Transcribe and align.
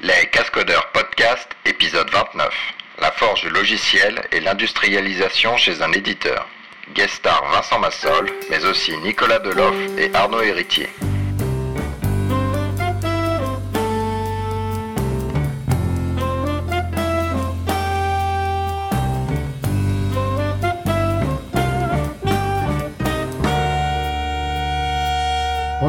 Les 0.00 0.28
Cascodeurs 0.30 0.92
Podcast, 0.92 1.48
épisode 1.64 2.08
29. 2.10 2.54
La 3.00 3.10
forge 3.10 3.44
logicielle 3.46 4.22
et 4.30 4.38
l'industrialisation 4.38 5.56
chez 5.56 5.82
un 5.82 5.90
éditeur. 5.90 6.46
Guest 6.94 7.14
star 7.14 7.44
Vincent 7.50 7.80
Massol, 7.80 8.30
mais 8.48 8.64
aussi 8.64 8.96
Nicolas 8.98 9.40
Deloff 9.40 9.74
et 9.98 10.14
Arnaud 10.14 10.42
Héritier. 10.42 10.88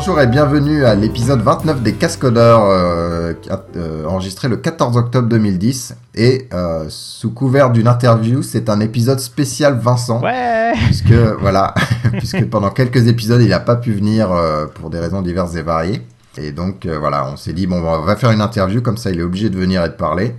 Bonjour 0.10 0.24
et 0.24 0.28
bienvenue 0.28 0.86
à 0.86 0.96
l'épisode 0.96 1.42
29 1.42 1.84
des 1.84 1.94
Cascodeurs, 1.94 2.64
euh, 2.64 3.34
euh, 3.76 4.06
enregistré 4.06 4.48
le 4.48 4.58
14 4.58 4.98
octobre 4.98 5.28
2010. 5.28 5.96
Et 6.16 6.48
euh, 6.52 6.86
sous 6.90 7.30
couvert 7.30 7.70
d'une 7.70 7.88
interview, 7.88 8.42
c'est 8.42 8.72
un 8.72 8.80
épisode 8.80 9.20
spécial 9.20 9.78
Vincent. 9.78 10.20
Ouais 10.24 10.74
Puisque, 10.88 11.14
voilà, 11.40 11.76
puisque 12.18 12.44
pendant 12.50 12.72
quelques 12.72 13.06
épisodes, 13.06 13.40
il 13.40 13.50
n'a 13.50 13.60
pas 13.60 13.76
pu 13.76 13.92
venir 13.92 14.32
euh, 14.32 14.66
pour 14.66 14.90
des 14.90 14.98
raisons 14.98 15.22
diverses 15.22 15.56
et 15.56 15.62
variées. 15.62 16.02
Et 16.40 16.54
donc, 16.54 16.88
voilà, 16.88 17.28
on 17.32 17.38
s'est 17.38 17.54
dit, 17.54 17.68
bon, 17.68 17.76
on 17.76 18.02
va 18.02 18.16
faire 18.16 18.32
une 18.32 18.42
interview, 18.42 18.82
comme 18.82 18.98
ça 18.98 19.12
il 19.12 19.20
est 19.20 19.24
obligé 19.24 19.52
de 19.52 19.60
venir 19.60 19.86
et 19.86 19.90
de 19.90 19.94
parler. 19.94 20.34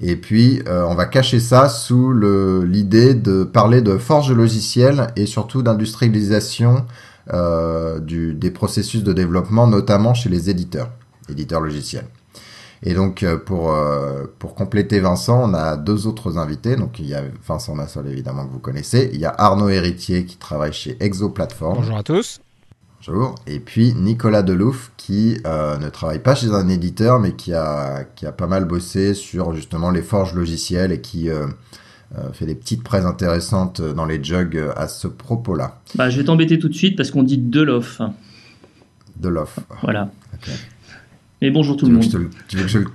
Et 0.00 0.16
puis, 0.16 0.62
on 0.66 0.94
va 0.94 1.04
cacher 1.04 1.40
ça 1.40 1.68
sous 1.68 2.14
l'idée 2.14 3.12
de 3.12 3.44
parler 3.44 3.82
de 3.82 3.98
forge 3.98 4.32
logicielle 4.32 5.08
et 5.16 5.26
surtout 5.26 5.60
d'industrialisation 5.60 6.86
du, 7.28 8.34
des 8.34 8.50
processus 8.50 9.02
de 9.02 9.12
développement, 9.12 9.66
notamment 9.66 10.14
chez 10.14 10.28
les 10.28 10.50
éditeurs, 10.50 10.90
éditeurs 11.28 11.60
logiciels. 11.60 12.06
Et 12.82 12.94
donc, 12.94 13.22
euh, 13.22 13.36
pour, 13.36 13.72
euh, 13.72 14.24
pour 14.38 14.54
compléter 14.54 15.00
Vincent, 15.00 15.50
on 15.50 15.54
a 15.54 15.76
deux 15.76 16.06
autres 16.06 16.38
invités. 16.38 16.76
Donc, 16.76 16.98
il 16.98 17.06
y 17.06 17.14
a 17.14 17.22
Vincent 17.46 17.74
Massol, 17.74 18.08
évidemment, 18.08 18.46
que 18.46 18.52
vous 18.52 18.58
connaissez. 18.58 19.10
Il 19.12 19.20
y 19.20 19.26
a 19.26 19.34
Arnaud 19.36 19.68
Héritier, 19.68 20.24
qui 20.24 20.36
travaille 20.36 20.72
chez 20.72 20.96
Exo 21.00 21.28
Platform. 21.28 21.76
Bonjour 21.76 21.96
à 21.98 22.02
tous. 22.02 22.40
Bonjour. 23.06 23.34
Et 23.46 23.60
puis 23.60 23.94
Nicolas 23.94 24.42
Delouf 24.42 24.92
qui 24.98 25.40
euh, 25.46 25.78
ne 25.78 25.88
travaille 25.88 26.18
pas 26.18 26.34
chez 26.34 26.50
un 26.50 26.68
éditeur 26.68 27.18
mais 27.18 27.32
qui 27.32 27.54
a, 27.54 28.04
qui 28.14 28.26
a 28.26 28.32
pas 28.32 28.46
mal 28.46 28.66
bossé 28.66 29.14
sur 29.14 29.54
justement 29.54 29.90
les 29.90 30.02
forges 30.02 30.34
logicielles 30.34 30.92
et 30.92 31.00
qui 31.00 31.30
euh, 31.30 31.46
euh, 32.18 32.32
fait 32.32 32.46
des 32.46 32.54
petites 32.54 32.82
prêts 32.82 33.04
intéressantes 33.04 33.80
dans 33.80 34.04
les 34.06 34.22
jugs 34.22 34.56
euh, 34.56 34.72
à 34.76 34.88
ce 34.88 35.06
propos-là. 35.08 35.80
Bah, 35.94 36.10
je 36.10 36.18
vais 36.18 36.24
t'embêter 36.24 36.58
tout 36.58 36.68
de 36.68 36.74
suite 36.74 36.96
parce 36.96 37.10
qu'on 37.10 37.22
dit 37.22 37.38
Delof. 37.38 38.00
Delof. 39.16 39.58
Voilà. 39.82 40.10
Ok. 40.34 40.50
Mais 41.42 41.50
bonjour 41.50 41.76
tout 41.76 41.86
Tu 41.86 41.92
le 41.92 41.98
monde. 41.98 42.10
te 42.10 42.16
tu 42.48 42.56
veux 42.56 42.62
que 42.64 42.68
je 42.68 42.78
le- 42.78 42.86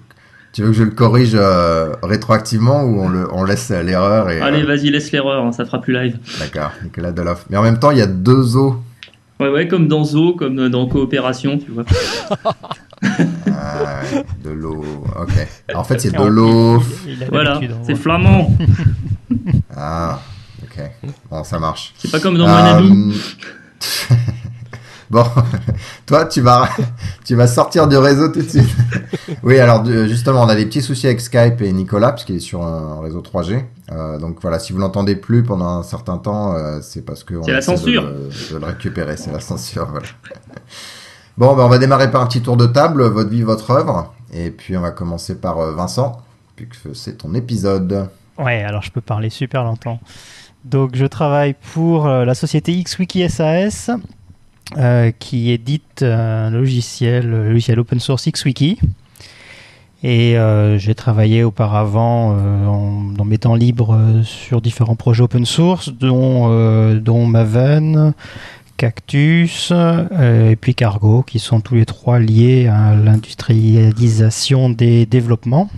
tu 0.54 0.62
veux 0.64 0.70
que 0.70 0.74
je 0.78 0.84
le 0.84 0.92
corrige 0.92 1.32
euh, 1.36 1.94
rétroactivement 2.04 2.84
ou 2.84 3.02
on, 3.02 3.10
le, 3.10 3.28
on 3.34 3.44
laisse 3.44 3.70
l'erreur 3.72 4.30
et, 4.30 4.40
Allez, 4.40 4.62
euh, 4.64 4.66
vas-y, 4.66 4.90
laisse 4.90 5.12
l'erreur, 5.12 5.44
hein, 5.46 5.52
ça 5.52 5.66
fera 5.66 5.82
plus 5.82 5.94
live. 5.94 6.18
D'accord, 6.40 6.72
Nicolas 6.84 7.12
Delof. 7.12 7.46
Mais 7.50 7.58
en 7.58 7.62
même 7.64 7.78
temps, 7.80 7.92
il 7.92 7.98
y 7.98 8.02
a 8.02 8.08
deux 8.08 8.56
O. 8.56 8.78
Ouais, 9.42 9.50
ouais, 9.50 9.68
comme 9.68 9.90
dans 9.90 10.06
Zo, 10.06 10.34
comme 10.34 10.70
dans 10.70 10.88
Coopération, 10.88 11.58
tu 11.58 11.72
vois. 11.72 11.84
Ah, 13.86 14.02
ouais, 14.16 14.26
de 14.44 14.50
l'eau. 14.50 14.84
Ok. 15.20 15.48
En 15.76 15.84
fait, 15.84 16.00
c'est 16.00 16.12
de 16.16 16.24
l'eau. 16.24 16.82
Voilà, 17.30 17.60
c'est 17.86 17.96
flamand. 17.96 18.52
Ah, 19.78 20.20
ok. 20.64 20.84
Bon, 21.30 21.44
ça 21.44 21.60
marche. 21.60 21.94
C'est 21.98 22.10
pas 22.12 22.20
comme 22.20 22.38
dans 22.38 22.48
Euh, 22.48 22.54
Wanadoo. 22.54 23.12
bon, 25.10 25.24
toi, 26.06 26.26
tu 26.26 26.42
vas, 26.42 26.70
tu 27.26 27.36
vas 27.36 27.48
sortir 27.48 27.88
du 27.88 27.98
réseau 27.98 28.30
tout 28.30 28.42
de 28.42 28.48
suite. 28.50 28.70
oui, 29.44 29.60
alors 29.60 29.86
justement, 29.86 30.44
on 30.44 30.48
a 30.48 30.56
des 30.56 30.66
petits 30.66 30.82
soucis 30.82 31.08
avec 31.08 31.20
Skype 31.22 31.62
et 31.62 31.72
Nicolas, 31.74 32.14
puisqu'il 32.14 32.38
est 32.38 32.40
sur 32.40 32.64
un 32.66 33.02
réseau 33.02 33.22
3G. 33.22 33.64
Euh, 33.92 34.18
donc 34.18 34.38
voilà, 34.42 34.60
si 34.60 34.72
vous 34.74 34.80
l'entendez 34.80 35.16
plus 35.16 35.44
pendant 35.44 35.68
un 35.68 35.84
certain 35.84 36.18
temps, 36.18 36.54
euh, 36.56 36.80
c'est 36.82 37.04
parce 37.06 37.24
que 37.24 37.36
on 37.36 37.44
C'est 37.44 37.52
la 37.52 37.60
essaie 37.60 37.74
de 37.74 37.78
censure. 37.78 38.02
le- 38.04 38.30
De, 38.54 38.60
le 38.60 38.66
récupérer, 38.66 39.18
c'est 39.18 39.32
la 39.32 39.40
censure. 39.42 39.88
Voilà. 39.92 40.08
Bon, 41.38 41.54
ben, 41.54 41.64
on 41.64 41.68
va 41.68 41.80
démarrer 41.80 42.10
par 42.10 42.22
un 42.22 42.28
petit 42.28 42.42
tour 42.42 42.56
de 42.56 42.66
table, 42.66 43.04
votre 43.04 43.30
vie, 43.30 43.42
votre 43.42 43.72
œuvre. 43.72 44.14
Et 44.34 44.52
puis 44.52 44.78
on 44.78 44.82
va 44.82 44.92
commencer 44.92 45.36
par 45.36 45.58
euh, 45.58 45.74
Vincent, 45.74 46.22
puisque 46.56 46.96
c'est 46.96 47.18
ton 47.18 47.34
épisode. 47.34 48.10
Ouais, 48.38 48.64
alors 48.64 48.82
je 48.84 48.92
peux 48.92 49.02
parler 49.02 49.30
super 49.30 49.66
longtemps. 49.66 50.00
Donc 50.64 50.96
je 50.96 51.06
travaille 51.06 51.54
pour 51.74 52.08
euh, 52.08 52.24
la 52.24 52.36
société 52.36 52.82
XWiki 52.82 53.30
SAS 53.30 53.92
euh, 54.78 55.12
qui 55.20 55.52
édite 55.52 56.04
un 56.04 56.52
logiciel, 56.52 57.30
logiciel 57.30 57.82
open 57.82 58.00
source 58.00 58.30
XWiki. 58.30 58.80
Et 60.04 60.38
j'ai 60.78 60.94
travaillé 60.94 61.44
auparavant 61.44 62.38
dans 63.18 63.26
mes 63.26 63.40
temps 63.40 63.56
libres 63.56 63.98
sur 64.22 64.62
différents 64.62 64.96
projets 64.96 65.24
open 65.24 65.46
source, 65.46 65.90
dont 65.90 67.26
Maven, 67.26 68.14
Cactus 68.78 69.70
euh, 69.72 70.50
et 70.50 70.56
puis 70.56 70.76
Cargo, 70.76 71.24
qui 71.24 71.40
sont 71.40 71.62
tous 71.62 71.76
les 71.76 71.86
trois 71.86 72.20
liés 72.20 72.68
à 72.68 72.96
l'industrialisation 72.96 74.70
des 74.70 75.06
développements. 75.06 75.70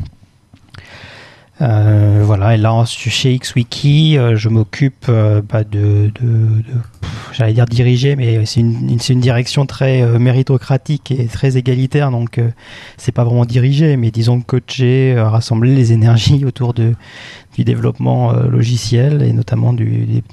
Euh, 1.60 2.22
voilà, 2.24 2.54
et 2.54 2.58
là 2.58 2.84
chez 2.86 3.36
XWiki, 3.36 4.16
euh, 4.18 4.36
je 4.36 4.48
m'occupe 4.48 5.08
bah, 5.08 5.64
de, 5.64 6.12
j'allais 7.34 7.54
dire 7.54 7.66
diriger, 7.66 8.16
mais 8.16 8.46
c'est 8.46 8.60
une, 8.60 9.20
direction 9.20 9.66
très 9.66 10.04
méritocratique 10.20 11.10
et 11.10 11.26
très 11.26 11.58
égalitaire, 11.58 12.12
donc 12.12 12.40
c'est 12.98 13.12
pas 13.12 13.24
vraiment 13.24 13.46
diriger, 13.46 13.98
mais 13.98 14.12
disons 14.12 14.42
coacher, 14.42 15.20
rassembler 15.20 15.74
les 15.74 15.94
énergies 15.94 16.46
autour 16.46 16.76
de, 16.76 16.94
du 17.56 17.64
développement 17.64 18.34
logiciel 18.34 19.24
et 19.24 19.34
notamment 19.34 19.74
de 19.74 19.86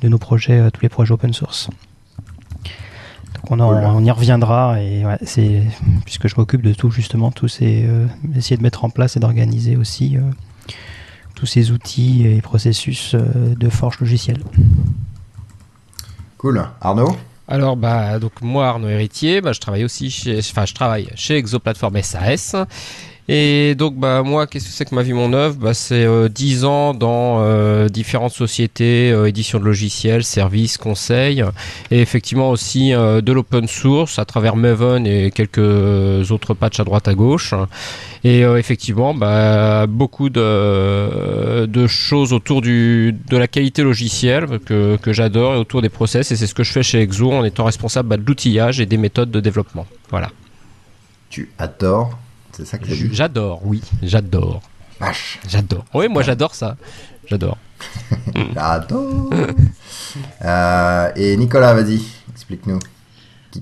nos 0.03 0.19
projets, 0.19 0.70
tous 0.72 0.82
les 0.82 0.91
projets 0.91 1.14
open 1.14 1.32
source. 1.32 1.70
Donc 3.49 3.50
on, 3.50 3.60
en- 3.60 3.69
Cool. 3.75 3.84
on 3.84 4.05
y 4.05 4.10
reviendra 4.10 4.81
et 4.81 5.05
ouais, 5.05 5.19
c'est 5.22 5.62
puisque 6.05 6.28
je 6.28 6.34
m'occupe 6.37 6.62
de 6.62 6.72
tout 6.72 6.91
justement, 6.91 7.31
tous 7.31 7.49
ces 7.49 7.84
euh, 7.87 8.06
essayer 8.37 8.56
de 8.56 8.62
mettre 8.62 8.84
en 8.84 8.91
place 8.91 9.16
et 9.16 9.21
d'organiser 9.21 9.77
aussi. 9.77 10.16
euh, 10.16 10.21
tous 11.34 11.47
ces 11.47 11.72
outils 11.72 12.25
et 12.28 12.41
processus 12.41 13.15
euh, 13.15 13.54
de 13.56 13.69
forge 13.69 13.99
logicielle. 13.99 14.38
Cool. 16.38 16.65
Arnaud? 16.81 17.16
Alors 17.49 17.77
bah 17.77 18.19
donc 18.19 18.41
moi 18.41 18.69
Arnaud 18.69 18.88
Héritier, 18.88 19.41
bah, 19.41 19.53
je 19.53 19.60
travaille 19.60 19.84
aussi 19.84 20.10
chez 20.10 20.38
enfin 20.38 20.65
je 20.65 20.72
travaille 20.75 21.09
chez 21.16 21.37
Exoplatform 21.37 22.00
SAS. 22.03 22.54
Et 23.26 23.74
donc 23.74 23.96
bah 23.96 24.22
moi 24.22 24.46
qu'est-ce 24.46 24.66
que 24.66 24.70
c'est 24.70 24.84
que 24.84 24.94
ma 24.94 25.02
vie 25.02 25.14
mon 25.14 25.32
œuvre? 25.32 25.56
Bah, 25.56 25.72
c'est 25.72 26.04
euh, 26.04 26.28
10 26.28 26.66
ans 26.66 26.92
dans 26.92 27.40
euh, 27.40 27.88
différentes 27.88 28.32
sociétés 28.32 29.10
euh, 29.12 29.26
édition 29.26 29.58
de 29.58 29.64
logiciels, 29.64 30.24
services, 30.24 30.76
conseils 30.76 31.42
et 31.90 32.00
effectivement 32.02 32.50
aussi 32.50 32.92
euh, 32.92 33.22
de 33.22 33.32
l'open 33.32 33.66
source 33.66 34.18
à 34.18 34.26
travers 34.26 34.56
Maven 34.56 35.06
et 35.06 35.30
quelques 35.30 36.30
autres 36.30 36.52
patchs 36.52 36.80
à 36.80 36.84
droite 36.84 37.08
à 37.08 37.14
gauche. 37.14 37.54
Et 38.24 38.44
euh, 38.44 38.58
effectivement 38.58 39.14
bah, 39.14 39.86
beaucoup 39.86 40.28
de, 40.28 41.86
choses 41.86 42.34
autour 42.34 42.60
du, 42.60 43.16
de 43.28 43.36
la 43.38 43.48
qualité 43.48 43.82
logicielle 43.82 44.58
que, 44.66 44.96
que 44.96 45.14
j'adore 45.14 45.54
et 45.54 45.56
autour 45.56 45.80
des 45.80 45.88
process 45.88 46.30
et 46.30 46.36
c'est 46.36 46.46
ce 46.46 46.54
que 46.54 46.62
je 46.62 46.72
fais 46.72 46.82
chez 46.82 47.00
Exo 47.00 47.32
en 47.32 47.44
étant 47.44 47.64
responsable 47.64 48.10
bah, 48.10 48.16
de 48.18 48.24
l'outillage 48.26 48.80
et 48.80 48.86
des 48.86 48.98
méthodes 48.98 49.30
de 49.30 49.41
développement. 49.41 49.86
Voilà. 50.10 50.30
Tu 51.30 51.50
adores 51.58 52.18
C'est 52.56 52.65
ça 52.66 52.78
que 52.78 52.87
J'adore, 53.12 53.60
oui, 53.65 53.81
j'adore, 54.03 54.62
Vache. 55.00 55.41
j'adore. 55.48 55.84
Oui, 55.94 56.09
moi 56.09 56.22
j'adore 56.22 56.54
ça. 56.54 56.76
J'adore. 57.26 57.59
J'adore. 58.54 59.31
Euh, 60.44 61.09
et 61.16 61.37
Nicolas, 61.37 61.75
vas-y, 61.75 62.00
explique-nous. 62.32 62.78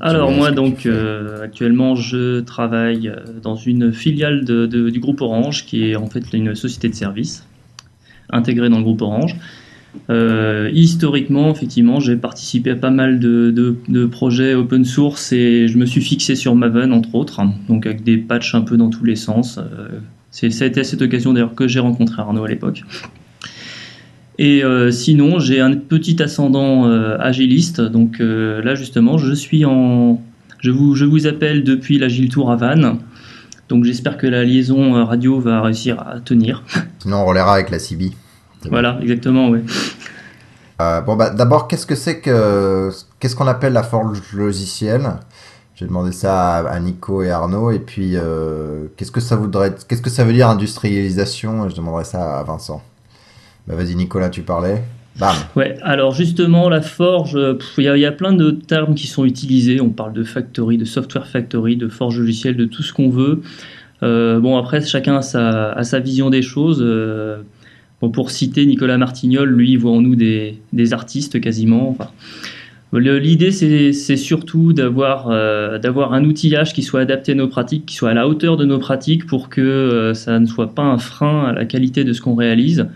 Alors 0.00 0.30
moi 0.30 0.50
donc 0.52 0.86
euh, 0.86 1.42
actuellement 1.44 1.96
je 1.96 2.40
travaille 2.40 3.08
euh, 3.08 3.16
dans 3.42 3.56
une 3.56 3.92
filiale 3.92 4.42
de- 4.44 4.64
de- 4.66 4.88
du 4.88 5.00
groupe 5.00 5.20
Orange 5.20 5.66
qui 5.66 5.90
est 5.90 5.96
en 5.96 6.06
fait 6.06 6.32
une 6.32 6.54
société 6.54 6.88
de 6.88 6.94
service 6.94 7.46
intégrée 8.30 8.70
dans 8.70 8.78
le 8.78 8.84
groupe 8.84 9.02
Orange. 9.02 9.36
Euh, 10.08 10.70
historiquement 10.72 11.52
effectivement 11.52 12.00
j'ai 12.00 12.16
participé 12.16 12.70
à 12.70 12.76
pas 12.76 12.90
mal 12.90 13.20
de, 13.20 13.76
projets 14.10 14.54
open 14.54 14.86
source 14.86 15.32
et 15.32 15.68
je 15.68 15.76
me 15.76 15.84
suis 15.84 16.00
fixé 16.00 16.34
sur 16.34 16.54
Maven 16.54 16.94
entre 16.94 17.14
autres 17.14 17.42
donc 17.68 17.84
avec 17.84 18.02
des 18.02 18.16
patchs 18.16 18.54
un 18.54 18.62
peu 18.62 18.78
dans 18.78 18.88
tous 18.88 19.04
les 19.04 19.16
sens. 19.16 19.58
Euh, 19.58 20.00
à 20.42 20.84
cette 20.84 21.02
occasion 21.02 21.32
d'ailleurs 21.32 21.54
que 21.54 21.68
j'ai 21.68 21.80
rencontré 21.80 22.22
Arnaud 22.22 22.44
à 22.44 22.48
l'époque. 22.48 22.84
Et 24.38 24.64
euh, 24.64 24.90
sinon, 24.90 25.38
j'ai 25.38 25.60
un 25.60 25.76
petit 25.76 26.22
ascendant 26.22 26.86
euh, 26.86 27.18
agiliste. 27.20 27.80
Donc 27.80 28.16
là, 28.18 28.74
justement, 28.74 29.18
je 29.18 29.32
suis 29.34 29.64
en. 29.64 30.22
Je 30.58 30.70
vous, 30.70 30.94
je 30.94 31.04
vous 31.04 31.26
appelle 31.26 31.64
depuis 31.64 31.98
l'Agile 31.98 32.28
Tour 32.28 32.50
à 32.50 32.56
Vannes. 32.56 32.98
Donc 33.68 33.84
j'espère 33.84 34.16
que 34.16 34.26
la 34.26 34.44
liaison 34.44 35.04
radio 35.04 35.38
va 35.38 35.60
réussir 35.60 36.00
à 36.00 36.20
tenir. 36.20 36.62
Sinon, 37.00 37.18
on 37.18 37.26
relaiera 37.26 37.54
avec 37.54 37.70
la 37.70 37.78
CB. 37.78 38.12
Voilà, 38.70 38.98
exactement, 39.02 39.50
ouais. 39.50 39.62
Euh, 40.80 41.00
bon, 41.00 41.16
bah, 41.16 41.30
d'abord, 41.30 41.68
qu'est-ce 41.68 41.86
que 41.86 41.94
c'est 41.94 42.20
que. 42.20 42.90
Qu'est-ce 43.20 43.36
qu'on 43.36 43.46
appelle 43.46 43.72
la 43.72 43.82
forge 43.82 44.20
logicielle? 44.32 45.10
Vais 45.82 45.88
demander 45.88 46.12
ça 46.12 46.58
à, 46.58 46.78
Nico 46.78 47.22
et 47.22 47.30
Arnaud. 47.30 47.72
Et 47.72 47.80
puis, 47.80 48.12
euh, 48.14 48.86
qu'est-ce 48.96 49.10
que 49.10 49.20
ça 49.20 49.34
voudrait, 49.34 49.74
qu'est-ce 49.88 50.02
que 50.02 50.10
ça 50.10 50.24
veut 50.24 50.32
dire 50.32 50.48
industrialisation? 50.48 51.68
Je 51.68 51.74
demanderai 51.74 52.04
ça 52.04 52.38
à 52.38 52.42
Vincent. 52.44 52.82
Bah, 53.66 53.74
vas-y, 53.74 53.96
Nicolas, 53.96 54.30
tu 54.30 54.42
parlais. 54.42 54.84
Bam. 55.18 55.34
Ouais, 55.56 55.76
alors 55.82 56.12
justement, 56.14 56.68
la 56.68 56.80
forge, 56.80 57.36
il 57.76 57.84
y, 57.84 58.06
a 58.06 58.12
plein 58.12 58.32
de 58.32 58.52
termes 58.52 58.94
qui 58.94 59.08
sont 59.08 59.24
utilisés. 59.24 59.80
On 59.80 59.90
parle 59.90 60.12
de 60.12 60.24
factory, 60.24 60.78
de 60.78 60.84
software 60.84 61.26
factory, 61.26 61.76
de 61.76 61.88
forge 61.88 62.18
logicielle, 62.18 62.56
de 62.56 62.64
tout 62.64 62.82
ce 62.82 62.92
qu'on 62.92 63.10
veut. 63.10 63.42
Euh, 64.04 64.40
bon, 64.40 64.56
après, 64.56 64.80
chacun 64.82 65.16
a 65.16 65.22
sa, 65.22 65.82
sa 65.82 65.98
vision 65.98 66.30
des 66.30 66.42
choses. 66.42 66.80
Pour 68.08 68.30
citer 68.32 68.66
Nicolas 68.66 68.98
Martignol, 68.98 69.48
lui, 69.48 69.76
voit 69.76 69.92
en 69.92 70.00
nous 70.00 70.16
des, 70.16 70.58
artistes 70.92 71.40
quasiment. 71.40 71.96
L'idée, 72.92 73.52
c'est 73.52 74.16
surtout 74.16 74.74
d'avoir 74.74 75.28
euh, 75.30 75.78
d'avoir 75.78 76.12
un 76.12 76.24
outillage 76.24 76.74
qui 76.74 76.82
soit 76.82 77.00
adapté 77.00 77.32
à 77.32 77.34
nos 77.34 77.48
pratiques, 77.48 77.86
qui 77.86 77.94
soit 77.94 78.10
à 78.10 78.14
la 78.14 78.28
hauteur 78.28 78.58
de 78.58 78.66
nos 78.66 78.78
pratiques 78.78 79.24
pour 79.24 79.48
que 79.48 79.62
euh, 79.62 80.14
ça 80.14 80.38
ne 80.38 80.44
soit 80.46 80.74
pas 80.74 80.82
un 80.82 80.98
frein 80.98 81.46
à 81.46 81.52
la 81.52 81.64
qualité 81.64 82.04
de 82.04 82.12
ce 82.12 82.20
qu'on 82.20 82.34
réalise. 82.34 82.88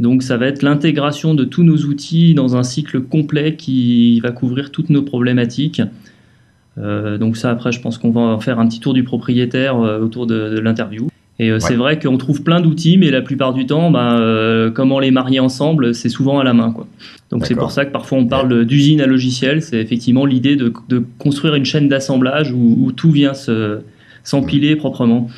Donc 0.00 0.24
ça 0.24 0.36
va 0.36 0.46
être 0.46 0.62
l'intégration 0.62 1.34
de 1.34 1.44
tous 1.44 1.62
nos 1.62 1.76
outils 1.76 2.34
dans 2.34 2.56
un 2.56 2.64
cycle 2.64 3.02
complet 3.02 3.54
qui 3.54 4.18
va 4.20 4.32
couvrir 4.32 4.72
toutes 4.72 4.90
nos 4.90 5.02
problématiques. 5.02 5.82
Euh, 6.78 7.16
donc 7.18 7.36
ça, 7.36 7.50
après, 7.50 7.70
je 7.70 7.80
pense 7.80 7.98
qu'on 7.98 8.10
va 8.10 8.40
faire 8.40 8.58
un 8.58 8.66
petit 8.66 8.80
tour 8.80 8.94
du 8.94 9.04
propriétaire 9.04 9.76
autour 9.76 10.26
de 10.26 10.58
l'interview. 10.58 11.10
Et 11.42 11.58
c'est 11.58 11.74
vrai 11.74 11.98
qu'on 11.98 12.18
trouve 12.18 12.42
plein 12.42 12.60
d'outils, 12.60 12.98
mais 12.98 13.10
la 13.10 13.22
plupart 13.22 13.54
du 13.54 13.64
temps, 13.64 13.90
bah, 13.90 14.20
comment 14.74 14.98
les 14.98 15.10
marier 15.10 15.40
ensemble, 15.40 15.94
c'est 15.94 16.10
souvent 16.10 16.38
à 16.38 16.44
la 16.44 16.52
main. 16.52 16.70
Quoi. 16.70 16.86
Donc 17.30 17.46
c'est 17.46 17.54
pour 17.54 17.70
ça 17.70 17.86
que 17.86 17.92
parfois 17.92 18.18
on 18.18 18.26
parle 18.26 18.66
d'usine 18.66 19.00
à 19.00 19.06
logiciel. 19.06 19.62
C'est 19.62 19.78
effectivement 19.78 20.26
l'idée 20.26 20.56
de, 20.56 20.72
construire 21.18 21.54
une 21.54 21.64
chaîne 21.64 21.88
d'assemblage 21.88 22.52
où, 22.52 22.92
tout 22.92 23.10
vient 23.10 23.32
s'empiler 24.22 24.76
proprement. 24.76 25.28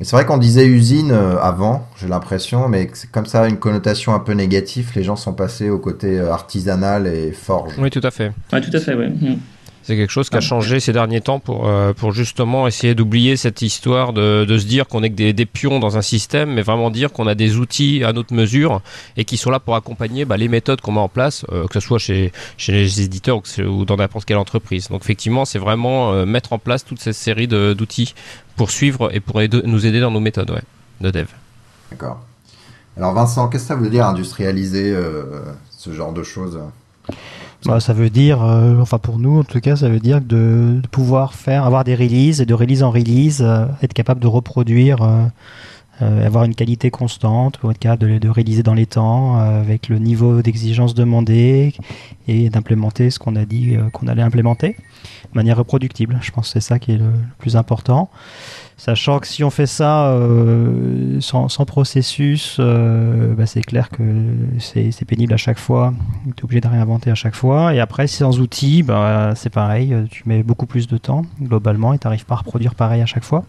c'est 0.00 0.14
vrai 0.14 0.24
qu'on 0.24 0.38
disait 0.38 0.66
usine 0.66 1.10
euh, 1.10 1.36
avant, 1.40 1.88
j'ai 2.00 2.06
l'impression, 2.06 2.68
mais 2.68 2.88
c'est 2.92 3.10
comme 3.10 3.26
ça 3.26 3.48
une 3.48 3.56
connotation 3.56 4.14
un 4.14 4.20
peu 4.20 4.32
négative. 4.32 4.92
Les 4.94 5.02
gens 5.02 5.16
sont 5.16 5.32
passés 5.32 5.68
au 5.68 5.80
côté 5.80 6.20
euh, 6.20 6.30
artisanal 6.30 7.08
et 7.08 7.32
forge. 7.32 7.72
Oui, 7.78 7.90
tout 7.90 8.00
à 8.04 8.12
fait. 8.12 8.30
Oui, 8.52 8.60
tout 8.60 8.76
à 8.76 8.78
fait, 8.78 8.94
oui. 8.94 9.08
Mm. 9.08 9.36
C'est 9.84 9.96
quelque 9.96 10.10
chose 10.10 10.30
qui 10.30 10.36
a 10.36 10.38
ah. 10.38 10.40
changé 10.40 10.80
ces 10.80 10.94
derniers 10.94 11.20
temps 11.20 11.40
pour, 11.40 11.68
euh, 11.68 11.92
pour 11.92 12.12
justement 12.12 12.66
essayer 12.66 12.94
d'oublier 12.94 13.36
cette 13.36 13.60
histoire 13.60 14.14
de, 14.14 14.46
de 14.46 14.58
se 14.58 14.64
dire 14.64 14.88
qu'on 14.88 15.02
est 15.02 15.10
que 15.10 15.14
des, 15.14 15.34
des, 15.34 15.44
pions 15.44 15.78
dans 15.78 15.98
un 15.98 16.02
système, 16.02 16.54
mais 16.54 16.62
vraiment 16.62 16.90
dire 16.90 17.12
qu'on 17.12 17.26
a 17.26 17.34
des 17.34 17.56
outils 17.56 18.02
à 18.02 18.14
notre 18.14 18.32
mesure 18.32 18.80
et 19.18 19.26
qui 19.26 19.36
sont 19.36 19.50
là 19.50 19.60
pour 19.60 19.76
accompagner 19.76 20.24
bah, 20.24 20.38
les 20.38 20.48
méthodes 20.48 20.80
qu'on 20.80 20.92
met 20.92 21.00
en 21.00 21.10
place, 21.10 21.44
euh, 21.52 21.66
que 21.66 21.74
ce 21.74 21.80
soit 21.80 21.98
chez, 21.98 22.32
chez 22.56 22.72
les 22.72 23.02
éditeurs 23.02 23.42
ou 23.58 23.84
dans 23.84 23.96
n'importe 23.96 24.24
quelle 24.24 24.38
entreprise. 24.38 24.88
Donc 24.88 25.02
effectivement, 25.02 25.44
c'est 25.44 25.58
vraiment 25.58 26.12
euh, 26.12 26.24
mettre 26.24 26.54
en 26.54 26.58
place 26.58 26.82
toute 26.82 27.00
cette 27.00 27.14
série 27.14 27.46
d'outils 27.46 28.14
pour 28.56 28.70
suivre 28.70 29.14
et 29.14 29.20
pour 29.20 29.42
nous 29.42 29.86
aider 29.86 30.00
dans 30.00 30.10
nos 30.10 30.20
méthodes 30.20 30.50
ouais, 30.50 30.62
de 31.02 31.10
dev. 31.10 31.26
D'accord. 31.90 32.20
Alors 32.96 33.12
Vincent, 33.12 33.48
qu'est-ce 33.48 33.64
que 33.64 33.68
ça 33.68 33.74
veut 33.74 33.90
dire 33.90 34.06
industrialiser 34.06 34.96
ce 35.76 35.92
genre 35.92 36.12
de 36.12 36.22
choses? 36.22 36.58
Bah, 37.66 37.80
ça 37.80 37.94
veut 37.94 38.10
dire, 38.10 38.42
euh, 38.42 38.78
enfin 38.80 38.98
pour 38.98 39.18
nous 39.18 39.38
en 39.40 39.44
tout 39.44 39.60
cas, 39.60 39.76
ça 39.76 39.88
veut 39.88 40.00
dire 40.00 40.20
de, 40.20 40.82
pouvoir 40.90 41.32
faire, 41.32 41.64
avoir 41.64 41.84
des 41.84 41.94
releases 41.94 42.40
et 42.42 42.46
de 42.46 42.52
release 42.54 42.82
en 42.82 42.90
release, 42.90 43.40
euh, 43.42 43.66
être 43.82 43.94
capable 43.94 44.20
de 44.20 44.26
reproduire, 44.26 45.02
euh, 45.02 46.26
avoir 46.26 46.44
une 46.44 46.54
qualité 46.54 46.90
constante, 46.90 47.58
être 47.70 47.78
capable 47.78 48.02
de, 48.02 48.18
de 48.18 48.28
réaliser 48.28 48.62
dans 48.62 48.74
les 48.74 48.84
temps, 48.84 49.38
avec 49.38 49.88
le 49.88 49.98
niveau 49.98 50.42
d'exigence 50.42 50.92
demandé 50.92 51.72
et 52.28 52.50
d'implémenter 52.50 53.10
ce 53.10 53.18
qu'on 53.18 53.36
a 53.36 53.44
dit 53.44 53.76
qu'on 53.92 54.08
allait 54.08 54.22
implémenter 54.22 54.76
de 55.32 55.34
manière 55.34 55.56
reproductible. 55.56 56.18
Je 56.20 56.32
pense 56.32 56.48
que 56.48 56.60
c'est 56.60 56.66
ça 56.66 56.78
qui 56.78 56.92
est 56.92 56.98
le 56.98 57.12
plus 57.38 57.56
important. 57.56 58.10
Sachant 58.84 59.18
que 59.18 59.26
si 59.26 59.42
on 59.42 59.48
fait 59.48 59.64
ça 59.64 60.08
euh, 60.08 61.18
sans, 61.18 61.48
processus, 61.64 62.58
euh, 62.60 63.34
bah, 63.34 63.46
c'est 63.46 63.62
clair 63.62 63.88
que 63.88 64.02
c'est 64.58 65.06
pénible 65.06 65.32
à 65.32 65.38
chaque 65.38 65.58
fois. 65.58 65.94
Tu 66.36 66.42
es 66.42 66.44
obligé 66.44 66.60
de 66.60 66.68
réinventer 66.68 67.10
à 67.10 67.14
chaque 67.14 67.34
fois. 67.34 67.72
Et 67.72 67.80
après, 67.80 68.06
sans 68.06 68.40
outils, 68.40 68.82
bah, 68.82 69.32
c'est 69.36 69.48
pareil. 69.48 69.96
Tu 70.10 70.24
mets 70.26 70.42
beaucoup 70.42 70.66
plus 70.66 70.86
de 70.86 70.98
temps 70.98 71.22
globalement 71.40 71.94
et 71.94 71.98
tu 71.98 72.06
n'arrives 72.06 72.26
pas 72.26 72.34
à 72.34 72.38
reproduire 72.38 72.74
pareil 72.74 73.00
à 73.00 73.06
chaque 73.06 73.24
fois. 73.24 73.46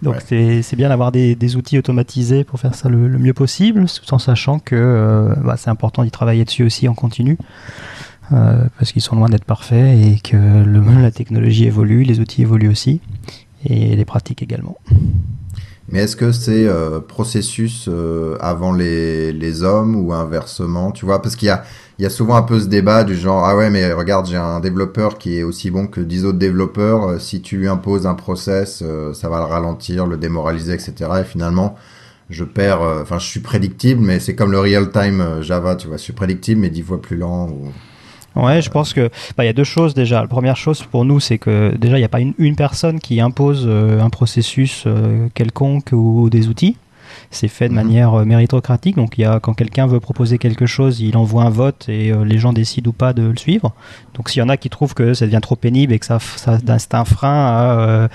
Donc 0.00 0.16
c'est 0.26 0.76
bien 0.76 0.88
d'avoir 0.88 1.12
des, 1.12 1.56
outils 1.56 1.76
automatisés 1.76 2.42
pour 2.42 2.58
faire 2.58 2.74
ça 2.74 2.88
le, 2.88 3.06
mieux 3.18 3.34
possible, 3.34 3.84
tout 3.84 4.14
en 4.14 4.18
sachant 4.18 4.60
que 4.60 4.76
euh, 4.76 5.34
bah, 5.44 5.58
c'est 5.58 5.68
important 5.68 6.04
d'y 6.04 6.10
travailler 6.10 6.46
dessus 6.46 6.64
aussi 6.64 6.88
en 6.88 6.94
continu. 6.94 7.36
parce 8.30 8.92
qu'ils 8.92 9.02
sont 9.02 9.16
loin 9.16 9.28
d'être 9.28 9.44
parfaits 9.44 9.98
et 9.98 10.20
que 10.20 10.64
le, 10.64 10.80
la 11.02 11.10
technologie 11.10 11.66
évolue, 11.66 12.02
les 12.02 12.18
outils 12.18 12.40
évoluent 12.40 12.70
aussi 12.70 13.02
et 13.64 13.96
les 13.96 14.04
pratiques 14.04 14.42
également. 14.42 14.78
Mais 15.90 16.00
est-ce 16.00 16.14
que 16.14 16.30
c'est 16.30 16.66
euh, 16.68 17.00
processus 17.00 17.86
euh, 17.88 18.36
avant 18.40 18.72
les, 18.72 19.32
les, 19.32 19.64
hommes 19.64 19.96
ou 19.96 20.12
inversement 20.12 20.92
Tu 20.92 21.04
vois, 21.04 21.20
parce 21.20 21.34
qu'il 21.34 21.46
y 21.46 21.50
a, 21.50 21.64
il 21.98 22.02
y 22.04 22.06
a 22.06 22.10
souvent 22.10 22.36
un 22.36 22.42
peu 22.42 22.60
ce 22.60 22.66
débat 22.66 23.02
du 23.02 23.16
genre 23.16 23.44
Ah 23.44 23.56
ouais, 23.56 23.70
mais 23.70 23.92
regarde, 23.92 24.26
j'ai 24.26 24.36
un 24.36 24.60
développeur 24.60 25.18
qui 25.18 25.38
est 25.38 25.42
aussi 25.42 25.70
bon 25.72 25.88
que 25.88 26.00
10 26.00 26.26
autres 26.26 26.38
développeurs. 26.38 27.08
Euh, 27.08 27.18
si 27.18 27.42
tu 27.42 27.56
lui 27.56 27.66
imposes 27.66 28.06
un 28.06 28.14
process, 28.14 28.84
ça 29.14 29.28
va 29.28 29.38
le 29.38 29.46
ralentir, 29.46 30.06
le 30.06 30.16
démoraliser, 30.16 30.74
etc. 30.74 31.10
Et 31.22 31.24
finalement, 31.24 31.74
je 32.28 32.44
perds. 32.44 32.82
Enfin, 33.02 33.18
je 33.18 33.26
suis 33.26 33.40
prédictible, 33.40 34.00
mais 34.00 34.20
c'est 34.20 34.36
comme 34.36 34.52
le 34.52 34.60
real-time 34.60 35.42
Java, 35.42 35.74
tu 35.74 35.88
vois. 35.88 35.96
Je 35.96 36.02
suis 36.02 36.12
prédictible, 36.12 36.60
mais 36.60 36.70
10 36.70 36.82
fois 36.82 37.02
plus 37.02 37.16
lent. 37.16 37.48
Ouais, 38.36 38.62
je 38.62 38.70
pense 38.70 38.92
que 38.92 39.10
bah, 39.36 39.44
il 39.44 39.46
y 39.46 39.50
a 39.50 39.52
deux 39.52 39.64
choses 39.64 39.94
déjà. 39.94 40.20
La 40.20 40.28
première 40.28 40.56
chose 40.56 40.82
pour 40.82 41.04
nous, 41.04 41.20
c'est 41.20 41.38
que 41.38 41.74
déjà 41.76 41.96
il 41.96 42.00
n'y 42.00 42.04
a 42.04 42.08
pas 42.08 42.20
une, 42.20 42.56
personne 42.56 43.00
qui 43.00 43.20
impose 43.20 43.64
euh, 43.66 44.00
un 44.00 44.10
processus 44.10 44.84
euh, 44.86 45.28
quelconque 45.34 45.90
ou 45.92 46.30
des 46.30 46.48
outils 46.48 46.76
c'est 47.30 47.48
fait 47.48 47.68
de 47.68 47.74
mhm. 47.74 47.82
manière 47.82 48.14
euh, 48.14 48.24
méritocratique. 48.24 48.96
Donc, 48.96 49.18
il 49.18 49.22
y 49.22 49.24
a, 49.24 49.40
quand 49.40 49.54
quelqu'un 49.54 49.86
veut 49.86 50.00
proposer 50.00 50.38
quelque 50.38 50.66
chose, 50.66 51.00
il 51.00 51.16
envoie 51.16 51.44
un 51.44 51.50
vote 51.50 51.86
et 51.88 52.12
euh, 52.12 52.24
les 52.24 52.38
gens 52.38 52.52
décident 52.52 52.90
ou 52.90 52.92
pas 52.92 53.12
de 53.12 53.22
le 53.22 53.36
suivre. 53.36 53.72
Donc, 54.14 54.28
s'il 54.28 54.40
y 54.40 54.42
en 54.42 54.48
a 54.48 54.56
qui 54.56 54.70
trouvent 54.70 54.94
que 54.94 55.14
ça 55.14 55.26
devient 55.26 55.40
trop 55.40 55.56
pénible 55.56 55.92
et 55.92 55.98
que 55.98 56.06
ça, 56.06 56.18
ça 56.18 56.58
c'est 56.78 56.94
un 56.94 57.04
frein 57.04 57.28
à, 57.28 57.78
euh, 57.78 58.08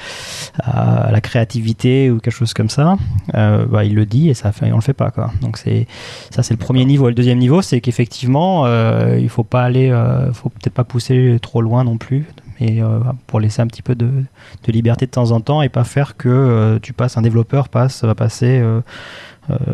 à, 0.61 1.11
la 1.11 1.21
créativité 1.21 2.11
ou 2.11 2.19
quelque 2.19 2.33
chose 2.33 2.53
comme 2.53 2.69
ça, 2.69 2.97
bah, 3.33 3.83
il 3.83 3.95
le 3.95 4.05
dit 4.05 4.29
et 4.29 4.33
ça 4.33 4.51
fait, 4.51 4.71
on 4.71 4.75
le 4.75 4.81
fait 4.81 4.93
pas. 4.93 5.11
Quoi. 5.11 5.31
Donc, 5.41 5.57
c'est, 5.57 5.87
ça, 6.29 6.43
c'est 6.43 6.53
le 6.53 6.59
premier 6.59 6.85
niveau. 6.85 7.07
Le 7.07 7.15
deuxième 7.15 7.39
niveau, 7.39 7.61
c'est 7.61 7.81
qu'effectivement, 7.81 8.67
il 9.15 9.29
faut 9.29 9.43
pas 9.43 9.63
aller, 9.63 9.89
faut 10.33 10.49
peut-être 10.49 10.73
pas 10.73 10.83
pousser 10.83 11.37
trop 11.41 11.61
loin 11.61 11.83
non 11.83 11.97
plus 11.97 12.25
mais 12.59 12.81
euh, 12.81 12.99
pour 13.27 13.39
laisser 13.39 13.61
un 13.61 13.67
petit 13.67 13.81
peu 13.81 13.95
de, 13.95 14.09
liberté 14.67 15.05
de 15.05 15.11
temps 15.11 15.31
en 15.31 15.41
temps 15.41 15.61
et 15.61 15.69
pas 15.69 15.83
faire 15.83 16.17
que 16.17 16.29
euh, 16.29 16.79
tu 16.79 16.93
passes 16.93 17.17
un 17.17 17.21
développeur 17.21 17.69
passe 17.69 18.03
va 18.03 18.15
passer 18.15 18.59
euh, 18.59 18.81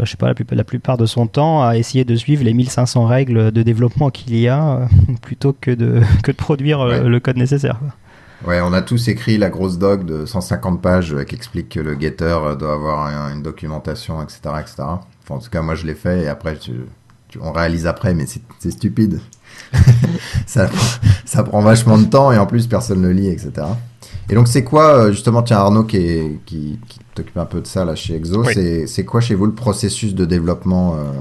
je 0.03 0.09
sais 0.09 0.17
pas 0.17 0.27
la, 0.27 0.33
la, 0.51 0.63
plupart 0.63 0.97
de 0.97 1.05
son 1.05 1.27
temps 1.27 1.63
à 1.63 1.77
essayer 1.77 2.03
de 2.03 2.15
suivre 2.15 2.43
les 2.43 2.53
1500 2.53 3.05
règles 3.05 3.51
de 3.51 3.63
développement 3.63 4.09
qu'il 4.09 4.35
y 4.35 4.47
a 4.47 4.87
plutôt 5.21 5.53
que 5.53 5.71
de 5.71 6.01
que 6.23 6.31
de 6.31 6.37
produire 6.37 6.85
le 6.85 7.19
code 7.19 7.37
nécessaire. 7.37 7.79
Ouais, 8.45 8.59
on 8.59 8.73
a 8.73 8.81
tous 8.81 9.07
écrit 9.07 9.37
la 9.37 9.51
grosse 9.51 9.77
doc 9.77 10.03
de 10.03 10.25
150 10.25 10.81
pages 10.81 11.15
qui 11.27 11.35
explique 11.35 11.69
que 11.69 11.79
le 11.79 11.97
getter 11.99 12.35
doit 12.57 12.73
avoir 12.73 13.29
une 13.31 13.43
documentation, 13.43 14.19
etc., 14.23 14.39
etc. 14.59 14.75
Enfin, 14.79 15.35
en 15.35 15.37
tout 15.37 15.51
cas, 15.51 15.61
moi, 15.61 15.75
je 15.75 15.85
l'ai 15.85 15.93
fait 15.93 16.23
et 16.23 16.27
après, 16.27 16.57
on 17.39 17.51
réalise 17.51 17.85
après, 17.85 18.15
mais 18.15 18.25
c'est 18.25 18.71
stupide. 18.71 19.21
ça, 20.45 20.69
ça 21.25 21.43
prend 21.43 21.61
vachement 21.61 21.97
de 21.97 22.05
temps 22.05 22.31
et 22.31 22.37
en 22.37 22.45
plus 22.45 22.67
personne 22.67 23.01
ne 23.01 23.09
lit, 23.09 23.27
etc. 23.27 23.51
Et 24.29 24.35
donc 24.35 24.47
c'est 24.47 24.63
quoi, 24.63 24.95
euh, 24.95 25.11
justement, 25.11 25.43
tiens 25.43 25.57
Arnaud 25.57 25.83
qui, 25.83 26.39
qui, 26.45 26.79
qui 26.87 26.99
t'occupe 27.13 27.37
un 27.37 27.45
peu 27.45 27.61
de 27.61 27.67
ça 27.67 27.83
là 27.85 27.95
chez 27.95 28.15
Exo, 28.15 28.43
c'est 28.43 29.05
quoi 29.05 29.21
chez 29.21 29.35
vous 29.35 29.45
le 29.45 29.53
processus 29.53 30.15
de 30.15 30.25
développement 30.25 30.95
euh, 30.95 31.11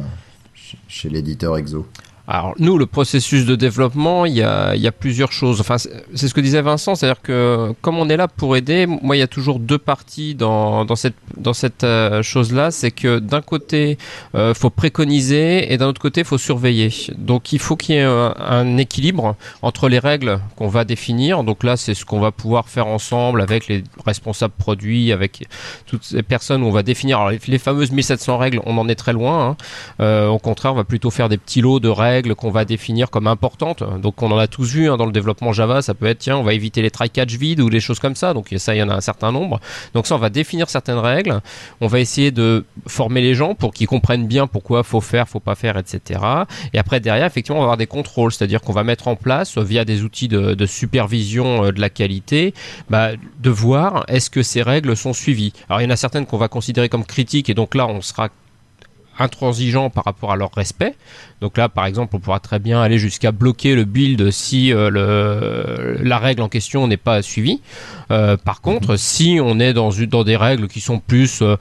chez 0.88 1.08
l'éditeur 1.08 1.56
Exo? 1.56 1.86
Alors 2.30 2.54
nous, 2.60 2.78
le 2.78 2.86
processus 2.86 3.44
de 3.44 3.56
développement, 3.56 4.24
il 4.24 4.34
y 4.34 4.42
a, 4.42 4.76
il 4.76 4.80
y 4.80 4.86
a 4.86 4.92
plusieurs 4.92 5.32
choses. 5.32 5.60
Enfin, 5.60 5.78
c'est 5.78 6.28
ce 6.28 6.32
que 6.32 6.40
disait 6.40 6.62
Vincent, 6.62 6.94
c'est-à-dire 6.94 7.22
que 7.22 7.74
comme 7.82 7.98
on 7.98 8.08
est 8.08 8.16
là 8.16 8.28
pour 8.28 8.56
aider, 8.56 8.86
moi, 8.86 9.16
il 9.16 9.18
y 9.18 9.22
a 9.22 9.26
toujours 9.26 9.58
deux 9.58 9.78
parties 9.78 10.36
dans, 10.36 10.84
dans 10.84 10.94
cette, 10.94 11.16
dans 11.36 11.54
cette 11.54 11.82
euh, 11.82 12.22
chose-là. 12.22 12.70
C'est 12.70 12.92
que 12.92 13.18
d'un 13.18 13.40
côté, 13.40 13.98
euh, 14.36 14.54
faut 14.54 14.70
préconiser 14.70 15.72
et 15.72 15.76
d'un 15.76 15.88
autre 15.88 16.00
côté, 16.00 16.22
faut 16.22 16.38
surveiller. 16.38 16.90
Donc 17.18 17.52
il 17.52 17.58
faut 17.58 17.74
qu'il 17.74 17.96
y 17.96 17.98
ait 17.98 18.04
un, 18.04 18.76
équilibre 18.76 19.34
entre 19.62 19.88
les 19.88 19.98
règles 19.98 20.38
qu'on 20.54 20.68
va 20.68 20.84
définir. 20.84 21.42
Donc 21.42 21.64
là, 21.64 21.76
c'est 21.76 21.94
ce 21.94 22.04
qu'on 22.04 22.20
va 22.20 22.30
pouvoir 22.30 22.68
faire 22.68 22.86
ensemble 22.86 23.40
avec 23.40 23.66
les 23.66 23.82
responsables 24.06 24.54
produits, 24.56 25.10
avec 25.10 25.48
toutes 25.86 26.04
ces 26.04 26.22
personnes 26.22 26.62
où 26.62 26.66
on 26.66 26.70
va 26.70 26.84
définir. 26.84 27.18
Alors 27.18 27.30
les, 27.30 27.58
fameuses 27.58 27.90
1700 27.90 28.38
règles, 28.38 28.60
on 28.66 28.78
en 28.78 28.88
est 28.88 28.94
très 28.94 29.12
loin. 29.12 29.48
Hein. 29.48 29.56
Euh, 29.98 30.28
au 30.28 30.38
contraire, 30.38 30.74
on 30.74 30.76
va 30.76 30.84
plutôt 30.84 31.10
faire 31.10 31.28
des 31.28 31.36
petits 31.36 31.60
lots 31.60 31.80
de 31.80 31.88
règles 31.88 32.19
qu'on 32.34 32.50
va 32.50 32.64
définir 32.64 33.10
comme 33.10 33.26
importantes. 33.26 33.82
Donc 34.00 34.22
on 34.22 34.30
en 34.30 34.38
a 34.38 34.46
tous 34.46 34.72
vu 34.72 34.90
hein, 34.90 34.96
dans 34.96 35.06
le 35.06 35.12
développement 35.12 35.52
Java, 35.52 35.82
ça 35.82 35.94
peut 35.94 36.06
être 36.06 36.18
tiens, 36.18 36.36
on 36.36 36.42
va 36.42 36.54
éviter 36.54 36.82
les 36.82 36.90
try-catch 36.90 37.34
vides 37.34 37.60
ou 37.60 37.70
des 37.70 37.80
choses 37.80 37.98
comme 37.98 38.14
ça. 38.14 38.34
Donc 38.34 38.54
ça, 38.56 38.74
il 38.74 38.78
y 38.78 38.82
en 38.82 38.88
a 38.88 38.94
un 38.94 39.00
certain 39.00 39.32
nombre. 39.32 39.60
Donc 39.94 40.06
ça, 40.06 40.14
on 40.14 40.18
va 40.18 40.30
définir 40.30 40.68
certaines 40.68 40.98
règles. 40.98 41.40
On 41.80 41.86
va 41.86 42.00
essayer 42.00 42.30
de 42.30 42.64
former 42.86 43.20
les 43.20 43.34
gens 43.34 43.54
pour 43.54 43.72
qu'ils 43.72 43.86
comprennent 43.86 44.26
bien 44.26 44.46
pourquoi 44.46 44.82
faut 44.82 45.00
faire, 45.00 45.28
faut 45.28 45.40
pas 45.40 45.54
faire, 45.54 45.76
etc. 45.76 46.20
Et 46.72 46.78
après 46.78 47.00
derrière, 47.00 47.26
effectivement, 47.26 47.58
on 47.58 47.62
va 47.62 47.66
avoir 47.66 47.76
des 47.76 47.86
contrôles, 47.86 48.32
c'est-à-dire 48.32 48.60
qu'on 48.60 48.72
va 48.72 48.84
mettre 48.84 49.08
en 49.08 49.16
place 49.16 49.58
via 49.58 49.84
des 49.84 50.02
outils 50.02 50.28
de, 50.28 50.66
supervision 50.66 51.64
euh, 51.64 51.72
de 51.72 51.80
la 51.80 51.90
qualité, 51.90 52.54
bah, 52.88 53.10
de 53.40 53.50
voir 53.50 54.04
est-ce 54.08 54.30
que 54.30 54.42
ces 54.42 54.62
règles 54.62 54.96
sont 54.96 55.12
suivies. 55.12 55.52
Alors 55.68 55.80
il 55.80 55.84
y 55.84 55.86
en 55.86 55.90
a 55.90 55.96
certaines 55.96 56.26
qu'on 56.26 56.38
va 56.38 56.48
considérer 56.48 56.88
comme 56.88 57.04
critiques 57.04 57.50
et 57.50 57.54
donc 57.54 57.74
là 57.74 57.86
on 57.86 58.00
sera 58.00 58.28
intransigeant 59.20 59.90
par 59.90 60.04
rapport 60.04 60.32
à 60.32 60.36
leur 60.36 60.52
respect. 60.52 60.94
Donc 61.40 61.56
là, 61.56 61.68
par 61.68 61.86
exemple, 61.86 62.16
on 62.16 62.18
pourra 62.18 62.40
très 62.40 62.58
bien 62.58 62.80
aller 62.80 62.98
jusqu'à 62.98 63.32
bloquer 63.32 63.74
le 63.74 63.84
build 63.84 64.30
si 64.30 64.72
euh, 64.72 64.90
le, 64.90 66.02
la 66.02 66.18
règle 66.18 66.42
en 66.42 66.48
question 66.48 66.86
n'est 66.86 66.96
pas 66.96 67.22
suivie. 67.22 67.60
Euh, 68.10 68.36
par 68.36 68.60
contre, 68.60 68.96
si 68.96 69.38
on 69.42 69.60
est 69.60 69.72
dans, 69.72 69.90
dans 69.90 70.24
des 70.24 70.36
règles 70.36 70.68
qui 70.68 70.80
sont 70.80 70.98
plus 70.98 71.42
euh, 71.42 71.56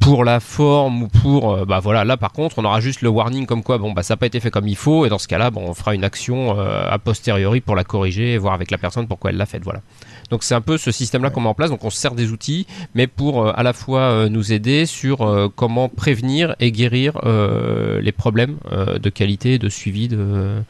pour 0.00 0.24
la 0.24 0.40
forme 0.40 1.04
ou 1.04 1.08
pour 1.08 1.64
bah 1.64 1.78
voilà. 1.78 2.04
Là 2.04 2.16
par 2.16 2.32
contre 2.32 2.58
on 2.58 2.64
aura 2.64 2.80
juste 2.80 3.02
le 3.02 3.08
warning 3.08 3.46
comme 3.46 3.62
quoi 3.62 3.78
bon 3.78 3.92
bah 3.92 4.02
ça 4.02 4.14
n'a 4.14 4.16
pas 4.18 4.26
été 4.26 4.40
fait 4.40 4.50
comme 4.50 4.66
il 4.66 4.76
faut. 4.76 5.06
Et 5.06 5.08
dans 5.08 5.18
ce 5.18 5.28
cas 5.28 5.38
là 5.38 5.52
bon, 5.52 5.62
on 5.64 5.74
fera 5.74 5.94
une 5.94 6.02
action 6.02 6.58
a 6.58 6.98
posteriori 6.98 7.60
pour 7.60 7.76
la 7.76 7.84
corriger 7.84 8.32
et 8.32 8.38
voir 8.38 8.52
avec 8.52 8.72
la 8.72 8.78
personne 8.78 9.06
pourquoi 9.06 9.30
elle 9.30 9.36
l'a 9.36 9.46
faite. 9.46 9.62
Voilà 9.62 9.82
donc 10.30 10.42
c'est 10.42 10.54
un 10.54 10.60
peu 10.60 10.78
ce 10.78 10.90
système-là 10.90 11.30
qu'on 11.30 11.40
met 11.40 11.48
en 11.48 11.54
place. 11.54 11.70
Donc 11.70 11.84
on 11.84 11.90
se 11.90 11.98
sert 11.98 12.14
des 12.14 12.32
outils, 12.32 12.66
mais 12.94 13.06
pour 13.06 13.42
euh, 13.42 13.52
à 13.54 13.62
la 13.62 13.72
fois 13.72 14.00
euh, 14.00 14.28
nous 14.28 14.52
aider 14.52 14.86
sur 14.86 15.22
euh, 15.22 15.48
comment 15.54 15.88
prévenir 15.88 16.56
et 16.60 16.72
guérir 16.72 17.20
les 17.24 18.12
problèmes 18.12 18.56
de 18.70 19.10
qualité, 19.10 19.58
de 19.58 19.68
suivi 19.68 20.08
de, 20.08 20.62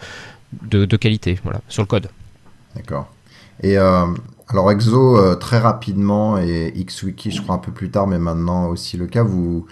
de, 0.63 0.97
qualité, 0.97 1.39
voilà, 1.43 1.61
sur 1.69 1.83
le 1.83 1.87
code. 1.87 2.09
D'accord. 2.75 3.09
Et 3.63 3.77
alors 3.77 4.71
Exo 4.71 5.35
très 5.37 5.59
rapidement 5.59 6.39
et 6.39 6.73
XWiki 6.77 7.31
je 7.31 7.43
crois 7.43 7.55
un 7.55 7.59
peu 7.59 7.73
plus 7.73 7.91
tard, 7.91 8.07
mais 8.07 8.19
maintenant 8.19 8.67
aussi 8.69 8.97
le 8.97 9.07
cas. 9.07 9.23
Vous 9.23 9.67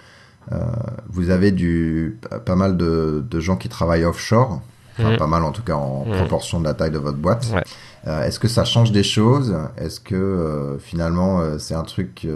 vous 1.09 1.31
avez 1.31 1.53
du 1.53 2.19
pas 2.45 2.57
mal 2.57 2.76
de, 2.76 3.25
de 3.29 3.41
gens 3.41 3.57
qui 3.57 3.69
travaillent 3.69 4.05
offshore. 4.05 4.61
Enfin, 4.99 5.15
mmh. 5.15 5.17
pas 5.17 5.27
mal 5.27 5.43
en 5.43 5.51
tout 5.51 5.63
cas 5.63 5.75
en 5.75 6.05
mmh. 6.05 6.13
proportion 6.19 6.61
de 6.61 6.65
la 6.65 6.75
taille 6.75 6.93
de 6.93 6.99
votre 6.99 7.19
boîte. 7.19 7.51
Ouais. 7.53 7.65
Euh, 8.07 8.25
est-ce 8.25 8.39
que 8.39 8.49
ça 8.49 8.65
change 8.65 8.93
des 8.93 9.03
choses? 9.03 9.57
Est-ce 9.79 9.99
que 9.99 10.15
euh, 10.15 10.79
finalement 10.79 11.41
euh, 11.41 11.59
c'est 11.59 11.75
un 11.75 11.85
truc, 11.85 12.27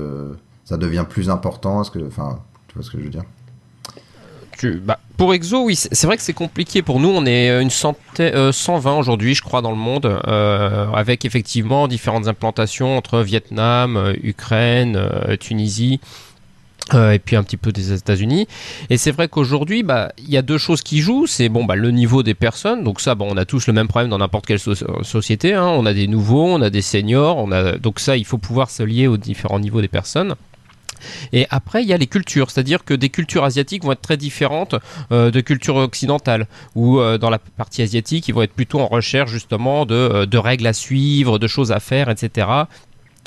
ça 0.64 0.76
devient 0.76 1.04
plus 1.08 1.30
important? 1.30 1.82
Est-ce 1.82 1.90
que, 1.90 2.06
enfin, 2.06 2.40
tu 2.68 2.74
vois 2.74 2.82
ce 2.82 2.90
que 2.90 2.98
je 2.98 3.04
veux 3.04 3.10
dire? 3.10 3.24
Bah, 4.82 4.98
pour 5.16 5.34
Exo, 5.34 5.62
oui, 5.62 5.76
c'est 5.76 6.04
vrai 6.06 6.16
que 6.16 6.22
c'est 6.22 6.32
compliqué 6.32 6.82
pour 6.82 6.98
nous. 6.98 7.10
On 7.10 7.26
est 7.26 7.62
une 7.62 7.70
centaine, 7.70 8.50
120 8.50 8.96
aujourd'hui, 8.96 9.36
je 9.36 9.42
crois, 9.42 9.62
dans 9.62 9.70
le 9.70 9.76
monde, 9.76 10.20
avec 10.26 11.24
effectivement 11.24 11.86
différentes 11.86 12.26
implantations 12.26 12.96
entre 12.96 13.20
Vietnam, 13.20 14.14
Ukraine, 14.20 15.00
Tunisie. 15.38 16.00
Euh, 16.94 17.12
et 17.12 17.18
puis 17.18 17.36
un 17.36 17.42
petit 17.42 17.56
peu 17.56 17.72
des 17.72 17.92
États-Unis. 17.92 18.46
Et 18.90 18.96
c'est 18.96 19.10
vrai 19.10 19.28
qu'aujourd'hui, 19.28 19.82
bah, 19.82 20.12
il 20.18 20.30
y 20.30 20.36
a 20.36 20.42
deux 20.42 20.58
choses 20.58 20.82
qui 20.82 21.00
jouent. 21.00 21.26
C'est 21.26 21.48
bon, 21.48 21.64
bah, 21.64 21.76
le 21.76 21.90
niveau 21.90 22.22
des 22.22 22.34
personnes. 22.34 22.82
Donc 22.84 23.00
ça, 23.00 23.14
bon, 23.14 23.28
on 23.30 23.36
a 23.36 23.44
tous 23.44 23.66
le 23.66 23.72
même 23.72 23.88
problème 23.88 24.10
dans 24.10 24.18
n'importe 24.18 24.46
quelle 24.46 24.58
société. 24.58 25.54
Hein. 25.54 25.66
On 25.66 25.86
a 25.86 25.92
des 25.92 26.06
nouveaux, 26.06 26.46
on 26.46 26.62
a 26.62 26.70
des 26.70 26.82
seniors. 26.82 27.36
On 27.36 27.52
a 27.52 27.76
donc 27.78 28.00
ça, 28.00 28.16
il 28.16 28.24
faut 28.24 28.38
pouvoir 28.38 28.70
se 28.70 28.82
lier 28.82 29.06
aux 29.06 29.16
différents 29.16 29.60
niveaux 29.60 29.80
des 29.80 29.88
personnes. 29.88 30.34
Et 31.32 31.46
après, 31.50 31.82
il 31.82 31.88
y 31.88 31.92
a 31.92 31.96
les 31.96 32.06
cultures, 32.06 32.50
c'est-à-dire 32.50 32.84
que 32.84 32.94
des 32.94 33.08
cultures 33.08 33.44
asiatiques 33.44 33.84
vont 33.84 33.92
être 33.92 34.02
très 34.02 34.16
différentes 34.16 34.74
euh, 35.12 35.30
de 35.30 35.40
cultures 35.40 35.76
occidentales, 35.76 36.46
ou 36.74 36.98
euh, 36.98 37.18
dans 37.18 37.30
la 37.30 37.38
partie 37.38 37.82
asiatique, 37.82 38.28
ils 38.28 38.34
vont 38.34 38.42
être 38.42 38.52
plutôt 38.52 38.80
en 38.80 38.86
recherche 38.86 39.30
justement 39.30 39.86
de, 39.86 40.24
de, 40.24 40.38
règles 40.38 40.66
à 40.66 40.72
suivre, 40.72 41.38
de 41.38 41.46
choses 41.46 41.72
à 41.72 41.80
faire, 41.80 42.08
etc. 42.08 42.48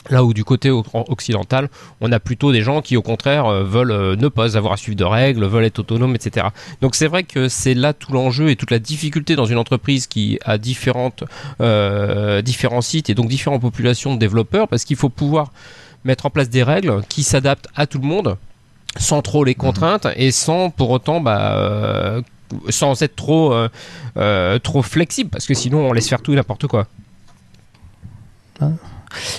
Là 0.09 0.23
où 0.23 0.33
du 0.33 0.43
côté 0.43 0.71
occidental, 0.71 1.69
on 1.99 2.11
a 2.11 2.19
plutôt 2.19 2.51
des 2.51 2.63
gens 2.63 2.81
qui 2.81 2.97
au 2.97 3.03
contraire 3.03 3.45
euh, 3.45 3.63
veulent 3.63 3.91
euh, 3.91 4.15
ne 4.15 4.29
pas 4.29 4.57
avoir 4.57 4.73
à 4.73 4.77
suivre 4.77 4.97
de 4.97 5.03
règles, 5.03 5.45
veulent 5.45 5.65
être 5.65 5.79
autonomes, 5.79 6.15
etc. 6.15 6.47
Donc 6.81 6.95
c'est 6.95 7.07
vrai 7.07 7.23
que 7.23 7.47
c'est 7.49 7.75
là 7.75 7.93
tout 7.93 8.11
l'enjeu 8.11 8.49
et 8.49 8.55
toute 8.55 8.71
la 8.71 8.79
difficulté 8.79 9.35
dans 9.35 9.45
une 9.45 9.59
entreprise 9.59 10.07
qui 10.07 10.39
a 10.43 10.57
différentes, 10.57 11.23
euh, 11.61 12.41
différents 12.41 12.81
sites 12.81 13.11
et 13.11 13.13
donc 13.13 13.29
différentes 13.29 13.61
populations 13.61 14.15
de 14.15 14.19
développeurs, 14.19 14.67
parce 14.67 14.85
qu'il 14.85 14.95
faut 14.95 15.09
pouvoir 15.09 15.51
mettre 16.03 16.25
en 16.25 16.31
place 16.31 16.49
des 16.49 16.63
règles 16.63 17.03
qui 17.07 17.21
s'adaptent 17.21 17.67
à 17.75 17.85
tout 17.85 17.99
le 17.99 18.07
monde, 18.07 18.37
sans 18.97 19.21
trop 19.21 19.43
les 19.43 19.51
mhm. 19.51 19.57
contraintes 19.57 20.07
et 20.15 20.31
sans 20.31 20.71
pour 20.71 20.89
autant 20.89 21.21
bah, 21.21 22.21
sans 22.69 22.99
être 23.03 23.15
trop, 23.15 23.53
trop 24.63 24.81
flexible, 24.81 25.29
parce 25.29 25.45
que 25.45 25.53
sinon 25.53 25.87
on 25.87 25.93
laisse 25.93 26.09
faire 26.09 26.23
tout 26.23 26.33
et 26.33 26.35
n'importe 26.35 26.65
quoi. 26.65 26.87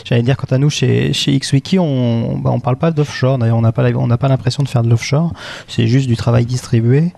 J'allais 0.04 0.22
dire, 0.22 0.36
quant 0.36 0.54
à 0.54 0.58
nous, 0.58 0.70
chez, 0.70 1.12
chez 1.12 1.38
XWiki, 1.38 1.78
on 1.78 2.38
bah, 2.38 2.50
on 2.52 2.60
parle 2.60 2.76
pas 2.76 2.90
d'offshore. 2.90 3.38
D'ailleurs, 3.38 3.58
on 3.58 3.62
n'a 3.62 3.72
pas, 3.72 3.90
on 3.94 4.08
pas 4.08 4.28
l'impression 4.28 4.62
de 4.62 4.68
faire 4.68 4.82
de 4.82 4.88
l'offshore. 4.88 5.32
C'est 5.68 5.86
juste 5.86 6.08
du 6.08 6.16
travail 6.16 6.46
distribué. 6.46 7.12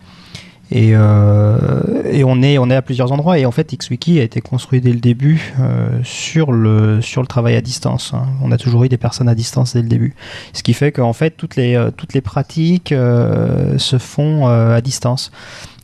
Et, 0.70 0.92
euh, 0.94 2.02
et, 2.10 2.24
on, 2.24 2.42
est, 2.42 2.58
on 2.58 2.70
est 2.70 2.74
à 2.74 2.82
plusieurs 2.82 3.12
endroits. 3.12 3.38
Et 3.38 3.46
en 3.46 3.50
fait, 3.50 3.76
XWiki 3.76 4.18
a 4.18 4.22
été 4.22 4.40
construit 4.40 4.80
dès 4.80 4.92
le 4.92 5.00
début 5.00 5.52
euh, 5.60 6.00
sur, 6.02 6.52
le, 6.52 7.00
sur 7.00 7.20
le 7.20 7.26
travail 7.26 7.54
à 7.56 7.60
distance. 7.60 8.12
Hein. 8.14 8.26
On 8.42 8.50
a 8.50 8.56
toujours 8.56 8.84
eu 8.84 8.88
des 8.88 8.96
personnes 8.96 9.28
à 9.28 9.34
distance 9.34 9.74
dès 9.74 9.82
le 9.82 9.88
début. 9.88 10.14
Ce 10.52 10.62
qui 10.62 10.72
fait 10.72 10.90
qu'en 10.90 11.12
fait, 11.12 11.30
toutes 11.30 11.56
les, 11.56 11.74
euh, 11.74 11.90
toutes 11.90 12.14
les 12.14 12.22
pratiques 12.22 12.94
se 12.94 13.98
font 13.98 14.46
à 14.46 14.80
distance. 14.80 15.30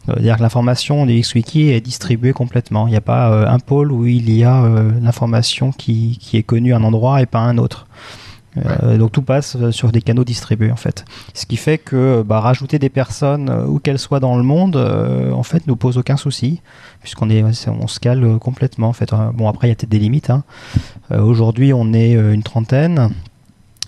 C'est-à-dire 0.04 0.37
que 0.37 0.42
l'information 0.42 1.07
du 1.07 1.21
XWiki 1.21 1.71
est 1.71 1.80
distribuée 1.80 2.33
complètement. 2.33 2.87
Il 2.87 2.90
n'y 2.90 2.97
a 2.97 3.02
pas 3.02 3.30
euh, 3.30 3.47
un 3.47 3.59
pôle 3.59 3.92
où 3.92 4.07
il 4.07 4.30
y 4.30 4.45
a 4.45 4.64
euh, 4.64 4.90
l'information 5.00 5.73
qui, 5.73 6.19
qui, 6.21 6.37
est 6.37 6.42
connue 6.42 6.73
à 6.73 6.76
un 6.76 6.85
endroit 6.85 7.21
et 7.21 7.26
pas 7.26 7.40
à 7.40 7.42
un 7.42 7.59
autre. 7.59 7.87
Euh, 8.57 8.99
donc 8.99 9.12
tout 9.12 9.23
passe 9.23 9.57
sur 9.71 9.92
des 9.92 10.02
canaux 10.02 10.25
distribués 10.25 10.73
en 10.73 10.76
fait. 10.76 11.04
Ce 11.35 11.47
qui 11.47 11.57
fait 11.57 11.78
que 11.78 12.23
bah, 12.26 12.40
rajouter 12.40 12.80
des 12.80 12.88
personnes 12.88 13.49
où 13.69 13.78
qu'elles 13.78 14.00
soient 14.00 14.19
dans 14.19 14.37
le 14.37 14.42
monde, 14.42 14.76
en 14.76 15.42
fait, 15.45 15.66
nous 15.69 15.76
pose 15.76 15.99
aucun 15.99 16.16
souci 16.16 16.61
puisqu'on 17.00 17.30
est, 17.30 17.45
on 17.69 17.87
se 17.87 18.00
cale 18.00 18.38
complètement 18.38 18.88
en 18.88 18.92
fait. 18.92 19.11
Bon 19.35 19.49
après 19.49 19.69
il 19.69 19.71
y 19.71 19.73
a 19.73 19.76
peut-être 19.76 19.90
des 19.90 20.00
limites. 20.00 20.30
Hein. 20.30 20.42
Aujourd'hui 21.16 21.73
on 21.73 21.92
est 21.92 22.12
une 22.12 22.42
trentaine 22.42 23.11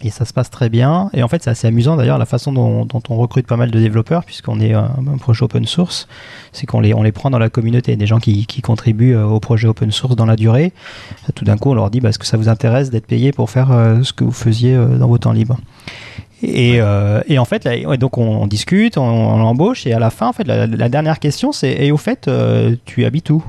et 0.02 0.10
ça 0.10 0.24
se 0.24 0.32
passe 0.32 0.50
très 0.50 0.68
bien. 0.68 1.10
Et 1.12 1.22
en 1.22 1.28
fait, 1.28 1.42
c'est 1.42 1.50
assez 1.50 1.66
amusant 1.66 1.96
d'ailleurs 1.96 2.18
la 2.18 2.26
façon 2.26 2.52
dont, 2.52 2.86
on 3.08 3.16
recrute 3.16 3.46
pas 3.46 3.56
mal 3.56 3.70
de 3.70 3.78
développeurs, 3.78 4.24
puisqu'on 4.24 4.60
est 4.60 4.72
un, 4.72 4.90
projet 5.20 5.44
open 5.44 5.64
source, 5.66 6.08
c'est 6.52 6.66
qu'on 6.66 6.80
les, 6.80 6.94
on 6.94 7.02
les 7.02 7.12
prend 7.12 7.30
dans 7.30 7.38
la 7.38 7.50
communauté, 7.50 7.96
des 7.96 8.06
gens 8.06 8.18
qui, 8.18 8.46
contribuent 8.62 9.14
euh, 9.14 9.24
au 9.24 9.40
projet 9.40 9.68
open 9.68 9.90
source 9.90 10.16
dans 10.16 10.26
la 10.26 10.36
durée. 10.36 10.72
Tout 11.34 11.44
d'un 11.44 11.56
coup, 11.56 11.70
on 11.70 11.74
leur 11.74 11.90
dit 11.90 12.00
bah, 12.00 12.08
est-ce 12.08 12.18
que 12.18 12.26
ça 12.26 12.36
vous 12.36 12.48
intéresse 12.48 12.90
d'être 12.90 13.06
payé 13.06 13.32
pour 13.32 13.50
faire 13.50 13.70
euh, 13.72 14.02
ce 14.02 14.12
que 14.12 14.24
vous 14.24 14.32
faisiez 14.32 14.74
euh, 14.74 14.98
dans 14.98 15.06
vos 15.06 15.18
temps 15.18 15.32
libres? 15.32 15.58
Et, 16.44 16.80
et, 17.28 17.38
en 17.38 17.44
fait, 17.44 17.62
là, 17.62 17.96
donc 17.96 18.18
on, 18.18 18.48
discute, 18.48 18.98
on, 18.98 19.04
on, 19.04 19.40
embauche, 19.42 19.86
et 19.86 19.92
à 19.92 20.00
la 20.00 20.10
fin, 20.10 20.26
en 20.26 20.32
fait, 20.32 20.42
la, 20.42 20.88
dernière 20.88 21.20
question, 21.20 21.52
c'est 21.52 21.70
et 21.70 21.92
au 21.92 21.96
fait, 21.96 22.28
tu 22.84 23.04
habites 23.04 23.30
où? 23.30 23.44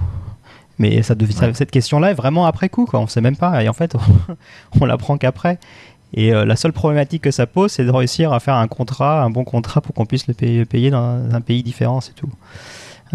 Mais 0.78 1.02
ça, 1.02 1.16
cette 1.54 1.72
question-là 1.72 2.12
est 2.12 2.16
vraiment 2.16 2.46
après 2.46 2.70
coup, 2.70 2.86
quoi. 2.86 3.00
On 3.00 3.08
sait 3.08 3.22
même 3.22 3.36
pas. 3.36 3.64
Et 3.64 3.70
en 3.70 3.74
fait, 3.74 3.96
on, 3.96 4.82
on 4.82 4.86
l'apprend 4.86 5.18
qu'après. 5.18 5.58
Et 6.14 6.34
euh, 6.34 6.46
la 6.46 6.56
seule 6.56 6.74
problématique 6.74 7.24
que 7.24 7.32
ça 7.32 7.48
pose, 7.48 7.72
c'est 7.72 7.86
de 7.86 7.92
réussir 7.92 8.34
à 8.34 8.40
faire 8.40 8.56
un 8.56 8.68
contrat, 8.68 9.24
un 9.24 9.30
bon 9.30 9.44
contrat 9.44 9.82
pour 9.82 9.96
qu'on 9.96 10.06
puisse 10.06 10.28
le 10.28 10.34
payer, 10.66 10.92
dans 10.92 11.24
un 11.32 11.42
pays 11.42 11.64
différent, 11.64 12.02
c'est 12.02 12.14
tout. 12.14 12.30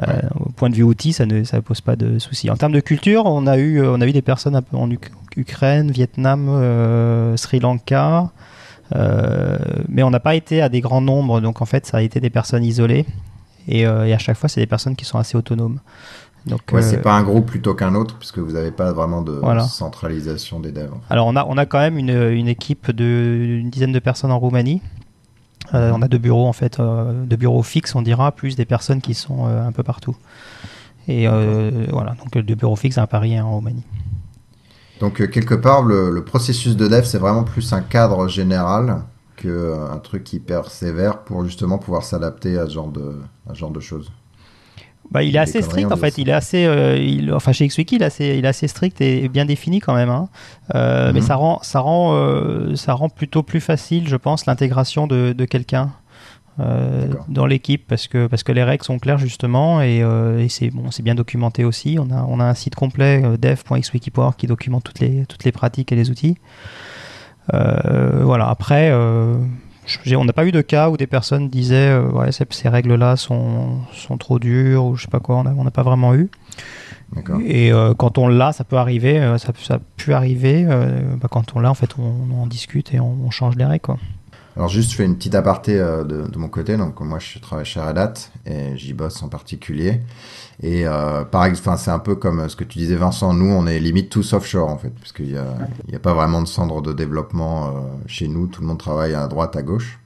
Euh, 0.02 0.20
au 0.40 0.50
point 0.50 0.70
de 0.70 0.74
vue 0.74 0.82
outils, 0.82 1.12
ça 1.12 1.26
ne 1.26 1.44
ça 1.44 1.60
pose 1.60 1.80
pas 1.80 1.96
de 1.96 2.18
soucis. 2.18 2.50
En 2.50 2.56
termes 2.56 2.72
de 2.72 2.80
culture, 2.80 3.26
on 3.26 3.46
a 3.46 3.56
eu, 3.56 3.84
on 3.84 4.00
a 4.00 4.06
eu 4.06 4.12
des 4.12 4.22
personnes 4.22 4.56
un 4.56 4.62
peu 4.62 4.76
en 4.76 4.88
Ukraine, 5.36 5.90
Vietnam, 5.90 6.48
euh, 6.48 7.36
Sri 7.36 7.60
Lanka, 7.60 8.30
mais 9.88 10.02
on 10.02 10.10
n'a 10.10 10.20
pas 10.20 10.34
été 10.34 10.62
à 10.62 10.68
des 10.68 10.80
grands 10.80 11.00
nombres, 11.00 11.40
donc 11.40 11.62
en 11.62 11.66
fait, 11.66 11.86
ça 11.86 11.98
a 11.98 12.02
été 12.02 12.20
des 12.20 12.30
personnes 12.30 12.64
isolées. 12.64 13.06
Et, 13.68 13.80
et 13.80 13.86
à 13.86 14.18
chaque 14.18 14.38
fois, 14.38 14.48
c'est 14.48 14.60
des 14.60 14.66
personnes 14.66 14.96
qui 14.96 15.04
sont 15.04 15.18
assez 15.18 15.36
autonomes. 15.36 15.78
Donc, 16.46 16.60
ouais, 16.72 16.82
c'est 16.82 16.98
euh, 16.98 17.02
pas 17.02 17.14
un 17.14 17.22
groupe 17.22 17.46
plutôt 17.46 17.74
qu'un 17.74 17.94
autre, 17.94 18.16
puisque 18.16 18.38
vous 18.38 18.52
n'avez 18.52 18.70
pas 18.70 18.92
vraiment 18.92 19.22
de 19.22 19.40
centralisation 19.68 20.60
des 20.60 20.72
devs. 20.72 20.90
Alors, 21.10 21.26
on 21.26 21.36
a, 21.36 21.44
on 21.46 21.58
a 21.58 21.66
quand 21.66 21.78
même 21.78 21.98
une, 21.98 22.10
une 22.10 22.48
équipe 22.48 22.90
d'une 22.90 23.68
dizaine 23.70 23.92
de 23.92 23.98
personnes 23.98 24.30
en 24.30 24.38
Roumanie. 24.38 24.80
Euh, 25.74 25.92
on 25.94 26.00
a 26.00 26.08
deux 26.08 26.18
bureaux, 26.18 26.46
en 26.46 26.52
fait, 26.52 26.80
euh, 26.80 27.24
deux 27.24 27.36
bureaux 27.36 27.62
fixes, 27.62 27.94
on 27.94 28.02
dira, 28.02 28.32
plus 28.32 28.56
des 28.56 28.64
personnes 28.64 29.00
qui 29.00 29.14
sont 29.14 29.46
un 29.46 29.72
peu 29.72 29.82
partout. 29.82 30.16
Et 31.08 31.26
voilà, 31.26 32.14
donc 32.22 32.38
deux 32.38 32.54
bureaux 32.54 32.76
fixes 32.76 32.98
à 32.98 33.06
Paris 33.06 33.34
et 33.34 33.40
en 33.40 33.50
Roumanie. 33.50 33.84
Donc, 35.00 35.28
quelque 35.30 35.54
part, 35.54 35.82
le, 35.82 36.10
le 36.10 36.24
processus 36.24 36.76
de 36.76 36.88
dev, 36.88 37.04
c'est 37.04 37.18
vraiment 37.18 37.44
plus 37.44 37.72
un 37.72 37.82
cadre 37.82 38.26
général 38.28 39.02
qu'un 39.36 39.98
truc 40.02 40.32
hyper 40.32 40.70
sévère 40.70 41.20
pour 41.20 41.44
justement 41.44 41.78
pouvoir 41.78 42.02
s'adapter 42.02 42.58
à 42.58 42.66
ce 42.66 42.72
genre 42.72 42.88
de, 42.88 43.20
à 43.48 43.54
ce 43.54 43.58
genre 43.58 43.70
de 43.70 43.78
choses. 43.80 44.10
Bah, 45.10 45.22
il 45.22 45.34
est 45.36 45.38
assez 45.38 45.62
strict 45.62 45.90
en 45.90 45.96
fait. 45.96 46.18
Il 46.18 46.28
est 46.28 46.32
assez, 46.32 46.66
euh, 46.66 46.96
il, 46.96 47.32
enfin 47.32 47.52
chez 47.52 47.66
XWiki, 47.66 47.96
il 47.96 48.02
est 48.02 48.06
assez, 48.06 48.36
il 48.36 48.44
est 48.44 48.48
assez 48.48 48.68
strict 48.68 49.00
et 49.00 49.28
bien 49.28 49.46
défini 49.46 49.80
quand 49.80 49.94
même. 49.94 50.10
Hein. 50.10 50.28
Euh, 50.74 51.12
mais 51.12 51.20
mhm. 51.20 51.26
ça 51.26 51.36
rend, 51.36 51.58
ça 51.62 51.80
rend, 51.80 52.14
euh, 52.14 52.76
ça 52.76 52.92
rend 52.92 53.08
plutôt 53.08 53.42
plus 53.42 53.60
facile, 53.60 54.08
je 54.08 54.16
pense, 54.16 54.46
l'intégration 54.46 55.06
de, 55.06 55.32
de 55.32 55.44
quelqu'un. 55.44 55.92
dans 57.28 57.46
l'équipe 57.46 57.86
parce 57.86 58.08
que, 58.08 58.26
parce 58.26 58.42
que 58.42 58.50
les 58.50 58.64
règles 58.64 58.84
sont 58.84 58.98
claires 58.98 59.18
justement 59.18 59.80
et, 59.80 59.98
et 60.38 60.48
c'est 60.48 60.70
bon, 60.70 60.90
bien 61.02 61.14
documenté 61.14 61.64
aussi. 61.64 61.98
On 62.00 62.10
a, 62.10 62.24
on 62.28 62.40
a 62.40 62.44
un 62.44 62.54
site 62.54 62.74
complet 62.74 63.22
dev.xwiki.org 63.38 64.34
qui 64.36 64.48
documente 64.48 64.82
toutes 64.82 64.98
les, 64.98 65.24
toutes 65.26 65.44
les 65.44 65.52
pratiques 65.52 65.92
et 65.92 65.96
les 65.96 66.10
outils. 66.10 66.36
voilà, 67.52 68.48
après, 68.48 68.90
on 70.16 70.24
n'a 70.24 70.32
pas 70.32 70.46
eu 70.46 70.52
de 70.52 70.60
cas 70.60 70.90
où 70.90 70.96
des 70.96 71.06
personnes 71.06 71.48
disaient 71.48 71.96
ouais, 71.96 72.30
ces, 72.32 72.68
règles-là 72.68 73.16
sont, 73.16 73.78
sont 73.92 74.16
trop 74.16 74.38
dures 74.38 74.84
ou 74.84 74.96
je 74.96 75.02
sais 75.02 75.10
pas 75.10 75.20
quoi, 75.20 75.36
on 75.36 75.64
n'a 75.64 75.70
pas 75.70 75.82
vraiment 75.82 76.14
eu. 76.14 76.30
Et 77.44 77.72
euh, 77.72 77.94
quand 77.94 78.18
on 78.18 78.28
l'a, 78.28 78.52
ça 78.52 78.64
peut 78.64 78.76
arriver, 78.76 79.18
euh, 79.18 79.38
ça, 79.38 79.52
pu 79.96 80.12
arriver. 80.12 80.66
Euh, 80.68 81.16
bah, 81.16 81.28
quand 81.30 81.56
on 81.56 81.60
l'a, 81.60 81.70
en 81.70 81.74
fait, 81.74 81.90
on, 81.98 82.40
en 82.40 82.46
discute 82.46 82.92
et 82.94 83.00
on, 83.00 83.30
change 83.30 83.56
les 83.56 83.64
règles. 83.64 83.82
Quoi. 83.82 83.98
Alors 84.58 84.68
juste, 84.68 84.90
je 84.90 84.96
fais 84.96 85.04
une 85.04 85.16
petite 85.16 85.36
aparté 85.36 85.78
de, 85.78 86.26
de, 86.26 86.38
mon 86.38 86.48
côté. 86.48 86.76
Donc 86.76 87.00
moi, 87.00 87.18
je 87.20 87.38
travaille 87.38 87.64
chez 87.64 87.80
Red 87.80 87.96
Hat 87.96 88.14
et 88.44 88.76
j'y 88.76 88.92
bosse 88.92 89.22
en 89.22 89.28
particulier. 89.28 90.00
Et 90.64 90.84
par 91.30 91.44
exemple, 91.44 91.78
c'est 91.78 91.92
un 91.92 92.00
peu 92.00 92.16
comme 92.16 92.48
ce 92.48 92.56
que 92.56 92.64
tu 92.64 92.80
disais, 92.80 92.96
Vincent. 92.96 93.32
Nous, 93.32 93.48
on 93.48 93.68
est 93.68 93.78
limite 93.78 94.10
tous 94.10 94.32
offshore 94.32 94.68
en 94.68 94.76
fait, 94.76 94.90
parce 94.90 95.12
qu'il 95.12 95.26
n'y 95.26 95.36
a, 95.36 95.46
a 95.94 95.98
pas 96.00 96.12
vraiment 96.12 96.42
de 96.42 96.48
centre 96.48 96.82
de 96.82 96.92
développement 96.92 97.86
chez 98.08 98.26
nous. 98.26 98.48
Tout 98.48 98.62
le 98.62 98.66
monde 98.66 98.78
travaille 98.78 99.14
à 99.14 99.28
droite, 99.28 99.54
à 99.54 99.62
gauche. 99.62 100.00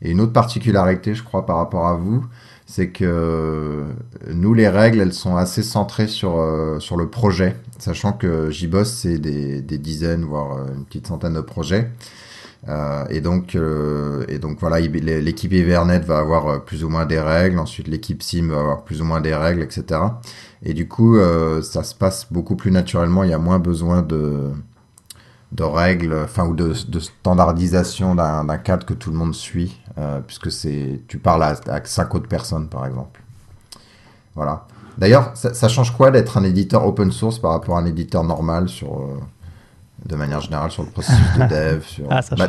Et 0.00 0.10
une 0.10 0.20
autre 0.20 0.32
particularité, 0.32 1.14
je 1.14 1.22
crois, 1.22 1.46
par 1.46 1.58
rapport 1.58 1.86
à 1.86 1.94
vous, 1.94 2.24
c'est 2.66 2.88
que 2.88 3.84
nous, 4.32 4.54
les 4.54 4.68
règles, 4.68 5.00
elles 5.00 5.12
sont 5.12 5.36
assez 5.36 5.62
centrées 5.62 6.08
sur, 6.08 6.38
euh, 6.38 6.80
sur 6.80 6.96
le 6.96 7.08
projet, 7.08 7.56
sachant 7.78 8.12
que 8.12 8.50
JBoss, 8.50 8.90
c'est 8.90 9.18
des, 9.18 9.60
des, 9.60 9.78
dizaines, 9.78 10.24
voire 10.24 10.56
euh, 10.56 10.74
une 10.74 10.84
petite 10.84 11.06
centaine 11.06 11.34
de 11.34 11.40
projets. 11.40 11.90
Euh, 12.68 13.04
et 13.10 13.20
donc, 13.20 13.54
euh, 13.54 14.24
et 14.28 14.38
donc 14.38 14.58
voilà, 14.60 14.78
l'équipe 14.80 15.52
Evernet 15.52 16.00
va 16.00 16.18
avoir 16.18 16.64
plus 16.64 16.84
ou 16.84 16.88
moins 16.88 17.06
des 17.06 17.20
règles. 17.20 17.58
Ensuite, 17.58 17.88
l'équipe 17.88 18.22
Sim 18.22 18.48
va 18.50 18.60
avoir 18.60 18.84
plus 18.84 19.00
ou 19.00 19.04
moins 19.04 19.20
des 19.20 19.34
règles, 19.34 19.62
etc. 19.62 20.00
Et 20.62 20.74
du 20.74 20.88
coup, 20.88 21.18
ça 21.62 21.82
se 21.82 21.94
passe 21.94 22.26
beaucoup 22.30 22.56
plus 22.56 22.70
naturellement. 22.70 23.24
Il 23.24 23.30
y 23.30 23.34
a 23.34 23.38
moins 23.38 23.58
besoin 23.58 24.02
de 24.02 24.52
de 25.52 25.62
règles, 25.62 26.14
enfin 26.24 26.46
ou 26.46 26.54
de, 26.54 26.72
standardisation 26.72 28.14
d'un 28.14 28.58
cadre 28.58 28.86
que 28.86 28.94
tout 28.94 29.10
le 29.10 29.16
monde 29.16 29.34
suit, 29.34 29.80
euh, 29.98 30.20
puisque 30.26 30.50
c'est 30.50 31.02
tu 31.08 31.18
parles 31.18 31.42
à, 31.42 31.60
à, 31.68 31.84
cinq 31.84 32.14
autres 32.14 32.28
personnes 32.28 32.68
par 32.68 32.86
exemple. 32.86 33.22
Voilà. 34.34 34.66
D'ailleurs, 34.96 35.32
ça, 35.34 35.52
ça, 35.54 35.68
change 35.68 35.94
quoi 35.94 36.10
d'être 36.10 36.36
un 36.38 36.44
éditeur 36.44 36.86
open 36.86 37.12
source 37.12 37.38
par 37.38 37.52
rapport 37.52 37.76
à 37.76 37.80
un 37.80 37.86
éditeur 37.86 38.24
normal 38.24 38.68
sur 38.68 39.00
euh, 39.00 39.18
de 40.06 40.16
manière 40.16 40.40
générale 40.40 40.70
sur 40.70 40.82
le 40.82 40.90
processus 40.90 41.38
de 41.38 41.44
dev 41.48 41.82
sur... 41.84 42.06
ah, 42.10 42.20
bah, 42.36 42.48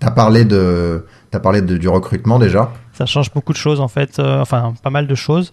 as, 0.00 0.10
parlé 0.10 0.44
de 0.44 1.06
as 1.32 1.40
parlé 1.40 1.60
de, 1.60 1.76
du 1.76 1.88
recrutement 1.88 2.38
déjà 2.38 2.72
ça 2.96 3.04
change 3.04 3.30
beaucoup 3.30 3.52
de 3.52 3.58
choses 3.58 3.80
en 3.80 3.88
fait, 3.88 4.18
euh, 4.18 4.40
enfin 4.40 4.72
pas 4.82 4.88
mal 4.88 5.06
de 5.06 5.14
choses. 5.14 5.50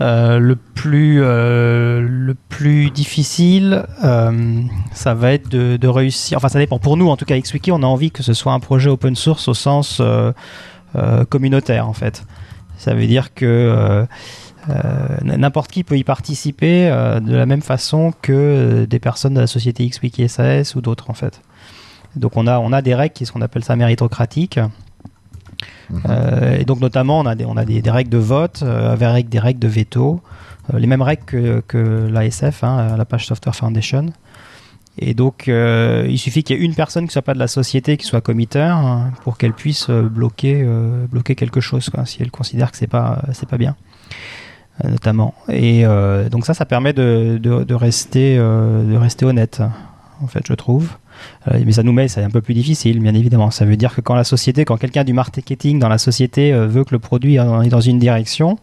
Euh, 0.00 0.38
le 0.38 0.56
plus 0.56 1.20
euh, 1.20 2.00
le 2.00 2.34
plus 2.34 2.90
difficile, 2.90 3.84
ça 4.00 5.14
va 5.14 5.32
être 5.32 5.50
de, 5.50 5.76
de, 5.76 5.88
réussir. 5.88 6.38
Enfin 6.38 6.48
ça 6.48 6.58
dépend. 6.58 6.78
Pour 6.78 6.96
nous 6.96 7.10
en 7.10 7.18
tout 7.18 7.26
cas, 7.26 7.38
XWiki, 7.38 7.72
on 7.72 7.82
a 7.82 7.86
envie 7.86 8.10
que 8.10 8.22
ce 8.22 8.32
soit 8.32 8.54
un 8.54 8.60
projet 8.60 8.88
open 8.88 9.16
source 9.16 9.48
au 9.48 9.54
sens 9.54 10.00
communautaire 11.28 11.86
en 11.86 11.92
fait. 11.92 12.24
Ça 12.78 12.94
veut 12.94 13.06
dire 13.06 13.34
que 13.34 14.06
n'importe 15.22 15.70
qui 15.70 15.84
peut 15.84 15.96
y 15.96 16.04
participer 16.04 16.88
de 17.22 17.34
la 17.34 17.46
même 17.46 17.62
façon 17.62 18.12
que 18.22 18.86
des 18.88 18.98
personnes 18.98 19.34
de 19.34 19.40
la 19.40 19.46
société 19.46 19.88
XWiki 19.88 20.28
SAS 20.28 20.74
ou 20.74 20.80
d'autres 20.80 21.10
en 21.10 21.14
fait. 21.14 21.40
Donc 22.16 22.36
on 22.36 22.46
a, 22.46 22.58
on 22.58 22.72
a 22.72 22.82
des 22.82 22.94
règles 22.94 23.14
qui 23.14 23.26
sont, 23.26 23.34
qu'on 23.34 23.42
appelle 23.42 23.64
ça 23.64 23.76
méritocratiques, 23.76 24.58
Mhm. 25.90 26.02
Euh, 26.08 26.58
et 26.58 26.64
donc 26.64 26.80
notamment, 26.80 27.18
on 27.18 27.26
a 27.26 27.34
des, 27.34 27.44
on 27.44 27.56
a 27.56 27.64
des, 27.64 27.82
règles 27.90 28.10
de 28.10 28.18
vote 28.18 28.60
euh, 28.62 28.92
avec 28.92 29.28
des 29.28 29.38
règles 29.38 29.60
de 29.60 29.68
veto, 29.68 30.20
euh, 30.72 30.78
les 30.78 30.86
mêmes 30.86 31.02
règles 31.02 31.24
que, 31.24 31.62
que 31.66 32.08
l'ASF, 32.10 32.62
hein, 32.64 32.96
la 32.96 33.04
Page 33.04 33.26
Software 33.26 33.54
Foundation. 33.54 34.06
Et 35.00 35.14
donc, 35.14 35.44
il 35.46 36.18
suffit 36.18 36.42
qu'il 36.42 36.56
y 36.56 36.60
ait 36.60 36.64
une 36.64 36.74
personne 36.74 37.06
qui 37.06 37.12
soit 37.12 37.22
pas 37.22 37.34
de 37.34 37.38
la 37.38 37.46
société, 37.46 37.96
qui 37.96 38.04
soit 38.04 38.20
committeur, 38.20 38.76
hein, 38.76 39.12
pour 39.22 39.38
qu'elle 39.38 39.52
puisse 39.52 39.90
bloquer, 39.90 40.66
bloquer 41.08 41.36
quelque 41.36 41.60
chose, 41.60 41.88
quoi, 41.88 42.04
si 42.04 42.20
elle 42.20 42.32
considère 42.32 42.72
que 42.72 42.76
c'est 42.76 42.88
pas, 42.88 43.22
c'est 43.32 43.48
pas 43.48 43.58
bien, 43.58 43.76
notamment. 44.84 45.34
Et 45.48 45.84
donc 46.30 46.46
ça, 46.46 46.54
ça 46.54 46.64
permet 46.64 46.92
de, 46.92 47.38
de, 47.40 47.74
rester, 47.74 48.36
de 48.36 48.96
rester 48.96 49.24
honnête, 49.24 49.60
en 50.22 50.26
fait, 50.26 50.44
je 50.46 50.54
trouve. 50.54 50.90
Euh, 51.48 51.60
mais 51.64 51.72
ça 51.72 51.82
nous 51.82 51.92
met, 51.92 52.08
c'est 52.08 52.22
un 52.22 52.30
peu 52.30 52.40
plus 52.40 52.54
difficile, 52.54 53.00
bien 53.00 53.14
évidemment. 53.14 53.50
Ça 53.50 53.64
veut 53.64 53.76
dire 53.76 53.94
que 53.94 54.00
quand 54.00 54.14
la 54.14 54.24
société, 54.24 54.64
quand 54.64 54.76
quelqu'un 54.76 55.04
du 55.04 55.12
marketing 55.12 55.78
dans 55.78 55.88
la 55.88 55.98
société 55.98 56.52
euh, 56.52 56.66
veut 56.66 56.84
que 56.84 56.94
le 56.94 56.98
produit 56.98 57.36
est 57.36 57.68
dans 57.68 57.80
une 57.80 57.98
direction, 57.98 58.58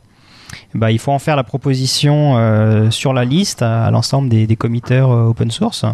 bah, 0.73 0.91
il 0.91 0.99
faut 0.99 1.11
en 1.11 1.19
faire 1.19 1.35
la 1.35 1.43
proposition 1.43 2.37
euh, 2.37 2.91
sur 2.91 3.13
la 3.13 3.25
liste 3.25 3.61
à, 3.61 3.89
l'ensemble 3.91 4.29
des, 4.29 4.47
des 4.47 4.55
committeurs 4.55 5.09
open 5.09 5.51
source. 5.51 5.85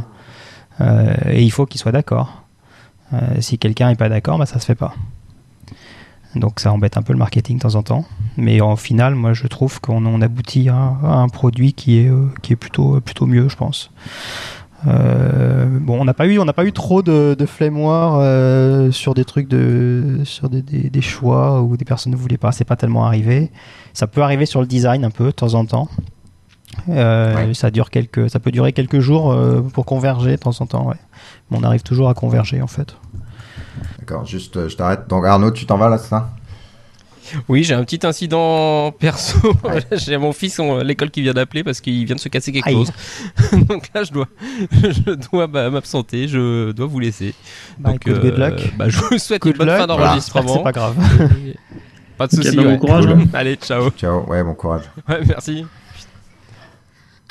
et 0.79 1.41
il 1.43 1.51
faut 1.51 1.65
qu'ils 1.65 1.79
soient 1.79 1.91
d'accord. 1.91 2.43
si 3.39 3.57
quelqu'un 3.57 3.89
n'est 3.89 3.95
pas 3.95 4.09
d'accord, 4.09 4.37
bah, 4.37 4.45
ça 4.45 4.59
se 4.59 4.65
fait 4.65 4.75
pas. 4.75 4.93
Donc 6.35 6.59
ça 6.59 6.71
embête 6.71 6.97
un 6.97 7.01
peu 7.01 7.13
le 7.13 7.19
marketing 7.19 7.57
de 7.57 7.61
temps 7.61 7.75
en 7.75 7.83
temps. 7.83 8.05
Mais 8.37 8.61
en 8.61 8.75
final, 8.75 9.15
moi 9.15 9.33
je 9.33 9.47
trouve 9.47 9.81
qu'on 9.81 10.21
aboutit 10.21 10.69
à, 10.69 10.93
à, 11.03 11.15
un 11.15 11.27
produit 11.27 11.73
qui 11.73 11.97
est, 11.99 12.11
qui 12.41 12.53
est 12.53 12.55
plutôt, 12.55 13.01
plutôt 13.01 13.25
mieux, 13.25 13.49
je 13.49 13.55
pense. 13.55 13.91
Euh, 14.87 15.65
bon, 15.79 16.01
on 16.01 16.05
n'a 16.05 16.13
pas 16.13 16.25
eu, 16.25 16.39
on 16.39 16.45
n'a 16.45 16.53
pas 16.53 16.65
eu 16.65 16.71
trop 16.71 17.01
de, 17.01 17.35
de 17.37 17.47
euh, 17.61 18.91
sur 18.91 19.13
des 19.13 19.25
trucs 19.25 19.47
de, 19.47 20.21
sur 20.23 20.49
des, 20.49 20.61
des, 20.61 21.01
choix 21.01 21.61
où 21.61 21.77
des 21.77 21.85
personnes 21.85 22.11
ne 22.11 22.17
voulaient 22.17 22.37
pas. 22.37 22.51
C'est 22.51 22.65
pas 22.65 22.75
tellement 22.75 23.05
arrivé. 23.05 23.51
Ça 23.93 24.07
peut 24.07 24.21
arriver 24.21 24.45
sur 24.45 24.61
le 24.61 24.67
design 24.67 25.05
un 25.05 25.11
peu 25.11 25.25
de 25.25 25.31
temps 25.31 25.53
en 25.53 25.65
temps. 25.65 25.87
Euh, 26.89 27.53
ça 27.53 27.69
dure 27.69 27.89
quelques, 27.89 28.29
ça 28.29 28.39
peut 28.39 28.51
durer 28.51 28.73
quelques 28.73 28.99
jours 28.99 29.37
pour 29.73 29.85
converger 29.85 30.31
de 30.31 30.41
temps 30.41 30.59
en 30.59 30.65
temps. 30.65 30.87
Ouais. 30.87 30.95
Mais 31.49 31.57
on 31.59 31.63
arrive 31.63 31.83
toujours 31.83 32.09
à 32.09 32.13
converger 32.13 32.61
en 32.61 32.67
fait. 32.67 32.95
D'accord. 33.99 34.25
Juste, 34.25 34.67
je 34.67 34.75
t'arrête. 34.75 35.07
Donc 35.07 35.25
Arnaud, 35.25 35.51
tu 35.51 35.65
t'en 35.65 35.77
vas 35.77 35.89
là, 35.89 35.97
c'est 35.97 36.09
ça? 36.09 36.29
Oui, 37.47 37.63
j'ai 37.63 37.73
un 37.73 37.83
petit 37.83 38.05
incident 38.05 38.91
perso. 38.99 39.39
j'ai 39.91 40.17
mon 40.17 40.33
fils 40.33 40.59
à 40.59 40.83
l'école 40.83 41.11
qui 41.11 41.21
vient 41.21 41.33
d'appeler 41.33 41.63
parce 41.63 41.81
qu'il 41.81 42.05
vient 42.05 42.15
de 42.15 42.19
se 42.19 42.29
casser 42.29 42.51
quelque 42.51 42.71
chose. 42.71 42.91
Donc 43.67 43.89
là, 43.93 44.03
je 44.03 44.11
dois, 44.11 44.27
je 44.71 45.11
dois 45.31 45.47
bah, 45.47 45.69
m'absenter, 45.69 46.27
je 46.27 46.71
dois 46.71 46.87
vous 46.87 46.99
laisser. 46.99 47.33
Bah, 47.77 47.91
Donc, 47.91 48.05
good 48.05 48.37
luck. 48.37 48.59
Euh, 48.59 48.67
bah, 48.77 48.89
je 48.89 48.99
vous 48.99 49.17
souhaite 49.17 49.45
une 49.45 49.53
bonne 49.53 49.69
fin 49.69 49.87
d'enregistrement. 49.87 50.55
C'est 50.55 50.63
pas 50.63 50.71
grave. 50.71 50.95
pas 52.17 52.27
de 52.27 52.35
soucis. 52.35 52.55
Bon 52.55 52.77
courage. 52.77 53.05
Allez, 53.33 53.55
ciao. 53.55 53.89
Ciao, 53.91 54.25
ouais, 54.27 54.43
bon 54.43 54.53
courage. 54.53 54.83
Ouais, 55.07 55.21
merci. 55.25 55.65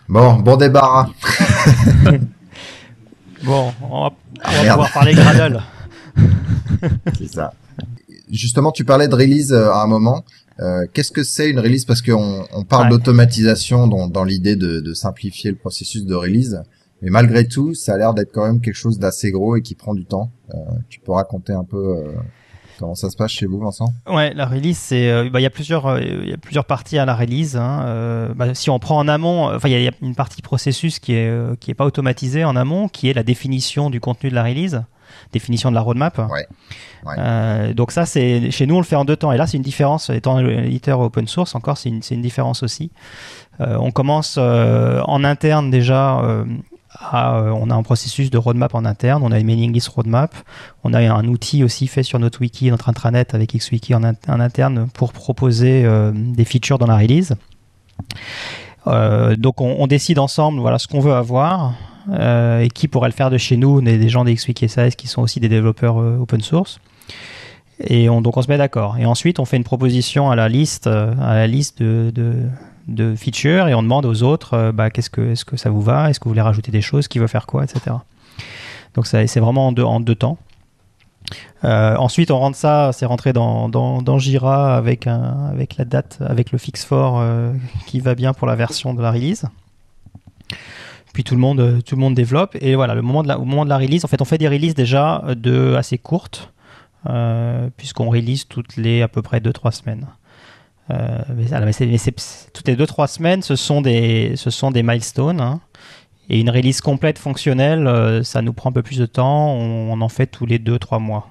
Bon, 0.09 0.35
bon 0.35 0.57
débarras. 0.57 1.09
bon, 3.45 3.73
on 3.83 4.05
va, 4.05 4.11
on 4.45 4.65
va 4.65 4.71
pouvoir 4.71 4.93
parler 4.93 5.15
Gradle. 5.15 5.63
C'est 7.19 7.33
ça 7.33 7.53
justement, 8.31 8.73
tu 8.73 8.85
parlais 8.85 9.09
de 9.09 9.15
release 9.15 9.53
euh, 9.53 9.71
à 9.71 9.83
un 9.83 9.87
moment. 9.87 10.25
Euh, 10.61 10.87
qu'est-ce 10.93 11.13
que 11.13 11.23
c'est 11.23 11.49
une 11.49 11.59
release? 11.59 11.85
Parce 11.85 12.03
qu'on 12.03 12.45
on 12.53 12.65
parle 12.65 12.91
d'automatisation 12.91 13.87
dans, 13.87 14.09
dans 14.09 14.25
l'idée 14.25 14.57
de, 14.57 14.81
de, 14.81 14.95
simplifier 14.95 15.51
le 15.51 15.57
processus 15.57 16.05
de 16.05 16.15
release. 16.15 16.61
Mais 17.03 17.09
malgré 17.09 17.49
tout, 17.49 17.73
ça 17.75 17.95
a 17.95 17.97
l'air 17.97 18.13
d'être 18.13 18.31
quand 18.33 18.47
même 18.47 18.61
quelque 18.61 18.75
chose 18.75 18.99
d'assez 18.99 19.31
gros 19.31 19.57
et 19.57 19.63
qui 19.63 19.75
prend 19.75 19.95
du 19.95 20.05
temps. 20.05 20.31
Euh, 20.53 20.57
tu 20.91 21.01
peux 21.01 21.13
raconter 21.13 21.55
un 21.55 21.65
peu 21.65 21.79
euh, 21.79 22.13
comment 22.79 22.95
ça 22.95 23.09
se 23.09 23.17
passe 23.17 23.31
chez 23.31 23.47
vous, 23.47 23.59
Vincent? 23.59 23.87
Ouais, 24.07 24.35
la 24.35 24.45
release, 24.45 24.77
c'est 24.77 25.11
euh, 25.11 25.31
bah, 25.31 25.41
il 25.41 25.45
y 25.45 25.47
a 25.47 25.51
plusieurs 25.51 25.99
il 25.99 26.29
y 26.29 26.33
a 26.35 26.37
plusieurs 26.37 26.67
parties 26.67 26.99
à 26.99 27.07
la 27.07 27.15
release. 27.15 27.57
Hein. 27.57 28.35
Bah, 28.37 28.55
si 28.55 28.69
on 28.69 28.79
prend 28.79 28.99
en 28.99 29.09
amont, 29.09 29.45
enfin 29.45 29.71
il 29.71 29.81
y, 29.81 29.89
a 29.89 29.93
une 30.03 30.15
partie 30.15 30.43
processus 30.43 30.99
qui 30.99 31.15
est 31.15 31.59
qui 31.59 31.71
est 31.71 31.75
pas 31.75 31.87
automatisée 31.87 32.45
en 32.45 32.55
amont, 32.55 32.89
qui 32.89 33.09
est 33.09 33.15
la 33.15 33.23
définition 33.23 33.89
du 33.89 34.01
contenu 34.01 34.29
de 34.29 34.35
la 34.35 34.45
release 34.45 34.83
définition 35.33 35.71
de 35.71 35.75
la 35.75 35.81
roadmap. 35.81 36.19
Ouais. 36.19 36.47
Euh, 37.07 37.75
donc 37.75 37.93
ça, 37.93 38.07
c'est 38.07 38.51
chez 38.51 38.67
nous, 38.67 38.77
on 38.77 38.81
le 38.81 38.85
fait 38.85 38.97
en 38.97 39.05
deux 39.05 39.17
temps. 39.17 39.33
Et 39.33 39.37
là, 39.37 39.47
c'est 39.47 39.57
une 39.57 39.63
différence. 39.63 40.11
Étant 40.11 40.39
éditeur 40.39 41.01
open 41.01 41.27
source, 41.27 41.55
encore, 41.55 41.79
c'est 41.79 41.89
une, 41.89 42.01
une, 42.11 42.23
différence 42.23 42.63
aussi. 42.63 42.91
Euh, 43.61 43.77
on 43.79 43.91
commence 43.91 44.37
euh, 44.39 45.01
en 45.07 45.25
interne 45.25 45.71
déjà. 45.71 46.23
À, 47.03 47.41
on 47.55 47.71
a 47.71 47.75
un 47.75 47.83
processus 47.85 48.31
de 48.31 48.37
roadmap 48.37 48.75
en 48.75 48.85
interne, 48.85 49.23
on 49.23 49.31
a 49.31 49.39
une 49.39 49.47
mailing 49.47 49.73
list 49.73 49.89
roadmap, 49.89 50.35
on 50.83 50.93
a 50.93 50.99
un 50.99 51.25
outil 51.29 51.63
aussi 51.63 51.87
fait 51.87 52.03
sur 52.03 52.19
notre 52.19 52.41
wiki, 52.41 52.69
notre 52.69 52.89
intranet 52.89 53.33
avec 53.33 53.55
XWiki 53.57 53.95
en, 53.95 54.03
interne 54.27 54.89
pour 54.93 55.13
proposer 55.13 55.89
des 56.13 56.45
features 56.45 56.79
dans 56.79 56.89
la 56.89 56.99
release. 56.99 57.35
donc 58.87 59.61
on, 59.61 59.77
on, 59.79 59.87
décide 59.87 60.19
ensemble 60.19 60.59
voilà 60.59 60.81
ce 60.81 60.89
qu'on 60.89 61.01
veut 61.01 61.15
avoir 61.15 61.75
et 62.13 62.69
qui 62.69 62.89
pourrait 62.89 63.09
le 63.09 63.15
faire 63.15 63.31
de 63.31 63.39
chez 63.39 63.57
nous, 63.57 63.81
des, 63.81 63.99
des 63.99 64.09
gens 64.09 64.25
des 64.25 64.37
qui 64.37 65.07
sont 65.07 65.23
aussi 65.23 65.41
des 65.41 65.49
développeurs 65.49 66.01
euh, 66.01 66.19
open 66.19 66.41
source. 66.41 66.81
Et 67.87 68.09
on, 68.11 68.21
donc 68.21 68.37
on 68.37 68.43
se 68.43 68.49
met 68.49 68.59
d'accord. 68.59 68.97
Et 68.99 69.07
ensuite, 69.07 69.39
on 69.39 69.45
fait 69.45 69.57
une 69.57 69.65
proposition 69.65 70.31
à 70.31 70.37
la 70.37 70.49
liste, 70.49 70.87
euh, 70.87 71.15
à 71.21 71.35
la 71.35 71.47
liste 71.47 71.83
de, 71.83 72.49
features 73.17 73.69
et 73.69 73.75
on 73.75 73.83
demande 73.83 74.05
aux 74.05 74.23
autres, 74.23 74.73
bah, 74.73 74.91
qu'est-ce 74.91 75.11
que, 75.11 75.33
est-ce 75.33 75.45
que 75.45 75.57
ça 75.57 75.71
vous 75.71 75.81
va, 75.81 76.11
est-ce 76.11 76.19
que 76.19 76.25
vous 76.25 76.31
voulez 76.31 76.41
rajouter 76.41 76.73
des 76.73 76.81
choses, 76.81 77.07
qui 77.07 77.19
veut 77.19 77.29
faire 77.29 77.47
quoi, 77.47 77.63
etc. 77.63 77.97
Donc 78.95 79.07
c'est 79.07 79.39
vraiment 79.39 79.69
en 79.69 80.01
deux, 80.01 80.15
temps. 80.17 80.39
ensuite, 81.63 82.33
on 82.33 82.39
rentre 82.41 82.57
ça, 82.57 82.91
c'est 82.93 83.07
rentré 83.07 83.33
dans, 83.33 83.69
dans, 83.69 84.19
Jira 84.19 84.77
avec, 84.77 85.07
un, 85.07 85.47
avec 85.53 85.77
la 85.77 85.85
date, 85.85 86.19
avec 86.27 86.51
le 86.51 86.59
fix 86.59 86.85
for 86.85 87.23
qui 87.87 88.01
va 88.01 88.17
bien 88.17 88.33
pour 88.33 88.49
la 88.49 88.57
version 88.57 88.93
de 88.93 89.01
la 89.01 89.13
release. 89.13 89.47
Puis 91.13 91.25
tout 91.25 91.35
le 91.35 91.41
monde, 91.41 91.83
tout 91.85 91.97
le 91.97 92.01
monde 92.01 92.15
développe. 92.15 92.57
Et 92.61 92.75
voilà, 92.75 92.97
au 92.97 93.03
moment 93.03 93.23
de 93.23 93.69
la 93.69 93.79
release, 93.79 94.05
en 94.05 94.09
fait, 94.09 94.23
on 94.23 94.25
fait 94.25 94.39
des 94.39 94.49
releases 94.49 94.75
déjà 94.75 95.25
de 95.37 95.75
assez 95.75 95.99
courtes, 95.99 96.53
puisqu'on 97.77 98.11
release 98.11 98.47
toutes 98.47 98.77
les 98.77 99.03
à 99.03 99.09
peu 99.09 99.23
près 99.23 99.41
2-3 99.41 99.73
semaines. 99.73 100.07
Euh, 100.91 101.19
mais, 101.37 101.45
toutes 102.53 102.69
les 102.69 102.77
2-3 102.77 103.07
semaines, 103.07 103.43
ce 103.43 103.57
sont 103.57 103.81
des, 103.81 104.35
ce 104.37 104.51
sont 104.51 104.71
des 104.71 104.83
milestones. 104.83 105.41
Hein. 105.41 105.61
Et 106.29 106.41
une 106.41 106.51
release 106.51 106.81
complète 106.81 107.19
fonctionnelle, 107.19 107.87
euh, 107.87 108.23
ça 108.23 108.43
nous 108.43 108.53
prend 108.53 108.71
un 108.71 108.73
peu 108.73 108.83
plus 108.83 108.99
de 108.99 109.07
temps. 109.07 109.53
On, 109.53 110.01
en 110.01 110.09
fait 110.09 110.27
tous 110.27 110.47
les 110.47 110.59
2-3 110.59 111.01
mois. 111.01 111.29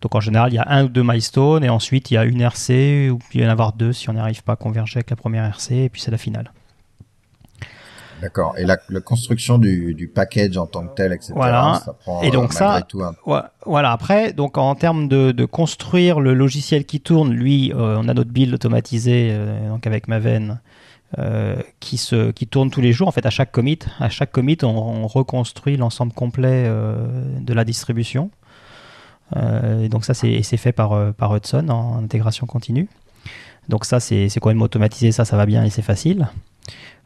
Donc 0.00 0.14
en 0.14 0.20
général, 0.20 0.52
il 0.52 0.56
y 0.56 0.58
a 0.58 0.66
un 0.68 0.84
ou 0.84 0.88
deux 0.88 1.02
milestones 1.02 1.64
et 1.64 1.68
ensuite 1.68 2.10
il 2.10 2.14
y 2.14 2.16
a 2.16 2.24
une 2.24 2.40
RC 2.40 3.10
ou 3.10 3.18
il 3.32 3.40
y 3.40 3.46
en 3.46 3.48
avoir 3.48 3.72
deux 3.72 3.92
si 3.92 4.10
on 4.10 4.12
n'arrive 4.12 4.42
pas 4.42 4.52
à 4.52 4.56
converger 4.56 4.98
avec 4.98 5.10
la 5.10 5.16
première 5.16 5.44
RC 5.44 5.84
et 5.84 5.88
puis 5.88 6.02
c'est 6.02 6.10
la 6.10 6.18
finale. 6.18 6.52
D'accord. 8.20 8.54
Et 8.56 8.64
la, 8.64 8.78
la 8.88 9.00
construction 9.00 9.58
du, 9.58 9.94
du, 9.94 10.08
package 10.08 10.56
en 10.56 10.66
tant 10.66 10.86
que 10.86 10.94
tel, 10.94 11.12
etc. 11.12 11.32
Voilà. 11.34 11.80
Ça 11.84 11.92
prend, 11.92 12.22
et 12.22 12.30
donc 12.30 12.50
euh, 12.50 12.54
ça, 12.54 12.82
tout 12.82 13.02
voilà. 13.66 13.92
Après, 13.92 14.32
donc 14.32 14.56
en 14.56 14.74
termes 14.74 15.08
de, 15.08 15.32
de, 15.32 15.44
construire 15.44 16.20
le 16.20 16.34
logiciel 16.34 16.86
qui 16.86 17.00
tourne, 17.00 17.32
lui, 17.32 17.72
euh, 17.72 17.96
on 17.98 18.08
a 18.08 18.14
notre 18.14 18.30
build 18.30 18.54
automatisé, 18.54 19.28
euh, 19.30 19.68
donc 19.68 19.86
avec 19.86 20.08
Maven, 20.08 20.60
qui 21.80 21.96
se, 21.96 22.30
qui 22.30 22.46
tourne 22.46 22.70
tous 22.70 22.80
les 22.80 22.92
jours. 22.92 23.08
En 23.08 23.12
fait, 23.12 23.24
à 23.26 23.30
chaque 23.30 23.52
commit, 23.52 23.78
à 24.00 24.08
chaque 24.08 24.32
commit, 24.32 24.58
on, 24.62 24.68
on 24.68 25.06
reconstruit 25.06 25.76
l'ensemble 25.76 26.12
complet 26.12 26.68
de 26.68 27.54
la 27.54 27.64
distribution. 27.64 28.30
et 29.34 29.88
donc 29.88 30.04
ça, 30.04 30.12
c'est 30.12 30.42
fait 30.42 30.72
par 30.72 31.14
par 31.14 31.34
Hudson 31.34 31.68
en 31.68 32.02
intégration 32.02 32.46
continue. 32.46 32.88
Donc 33.68 33.84
ça, 33.84 33.98
c'est 33.98 34.28
quand 34.40 34.48
même 34.48 34.62
automatisé, 34.62 35.10
ça, 35.10 35.24
ça 35.24 35.36
va 35.36 35.46
bien 35.46 35.64
et 35.64 35.70
c'est 35.70 35.82
facile. 35.82 36.28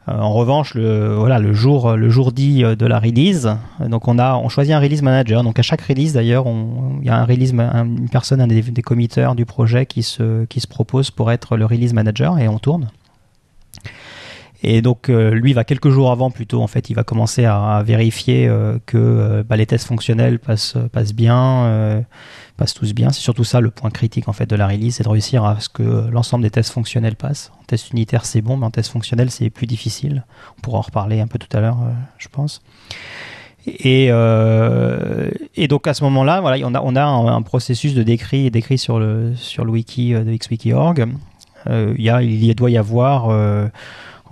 Euh, 0.07 0.17
en 0.17 0.33
revanche, 0.33 0.73
le, 0.73 1.15
voilà, 1.15 1.37
le, 1.39 1.53
jour, 1.53 1.95
le 1.95 2.09
jour 2.09 2.31
dit 2.31 2.63
euh, 2.63 2.75
de 2.75 2.85
la 2.87 2.99
release, 2.99 3.49
donc 3.79 4.07
on, 4.07 4.17
a, 4.17 4.35
on 4.35 4.49
choisit 4.49 4.73
un 4.73 4.79
release 4.79 5.01
manager. 5.01 5.43
Donc 5.43 5.59
à 5.59 5.61
chaque 5.61 5.81
release, 5.81 6.13
d'ailleurs, 6.13 6.45
il 7.01 7.05
y 7.05 7.09
a 7.09 7.17
un 7.17 7.25
release, 7.25 7.51
une 7.53 8.09
personne, 8.09 8.41
un 8.41 8.47
des, 8.47 8.61
des 8.61 8.81
committeurs 8.81 9.35
du 9.35 9.45
projet 9.45 9.85
qui 9.85 10.01
se, 10.03 10.45
qui 10.45 10.59
se 10.59 10.67
propose 10.67 11.11
pour 11.11 11.31
être 11.31 11.55
le 11.55 11.65
release 11.65 11.93
manager 11.93 12.39
et 12.39 12.47
on 12.47 12.57
tourne. 12.57 12.89
Et 14.63 14.81
donc 14.81 15.09
euh, 15.09 15.31
lui 15.31 15.53
va 15.53 15.63
quelques 15.63 15.89
jours 15.89 16.11
avant 16.11 16.29
plutôt 16.29 16.61
en 16.61 16.67
fait 16.67 16.89
il 16.91 16.93
va 16.93 17.03
commencer 17.03 17.45
à, 17.45 17.81
vérifier 17.85 18.49
que 18.85 19.43
bah, 19.47 19.57
les 19.57 19.65
tests 19.65 19.87
fonctionnels 19.87 20.39
passent, 20.39 20.77
passent 20.91 21.13
bien, 21.13 22.03
passent 22.61 22.75
tous 22.75 22.93
bien. 22.93 23.09
C'est 23.09 23.21
surtout 23.21 23.43
ça 23.43 23.59
le 23.59 23.71
point 23.71 23.89
critique 23.89 24.27
en 24.27 24.33
fait 24.33 24.45
de 24.45 24.55
la 24.55 24.67
release, 24.67 24.95
c'est 24.95 25.03
de 25.03 25.09
réussir 25.09 25.43
à 25.43 25.59
ce 25.59 25.67
que 25.67 26.09
l'ensemble 26.11 26.43
des 26.43 26.51
tests 26.51 26.71
fonctionnels 26.71 27.15
passent. 27.15 27.51
En 27.59 27.63
test 27.63 27.89
unitaire 27.91 28.25
c'est 28.25 28.41
bon, 28.41 28.55
mais 28.55 28.65
en 28.65 28.71
test 28.71 28.91
fonctionnel 28.91 29.31
c'est 29.31 29.49
plus 29.49 29.65
difficile. 29.65 30.25
On 30.57 30.61
pourra 30.61 30.77
en 30.77 30.81
reparler 30.81 31.19
un 31.21 31.27
peu 31.27 31.39
tout 31.39 31.55
à 31.57 31.59
l'heure, 31.59 31.79
euh, 31.81 31.91
je 32.19 32.27
pense. 32.27 32.61
Et, 33.65 34.07
euh, 34.09 35.29
et, 35.55 35.67
donc 35.67 35.87
à 35.87 35.93
ce 35.93 36.03
moment-là, 36.03 36.41
voilà, 36.41 36.65
on 36.67 36.73
a, 36.73 36.81
on 36.81 36.95
a 36.95 37.03
un, 37.03 37.41
processus 37.43 37.93
de 37.93 38.01
décrit, 38.01 38.49
décrit 38.49 38.77
sur 38.79 38.99
le 38.99 39.35
sur 39.35 39.65
le 39.65 39.71
wiki 39.71 40.15
euh, 40.15 40.23
de 40.23 40.35
xwiki.org. 40.35 41.07
il, 41.67 42.43
y 42.43 42.55
doit 42.55 42.71
y 42.71 42.77
avoir, 42.77 43.29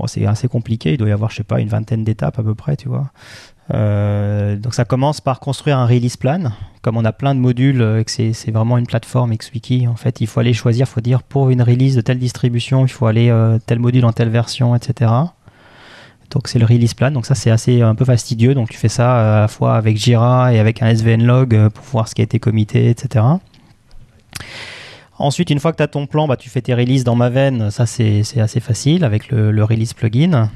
c'est 0.07 0.25
assez 0.25 0.47
compliqué, 0.47 0.93
il 0.93 0.97
doit 0.97 1.09
y 1.09 1.11
avoir, 1.11 1.29
je 1.31 1.37
sais 1.37 1.43
pas, 1.43 1.59
une 1.59 1.69
vingtaine 1.69 2.03
d'étapes 2.03 2.39
à 2.39 2.43
peu 2.43 2.55
près, 2.55 2.75
tu 2.75 2.89
vois. 2.89 3.11
Euh, 3.73 4.55
donc 4.55 4.73
ça 4.73 4.83
commence 4.83 5.21
par 5.21 5.39
construire 5.39 5.77
un 5.77 5.85
release 5.85 6.17
plan. 6.17 6.51
Comme 6.81 6.97
on 6.97 7.05
a 7.05 7.11
plein 7.11 7.35
de 7.35 7.39
modules 7.39 7.81
euh, 7.81 7.99
et 7.99 8.05
que 8.05 8.11
c'est 8.11 8.51
vraiment 8.51 8.77
une 8.77 8.87
plateforme 8.87 9.35
XWiki, 9.35 9.87
en 9.87 9.95
fait, 9.95 10.21
il 10.21 10.27
faut 10.27 10.39
aller 10.39 10.53
choisir, 10.53 10.87
il 10.87 10.89
faut 10.89 11.01
dire 11.01 11.23
pour 11.23 11.49
une 11.49 11.61
release 11.61 11.95
de 11.95 12.01
telle 12.01 12.19
distribution, 12.19 12.85
il 12.85 12.89
faut 12.89 13.05
aller 13.05 13.29
euh, 13.29 13.59
tel 13.63 13.79
module 13.79 14.05
en 14.05 14.13
telle 14.13 14.29
version, 14.29 14.75
etc. 14.75 15.11
Donc 16.31 16.47
c'est 16.47 16.59
le 16.59 16.65
release 16.65 16.93
plan. 16.93 17.11
Donc 17.11 17.25
ça 17.25 17.35
c'est 17.35 17.51
assez 17.51 17.81
un 17.81 17.95
peu 17.95 18.05
fastidieux. 18.05 18.55
Donc 18.55 18.69
tu 18.69 18.77
fais 18.77 18.89
ça 18.89 19.37
à 19.37 19.41
la 19.41 19.47
fois 19.47 19.75
avec 19.75 19.97
Jira 19.97 20.53
et 20.53 20.59
avec 20.59 20.81
un 20.81 20.87
SVN 20.87 21.23
log 21.23 21.69
pour 21.69 21.85
voir 21.85 22.07
ce 22.07 22.15
qui 22.15 22.21
a 22.21 22.23
été 22.23 22.39
commité, 22.39 22.89
etc. 22.89 23.25
Ensuite, 25.19 25.49
une 25.49 25.59
fois 25.59 25.71
que 25.71 25.77
tu 25.77 25.83
as 25.83 25.87
ton 25.87 26.07
plan, 26.07 26.27
bah, 26.27 26.37
tu 26.37 26.49
fais 26.49 26.61
tes 26.61 26.73
releases 26.73 27.03
dans 27.03 27.15
Maven. 27.15 27.69
Ça 27.71 27.85
c'est 27.85 28.23
assez 28.39 28.59
facile 28.59 29.03
avec 29.03 29.29
le, 29.29 29.51
le 29.51 29.63
release 29.63 29.93
plugin. 29.93 30.49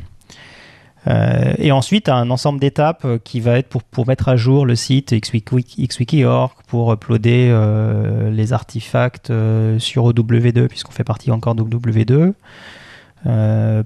Euh, 1.08 1.54
et 1.58 1.72
ensuite, 1.72 2.10
un 2.10 2.30
ensemble 2.30 2.60
d'étapes 2.60 3.04
euh, 3.06 3.18
qui 3.22 3.40
va 3.40 3.58
être 3.58 3.68
pour, 3.68 3.84
pour 3.84 4.08
mettre 4.08 4.30
à 4.30 4.36
jour 4.38 4.66
le 4.66 4.76
site 4.76 5.14
xwiki.org, 5.14 6.52
pour 6.68 6.94
uploader 6.94 7.50
euh, 7.52 8.30
les 8.32 8.54
artefacts 8.54 9.32
sur 9.80 10.12
OW2, 10.12 10.68
puisqu'on 10.68 10.92
fait 10.92 11.04
partie 11.04 11.32
encore 11.32 11.56
d'OW2, 11.56 12.34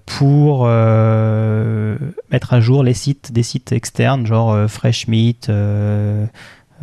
pour 0.06 0.68
mettre 2.32 2.54
à 2.54 2.60
jour 2.60 2.84
les 2.84 2.94
sites 2.94 3.32
des 3.32 3.44
sites 3.44 3.72
externes, 3.72 4.26
genre 4.26 4.70
FreshMeat, 4.70 5.52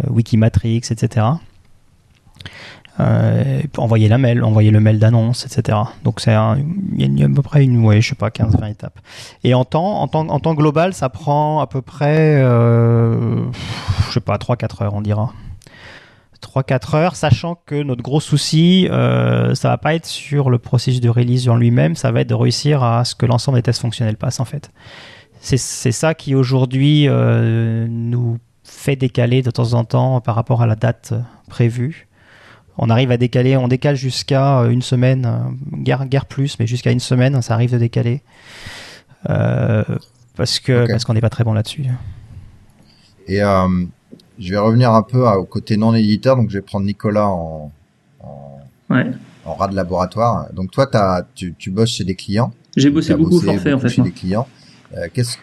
Wikimatrix, 0.08 0.82
etc 0.90 1.26
euh, 3.00 3.60
envoyer 3.76 4.08
la 4.08 4.18
mail, 4.18 4.44
envoyer 4.44 4.70
le 4.70 4.78
mail 4.78 4.98
d'annonce, 4.98 5.46
etc. 5.46 5.78
Donc 6.04 6.20
c'est 6.20 6.32
il 6.96 7.18
y 7.18 7.22
a 7.22 7.26
à 7.26 7.28
peu 7.28 7.42
près 7.42 7.64
une, 7.64 8.00
je 8.00 8.08
sais 8.08 8.14
pas, 8.14 8.28
15-20 8.28 8.70
étapes. 8.70 9.00
Et 9.42 9.54
en 9.54 9.64
temps, 9.64 10.00
en 10.00 10.08
temps, 10.08 10.28
en 10.28 10.38
temps 10.38 10.54
global, 10.54 10.94
ça 10.94 11.08
prend 11.08 11.60
à 11.60 11.66
peu 11.66 11.82
près, 11.82 12.36
euh, 12.36 13.44
je 14.08 14.12
sais 14.12 14.20
pas, 14.20 14.36
3-4 14.36 14.84
heures, 14.84 14.94
on 14.94 15.00
dira. 15.00 15.32
3-4 16.40 16.96
heures, 16.96 17.16
sachant 17.16 17.56
que 17.66 17.82
notre 17.82 18.02
gros 18.02 18.20
souci, 18.20 18.86
euh, 18.90 19.54
ça 19.54 19.70
va 19.70 19.78
pas 19.78 19.94
être 19.94 20.06
sur 20.06 20.50
le 20.50 20.58
processus 20.58 21.00
de 21.00 21.08
release 21.08 21.48
en 21.48 21.56
lui-même, 21.56 21.96
ça 21.96 22.12
va 22.12 22.20
être 22.20 22.28
de 22.28 22.34
réussir 22.34 22.84
à 22.84 23.04
ce 23.04 23.14
que 23.14 23.26
l'ensemble 23.26 23.58
des 23.58 23.62
tests 23.62 23.80
fonctionnels 23.80 24.16
passent 24.16 24.40
en 24.40 24.44
fait. 24.44 24.70
C'est 25.40 25.92
ça 25.92 26.14
qui 26.14 26.34
aujourd'hui 26.34 27.06
euh, 27.06 27.86
nous 27.90 28.38
fait 28.62 28.96
décaler 28.96 29.42
de 29.42 29.50
temps 29.50 29.74
en 29.74 29.84
temps 29.84 30.22
par 30.22 30.36
rapport 30.36 30.62
à 30.62 30.66
la 30.66 30.74
date 30.74 31.12
prévue 31.50 32.08
on 32.78 32.90
arrive 32.90 33.10
à 33.10 33.16
décaler, 33.16 33.56
on 33.56 33.68
décale 33.68 33.96
jusqu'à 33.96 34.60
euh, 34.60 34.70
une 34.70 34.82
semaine, 34.82 35.26
euh, 35.26 35.78
guère, 35.82 36.06
guère 36.06 36.26
plus, 36.26 36.58
mais 36.58 36.66
jusqu'à 36.66 36.90
une 36.90 37.00
semaine, 37.00 37.40
ça 37.42 37.54
arrive 37.54 37.72
de 37.72 37.78
décaler. 37.78 38.22
Euh, 39.30 39.84
parce 40.36 40.58
que 40.58 40.86
parce 40.88 41.04
qu'on 41.04 41.14
n'est 41.14 41.20
pas 41.20 41.30
très 41.30 41.44
bon 41.44 41.52
là-dessus. 41.52 41.84
Et 43.26 43.38
je 44.38 44.50
vais 44.50 44.58
revenir 44.58 44.92
un 44.92 45.02
peu 45.02 45.26
au 45.26 45.44
côté 45.44 45.76
non 45.76 45.94
éditeur, 45.94 46.36
donc 46.36 46.50
je 46.50 46.58
vais 46.58 46.62
prendre 46.62 46.84
Nicolas 46.84 47.28
en, 47.28 47.70
en, 48.20 48.58
en 49.44 49.54
rat 49.54 49.68
de 49.68 49.76
laboratoire. 49.76 50.52
Donc 50.52 50.72
toi, 50.72 50.88
as, 50.94 51.22
tu, 51.34 51.54
tu 51.56 51.70
bosses 51.70 51.92
chez 51.92 52.04
des 52.04 52.16
clients. 52.16 52.52
J'ai 52.76 52.90
bossé 52.90 53.14
beaucoup 53.14 53.36
au 53.36 53.40
forfait 53.40 53.72
en 53.72 53.78
fait. 53.78 53.88
Chez 53.88 54.02
des 54.02 54.10
clients. 54.10 54.48
Qu'est-ce 55.12 55.38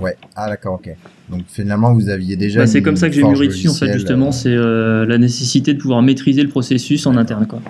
Ouais. 0.00 0.16
Ah 0.34 0.48
d'accord, 0.48 0.74
ok. 0.74 0.94
Donc 1.28 1.44
finalement, 1.48 1.92
vous 1.94 2.08
aviez 2.08 2.36
déjà. 2.36 2.60
Bah, 2.60 2.66
c'est 2.66 2.82
comme 2.82 2.96
ça 2.96 3.08
que 3.08 3.14
j'ai 3.14 3.22
mûri 3.22 3.48
dessus 3.48 3.68
en 3.68 3.74
fait. 3.74 3.92
Justement, 3.92 4.28
euh, 4.28 4.32
c'est 4.32 4.54
euh, 4.54 5.06
la 5.06 5.18
nécessité 5.18 5.74
de 5.74 5.80
pouvoir 5.80 6.02
maîtriser 6.02 6.42
le 6.42 6.48
processus 6.48 7.06
en 7.06 7.16
interne, 7.16 7.46
quoi. 7.46 7.60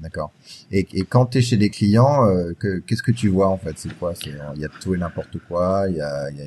D'accord. 0.00 0.32
Et, 0.70 0.86
et, 0.92 1.04
quand 1.04 1.26
tu 1.26 1.38
es 1.38 1.42
chez 1.42 1.56
des 1.56 1.70
clients, 1.70 2.26
euh, 2.26 2.52
qu'est-ce 2.86 3.02
que 3.02 3.12
tu 3.12 3.28
vois 3.28 3.48
en 3.48 3.56
fait? 3.56 3.72
C'est 3.76 3.96
quoi? 3.98 4.14
Il 4.24 4.60
y 4.60 4.64
a 4.64 4.68
tout 4.80 4.94
et 4.94 4.98
n'importe 4.98 5.38
quoi. 5.48 5.86
Il 5.88 5.96
y 5.96 6.00
a, 6.00 6.30
y 6.30 6.42
a 6.42 6.46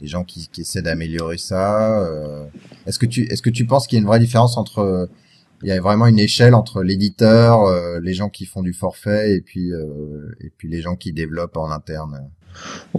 des 0.00 0.06
gens 0.06 0.24
qui, 0.24 0.48
qui 0.48 0.62
essaient 0.62 0.82
d'améliorer 0.82 1.38
ça. 1.38 2.08
est-ce 2.86 2.98
que 2.98 3.06
tu 3.06 3.22
est-ce 3.24 3.42
que 3.42 3.50
tu 3.50 3.66
penses 3.66 3.86
qu'il 3.86 3.96
y 3.96 4.00
a 4.00 4.02
une 4.02 4.06
vraie 4.06 4.20
différence 4.20 4.56
entre 4.56 5.08
il 5.62 5.68
y 5.68 5.72
a 5.72 5.80
vraiment 5.80 6.06
une 6.06 6.18
échelle 6.18 6.54
entre 6.54 6.82
l'éditeur, 6.82 8.00
les 8.00 8.12
gens 8.12 8.28
qui 8.28 8.46
font 8.46 8.62
du 8.62 8.72
forfait 8.72 9.34
et 9.34 9.40
puis 9.40 9.70
et 10.40 10.50
puis 10.56 10.68
les 10.68 10.82
gens 10.82 10.96
qui 10.96 11.12
développent 11.12 11.56
en 11.56 11.70
interne? 11.70 12.28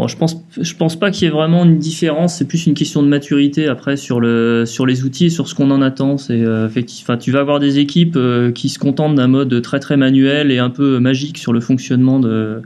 Je 0.08 0.16
pense, 0.16 0.38
je 0.60 0.74
pense 0.76 0.96
pas 0.96 1.10
qu'il 1.10 1.26
y 1.26 1.28
ait 1.28 1.34
vraiment 1.34 1.66
une 1.66 1.80
différence. 1.80 2.36
C'est 2.36 2.48
plus 2.48 2.68
une 2.68 2.76
question 2.76 3.02
de 3.02 3.08
maturité 3.08 3.68
après 3.68 3.98
sur 3.98 4.20
le, 4.20 4.66
sur 4.66 4.86
les 4.86 5.04
outils 5.04 5.26
et 5.26 5.30
sur 5.30 5.48
ce 5.48 5.56
qu'on 5.56 5.72
en 5.72 5.82
attend. 5.82 6.18
C'est 6.18 6.42
euh, 6.42 6.68
enfin, 6.68 7.18
tu 7.18 7.32
vas 7.32 7.40
avoir 7.40 7.60
des 7.60 7.80
équipes 7.80 8.16
euh, 8.16 8.52
qui 8.52 8.70
se 8.70 8.78
contentent 8.78 9.16
d'un 9.16 9.28
mode 9.28 9.62
très 9.62 9.80
très 9.80 9.98
manuel 9.98 10.52
et 10.52 10.60
un 10.60 10.70
peu 10.70 11.00
magique 11.00 11.38
sur 11.40 11.52
le 11.52 11.60
fonctionnement 11.60 12.20
de, 12.20 12.62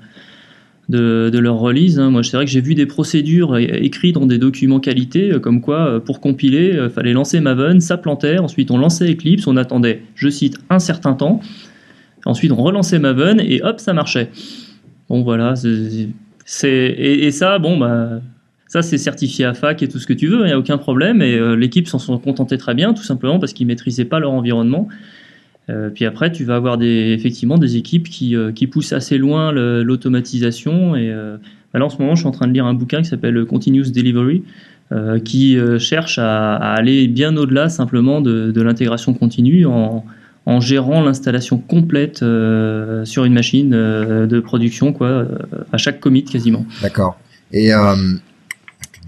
de, 0.89 1.39
leur 1.39 1.58
release. 1.58 1.99
Hein. 1.99 2.10
Moi, 2.10 2.21
c'est 2.23 2.36
vrai 2.36 2.45
que 2.45 2.51
j'ai 2.51 2.60
vu 2.60 2.75
des 2.75 2.86
procédures 2.86 3.58
écrites 3.58 4.15
dans 4.15 4.25
des 4.25 4.38
documents 4.38 4.82
qualité, 4.82 5.32
euh, 5.32 5.39
comme 5.39 5.62
quoi 5.62 6.04
pour 6.04 6.19
compiler, 6.19 6.77
il 6.84 6.89
fallait 6.89 7.13
lancer 7.13 7.39
Maven, 7.39 7.80
ça 7.80 7.97
plantait. 7.97 8.39
Ensuite, 8.39 8.71
on 8.71 8.77
lançait 8.77 9.10
Eclipse, 9.10 9.47
on 9.47 9.56
attendait, 9.56 10.01
je 10.15 10.27
cite, 10.27 10.60
un 10.69 10.80
certain 10.80 11.13
temps. 11.13 11.39
Ensuite, 12.25 12.51
on 12.51 12.62
relançait 12.62 12.99
Maven 12.99 13.39
et 13.39 13.62
hop, 13.63 13.80
ça 13.80 13.93
marchait. 13.93 14.30
Bon, 15.10 15.23
voilà. 15.23 15.56
Et, 16.73 17.32
ça, 17.32 17.60
bon, 17.60 17.77
bah, 17.77 18.21
ça 18.67 18.82
c'est 18.82 18.97
certifié 18.97 19.45
à 19.45 19.54
fac 19.54 19.82
et 19.84 19.88
tout 19.88 19.99
ce 19.99 20.08
que 20.08 20.13
tu 20.13 20.27
veux, 20.27 20.41
il 20.41 20.45
n'y 20.45 20.51
a 20.51 20.60
aucun 20.60 20.77
problème. 20.77 21.21
Et 21.21 21.36
euh, 21.36 21.56
l'équipe 21.56 21.88
s'en 21.88 21.99
sont 21.99 22.17
contentés 22.17 22.58
très 22.58 22.73
bien, 22.73 22.93
tout 22.93 23.04
simplement 23.04 23.39
parce 23.39 23.54
qu'ils 23.54 23.67
maîtrisaient 23.67 24.06
pas 24.06 24.19
leur 24.19 24.32
environnement. 24.32 24.88
Euh, 25.69 25.89
puis 25.89 26.06
après, 26.06 26.32
tu 26.32 26.43
vas 26.43 26.56
avoir 26.56 26.82
effectivement 26.82 27.58
des 27.58 27.77
équipes 27.77 28.10
qui, 28.10 28.36
euh, 28.36 28.51
poussent 28.71 28.93
assez 28.93 29.17
loin 29.17 29.51
l'automatisation. 29.51 30.95
Et 30.95 31.10
là, 31.10 31.86
en 31.86 31.89
ce 31.89 31.97
moment, 31.97 32.15
je 32.15 32.21
suis 32.21 32.27
en 32.27 32.32
train 32.32 32.47
de 32.47 32.54
lire 32.54 32.65
un 32.65 32.73
bouquin 32.73 33.01
qui 33.01 33.10
s'appelle 33.10 33.45
Continuous 33.45 33.91
Delivery, 33.91 34.43
qui 35.23 35.58
cherche 35.80 36.19
à, 36.19 36.56
aller 36.56 37.08
bien 37.08 37.38
au-delà 37.38 37.69
simplement 37.69 38.19
de, 38.19 38.51
de 38.51 38.62
l'intégration 38.62 39.13
continue 39.13 39.65
en, 39.65 40.06
en 40.45 40.60
gérant 40.60 41.04
l'installation 41.04 41.58
complète 41.58 42.17
sur 42.17 43.25
une 43.25 43.34
machine 43.34 43.69
de 43.69 44.39
production, 44.39 44.91
quoi, 44.91 45.25
à 45.71 45.77
chaque 45.77 45.99
commit 45.99 46.23
quasiment. 46.23 46.65
D'accord. 46.82 47.17
Et 47.51 47.71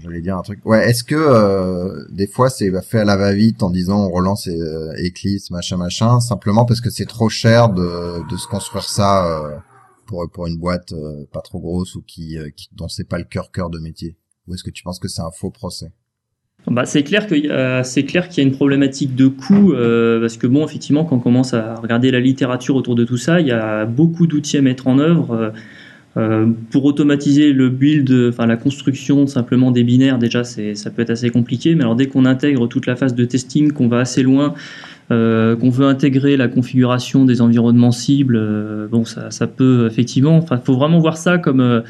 J'allais 0.04 0.20
dire 0.20 0.36
un 0.36 0.42
truc. 0.42 0.60
Ouais, 0.66 0.86
est-ce 0.90 1.02
que 1.02 1.14
euh, 1.14 2.04
des 2.10 2.26
fois 2.26 2.50
c'est 2.50 2.70
fait 2.82 2.98
à 2.98 3.04
la 3.04 3.16
va-vite 3.16 3.62
en 3.62 3.70
disant 3.70 4.04
on 4.04 4.10
relance 4.10 4.48
euh, 4.48 4.92
Eclipse, 4.98 5.50
machin, 5.50 5.78
machin, 5.78 6.20
simplement 6.20 6.66
parce 6.66 6.82
que 6.82 6.90
c'est 6.90 7.06
trop 7.06 7.30
cher 7.30 7.70
de, 7.70 8.28
de 8.30 8.36
se 8.36 8.46
construire 8.46 8.84
ça 8.84 9.26
euh, 9.26 9.56
pour 10.04 10.30
pour 10.30 10.46
une 10.46 10.58
boîte 10.58 10.92
euh, 10.92 11.24
pas 11.32 11.40
trop 11.40 11.58
grosse 11.58 11.94
ou 11.94 12.02
qui, 12.02 12.36
euh, 12.38 12.50
qui 12.54 12.68
dont 12.72 12.88
c'est 12.88 13.08
pas 13.08 13.16
le 13.16 13.24
cœur 13.24 13.50
cœur 13.50 13.70
de 13.70 13.78
métier? 13.78 14.18
Ou 14.46 14.54
est-ce 14.54 14.62
que 14.62 14.70
tu 14.70 14.82
penses 14.82 14.98
que 14.98 15.08
c'est 15.08 15.22
un 15.22 15.30
faux 15.30 15.50
procès? 15.50 15.90
Bah, 16.66 16.86
c'est 16.86 17.02
clair 17.02 17.26
que 17.26 17.34
c'est 17.82 18.04
clair 18.04 18.28
qu'il 18.28 18.42
y 18.42 18.46
a 18.46 18.48
une 18.48 18.54
problématique 18.54 19.14
de 19.14 19.26
coût 19.26 19.74
parce 20.20 20.36
que 20.36 20.46
bon 20.46 20.64
effectivement 20.64 21.04
quand 21.04 21.16
on 21.16 21.20
commence 21.20 21.52
à 21.54 21.74
regarder 21.74 22.10
la 22.10 22.20
littérature 22.20 22.76
autour 22.76 22.94
de 22.94 23.04
tout 23.04 23.18
ça, 23.18 23.40
il 23.40 23.46
y 23.46 23.52
a 23.52 23.84
beaucoup 23.84 24.26
d'outils 24.26 24.56
à 24.56 24.62
mettre 24.62 24.86
en 24.86 24.98
œuvre. 24.98 25.52
Euh, 26.16 26.46
pour 26.70 26.84
automatiser 26.84 27.52
le 27.52 27.68
build, 27.70 28.28
enfin 28.28 28.46
la 28.46 28.56
construction 28.56 29.26
simplement 29.26 29.72
des 29.72 29.82
binaires, 29.82 30.18
déjà 30.18 30.44
ça 30.44 30.90
peut 30.90 31.02
être 31.02 31.10
assez 31.10 31.30
compliqué. 31.30 31.74
Mais 31.74 31.82
alors 31.82 31.96
dès 31.96 32.06
qu'on 32.06 32.24
intègre 32.24 32.68
toute 32.68 32.86
la 32.86 32.94
phase 32.94 33.14
de 33.14 33.24
testing, 33.24 33.72
qu'on 33.72 33.88
va 33.88 33.98
assez 33.98 34.22
loin, 34.22 34.54
euh, 35.10 35.56
qu'on 35.56 35.70
veut 35.70 35.86
intégrer 35.86 36.36
la 36.36 36.46
configuration 36.46 37.24
des 37.24 37.40
environnements 37.40 37.90
cibles, 37.90 38.36
euh, 38.36 38.86
bon 38.86 39.04
ça, 39.04 39.30
ça, 39.30 39.48
peut 39.48 39.88
effectivement. 39.90 40.36
Enfin, 40.36 40.60
faut 40.64 40.74
vraiment 40.74 41.00
voir 41.00 41.16
ça 41.16 41.38
comme 41.38 41.82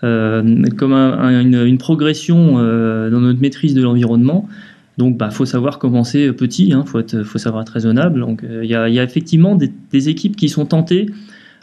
comme 0.00 0.92
une, 0.92 1.78
progression 1.78 2.54
dans 2.54 3.20
notre 3.20 3.40
maîtrise 3.40 3.74
de 3.74 3.82
l'environnement. 3.82 4.48
Donc, 4.96 5.16
bah, 5.16 5.30
faut 5.30 5.44
savoir 5.44 5.78
commencer 5.78 6.32
petit, 6.32 6.72
hein, 6.72 6.84
faut, 6.84 7.38
savoir 7.38 7.62
être 7.62 7.72
raisonnable. 7.72 8.20
Donc, 8.20 8.44
il 8.44 8.68
y, 8.68 8.74
a, 8.74 9.02
effectivement 9.02 9.56
des, 9.56 10.08
équipes 10.08 10.36
qui 10.36 10.48
sont 10.48 10.66
tentées 10.66 11.06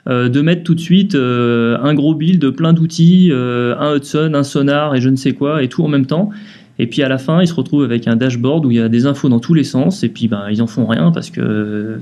euh, 0.08 0.30
de 0.30 0.42
mettre 0.42 0.64
tout 0.64 0.76
de 0.76 0.80
suite 0.80 1.16
euh, 1.16 1.80
un 1.82 1.96
gros 1.96 2.14
build, 2.14 2.52
plein 2.52 2.74
d'outils, 2.74 3.30
euh, 3.32 3.76
un 3.80 3.96
Hudson, 3.96 4.34
un 4.36 4.44
sonar 4.44 4.94
et 4.94 5.02
je 5.02 5.10
ne 5.10 5.16
sais 5.16 5.34
quoi, 5.34 5.64
et 5.64 5.68
tout 5.68 5.84
en 5.84 5.88
même 5.88 6.06
temps. 6.06 6.30
Et 6.78 6.86
puis 6.86 7.02
à 7.02 7.10
la 7.10 7.18
fin, 7.18 7.42
ils 7.42 7.48
se 7.48 7.56
retrouvent 7.56 7.84
avec 7.84 8.08
un 8.08 8.16
dashboard 8.16 8.68
où 8.68 8.72
il 8.72 8.78
y 8.78 8.82
a 8.82 8.88
des 8.88 9.08
infos 9.08 9.30
dans 9.30 9.40
tous 9.40 9.56
les 9.56 9.64
sens, 9.64 10.04
et 10.04 10.10
puis 10.10 10.28
ben, 10.28 10.44
ils 10.52 10.62
en 10.62 10.68
font 10.68 10.86
rien 10.86 11.12
parce 11.12 11.32
que 11.32 12.00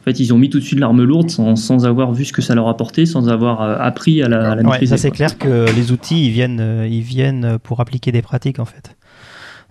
en 0.00 0.02
fait, 0.04 0.18
ils 0.18 0.32
ont 0.32 0.38
mis 0.38 0.48
tout 0.48 0.58
de 0.58 0.64
suite 0.64 0.78
l'arme 0.78 1.02
lourde 1.02 1.30
sans, 1.30 1.56
sans, 1.56 1.84
avoir 1.84 2.12
vu 2.12 2.24
ce 2.24 2.32
que 2.32 2.42
ça 2.42 2.54
leur 2.54 2.68
apportait, 2.68 3.04
sans 3.04 3.28
avoir 3.28 3.60
appris 3.60 4.22
à 4.22 4.28
la, 4.28 4.52
à 4.52 4.54
la 4.54 4.62
ouais, 4.62 4.86
Ça, 4.86 4.96
c'est 4.96 5.10
clair 5.10 5.36
que 5.36 5.66
les 5.76 5.92
outils, 5.92 6.26
ils 6.26 6.30
viennent, 6.30 6.86
ils 6.90 7.02
viennent 7.02 7.58
pour 7.62 7.80
appliquer 7.80 8.10
des 8.10 8.22
pratiques, 8.22 8.58
en 8.58 8.64
fait. 8.64 8.96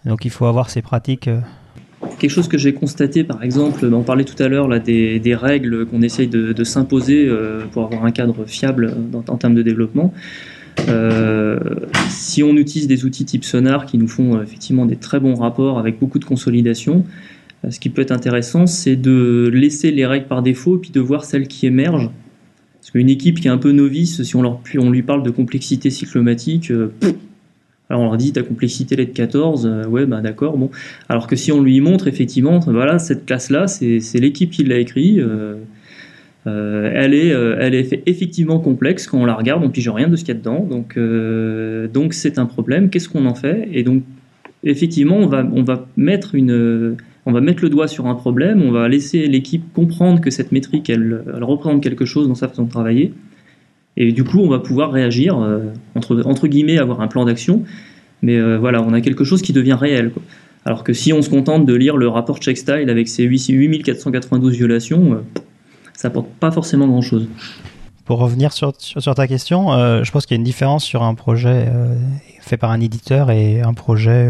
Donc, 0.06 0.26
il 0.26 0.32
faut 0.32 0.46
avoir 0.46 0.70
ces 0.70 0.82
pratiques 0.82 1.30
Quelque 2.18 2.32
chose 2.32 2.48
que 2.48 2.58
j'ai 2.58 2.74
constaté, 2.74 3.24
par 3.24 3.44
exemple, 3.44 3.86
on 3.94 4.04
parlait 4.04 4.24
tout 4.24 4.42
à 4.42 4.48
l'heure 4.48 4.68
là, 4.68 4.80
des, 4.80 5.20
des 5.20 5.36
règles 5.36 5.86
qu'on 5.86 6.02
essaye 6.02 6.28
de, 6.28 6.54
de 6.54 6.64
s'imposer 6.64 7.28
euh, 7.28 7.66
pour 7.72 7.86
avoir 7.86 8.06
un 8.06 8.12
cadre 8.12 8.46
fiable 8.46 8.96
en 9.28 9.38
termes 9.38 9.56
de 9.56 9.62
développement. 9.62 10.14
Euh, 10.88 11.60
si 12.10 12.42
on 12.42 12.56
utilise 12.56 12.88
des 12.88 13.04
outils 13.04 13.26
type 13.26 13.44
Sonar 13.44 13.86
qui 13.86 13.98
nous 13.98 14.08
font 14.08 14.38
euh, 14.38 14.44
effectivement 14.44 14.86
des 14.86 14.96
très 14.96 15.20
bons 15.20 15.36
rapports 15.36 15.78
avec 15.78 16.00
beaucoup 16.00 16.20
de 16.20 16.26
consolidation, 16.26 17.04
euh, 17.04 17.39
ce 17.68 17.80
qui 17.80 17.90
peut 17.90 18.02
être 18.02 18.12
intéressant, 18.12 18.68
c'est 18.68 18.96
de 18.96 19.50
laisser 19.54 19.92
les 19.92 20.06
règles 20.06 20.28
par 20.28 20.42
défaut 20.42 20.78
et 20.78 20.80
puis 20.80 20.92
de 20.92 21.00
voir 21.00 21.26
celles 21.26 21.48
qui 21.48 21.68
émergent. 21.68 22.10
Parce 22.80 22.92
qu'une 22.92 23.10
équipe 23.10 23.40
qui 23.40 23.48
est 23.48 23.52
un 23.52 23.58
peu 23.58 23.72
novice, 23.72 24.24
si 24.24 24.36
on, 24.36 24.42
leur, 24.42 24.62
on 24.78 24.90
lui 24.90 25.04
parle 25.04 25.24
de 25.24 25.30
complexité 25.30 25.90
cyclomatique, 25.90 26.72
alors 27.90 28.04
on 28.04 28.06
leur 28.06 28.18
dit 28.18 28.32
ta 28.32 28.44
complexité 28.44 28.96
elle 28.96 29.02
est 29.02 29.06
de 29.08 29.12
14, 29.12 29.66
euh, 29.66 29.88
ouais 29.88 30.06
bah 30.06 30.22
d'accord, 30.22 30.58
bon. 30.58 30.70
Alors 31.10 31.28
que 31.28 31.36
si 31.36 31.52
on 31.52 31.62
lui 31.62 31.82
montre 31.82 32.08
effectivement, 32.08 32.60
voilà, 32.60 33.00
cette 33.00 33.26
classe-là, 33.26 33.68
c'est 33.68 34.20
l'équipe 34.20 34.52
qui 34.52 34.64
l'a 34.64 34.78
écrit, 34.78 35.20
euh, 35.20 35.56
euh, 36.48 36.92
elle, 36.94 37.14
est, 37.14 38.04
effectivement 38.06 38.60
complexe, 38.60 39.08
quand 39.08 39.20
on 39.20 39.26
la 39.26 39.34
regarde, 39.34 39.64
on 39.64 39.70
pige 39.70 39.90
rien 39.90 40.08
de 40.08 40.16
ce 40.16 40.24
qu'il 40.24 40.36
y 40.36 40.38
a 40.38 40.40
dedans, 40.40 40.68
donc 40.68 42.14
c'est 42.14 42.38
un 42.38 42.46
problème, 42.46 42.90
qu'est-ce 42.90 43.10
qu'on 43.10 43.26
en 43.26 43.36
fait? 43.36 43.68
Et 43.74 43.84
donc 43.84 44.04
effectivement, 44.64 45.18
on 45.18 45.64
va 45.64 45.88
mettre 45.98 46.36
une... 46.36 46.96
On 47.30 47.32
va 47.32 47.42
mettre 47.42 47.62
le 47.62 47.70
doigt 47.70 47.88
sur 47.88 48.08
un 48.08 48.16
problème, 48.16 48.64
on 48.64 48.72
va 48.72 48.88
laisser 48.88 49.28
l'équipe 49.28 49.72
comprendre 49.72 50.20
que 50.20 50.32
cette 50.32 50.52
métrique, 50.52 50.90
elle, 50.90 51.24
représente 51.42 51.84
quelque 51.84 52.06
chose 52.06 52.28
dans 52.28 52.34
sa 52.34 52.48
façon 52.48 52.64
de 52.64 52.72
travailler, 52.72 53.14
et 53.98 54.12
du 54.14 54.24
coup, 54.24 54.40
on 54.40 54.50
va 54.50 54.60
pouvoir 54.60 54.92
réagir, 54.92 55.38
euh, 55.38 55.74
entre, 55.94 56.48
guillemets, 56.48 56.80
avoir 56.80 57.02
un 57.02 57.08
plan 57.08 57.26
d'action. 57.26 57.64
Mais 58.22 58.38
euh, 58.38 58.58
voilà, 58.58 58.82
on 58.82 58.94
a 58.94 59.02
quelque 59.02 59.24
chose 59.24 59.42
qui 59.42 59.54
devient 59.54 59.78
réel. 59.80 60.12
Alors 60.66 60.84
que 60.84 60.94
si 60.94 61.14
on 61.14 61.22
se 61.22 61.30
contente 61.30 61.66
de 61.66 61.74
lire 61.74 61.98
le 61.98 62.08
rapport 62.08 62.38
Checkstyle 62.38 62.90
avec 62.90 63.08
ses 63.08 63.24
8492 63.24 64.56
violations, 64.56 65.14
euh, 65.14 65.42
ça 65.94 66.08
apporte 66.08 66.30
pas 66.40 66.50
forcément 66.50 66.88
grand-chose. 66.88 67.28
Pour 68.06 68.20
revenir 68.20 68.54
sur, 68.54 68.74
ta 68.74 69.28
question, 69.28 69.70
je 70.04 70.12
pense 70.12 70.26
qu'il 70.26 70.34
y 70.34 70.38
a 70.38 70.42
une 70.42 70.44
différence 70.44 70.84
sur 70.84 71.04
un 71.04 71.14
projet 71.14 71.68
fait 72.42 72.58
par 72.58 72.72
un 72.72 72.80
éditeur 72.80 73.30
et 73.30 73.62
un 73.62 73.76
projet 73.76 74.28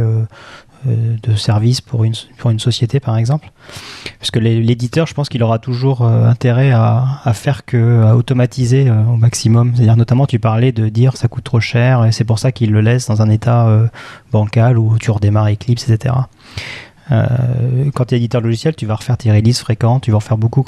de 0.85 1.35
service 1.35 1.81
pour 1.81 2.03
une, 2.03 2.13
pour 2.37 2.51
une 2.51 2.59
société 2.59 2.99
par 2.99 3.17
exemple. 3.17 3.51
Parce 4.19 4.31
que 4.31 4.39
l'éditeur 4.39 5.07
je 5.07 5.13
pense 5.13 5.29
qu'il 5.29 5.43
aura 5.43 5.59
toujours 5.59 6.03
euh, 6.03 6.27
intérêt 6.27 6.71
à, 6.71 7.05
à, 7.23 7.33
faire 7.33 7.65
que 7.65 8.03
à 8.03 8.15
automatiser 8.15 8.89
euh, 8.89 9.03
au 9.03 9.17
maximum. 9.17 9.73
C'est 9.75 9.81
à 9.81 9.85
dire 9.85 9.97
notamment 9.97 10.25
tu 10.25 10.39
parlais 10.39 10.71
de 10.71 10.89
dire 10.89 11.17
ça 11.17 11.27
coûte 11.27 11.43
trop 11.43 11.59
cher 11.59 12.05
et 12.05 12.11
c'est 12.11 12.23
pour 12.23 12.39
ça 12.39 12.51
qu'il 12.51 12.71
le 12.71 12.81
laisse 12.81 13.07
dans 13.07 13.21
un 13.21 13.29
état 13.29 13.89
bancal 14.31 14.77
où 14.77 14.97
tu 14.97 15.11
redémarres 15.11 15.49
Eclipse 15.49 15.89
etc 15.89 16.15
euh, 16.15 16.21
quand 17.09 18.05
tu 18.05 18.15
es 18.15 18.17
éditeur 18.17 18.41
logiciel, 18.41 18.75
tu 18.75 18.85
vas 18.85 18.95
refaire 18.95 19.17
tes 19.17 19.31
releases 19.31 19.59
fréquentes, 19.59 20.03
tu 20.03 20.11
vas 20.11 20.17
en 20.17 20.21
faire 20.21 20.37
beaucoup. 20.37 20.65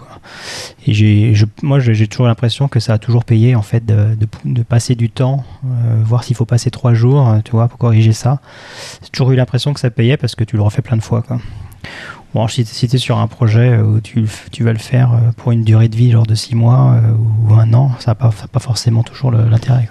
Et 0.88 1.34
moi, 1.62 1.80
j'ai 1.80 2.08
toujours 2.08 2.28
l'impression 2.28 2.68
que 2.68 2.80
ça 2.80 2.94
a 2.94 2.98
toujours 2.98 3.26
payé 3.26 3.56
en 3.56 3.62
fait 3.62 3.86
de, 3.86 4.64
passer 4.64 4.96
du 4.96 5.10
temps, 5.10 5.44
euh, 5.66 6.02
voir 6.04 6.24
s'il 6.24 6.36
faut 6.36 6.46
passer 6.46 6.72
trois 6.72 6.94
jours, 6.94 7.28
euh, 7.28 7.40
tu 7.44 7.52
vois, 7.52 7.68
pour 7.68 7.78
corriger 7.78 8.14
ça. 8.14 8.40
J'ai 9.04 9.10
toujours 9.10 9.32
eu 9.32 9.36
l'impression 9.36 9.74
que 9.74 9.80
ça 9.80 9.90
payait 9.90 10.18
parce 10.18 10.36
que 10.36 10.44
tu 10.44 10.56
le 10.56 10.62
refais 10.62 10.82
plein 10.82 10.98
de 10.98 11.04
fois. 11.04 11.24
Bon, 12.34 12.48
si, 12.48 12.64
tu 12.64 12.96
es 12.96 12.98
sur 12.98 13.18
un 13.18 13.28
projet 13.28 13.78
où 13.78 14.00
tu, 14.00 14.26
vas 14.62 14.74
le 14.74 14.80
faire 14.80 15.12
pour 15.38 15.52
une 15.52 15.64
durée 15.64 15.90
de 15.90 15.96
vie, 15.96 16.14
de 16.28 16.36
six 16.36 16.56
mois 16.56 16.96
ou 17.50 17.54
un 17.54 17.74
an, 17.74 17.92
ça 18.00 18.12
n'a 18.12 18.16
pas, 18.16 18.60
forcément 18.60 19.04
toujours 19.04 19.32
l'intérêt. 19.32 19.90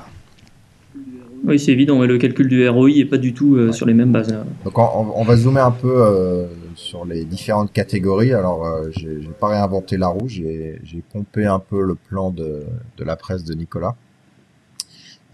Oui, 1.44 1.58
c'est 1.58 1.72
évident. 1.72 2.04
Le 2.04 2.18
calcul 2.18 2.48
du 2.48 2.68
ROI 2.68 2.90
n'est 2.90 3.04
pas 3.04 3.18
du 3.18 3.32
tout 3.32 3.56
euh, 3.56 3.72
sur 3.72 3.86
les 3.86 3.94
mêmes 3.94 4.12
bases. 4.12 4.34
Donc, 4.64 4.78
on, 4.78 5.12
on, 5.14 5.24
va 5.24 5.36
zoomer 5.36 5.64
un 5.64 5.70
peu 5.70 5.90
euh, 5.90 6.46
sur 6.74 7.04
les 7.04 7.24
différentes 7.24 7.72
catégories. 7.72 8.32
Alors, 8.32 8.66
euh, 8.66 8.90
j'ai 8.92 9.20
pas 9.38 9.48
réinventé 9.48 9.96
la 9.96 10.08
roue. 10.08 10.28
J'ai 10.28 10.80
pompé 11.12 11.46
un 11.46 11.58
peu 11.58 11.82
le 11.82 11.94
plan 11.94 12.30
de, 12.30 12.64
de 12.96 13.04
la 13.04 13.16
presse 13.16 13.44
de 13.44 13.54
Nicolas. 13.54 13.96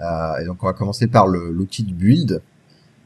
Euh, 0.01 0.39
et 0.43 0.45
donc, 0.45 0.63
on 0.63 0.67
va 0.67 0.73
commencer 0.73 1.07
par 1.07 1.27
l'outil 1.27 1.85
de 1.85 1.93
build. 1.93 2.43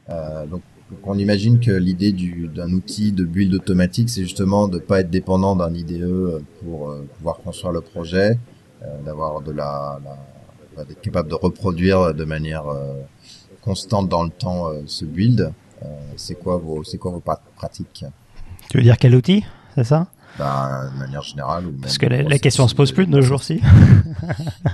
Euh, 0.09 0.45
donc, 0.45 0.61
on 1.03 1.17
imagine 1.17 1.59
que 1.59 1.71
l'idée 1.71 2.13
d'un 2.53 2.71
outil 2.73 3.13
de 3.13 3.23
build 3.23 3.53
automatique, 3.53 4.09
c'est 4.09 4.23
justement 4.23 4.67
de 4.67 4.77
pas 4.77 4.99
être 4.99 5.09
dépendant 5.09 5.55
d'un 5.55 5.73
IDE 5.73 6.41
pour 6.59 6.93
pouvoir 7.17 7.37
construire 7.37 7.71
le 7.71 7.79
projet, 7.79 8.37
d'avoir 9.05 9.39
de 9.39 9.53
la, 9.53 10.01
la 10.03 10.17
d'être 10.77 11.01
capable 11.01 11.29
de 11.29 11.35
reproduire 11.35 12.13
de 12.13 12.23
manière 12.23 12.67
euh, 12.67 12.93
constante 13.61 14.09
dans 14.09 14.23
le 14.23 14.29
temps 14.29 14.69
euh, 14.69 14.81
ce 14.85 15.05
build. 15.05 15.51
Euh, 15.83 15.87
c'est 16.15 16.35
quoi 16.35 16.57
vos 16.57 16.83
c'est 16.83 16.97
quoi 16.97 17.11
vos 17.11 17.23
pratiques? 17.55 18.05
Tu 18.69 18.77
veux 18.77 18.83
dire 18.83 18.97
quel 18.97 19.15
outil, 19.15 19.43
c'est 19.75 19.83
ça? 19.83 20.07
Bah, 20.39 20.89
de 20.93 20.99
manière 20.99 21.23
générale. 21.23 21.67
Ou 21.67 21.71
Parce 21.73 21.97
que 21.97 22.05
la, 22.05 22.23
la 22.23 22.39
question 22.39 22.67
se 22.67 22.75
pose 22.75 22.91
plus 22.91 23.05
de 23.05 23.11
nos 23.11 23.21
jours-ci. 23.21 23.61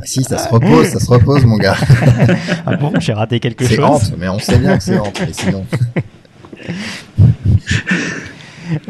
Si, 0.04 0.24
ça 0.24 0.38
se 0.38 0.50
repose, 0.50 0.88
ça 0.88 1.00
se 1.00 1.10
repose, 1.10 1.46
mon 1.46 1.58
gars. 1.58 1.76
ah 2.66 2.76
bon, 2.76 2.92
j'ai 3.00 3.14
raté 3.14 3.40
quelque 3.40 3.66
chose. 3.66 3.78
C'est 3.78 3.84
honte, 3.84 4.18
mais 4.18 4.28
on 4.28 4.40
sait 4.40 4.60
bien 4.60 4.78
que 4.78 4.84
c'est 4.84 5.00
honte, 5.00 5.20
mais 5.20 5.34
sinon. 5.34 5.66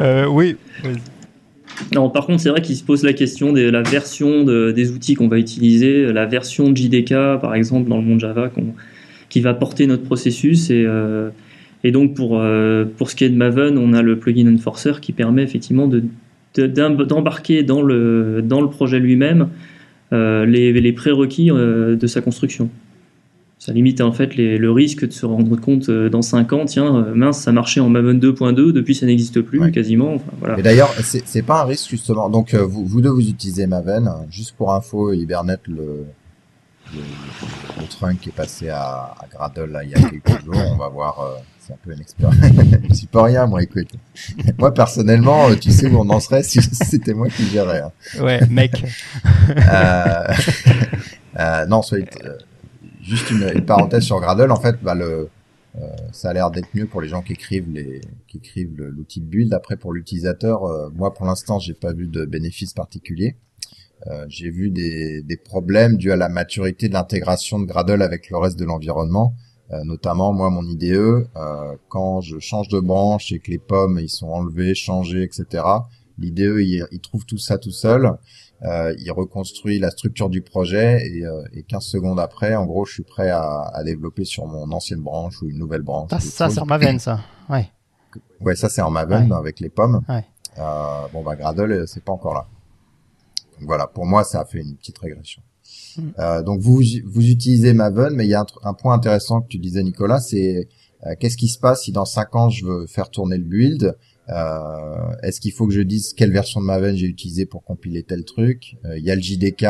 euh, 0.00 0.26
oui. 0.26 0.56
Par 1.92 2.26
contre, 2.26 2.40
c'est 2.40 2.48
vrai 2.48 2.62
qu'il 2.62 2.76
se 2.76 2.84
pose 2.84 3.04
la 3.04 3.12
question 3.12 3.52
de 3.52 3.60
la 3.62 3.82
version 3.82 4.44
de, 4.44 4.72
des 4.72 4.90
outils 4.90 5.14
qu'on 5.14 5.28
va 5.28 5.38
utiliser, 5.38 6.12
la 6.12 6.26
version 6.26 6.74
JDK, 6.74 7.40
par 7.40 7.54
exemple, 7.54 7.88
dans 7.88 7.96
le 7.96 8.02
monde 8.02 8.20
Java, 8.20 8.50
qui 9.28 9.40
va 9.40 9.54
porter 9.54 9.86
notre 9.86 10.04
processus. 10.04 10.70
Et, 10.70 10.84
euh, 10.86 11.30
donc, 11.84 12.14
pour, 12.14 12.40
euh, 12.40 12.84
pour 12.84 13.10
ce 13.10 13.16
qui 13.16 13.24
est 13.24 13.28
de 13.28 13.36
Maven, 13.36 13.78
on 13.78 13.92
a 13.92 14.02
le 14.02 14.18
plugin 14.18 14.52
Enforcer 14.52 15.00
qui 15.00 15.12
permet 15.12 15.42
effectivement 15.42 15.86
de, 15.86 16.02
d'embarquer 16.54 17.62
dans 17.62 17.82
le, 17.82 18.42
projet 18.70 18.98
lui-même 18.98 19.48
euh, 20.12 20.44
les, 20.46 20.92
prérequis 20.92 21.50
de 21.50 22.06
sa 22.06 22.20
construction 22.20 22.68
ça 23.58 23.72
limite 23.72 24.00
en 24.00 24.12
fait 24.12 24.36
les, 24.36 24.56
le 24.56 24.70
risque 24.70 25.06
de 25.06 25.12
se 25.12 25.26
rendre 25.26 25.56
compte 25.56 25.88
euh, 25.88 26.08
dans 26.08 26.22
5 26.22 26.52
ans, 26.52 26.64
tiens, 26.64 26.94
euh, 26.94 27.14
mince, 27.14 27.40
ça 27.40 27.52
marchait 27.52 27.80
en 27.80 27.88
Maven 27.88 28.18
2.2, 28.18 28.72
depuis 28.72 28.94
ça 28.94 29.06
n'existe 29.06 29.40
plus 29.40 29.70
quasiment. 29.72 30.14
Enfin, 30.14 30.32
voilà. 30.38 30.58
Et 30.58 30.62
d'ailleurs, 30.62 30.92
c'est 31.02 31.42
pas 31.42 31.62
un 31.62 31.64
risque 31.64 31.90
justement. 31.90 32.30
Donc 32.30 32.54
euh, 32.54 32.64
vous, 32.64 32.84
vous 32.84 33.00
deux 33.00 33.10
vous 33.10 33.28
utilisez 33.28 33.66
Maven, 33.66 34.10
juste 34.30 34.54
pour 34.56 34.72
info, 34.72 35.12
Hibernate 35.12 35.66
le 35.66 36.04
le, 36.94 37.86
trunk 37.88 38.26
est 38.26 38.32
passé 38.32 38.68
à, 38.68 39.14
à 39.18 39.26
Gradle 39.30 39.72
là, 39.72 39.84
il 39.84 39.90
y 39.90 39.94
a 39.94 40.00
quelques 40.00 40.44
jours. 40.44 40.56
On 40.72 40.76
va 40.76 40.88
voir. 40.88 41.20
Euh, 41.20 41.38
c'est 41.58 41.74
un 41.74 41.78
peu 41.84 41.92
une 41.92 42.00
expérience. 42.00 42.36
je 42.88 42.94
suis 42.94 43.06
pas 43.06 43.24
rien, 43.24 43.46
moi. 43.46 43.62
Écoute, 43.62 43.88
moi 44.58 44.72
personnellement, 44.72 45.54
tu 45.54 45.70
sais 45.70 45.88
où 45.90 45.98
on 45.98 46.08
en 46.10 46.20
serait 46.20 46.42
si 46.42 46.60
c'était 46.72 47.14
moi 47.14 47.28
qui 47.28 47.44
gérais. 47.46 47.82
Hein. 47.82 47.92
Ouais, 48.22 48.40
mec. 48.48 48.84
euh, 49.50 50.34
euh, 51.38 51.66
non, 51.66 51.82
soyez, 51.82 52.06
juste 53.08 53.30
une, 53.30 53.64
parenthèse 53.64 54.04
sur 54.04 54.20
Gradle. 54.20 54.50
En 54.52 54.60
fait, 54.60 54.76
bah, 54.82 54.94
le 54.94 55.28
euh, 55.76 55.86
ça 56.12 56.30
a 56.30 56.32
l'air 56.32 56.50
d'être 56.50 56.68
mieux 56.74 56.86
pour 56.86 57.00
les 57.00 57.08
gens 57.08 57.22
qui 57.22 57.34
écrivent 57.34 57.70
les 57.70 58.00
qui 58.26 58.38
écrivent 58.38 58.74
l'outil 58.76 59.20
de 59.20 59.26
build. 59.26 59.52
Après 59.52 59.76
pour 59.76 59.92
l'utilisateur, 59.92 60.64
euh, 60.64 60.90
moi 60.94 61.12
pour 61.12 61.26
l'instant 61.26 61.58
j'ai 61.58 61.74
pas 61.74 61.92
vu 61.92 62.06
de 62.06 62.24
bénéfices 62.24 62.72
particuliers. 62.72 63.36
Euh, 64.06 64.24
j'ai 64.28 64.50
vu 64.50 64.70
des, 64.70 65.22
des 65.22 65.36
problèmes 65.36 65.96
dus 65.96 66.12
à 66.12 66.16
la 66.16 66.28
maturité 66.28 66.88
de 66.88 66.94
l'intégration 66.94 67.58
de 67.58 67.66
Gradle 67.66 68.02
avec 68.02 68.30
le 68.30 68.38
reste 68.38 68.58
de 68.58 68.64
l'environnement. 68.64 69.34
notamment 69.84 70.32
moi 70.32 70.48
mon 70.48 70.64
IDE, 70.66 71.28
quand 71.88 72.22
je 72.22 72.38
change 72.38 72.68
de 72.68 72.80
branche 72.80 73.32
et 73.32 73.38
que 73.38 73.50
les 73.50 73.58
pommes 73.58 73.98
ils 74.00 74.08
sont 74.08 74.28
enlevés, 74.28 74.74
changés, 74.74 75.22
etc. 75.22 75.62
L'IDE 76.16 76.54
il, 76.58 76.86
il, 76.90 77.00
trouve 77.00 77.26
tout 77.26 77.38
ça 77.38 77.58
tout 77.58 77.70
seul 77.70 78.16
euh, 78.62 78.94
il 78.98 79.10
reconstruit 79.12 79.78
la 79.78 79.90
structure 79.90 80.28
du 80.28 80.42
projet 80.42 81.06
et, 81.06 81.24
euh, 81.24 81.42
et 81.52 81.62
15 81.62 81.84
secondes 81.84 82.18
après, 82.18 82.56
en 82.56 82.66
gros, 82.66 82.84
je 82.84 82.94
suis 82.94 83.02
prêt 83.04 83.30
à, 83.30 83.70
à 83.72 83.84
développer 83.84 84.24
sur 84.24 84.46
mon 84.46 84.70
ancienne 84.72 85.00
branche 85.00 85.40
ou 85.42 85.48
une 85.48 85.58
nouvelle 85.58 85.82
branche. 85.82 86.10
Ça, 86.10 86.18
ça 86.18 86.50
c'est 86.50 86.60
en 86.60 86.66
Maven, 86.66 86.98
ça. 86.98 87.20
Ouais. 87.48 87.68
Ouais, 88.40 88.54
ça 88.54 88.68
c'est 88.68 88.80
en 88.80 88.90
Maven 88.90 89.32
avec 89.32 89.60
les 89.60 89.68
pommes. 89.68 90.00
Ouais. 90.08 90.24
Euh, 90.58 91.06
bon, 91.12 91.22
bah 91.22 91.36
Gradle, 91.36 91.72
euh, 91.72 91.86
c'est 91.86 92.02
pas 92.02 92.12
encore 92.12 92.34
là. 92.34 92.46
Donc, 93.58 93.66
voilà, 93.68 93.86
pour 93.86 94.06
moi, 94.06 94.24
ça 94.24 94.40
a 94.40 94.44
fait 94.44 94.60
une 94.60 94.76
petite 94.76 94.98
régression. 94.98 95.42
Mm. 95.96 96.02
Euh, 96.18 96.42
donc 96.42 96.60
vous 96.60 96.80
vous 97.06 97.28
utilisez 97.28 97.74
Maven, 97.74 98.14
mais 98.14 98.24
il 98.24 98.30
y 98.30 98.34
a 98.34 98.40
un, 98.40 98.46
un 98.62 98.74
point 98.74 98.94
intéressant 98.94 99.40
que 99.40 99.48
tu 99.48 99.58
disais, 99.58 99.82
Nicolas, 99.82 100.20
c'est 100.20 100.68
euh, 101.06 101.14
qu'est-ce 101.18 101.36
qui 101.36 101.48
se 101.48 101.58
passe 101.58 101.82
si 101.82 101.92
dans 101.92 102.04
5 102.04 102.36
ans 102.36 102.48
je 102.50 102.64
veux 102.64 102.86
faire 102.86 103.10
tourner 103.10 103.36
le 103.36 103.44
build? 103.44 103.96
Est-ce 105.22 105.40
qu'il 105.40 105.52
faut 105.52 105.66
que 105.66 105.74
je 105.74 105.80
dise 105.80 106.12
quelle 106.12 106.32
version 106.32 106.60
de 106.60 106.66
Maven 106.66 106.96
j'ai 106.96 107.06
utilisé 107.06 107.46
pour 107.46 107.64
compiler 107.64 108.02
tel 108.02 108.24
truc? 108.24 108.76
Euh, 108.84 108.98
Il 108.98 109.04
y 109.04 109.10
a 109.10 109.14
le 109.14 109.22
JDK 109.22 109.64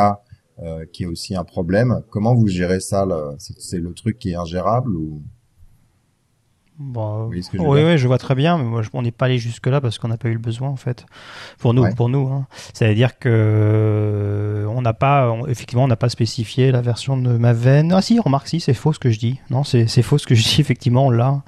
euh, 0.61 0.85
qui 0.93 1.05
est 1.05 1.07
aussi 1.07 1.37
un 1.37 1.45
problème. 1.45 2.03
Comment 2.11 2.35
vous 2.35 2.49
gérez 2.49 2.81
ça 2.81 3.07
C'est 3.39 3.79
le 3.79 3.93
truc 3.93 4.19
qui 4.19 4.31
est 4.31 4.37
ingérable 4.37 4.97
ou? 4.97 5.23
Bon, 6.81 7.27
oui, 7.27 7.43
je 7.53 7.59
oui, 7.59 7.99
je 7.99 8.07
vois 8.07 8.19
très 8.19 8.37
bien, 8.37 8.57
mais 8.57 8.63
moi, 8.63 8.83
on 8.93 9.03
n'est 9.03 9.11
pas 9.11 9.25
allé 9.25 9.39
jusque 9.39 9.67
là 9.67 9.81
parce 9.81 9.99
qu'on 9.99 10.07
n'a 10.07 10.17
pas 10.17 10.29
eu 10.29 10.35
le 10.35 10.39
besoin 10.39 10.69
en 10.69 10.77
fait. 10.77 11.07
Pour 11.59 11.75
nous, 11.75 11.85
pour 11.97 12.09
nous, 12.09 12.29
hein. 12.29 12.47
c'est-à-dire 12.73 13.19
que 13.19 14.65
on 14.69 14.81
n'a 14.81 14.93
pas, 14.93 15.37
effectivement, 15.49 15.83
on 15.83 15.89
n'a 15.89 15.97
pas 15.97 16.09
spécifié 16.09 16.71
la 16.71 16.81
version 16.81 17.17
de 17.17 17.37
Maven. 17.37 17.93
Ah 17.93 18.01
si, 18.01 18.21
remarque 18.21 18.47
si, 18.47 18.61
c'est 18.61 18.75
faux 18.75 18.93
ce 18.93 19.01
que 19.01 19.11
je 19.11 19.19
dis. 19.19 19.41
Non, 19.51 19.65
c'est 19.65 20.03
faux 20.03 20.19
ce 20.19 20.27
que 20.29 20.37
je 20.37 20.45
dis. 20.45 20.57
Effectivement, 20.61 21.07
on 21.07 21.11
l'a. 21.11 21.43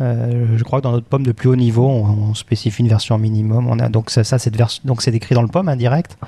Euh, 0.00 0.56
je 0.56 0.64
crois 0.64 0.80
que 0.80 0.84
dans 0.84 0.92
notre 0.92 1.06
pomme 1.06 1.22
de 1.22 1.32
plus 1.32 1.48
haut 1.48 1.56
niveau, 1.56 1.86
on, 1.88 2.34
spécie 2.34 2.68
une 2.78 2.88
version 2.88 3.16
minimum. 3.18 3.66
On 3.68 3.78
a 3.78 3.88
donc 3.88 4.10
ça, 4.10 4.24
ça 4.24 4.38
cette 4.38 4.56
version, 4.56 4.82
donc 4.84 5.02
c'est 5.02 5.14
écrit 5.14 5.34
dans 5.34 5.42
le 5.42 5.48
pomme 5.48 5.68
indirect. 5.68 6.18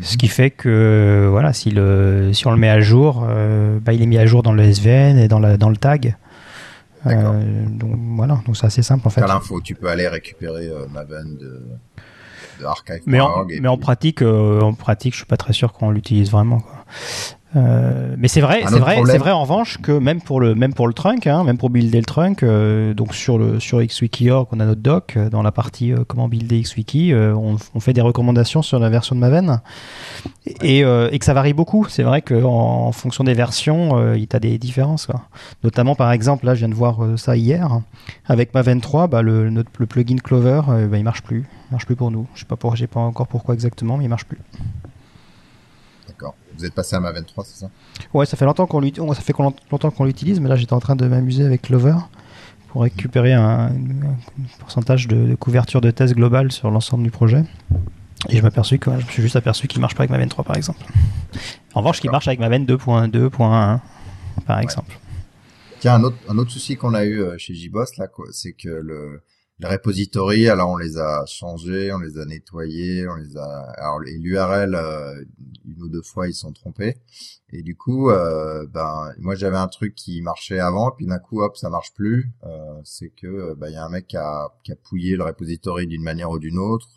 Ce 0.00 0.16
qui 0.16 0.28
fait 0.28 0.50
que 0.50 1.26
voilà, 1.28 1.52
si, 1.52 1.70
le, 1.70 2.30
si 2.32 2.46
on 2.46 2.52
le 2.52 2.56
met 2.56 2.68
à 2.68 2.80
jour, 2.80 3.26
euh, 3.28 3.80
bah, 3.80 3.92
il 3.92 4.00
est 4.00 4.06
mis 4.06 4.18
à 4.18 4.26
jour 4.26 4.44
dans 4.44 4.52
le 4.52 4.62
SVN 4.62 5.18
et 5.18 5.26
dans, 5.26 5.40
la, 5.40 5.56
dans 5.56 5.70
le 5.70 5.76
tag. 5.76 6.16
Euh, 7.06 7.64
donc 7.66 7.98
voilà, 8.14 8.40
donc 8.46 8.56
c'est 8.56 8.66
assez 8.66 8.82
simple 8.82 9.06
en 9.06 9.10
fait. 9.10 9.22
l'info, 9.22 9.60
tu 9.60 9.74
peux 9.74 9.88
aller 9.88 10.06
récupérer 10.06 10.70
Maven 10.92 11.36
de, 11.38 11.66
de 12.60 12.64
archive. 12.64 13.00
Mais 13.06 13.20
en, 13.20 13.44
mais 13.60 13.68
en 13.68 13.78
pratique, 13.78 14.22
en 14.22 14.72
pratique, 14.74 15.14
je 15.14 15.18
suis 15.18 15.26
pas 15.26 15.36
très 15.36 15.52
sûr 15.52 15.72
qu'on 15.72 15.90
l'utilise 15.90 16.30
vraiment. 16.30 16.60
Quoi. 16.60 16.84
Euh, 17.56 18.14
mais 18.18 18.28
c'est 18.28 18.42
vrai, 18.42 18.62
c'est 18.68 18.78
vrai, 18.78 19.00
c'est 19.06 19.16
vrai 19.16 19.30
en 19.30 19.42
revanche 19.42 19.78
que 19.78 19.92
même 19.92 20.20
pour 20.20 20.38
le 20.38 20.54
même 20.54 20.74
pour 20.74 20.86
le 20.86 20.92
trunk, 20.92 21.26
hein, 21.26 21.44
même 21.44 21.56
pour 21.56 21.70
builder 21.70 21.98
le 21.98 22.04
trunk, 22.04 22.42
euh, 22.42 22.92
donc 22.92 23.14
sur 23.14 23.38
le 23.38 23.58
sur 23.58 23.82
XWiki.org, 23.82 24.48
on 24.52 24.60
a 24.60 24.66
notre 24.66 24.82
doc 24.82 25.14
euh, 25.16 25.30
dans 25.30 25.40
la 25.42 25.50
partie 25.50 25.94
comment 26.08 26.28
builder 26.28 26.60
XWiki, 26.60 27.14
on, 27.14 27.56
on, 27.74 27.80
fait 27.80 27.94
des 27.94 28.02
recommandations 28.02 28.60
sur 28.60 28.78
la 28.78 28.90
version 28.90 29.14
de 29.14 29.20
Maven 29.20 29.60
et, 30.60 30.80
et 30.80 31.18
que 31.18 31.24
ça 31.24 31.32
varie 31.32 31.54
beaucoup. 31.54 31.86
C'est 31.88 32.02
vrai 32.02 32.20
qu'en 32.20 32.86
en 32.88 32.92
fonction 32.92 33.24
des 33.24 33.34
versions, 33.34 34.14
il 34.14 34.22
y 34.22 34.28
a 34.30 34.38
des 34.38 34.58
différences. 34.58 35.06
Quoi. 35.06 35.22
Notamment 35.64 35.94
par 35.94 36.12
exemple, 36.12 36.44
là, 36.44 36.54
je 36.54 36.60
viens 36.60 36.68
de 36.68 36.74
voir 36.74 36.98
ça 37.16 37.36
hier 37.36 37.80
avec 38.26 38.52
Maven 38.52 38.80
3, 38.80 39.06
bah, 39.06 39.22
le, 39.22 39.48
notre, 39.50 39.70
le 39.78 39.86
plugin 39.86 40.16
Clover, 40.16 40.62
bah, 40.66 40.98
il 40.98 41.04
marche 41.04 41.22
plus, 41.22 41.46
il 41.70 41.72
marche 41.72 41.86
plus 41.86 41.96
pour 41.96 42.10
nous. 42.10 42.26
Je 42.34 42.40
sais 42.40 42.46
pas 42.46 42.56
pour, 42.56 42.76
j'ai 42.76 42.86
pas 42.86 43.00
encore 43.00 43.26
pourquoi 43.26 43.54
exactement, 43.54 43.96
mais 43.96 44.04
il 44.04 44.10
marche 44.10 44.26
plus. 44.26 44.38
Vous 46.56 46.64
êtes 46.64 46.74
passé 46.74 46.96
à 46.96 47.00
Maven 47.00 47.24
3, 47.24 47.44
c'est 47.44 47.60
ça? 47.60 47.70
Ouais, 48.12 48.26
ça 48.26 48.36
fait 48.36 48.44
longtemps 48.44 48.66
qu'on 48.66 48.82
ça 49.14 49.20
fait 49.20 49.34
longtemps 49.70 49.90
qu'on 49.90 50.04
l'utilise, 50.04 50.40
mais 50.40 50.48
là 50.48 50.56
j'étais 50.56 50.72
en 50.72 50.80
train 50.80 50.96
de 50.96 51.06
m'amuser 51.06 51.44
avec 51.44 51.62
Clover 51.62 51.96
pour 52.68 52.82
récupérer 52.82 53.32
un, 53.32 53.70
pourcentage 54.58 55.08
de, 55.08 55.34
couverture 55.34 55.80
de 55.80 55.90
test 55.90 56.14
global 56.14 56.52
sur 56.52 56.70
l'ensemble 56.70 57.04
du 57.04 57.10
projet. 57.10 57.44
Et 58.28 58.36
je 58.36 58.42
m'aperçus 58.42 58.78
que 58.78 58.90
je 58.90 58.96
me 59.06 59.10
suis 59.10 59.22
juste 59.22 59.36
aperçu 59.36 59.68
qu'il 59.68 59.80
marche 59.80 59.94
pas 59.94 60.02
avec 60.02 60.10
Maven 60.10 60.28
3 60.28 60.44
par 60.44 60.56
exemple. 60.56 60.84
En 61.74 61.80
revanche, 61.80 62.00
qu'il 62.00 62.10
marche 62.10 62.26
avec 62.26 62.40
Maven 62.40 62.66
2.2.1 62.66 63.78
par 64.46 64.58
exemple. 64.60 64.98
Tiens, 65.80 65.94
un 65.94 66.02
autre, 66.02 66.16
un 66.28 66.36
autre 66.38 66.50
souci 66.50 66.76
qu'on 66.76 66.94
a 66.94 67.04
eu 67.04 67.22
euh, 67.22 67.38
chez 67.38 67.54
JBoss 67.54 67.96
là, 67.98 68.08
c'est 68.32 68.52
que 68.52 68.68
le 68.68 69.22
les 69.60 69.66
repositories, 69.66 70.48
alors 70.48 70.70
on 70.70 70.76
les 70.76 70.98
a 70.98 71.26
changés, 71.26 71.92
on 71.92 71.98
les 71.98 72.16
a 72.18 72.24
nettoyés, 72.24 73.08
on 73.08 73.16
les 73.16 73.36
a. 73.36 73.72
Alors 73.78 73.98
l'URL, 73.98 74.74
euh, 74.76 75.24
une 75.64 75.82
ou 75.82 75.88
deux 75.88 76.02
fois 76.02 76.28
ils 76.28 76.34
sont 76.34 76.52
trompés. 76.52 76.98
Et 77.50 77.62
du 77.62 77.76
coup, 77.76 78.10
euh, 78.10 78.66
ben 78.68 79.12
moi 79.18 79.34
j'avais 79.34 79.56
un 79.56 79.66
truc 79.66 79.96
qui 79.96 80.22
marchait 80.22 80.60
avant, 80.60 80.92
puis 80.92 81.06
d'un 81.06 81.18
coup 81.18 81.42
hop 81.42 81.56
ça 81.56 81.70
marche 81.70 81.92
plus. 81.94 82.32
Euh, 82.44 82.80
c'est 82.84 83.10
que 83.10 83.54
ben, 83.54 83.68
il 83.68 83.74
y 83.74 83.76
a 83.76 83.84
un 83.84 83.88
mec 83.88 84.06
qui 84.06 84.16
a, 84.16 84.48
qui 84.62 84.70
a 84.70 84.76
pouillé 84.76 85.16
le 85.16 85.24
repository 85.24 85.88
d'une 85.88 86.02
manière 86.02 86.30
ou 86.30 86.38
d'une 86.38 86.58
autre. 86.58 86.88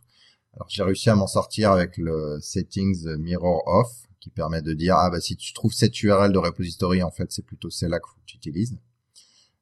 Alors 0.54 0.68
j'ai 0.70 0.84
réussi 0.84 1.10
à 1.10 1.16
m'en 1.16 1.28
sortir 1.28 1.72
avec 1.72 1.98
le 1.98 2.38
settings 2.42 3.16
mirror 3.18 3.64
off 3.66 3.92
qui 4.20 4.30
permet 4.30 4.62
de 4.62 4.74
dire 4.74 4.96
ah 4.98 5.10
bah 5.10 5.20
si 5.20 5.36
tu 5.36 5.54
trouves 5.54 5.74
cette 5.74 6.04
URL 6.04 6.32
de 6.32 6.38
repository 6.38 7.02
en 7.02 7.12
fait 7.12 7.32
c'est 7.32 7.46
plutôt 7.46 7.72
celle-là 7.72 8.00
que 8.00 8.08
tu 8.28 8.38
utilises. 8.38 8.78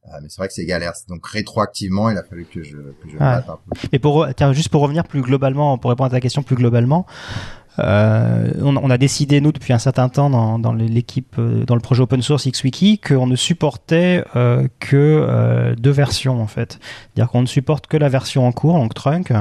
Euh, 0.05 0.11
mais 0.21 0.29
c'est 0.29 0.37
vrai 0.37 0.47
que 0.47 0.53
c'est 0.53 0.65
galère. 0.65 0.93
Donc 1.07 1.25
rétroactivement, 1.27 2.09
il 2.09 2.17
a 2.17 2.23
fallu 2.23 2.45
que 2.45 2.63
je, 2.63 2.77
que 2.77 3.09
je 3.09 3.17
un 3.21 3.41
peu. 3.41 3.57
Et 3.91 3.99
pour 3.99 4.27
tiens, 4.35 4.53
juste 4.53 4.69
pour 4.69 4.81
revenir 4.81 5.05
plus 5.05 5.21
globalement, 5.21 5.77
pour 5.77 5.89
répondre 5.89 6.07
à 6.07 6.11
ta 6.11 6.21
question 6.21 6.41
plus 6.41 6.55
globalement, 6.55 7.05
euh, 7.79 8.51
on, 8.61 8.75
on, 8.75 8.89
a 8.89 8.97
décidé 8.97 9.41
nous 9.41 9.51
depuis 9.51 9.73
un 9.73 9.79
certain 9.79 10.09
temps 10.09 10.29
dans, 10.29 10.59
dans 10.59 10.73
l'équipe, 10.73 11.35
euh, 11.37 11.63
dans 11.65 11.75
le 11.75 11.81
projet 11.81 12.01
open 12.01 12.21
source 12.21 12.47
XWiki, 12.47 12.99
qu'on 12.99 13.27
ne 13.27 13.35
supportait 13.35 14.23
euh, 14.35 14.67
que 14.79 14.95
euh, 14.97 15.75
deux 15.75 15.91
versions 15.91 16.41
en 16.41 16.47
fait. 16.47 16.79
C'est-à-dire 16.81 17.31
qu'on 17.31 17.41
ne 17.41 17.47
supporte 17.47 17.87
que 17.87 17.97
la 17.97 18.09
version 18.09 18.47
en 18.47 18.51
cours, 18.51 18.75
donc 18.75 18.93
trunk, 18.93 19.31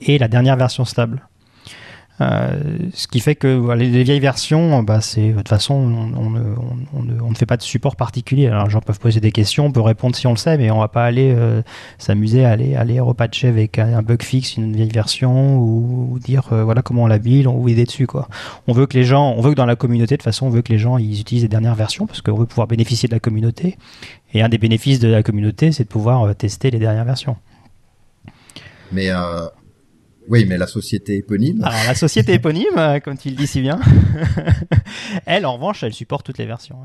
et 0.00 0.18
la 0.18 0.28
dernière 0.28 0.56
version 0.56 0.84
stable. 0.84 1.22
Euh, 2.20 2.78
ce 2.94 3.08
qui 3.08 3.20
fait 3.20 3.34
que 3.34 3.72
les, 3.74 4.02
vieilles 4.02 4.20
versions, 4.20 4.82
bah, 4.82 5.00
c'est 5.00 5.32
de 5.32 5.36
toute 5.36 5.48
façon, 5.48 5.74
on, 5.74 6.30
ne 6.30 7.34
fait 7.34 7.46
pas 7.46 7.56
de 7.56 7.62
support 7.62 7.96
particulier. 7.96 8.46
Alors, 8.46 8.64
les 8.64 8.70
gens 8.70 8.80
peuvent 8.80 8.98
poser 8.98 9.20
des 9.20 9.32
questions, 9.32 9.66
on 9.66 9.72
peut 9.72 9.80
répondre 9.80 10.16
si 10.16 10.26
on 10.26 10.30
le 10.30 10.36
sait, 10.36 10.56
mais 10.56 10.70
on 10.70 10.78
va 10.78 10.88
pas 10.88 11.04
aller 11.04 11.34
euh, 11.36 11.62
s'amuser 11.98 12.44
à 12.44 12.52
aller, 12.52 12.74
aller 12.74 13.00
repatcher 13.00 13.48
avec 13.48 13.78
un, 13.78 14.02
bug 14.02 14.22
fixe 14.22 14.56
une 14.56 14.74
vieille 14.74 14.90
version 14.90 15.58
ou, 15.58 16.18
dire 16.18 16.52
euh, 16.52 16.64
voilà 16.64 16.82
comment 16.82 17.02
on 17.04 17.06
la 17.06 17.18
build 17.18 17.46
ou 17.46 17.68
aider 17.68 17.84
dessus. 17.84 18.06
On 18.66 18.72
veut 18.72 18.86
que 18.86 18.96
les 18.96 19.04
gens, 19.04 19.34
on 19.36 19.40
veut 19.40 19.50
que 19.50 19.56
dans 19.56 19.66
la 19.66 19.76
communauté, 19.76 20.14
de 20.14 20.18
toute 20.18 20.24
façon, 20.24 20.46
on 20.46 20.50
veut 20.50 20.62
que 20.62 20.72
les 20.72 20.78
gens 20.78 20.98
utilisent 20.98 21.42
les 21.42 21.48
dernières 21.48 21.74
versions 21.74 22.06
parce 22.06 22.22
qu'on 22.22 22.36
veut 22.36 22.46
pouvoir 22.46 22.66
bénéficier 22.66 23.08
de 23.08 23.14
la 23.14 23.20
communauté. 23.20 23.76
Et 24.32 24.42
un 24.42 24.48
des 24.48 24.58
bénéfices 24.58 25.00
de 25.00 25.08
la 25.08 25.22
communauté, 25.22 25.72
c'est 25.72 25.84
de 25.84 25.88
pouvoir 25.88 26.34
tester 26.34 26.70
les 26.70 26.78
dernières 26.78 27.04
versions. 27.04 27.36
Mais 28.92 29.10
oui, 30.28 30.44
mais 30.46 30.58
la 30.58 30.66
société 30.66 31.16
éponyme. 31.16 31.62
Alors 31.62 31.78
la 31.86 31.94
société 31.94 32.34
éponyme, 32.34 32.76
euh, 32.76 33.00
comme 33.00 33.16
tu 33.16 33.30
le 33.30 33.36
dis 33.36 33.46
si 33.46 33.60
bien, 33.60 33.78
elle 35.26 35.46
en 35.46 35.54
revanche, 35.54 35.82
elle 35.82 35.94
supporte 35.94 36.26
toutes 36.26 36.38
les 36.38 36.46
versions. 36.46 36.76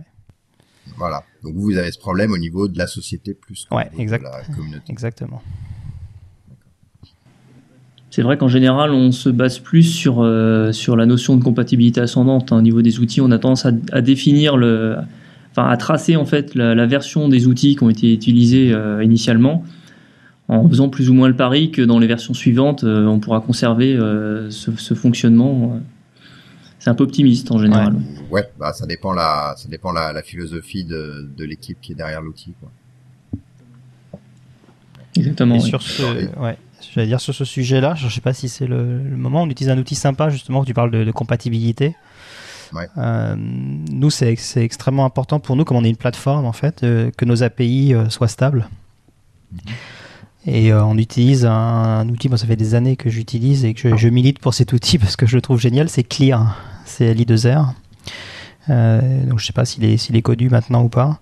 Voilà. 0.98 1.24
Donc 1.44 1.56
vous 1.56 1.78
avez 1.78 1.92
ce 1.92 2.00
problème 2.00 2.32
au 2.32 2.38
niveau 2.38 2.68
de 2.68 2.78
la 2.78 2.88
société 2.88 3.34
plus 3.34 3.66
que 3.66 3.76
de 3.76 4.24
la 4.24 4.56
communauté. 4.56 4.84
Exactement. 4.90 5.42
C'est 8.12 8.24
vrai 8.24 8.38
qu'en 8.38 8.50
général, 8.50 8.92
on 8.92 9.14
se 9.14 9.30
base 9.30 9.60
plus 9.60 9.84
sur, 9.84 10.22
euh, 10.22 10.74
sur 10.74 10.98
la 10.98 11.06
notion 11.06 11.38
de 11.38 11.44
compatibilité 11.44 12.02
ascendante. 12.02 12.52
Hein. 12.52 12.58
Au 12.58 12.62
niveau 12.62 12.82
des 12.82 13.00
outils, 13.00 13.22
on 13.22 13.32
a 13.32 13.40
tendance 13.40 13.66
à, 13.66 14.02
définir 14.02 14.58
le, 14.58 14.98
enfin 15.52 15.70
à 15.70 15.78
tracer 15.78 16.18
en 16.18 16.26
fait 16.26 16.54
la, 16.54 16.86
version 16.86 17.30
des 17.30 17.48
outils 17.48 17.78
qui 17.78 17.84
ont 17.84 17.90
été 17.90 18.14
utilisés 18.14 18.74
euh, 18.74 19.02
initialement 19.02 19.64
en 20.58 20.68
faisant 20.68 20.90
plus 20.90 21.10
ou 21.10 21.14
moins 21.14 21.30
le 21.30 21.36
pari 21.36 21.72
que 21.72 21.82
dans 21.82 21.98
les 21.98 22.08
versions 22.08 22.34
suivantes, 22.34 22.84
euh, 22.84 23.06
on 23.06 23.20
pourra 23.20 23.40
conserver 23.40 23.96
euh, 23.96 24.50
ce, 24.50 24.94
fonctionnement. 24.94 25.80
C'est 26.78 26.90
un 26.90 26.96
peu 26.96 27.06
optimiste 27.06 27.52
en 27.52 27.58
général. 27.58 27.96
Ouais, 28.30 28.50
bah, 28.60 28.74
ça 28.74 28.86
dépend 28.86 29.14
la, 29.14 29.54
ça 29.56 29.70
dépend 29.70 29.94
la, 29.94 30.12
la 30.12 30.22
philosophie 30.22 30.84
de, 30.84 31.30
de 31.38 31.46
l'équipe 31.46 31.78
qui 31.82 31.94
est 31.94 31.96
derrière 31.96 32.22
l'outil. 32.22 32.54
Exactement. 35.16 35.56
Et 35.56 35.60
sur 35.62 35.82
ce, 35.82 36.04
ouais, 36.38 36.58
j'allais 36.94 37.08
dire 37.08 37.22
sur 37.22 37.34
ce 37.34 37.46
sujet-là, 37.46 37.96
je 37.96 38.06
ne 38.06 38.12
sais 38.12 38.22
pas 38.22 38.34
si 38.34 38.50
c'est 38.50 38.68
le, 38.68 39.00
moment. 39.16 39.44
On 39.44 39.50
utilise 39.50 39.72
un 39.72 39.78
outil 39.78 39.96
sympa 39.96 40.30
justement. 40.30 40.66
Tu 40.66 40.74
parles 40.74 40.92
de, 40.92 41.06
de 41.06 41.12
compatibilité. 41.12 41.96
nous, 43.38 44.10
c'est 44.10 44.36
extrêmement 44.58 45.06
important 45.06 45.40
pour 45.40 45.56
nous, 45.56 45.64
comme 45.64 45.78
on 45.78 45.84
est 45.86 45.90
une 45.90 45.96
plateforme, 45.96 46.46
en 46.46 46.54
fait, 46.54 46.82
que 46.82 47.26
nos 47.26 47.42
API 47.42 47.94
soient 48.10 48.28
stables. 48.28 48.68
Mhm. 49.54 49.74
Et 50.48 50.74
on 50.74 50.98
utilise 50.98 51.46
un, 51.46 52.08
outil, 52.10 52.30
ça 52.36 52.48
fait 52.48 52.56
des 52.56 52.74
années 52.74 52.96
que 52.96 53.10
j'utilise 53.10 53.64
et 53.64 53.74
que 53.74 53.96
je, 53.96 54.08
milite 54.08 54.40
pour 54.40 54.54
cet 54.54 54.74
outil 54.74 54.98
parce 55.00 55.16
que 55.16 55.26
je 55.26 55.36
le 55.36 55.42
trouve 55.42 55.60
génial, 55.60 55.88
c'est 55.90 56.04
Clear, 56.04 56.58
c'est 56.86 57.14
l'I2R. 57.14 57.74
Euh, 58.70 59.00
donc 59.26 59.40
je 59.40 59.44
ne 59.44 59.48
sais 59.48 59.54
pas 59.54 59.66
s'il 59.66 59.84
est, 59.86 59.98
s'il 59.98 60.16
est 60.16 60.22
connu 60.22 60.50
maintenant 60.50 60.84
ou 60.84 60.90
pas. 60.90 61.20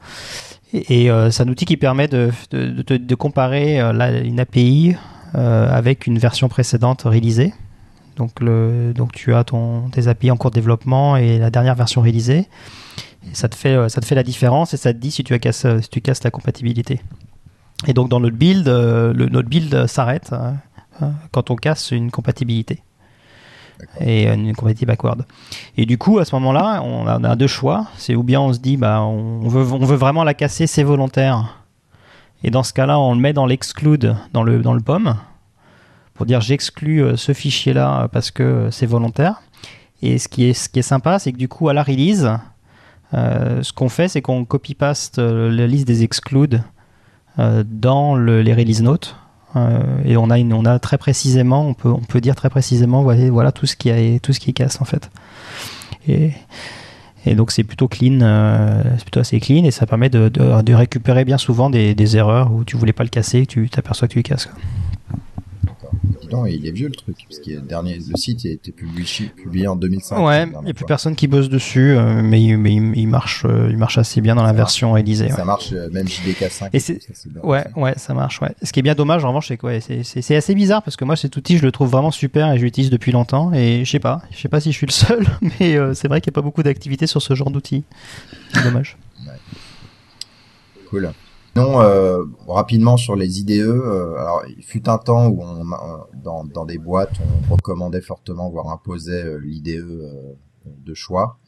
Et, 0.74 1.10
euh, 1.10 1.32
c'est 1.32 1.44
un 1.44 1.48
outil 1.48 1.66
qui 1.66 1.78
permet 1.78 2.08
de, 2.08 2.32
de, 2.52 3.16
comparer 3.16 3.82
euh, 3.82 4.24
une 4.24 4.40
API 4.40 4.96
avec 5.34 6.08
une 6.08 6.18
version 6.18 6.48
précédente 6.50 7.04
réalisée. 7.04 7.54
Donc, 8.18 8.44
donc 8.44 9.14
tu 9.14 9.34
as 9.34 9.44
ton, 9.44 9.90
tes 9.90 10.08
API 10.08 10.32
en 10.32 10.38
cours 10.38 10.52
de 10.52 10.56
développement 10.56 11.16
et 11.18 11.40
la 11.40 11.50
dernière 11.50 11.76
version 11.76 12.02
réalisée. 12.02 12.48
ça, 13.34 13.48
te 13.48 13.56
fait, 13.56 13.90
ça 13.90 14.02
te 14.02 14.06
fait 14.06 14.16
la 14.16 14.24
différence 14.24 14.74
et 14.74 14.78
ça 14.78 14.94
te 14.94 14.98
dit 14.98 15.12
si 15.12 15.24
tu, 15.24 15.34
as 15.34 15.40
casse, 15.40 15.66
si 15.82 15.90
tu 15.90 16.02
casses 16.02 16.24
la 16.24 16.32
compatibilité. 16.32 17.00
Et 17.88 17.94
donc 17.94 18.10
dans 18.10 18.20
notre 18.20 18.36
build, 18.36 18.68
le, 18.68 19.28
notre 19.30 19.50
build 19.50 19.88
s'arrête 19.88 20.34
quand 21.32 21.50
on 21.50 21.56
casse 21.56 21.92
une 21.92 22.12
compatibilité 22.12 22.84
et 24.02 24.28
une 24.28 24.54
compatibilité 24.56 24.86
backward. 24.86 25.26
Et 25.78 25.86
du 25.86 25.98
coup, 25.98 26.20
à 26.20 26.26
ce 26.26 26.36
moment-là, 26.36 26.82
on 26.84 27.08
a, 27.08 27.36
deux 27.36 27.48
choix. 27.48 27.88
C'est 27.98 28.16
ou 28.16 28.24
bien 28.24 28.42
on 28.42 28.54
se 28.54 28.60
dit, 28.60 28.78
bah, 28.78 29.02
on 29.02 29.48
veut, 29.48 29.72
on 29.72 29.86
veut 29.86 29.96
vraiment 29.96 30.24
la 30.24 30.34
casser, 30.34 30.68
c'est 30.68 30.84
volontaire. 30.84 31.60
Et 32.44 32.52
dans 32.52 32.64
ce 32.64 32.74
cas-là, 32.74 33.00
on 33.00 33.14
le 33.14 33.20
met 33.20 33.34
dans 33.34 33.46
l'exclude, 33.46 34.16
dans 34.34 34.44
le, 34.44 34.62
dans 34.62 34.74
le 34.74 34.82
POM, 34.82 35.16
pour 36.14 36.26
dire 36.26 36.42
j'exclus 36.42 37.04
euh, 37.04 37.16
ce 37.18 37.34
fichier-là 37.34 38.08
parce 38.10 38.32
que 38.32 38.70
c'est 38.72 38.86
volontaire. 38.86 39.42
Et 40.02 40.18
ce 40.18 40.30
qui 40.30 40.46
est, 40.46 40.54
ce 40.54 40.70
qui 40.70 40.80
est 40.80 40.84
sympa, 40.84 41.20
c'est 41.20 41.34
que 41.34 41.38
du 41.38 41.50
coup, 41.50 41.68
à 41.68 41.74
la 41.74 41.84
release, 41.84 42.30
euh, 43.14 43.62
ce 43.64 43.74
qu'on 43.74 43.90
fait, 43.90 44.08
c'est 44.08 44.22
qu'on 44.22 44.46
copy-paste 44.46 45.20
euh, 45.20 45.52
la 45.52 45.68
liste 45.68 45.88
des 45.88 46.04
excludes 46.04 46.64
dans 47.38 48.16
les 48.16 48.54
release 48.54 48.82
notes. 48.82 49.16
Euh, 49.56 49.82
et 50.06 50.18
on 50.18 50.30
a, 50.30 50.80
très 50.80 50.98
précisément, 50.98 51.68
on 51.68 51.74
peut, 51.74 52.22
dire 52.22 52.36
très 52.36 52.50
précisément, 52.50 53.04
voilà, 53.04 53.52
tout 53.52 53.66
ce 53.66 53.76
qui 53.76 53.90
a, 53.90 54.20
tout 54.20 54.34
ce 54.34 54.40
qui 54.40 54.54
casse 54.54 54.82
en 54.82 54.86
fait. 54.86 55.10
Et, 56.08 56.32
donc 57.36 57.52
c'est 57.52 57.64
plutôt 57.64 57.88
clean, 57.88 58.22
euh, 58.22 58.82
c'est 58.98 59.04
plutôt 59.04 59.20
assez 59.20 59.40
clean 59.40 59.64
et 59.64 59.72
ça 59.72 59.86
permet 59.86 60.10
de, 60.10 60.30
de, 60.30 60.74
récupérer 60.74 61.26
bien 61.26 61.38
souvent 61.38 61.70
des, 61.70 61.94
des, 61.94 62.18
erreurs 62.18 62.52
où 62.52 62.64
tu 62.64 62.76
voulais 62.76 62.94
pas 62.94 63.04
le 63.04 63.10
casser, 63.10 63.46
tu 63.46 63.70
t'aperçois 63.70 64.08
que 64.08 64.14
tu 64.14 64.20
le 64.20 64.24
casses 64.24 64.50
il 66.48 66.66
est 66.66 66.72
vieux 66.72 66.88
le 66.88 66.96
truc, 66.96 67.18
parce 67.28 67.40
que 67.40 67.52
le, 67.52 67.62
dernier, 67.62 67.96
le 67.96 68.16
site 68.16 68.46
a 68.46 68.50
été 68.50 68.72
publié, 68.72 69.06
publié 69.36 69.68
en 69.68 69.76
2005. 69.76 70.20
Ouais, 70.26 70.44
il 70.44 70.64
n'y 70.66 70.72
a 70.72 70.74
plus 70.74 70.86
personne 70.86 71.16
qui 71.16 71.28
bosse 71.28 71.50
dessus, 71.50 71.92
euh, 71.92 72.22
mais, 72.22 72.56
mais 72.58 72.74
il, 72.74 73.08
marche, 73.08 73.46
euh, 73.46 73.70
il 73.70 73.78
marche 73.78 73.98
assez 73.98 74.22
bien 74.22 74.36
dans 74.36 74.44
la 74.44 74.54
version 74.54 74.94
réalisée. 74.94 75.30
Ça 75.30 75.46
marche, 75.46 75.72
euh, 75.74 75.90
même 75.92 76.08
JDK5. 76.08 76.70
Et 76.74 76.80
c'est, 76.80 77.00
ouais, 77.44 77.66
ouais, 77.76 77.94
ça 77.98 78.14
marche. 78.14 78.42
Ouais. 78.42 78.54
Ce 78.64 78.72
qui 78.72 78.80
est 78.80 78.84
bien 78.84 78.96
dommage, 78.96 79.24
en 79.26 79.30
revanche, 79.30 79.48
c'est 79.48 79.58
quoi 79.58 79.72
c'est, 79.80 80.36
assez 80.36 80.56
bizarre 80.56 80.84
parce 80.84 80.96
que 80.96 81.06
moi, 81.06 81.16
cet 81.16 81.36
outil, 81.36 81.58
je 81.58 81.66
le 81.66 81.72
trouve 81.72 81.90
vraiment 81.90 82.12
super 82.12 82.52
et 82.52 82.58
je 82.58 82.64
l'utilise 82.64 82.90
depuis 82.90 83.12
longtemps. 83.12 83.54
Et 83.54 83.84
je 83.86 83.90
sais 83.90 84.00
pas, 84.00 84.22
je 84.32 84.40
sais 84.40 84.50
pas 84.50 84.60
si 84.60 84.72
je 84.72 84.78
suis 84.78 84.88
le 84.88 84.92
seul, 84.92 85.26
mais 85.60 85.78
c'est 85.94 86.08
vrai 86.08 86.22
qu'il 86.22 86.32
n'y 86.32 86.36
a 86.36 86.38
pas 86.38 86.42
beaucoup 86.42 86.64
d'activité 86.64 87.08
sur 87.08 87.22
ce 87.22 87.34
genre 87.34 87.52
d'outil. 87.52 87.84
C'est 88.54 88.64
dommage. 88.64 88.98
Cool. 90.90 91.12
Non, 91.56 91.82
euh, 91.82 92.24
rapidement 92.48 92.98
sur 92.98 93.16
les 93.16 93.40
IDE, 93.40 93.62
euh, 93.62 94.16
alors 94.18 94.44
il 94.56 94.64
fut 94.64 94.88
un 94.88 94.98
temps 94.98 95.28
où 95.28 95.42
on, 95.42 95.66
dans, 96.24 96.44
dans 96.44 96.66
des 96.66 96.78
boîtes, 96.78 97.14
on 97.50 97.56
recommandait 97.56 98.02
fortement, 98.02 98.50
voire 98.50 98.70
imposait 98.70 99.26
euh, 99.26 99.40
l'IDE 99.40 99.84
de 100.66 100.94
choix. 100.94 101.40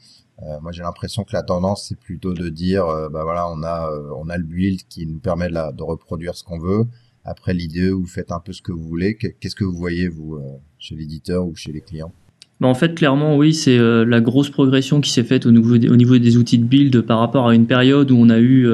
moi, 0.62 0.72
j'ai 0.72 0.82
l'impression 0.82 1.24
que 1.24 1.34
la 1.34 1.44
tendance, 1.44 1.86
c'est 1.88 2.00
plutôt 2.00 2.34
de 2.34 2.50
dire, 2.50 2.86
bah 3.12 3.24
voilà, 3.24 3.48
on 3.48 3.62
a, 3.62 3.92
on 4.18 4.30
a 4.30 4.38
le 4.38 4.44
build 4.44 4.82
qui 4.90 5.06
nous 5.06 5.20
permet 5.20 5.48
de, 5.48 5.76
de 5.76 5.84
reproduire 5.84 6.34
ce 6.36 6.44
qu'on 6.44 6.58
veut. 6.58 6.86
Après 7.24 7.54
l'IDE, 7.54 7.92
vous 7.92 8.08
faites 8.08 8.32
un 8.32 8.40
peu 8.40 8.52
ce 8.52 8.64
que 8.64 8.72
vous 8.72 8.88
voulez. 8.88 9.16
Qu'est-ce 9.16 9.56
que 9.56 9.64
vous 9.64 9.78
voyez 9.78 10.08
vous 10.08 10.40
chez 10.80 10.96
l'éditeur 10.96 11.46
ou 11.46 11.56
chez 11.56 11.72
les 11.72 11.82
clients? 11.82 12.12
Bah, 12.60 12.68
en 12.68 12.74
fait, 12.74 12.96
clairement, 12.96 13.38
oui, 13.38 13.54
c'est 13.54 13.78
la 13.78 14.22
grosse 14.22 14.50
progression 14.50 15.02
qui 15.02 15.12
s'est 15.12 15.24
faite 15.24 15.46
au 15.46 15.52
niveau, 15.52 15.76
au 15.76 15.96
niveau 15.96 16.18
des 16.18 16.38
outils 16.38 16.58
de 16.58 16.66
build 16.66 17.02
par 17.02 17.20
rapport 17.20 17.48
à 17.48 17.54
une 17.54 17.68
période 17.68 18.10
où 18.10 18.18
on 18.18 18.30
a 18.30 18.40
eu 18.40 18.68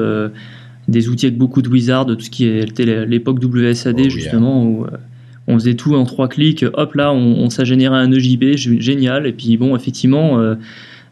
des 0.88 1.08
outils 1.08 1.26
avec 1.26 1.38
beaucoup 1.38 1.62
de 1.62 1.68
wizards, 1.68 2.06
tout 2.06 2.20
ce 2.20 2.30
qui 2.30 2.46
était 2.46 3.06
l'époque 3.06 3.38
WSAD 3.44 4.00
oh, 4.00 4.08
justement, 4.08 4.64
où 4.64 4.84
euh, 4.84 4.96
on 5.46 5.54
faisait 5.54 5.74
tout 5.74 5.94
en 5.94 6.04
trois 6.04 6.28
clics, 6.28 6.64
hop 6.72 6.94
là, 6.94 7.12
on, 7.12 7.36
on 7.44 7.50
ça 7.50 7.64
générait 7.64 7.98
un 7.98 8.10
EJB, 8.10 8.56
génial, 8.56 9.26
et 9.26 9.32
puis 9.32 9.56
bon, 9.58 9.76
effectivement, 9.76 10.40
euh, 10.40 10.54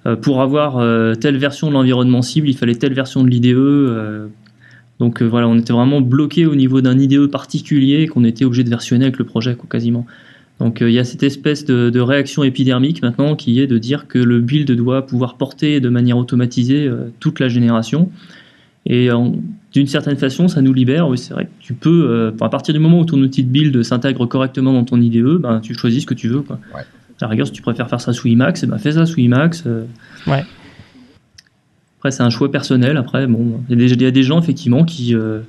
euh, 0.06 0.16
pour 0.16 0.40
avoir 0.40 0.82
telle 1.18 1.36
version 1.36 1.68
de 1.68 1.74
l'environnement 1.74 2.22
cible, 2.22 2.48
il 2.48 2.56
fallait 2.56 2.74
telle 2.74 2.94
version 2.94 3.22
de 3.22 3.28
l'IDE. 3.28 4.30
donc 4.98 5.22
voilà, 5.22 5.46
on 5.46 5.58
était 5.58 5.72
vraiment 5.72 6.00
bloqué 6.00 6.46
au 6.46 6.54
niveau 6.54 6.80
d'un 6.80 6.98
IDE 6.98 7.26
particulier 7.26 8.06
qu'on 8.06 8.24
était 8.24 8.44
obligé 8.44 8.64
de 8.64 8.70
versionner 8.70 9.04
avec 9.04 9.18
le 9.18 9.24
projet, 9.24 9.56
quasiment. 9.68 10.06
Donc 10.58 10.78
il 10.80 10.90
y 10.90 10.98
a 10.98 11.04
cette 11.04 11.22
espèce 11.22 11.66
de, 11.66 11.90
de, 11.90 12.00
réaction 12.00 12.42
épidermique 12.42 13.02
maintenant 13.02 13.36
qui 13.36 13.60
est 13.60 13.66
de 13.66 13.76
dire 13.76 14.06
que 14.08 14.18
le 14.18 14.40
build 14.40 14.70
doit 14.70 15.04
pouvoir 15.04 15.36
porter 15.36 15.80
de 15.80 15.90
manière 15.90 16.16
automatisée 16.16 16.90
toute 17.20 17.40
la 17.40 17.48
génération. 17.48 18.10
Et 18.86 19.10
d'une 19.76 19.86
certaine 19.86 20.16
façon, 20.16 20.48
ça 20.48 20.62
nous 20.62 20.72
libère. 20.72 21.06
Oui, 21.06 21.18
c'est 21.18 21.34
vrai 21.34 21.44
que 21.44 21.50
tu 21.60 21.74
peux, 21.74 22.08
euh, 22.08 22.30
à 22.40 22.48
partir 22.48 22.72
du 22.72 22.80
moment 22.80 23.00
où 23.00 23.04
ton 23.04 23.18
outil 23.18 23.44
de 23.44 23.50
build 23.50 23.82
s'intègre 23.82 24.24
correctement 24.24 24.72
dans 24.72 24.84
ton 24.84 24.98
IDE, 24.98 25.36
ben, 25.36 25.60
tu 25.60 25.74
choisis 25.74 26.02
ce 26.02 26.06
que 26.06 26.14
tu 26.14 26.28
veux. 26.28 26.40
Quoi. 26.40 26.58
Ouais. 26.74 26.80
À 26.80 27.24
la 27.26 27.28
rigueur, 27.28 27.46
si 27.46 27.52
tu 27.52 27.60
préfères 27.60 27.90
faire 27.90 28.00
ça 28.00 28.14
sous 28.14 28.28
Emacs, 28.28 28.58
eh 28.62 28.66
ben, 28.66 28.78
fais 28.78 28.92
ça 28.92 29.04
sous 29.04 29.20
Emacs. 29.20 29.56
Euh. 29.66 29.84
Ouais. 30.26 30.44
Après, 31.98 32.10
c'est 32.10 32.22
un 32.22 32.30
choix 32.30 32.50
personnel. 32.50 32.96
Après, 32.96 33.26
bon, 33.26 33.60
il 33.68 33.78
y, 33.78 34.06
a 34.06 34.10
des 34.10 34.22
gens 34.22 34.40
effectivement 34.40 34.84
qui 34.84 35.14
euh, 35.14 35.40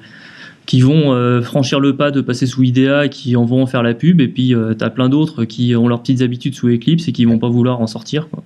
qui 0.65 0.82
vont 0.82 1.41
franchir 1.41 1.80
le 1.80 1.95
pas 1.95 2.11
de 2.11 2.19
passer 2.19 2.45
sous 2.45 2.63
IDEA 2.63 3.05
et 3.05 3.09
qui 3.09 3.38
en 3.38 3.45
vont 3.45 3.65
faire 3.65 3.84
la 3.84 3.93
pub, 3.93 4.19
et 4.19 4.28
puis 4.28 4.53
tu 4.78 4.84
as 4.84 4.89
plein 4.89 5.07
d'autres 5.07 5.45
qui 5.45 5.73
ont 5.78 5.88
leurs 5.88 6.01
petites 6.01 6.21
habitudes 6.21 6.55
sous 6.55 6.67
Eclipse 6.67 7.07
et 7.07 7.13
qui 7.13 7.23
vont 7.23 7.39
pas 7.39 7.47
vouloir 7.47 7.80
en 7.80 7.88
sortir. 7.88 8.28
Quoi. 8.28 8.43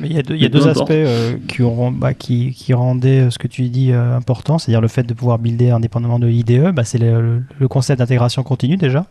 Mais 0.00 0.08
il 0.08 0.14
y 0.14 0.18
a 0.18 0.22
deux, 0.22 0.36
y 0.36 0.44
a 0.44 0.48
deux 0.48 0.68
aspects 0.68 0.90
euh, 0.90 1.36
qui, 1.48 1.62
bah, 1.92 2.14
qui, 2.14 2.52
qui, 2.52 2.72
rendaient 2.72 3.20
euh, 3.20 3.30
ce 3.30 3.38
que 3.38 3.46
tu 3.46 3.68
dis 3.68 3.92
euh, 3.92 4.16
important, 4.16 4.58
c'est-à-dire 4.58 4.80
le 4.80 4.88
fait 4.88 5.02
de 5.02 5.12
pouvoir 5.12 5.38
builder 5.38 5.70
indépendamment 5.70 6.18
de 6.18 6.26
l'IDE, 6.26 6.72
bah, 6.72 6.84
c'est 6.84 6.98
le, 6.98 7.42
concept 7.68 7.98
d'intégration 7.98 8.42
continue 8.42 8.76
déjà, 8.76 9.06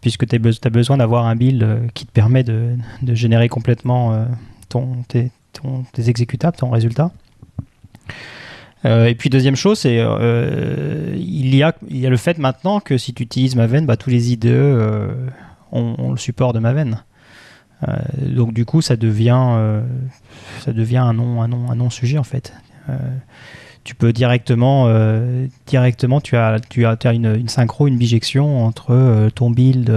puisque 0.00 0.26
tu 0.26 0.36
as 0.36 0.70
besoin 0.70 0.96
d'avoir 0.96 1.26
un 1.26 1.34
build 1.34 1.90
qui 1.92 2.06
te 2.06 2.12
permet 2.12 2.44
de, 2.44 2.76
de 3.02 3.14
générer 3.14 3.48
complètement 3.48 4.26
ton, 4.68 5.02
tes, 5.08 5.30
ton, 5.52 5.84
tes, 5.92 6.08
exécutables, 6.08 6.56
ton 6.56 6.70
résultat. 6.70 7.10
et 8.84 9.14
puis 9.16 9.28
deuxième 9.28 9.56
chose, 9.56 9.80
c'est 9.80 9.96
il, 11.16 11.54
y 11.54 11.62
a, 11.62 11.74
il 11.88 11.98
y 11.98 12.06
a 12.06 12.10
le 12.10 12.16
fait 12.16 12.38
maintenant 12.38 12.80
que 12.80 12.96
si 12.96 13.12
tu 13.12 13.22
utilises 13.24 13.56
Maven, 13.56 13.86
bah, 13.86 13.96
tous 13.96 14.10
les 14.10 14.32
IDE 14.32 14.46
ont, 15.72 15.94
ont, 15.98 16.10
le 16.12 16.18
support 16.18 16.52
de 16.52 16.60
Maven. 16.60 17.02
Euh, 17.88 17.92
donc 18.34 18.52
du 18.52 18.64
coup, 18.64 18.82
ça 18.82 18.96
devient, 18.96 19.40
euh, 19.56 19.82
un 20.66 21.12
non, 21.12 21.42
un 21.42 21.48
non, 21.48 21.70
un 21.70 21.74
non 21.74 21.90
sujet 21.90 22.18
en 22.18 22.24
fait 22.24 22.52
euh, 22.88 22.96
tu 23.82 23.94
peux 23.94 24.14
directement, 24.14 24.88
directement 25.66 26.22
tu 26.22 26.36
as, 26.36 26.58
tu 26.70 26.86
une, 26.86 27.48
synchro, 27.48 27.86
une 27.86 27.98
bijection 27.98 28.64
entre 28.64 29.28
ton 29.34 29.50
build 29.50 29.92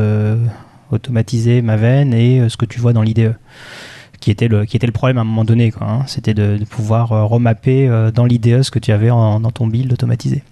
automatisé 0.91 1.61
Maven 1.61 2.13
et 2.13 2.49
ce 2.49 2.57
que 2.57 2.65
tu 2.65 2.81
vois 2.81 2.91
dans 2.91 3.01
l'IDE. 3.01 3.35
Qui 4.19 4.31
était, 4.31 4.49
le, 4.49 4.65
qui 4.65 4.75
était 4.75 4.87
le 4.87 4.91
problème 4.93 5.19
à 5.19 5.21
un 5.21 5.25
moment 5.25 5.45
donné. 5.45 5.71
Hein. 5.79 5.99
C'était 6.07 6.33
de, 6.33 6.59
pouvoir 6.69 7.29
remapper 7.29 7.87
dans 8.13 8.25
l'IDE 8.25 8.61
ce 8.61 8.71
que 8.71 8.79
tu 8.79 8.91
avais 8.91 9.07
dans 9.07 9.39
ton 9.51 9.67
build 9.67 9.93
automatisé. 9.93 10.43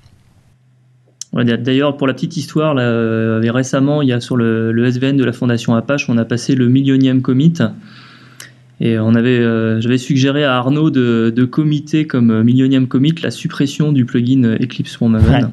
D'ailleurs, 1.44 1.98
pour 1.98 2.08
la 2.08 2.14
petite 2.14 2.38
histoire, 2.38 2.74
là, 2.74 2.84
euh, 2.84 3.42
récemment, 3.52 4.02
il 4.02 4.08
y 4.08 4.14
a 4.14 4.22
sur 4.22 4.38
le, 4.38 4.74
SVN 4.90 5.18
de 5.18 5.26
la 5.26 5.34
fondation 5.34 5.76
Apache, 5.76 6.10
on 6.10 6.18
a 6.18 6.24
passé 6.24 6.56
le 6.56 6.70
millionième 6.70 7.22
commit. 7.22 7.54
Et 8.80 8.98
on 9.00 9.16
avait, 9.16 9.40
euh, 9.40 9.82
j'avais 9.82 9.98
suggéré 9.98 10.46
à 10.46 10.56
Arnaud 10.56 10.90
de, 10.92 11.34
de 11.36 11.46
committer 11.46 12.08
comme 12.08 12.44
millionième 12.44 12.88
commit 12.88 13.14
la 13.22 13.32
suppression 13.32 13.92
du 13.92 14.06
plugin 14.06 14.56
Eclipse 14.62 14.96
pour 14.96 15.10
Maven. 15.10 15.52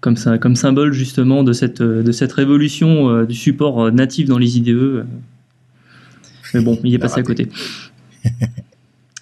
Comme, 0.00 0.16
ça, 0.16 0.38
comme 0.38 0.54
symbole 0.54 0.92
justement 0.92 1.42
de 1.42 1.52
cette, 1.52 1.82
de 1.82 2.12
cette 2.12 2.32
révolution 2.32 3.10
euh, 3.10 3.24
du 3.24 3.34
support 3.34 3.90
natif 3.90 4.28
dans 4.28 4.38
les 4.38 4.58
IDE. 4.58 5.06
Mais 6.54 6.60
bon, 6.60 6.78
il 6.84 6.94
est 6.94 6.98
passé 6.98 7.20
à 7.20 7.22
côté. 7.22 7.48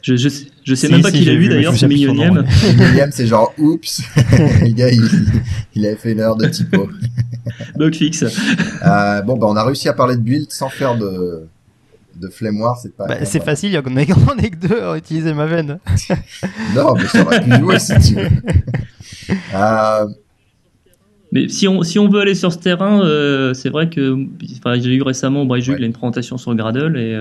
Je, 0.06 0.14
je, 0.14 0.28
je 0.62 0.74
sais 0.76 0.88
même 0.88 1.02
pas 1.02 1.10
qui 1.10 1.24
l'a 1.24 1.34
vu 1.34 1.48
d'ailleurs, 1.48 1.74
ce 1.74 1.84
millionième. 1.84 2.44
millionième, 2.64 3.10
c'est 3.12 3.26
genre 3.26 3.52
oups. 3.58 4.02
le 4.16 4.72
gars, 4.72 4.88
il, 4.88 5.02
il, 5.74 5.84
avait 5.84 5.96
fait 5.96 6.12
une 6.12 6.20
heure 6.20 6.36
de 6.36 6.46
typo. 6.46 6.88
Bug 7.76 7.92
fixe. 7.92 8.22
Euh, 8.22 9.22
bon, 9.22 9.36
bah, 9.36 9.48
on 9.50 9.56
a 9.56 9.64
réussi 9.64 9.88
à 9.88 9.94
parler 9.94 10.14
de 10.14 10.20
build 10.20 10.52
sans 10.52 10.68
faire 10.68 10.96
de, 10.96 11.48
de 12.14 12.28
flemmoir, 12.28 12.78
c'est 12.80 12.96
pas. 12.96 13.08
Bah, 13.08 13.24
c'est 13.24 13.42
facile, 13.42 13.70
il 13.70 13.72
y 13.72 13.76
a 13.76 13.82
qu'on 13.82 13.96
est 13.96 14.06
que 14.06 14.68
deux 14.68 14.80
à 14.80 14.96
utiliser 14.96 15.34
ma 15.34 15.46
veine. 15.46 15.80
non, 16.76 16.94
mais 16.94 17.06
ça 17.08 17.22
aurait 17.22 17.42
pu 17.42 17.56
jouer 17.56 17.78
si 17.80 17.98
tu 17.98 18.14
veux. 18.14 18.28
Euh, 19.56 20.06
mais 21.32 21.48
si 21.48 21.66
on, 21.66 21.82
si 21.82 21.98
on 21.98 22.08
veut 22.08 22.20
aller 22.20 22.36
sur 22.36 22.52
ce 22.52 22.58
terrain, 22.58 23.00
euh, 23.02 23.54
c'est 23.54 23.70
vrai 23.70 23.90
que 23.90 24.16
j'ai 24.76 24.94
eu 24.94 25.02
récemment 25.02 25.42
au 25.42 25.46
Bréjug 25.46 25.80
ouais. 25.80 25.84
une 25.84 25.92
présentation 25.92 26.38
sur 26.38 26.54
Gradle 26.54 26.96
et 26.96 27.18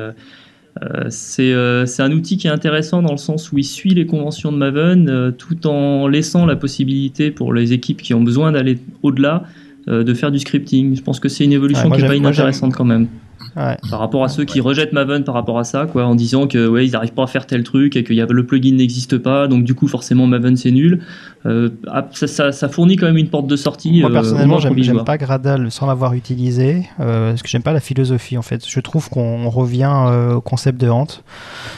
Euh, 0.84 1.05
c'est 1.09 1.53
euh, 1.53 1.86
c'est 1.86 2.03
un 2.03 2.11
outil 2.11 2.36
qui 2.36 2.47
est 2.47 2.51
intéressant 2.51 3.01
dans 3.01 3.11
le 3.11 3.17
sens 3.17 3.51
où 3.53 3.57
il 3.57 3.63
suit 3.63 3.93
les 3.93 4.05
conventions 4.05 4.51
de 4.51 4.57
Maven 4.57 5.07
euh, 5.07 5.32
tout 5.32 5.67
en 5.67 6.09
laissant 6.09 6.45
la 6.45 6.57
possibilité 6.57 7.32
pour 7.32 7.53
les 7.53 7.71
équipes 7.71 8.01
qui 8.01 8.13
ont 8.13 8.21
besoin 8.21 8.51
d'aller 8.51 8.80
au-delà 9.01 9.43
de 9.88 10.15
faire 10.15 10.32
du 10.32 10.39
scripting. 10.39 10.95
Je 10.95 11.03
pense 11.03 11.19
que 11.19 11.30
c'est 11.30 11.43
une 11.43 11.53
évolution 11.53 11.89
Ouais, 11.89 11.97
qui 11.97 12.03
est 12.03 12.07
pas 12.07 12.15
inintéressante 12.15 12.73
quand 12.73 12.86
même. 12.86 13.07
Ouais. 13.56 13.78
Par 13.89 13.99
rapport 13.99 14.24
à 14.24 14.28
ceux 14.28 14.43
qui 14.43 14.60
rejettent 14.60 14.91
Maven 14.91 15.24
par 15.24 15.34
rapport 15.34 15.58
à 15.58 15.64
ça, 15.64 15.86
quoi, 15.86 16.06
en 16.06 16.16
disant 16.16 16.45
que 16.45 16.68
ouais, 16.68 16.86
ils 16.86 16.91
n'arrivent 16.91 17.14
pas 17.14 17.24
à 17.24 17.28
faire 17.28 17.47
tel 17.47 17.64
truc 17.64 17.95
et 17.95 18.03
que 18.03 18.14
y 18.14 18.20
a, 18.20 18.26
le 18.26 18.45
plugin 18.45 18.76
n'existe 18.76 19.18
pas, 19.18 19.47
donc 19.47 19.64
du 19.64 19.76
coup 19.76 19.88
forcément 19.88 20.28
Maven 20.28 20.58
c'est 20.58 20.72
nul. 20.72 21.01
Euh, 21.45 21.70
ah, 21.88 22.06
ça, 22.12 22.28
ça, 22.28 22.51
ça 22.51 22.68
fournit 22.68 22.97
quand 22.97 23.06
même 23.06 23.18
une 23.18 23.30
porte 23.30 23.47
de 23.47 23.56
sortie. 23.56 24.01
Moi 24.01 24.10
euh, 24.10 24.14
personnellement, 24.14 24.60
j'aime 24.60 25.06
pas 25.06 25.18
Gradle 25.18 25.72
sans 25.72 25.88
l'avoir 25.88 26.14
utilisé, 26.14 26.88
euh, 26.99 27.30
parce 27.30 27.43
que 27.43 27.47
j'aime 27.47 27.64
pas 27.64 27.74
la 27.74 27.80
philosophie 27.80 28.38
en 28.38 28.41
fait. 28.41 28.68
Je 28.68 28.80
trouve 28.82 29.10
qu'on 29.10 29.49
revient 29.49 30.34
au 30.36 30.41
concept 30.41 30.82
de 30.82 30.89
hante, 30.89 31.24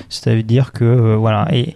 c'est-à-dire 0.10 0.72
que 0.72 1.16
voilà 1.16 1.48
et 1.54 1.76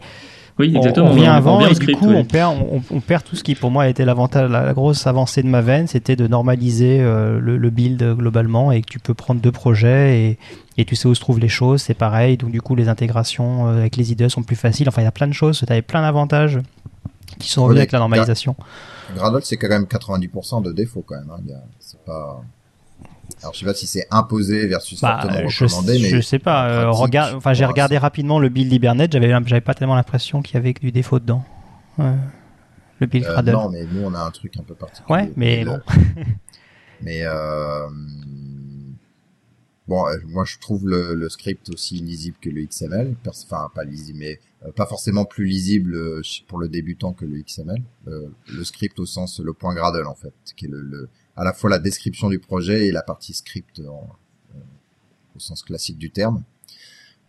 Oui, 0.62 0.72
on, 0.76 0.78
exactement. 0.80 1.08
on 1.08 1.12
revient 1.12 1.28
on 1.28 1.32
avant 1.32 1.58
revient 1.58 1.72
et 1.76 1.86
du 1.86 1.96
coup 1.96 2.08
oui. 2.10 2.16
on 2.16 2.24
perd 2.26 2.56
on, 2.72 2.82
on 2.90 3.00
perd 3.02 3.24
tout 3.24 3.36
ce 3.36 3.44
qui 3.44 3.56
pour 3.56 3.72
moi 3.72 3.88
était 3.90 4.06
l'avantage, 4.06 4.50
la, 4.50 4.64
la 4.64 4.74
grosse 4.74 5.06
avancée 5.08 5.44
de 5.44 5.48
Maven, 5.48 5.88
c'était 5.88 6.16
de 6.16 6.28
normaliser 6.28 7.00
euh, 7.02 7.40
le, 7.40 7.58
le 7.58 7.70
build 7.70 8.02
globalement 8.18 8.72
et 8.72 8.82
que 8.82 8.88
tu 8.90 9.00
peux 9.00 9.14
prendre 9.14 9.42
deux 9.42 9.52
projets 9.52 10.20
et, 10.22 10.38
et 10.78 10.86
tu 10.86 10.96
sais 10.96 11.08
où 11.08 11.16
se 11.16 11.20
trouvent 11.20 11.40
les 11.40 11.50
choses, 11.50 11.82
c'est 11.82 11.94
pareil. 11.94 12.38
Donc 12.38 12.52
du 12.52 12.62
coup 12.62 12.76
les 12.76 12.88
intégrations 12.88 13.68
euh, 13.68 13.80
avec 13.80 13.96
les 13.98 14.12
IDE 14.12 14.28
sont 14.30 14.44
plus 14.44 14.56
faciles. 14.56 14.88
Enfin 14.88 15.02
il 15.02 15.06
y 15.06 15.08
a 15.08 15.12
plein 15.12 15.28
de 15.28 15.34
choses, 15.34 15.60
tu 15.66 15.72
avais 15.72 15.82
plein 15.82 16.02
d'avantages 16.02 16.60
qui 17.40 17.50
sont 17.50 17.64
revenus 17.64 17.80
avec 17.80 17.92
la 17.92 18.00
normalisation. 18.00 18.56
Gradle, 19.16 19.40
c'est 19.44 19.58
quand 19.58 19.68
même 19.70 19.84
90% 19.86 20.64
de 20.64 20.72
défauts 20.72 21.04
quand 21.06 21.16
même. 21.16 21.30
Hein. 21.32 21.40
Il 21.46 21.52
y 21.52 21.54
a- 21.54 21.64
C'est 21.80 22.00
pas. 22.06 22.42
Alors 23.42 23.54
je 23.54 23.60
sais 23.60 23.66
pas 23.66 23.74
si 23.74 23.88
c'est 23.88 24.06
imposé 24.12 24.68
versus 24.68 25.00
Bah, 25.02 25.20
fortement 25.22 25.48
je, 25.50 25.64
recommandé, 25.66 26.00
mais 26.02 26.10
je 26.10 26.22
sais 26.22 26.40
pas. 26.40 26.70
euh, 26.70 26.90
regarde, 26.92 27.36
enfin, 27.36 27.54
j'ai 27.54 27.66
regardé 27.66 27.98
rapidement 27.98 28.40
le 28.40 28.50
build 28.50 28.72
Hibernate. 28.72 29.12
J'avais, 29.14 29.30
j'avais 29.46 29.62
pas 29.62 29.74
tellement 29.74 29.96
l'impression 29.96 30.42
qu'il 30.42 30.56
y 30.56 30.58
avait 30.58 30.74
du 30.74 30.92
défaut 30.92 31.20
dedans. 31.20 31.44
Ouais. 31.98 32.14
Le 33.00 33.08
build 33.08 33.26
euh, 33.26 33.34
Gradle. 33.34 33.52
non, 33.52 33.70
mais 33.70 33.84
nous 33.92 34.02
on 34.04 34.14
a 34.14 34.20
un 34.20 34.32
truc 34.32 34.56
un 34.58 34.64
peu 34.64 34.76
particulier. 34.76 35.14
Ouais, 35.14 35.32
mais 35.36 35.64
le- 35.64 35.72
bon. 35.72 35.80
Mais 37.04 37.22
euh, 37.24 37.88
bon, 39.88 40.08
euh, 40.08 40.18
moi 40.28 40.44
je 40.46 40.58
trouve 40.60 40.88
le, 40.88 41.16
le 41.16 41.30
script 41.30 41.70
aussi 41.70 41.96
lisible 41.96 42.38
que 42.42 42.50
le 42.50 42.64
XML. 42.66 43.16
Enfin, 43.28 43.70
pas 43.74 43.84
lisible, 43.84 44.20
mais 44.20 44.40
euh, 44.66 44.72
pas 44.72 44.86
forcément 44.86 45.26
plus 45.26 45.46
lisible 45.46 45.96
euh, 45.96 46.22
pour 46.48 46.60
le 46.60 46.70
débutant 46.70 47.14
que 47.14 47.26
le 47.26 47.42
XML. 47.42 47.82
Euh, 48.08 48.28
le 48.54 48.64
script 48.64 49.00
au 49.00 49.06
sens 49.06 49.40
le 49.40 49.54
point 49.54 49.74
Gradle 49.74 50.06
en 50.08 50.16
fait, 50.16 50.34
qui 50.56 50.66
est 50.66 50.70
le, 50.70 50.82
le- 50.82 51.10
à 51.36 51.44
la 51.44 51.54
fois 51.54 51.70
la 51.70 51.80
description 51.80 52.30
du 52.30 52.40
projet 52.40 52.88
et 52.88 52.92
la 52.92 53.02
partie 53.02 53.34
script 53.34 53.80
en- 53.80 54.08
euh, 54.56 54.60
au 55.36 55.40
sens 55.40 55.64
classique 55.64 55.98
du 55.98 56.12
terme. 56.12 56.44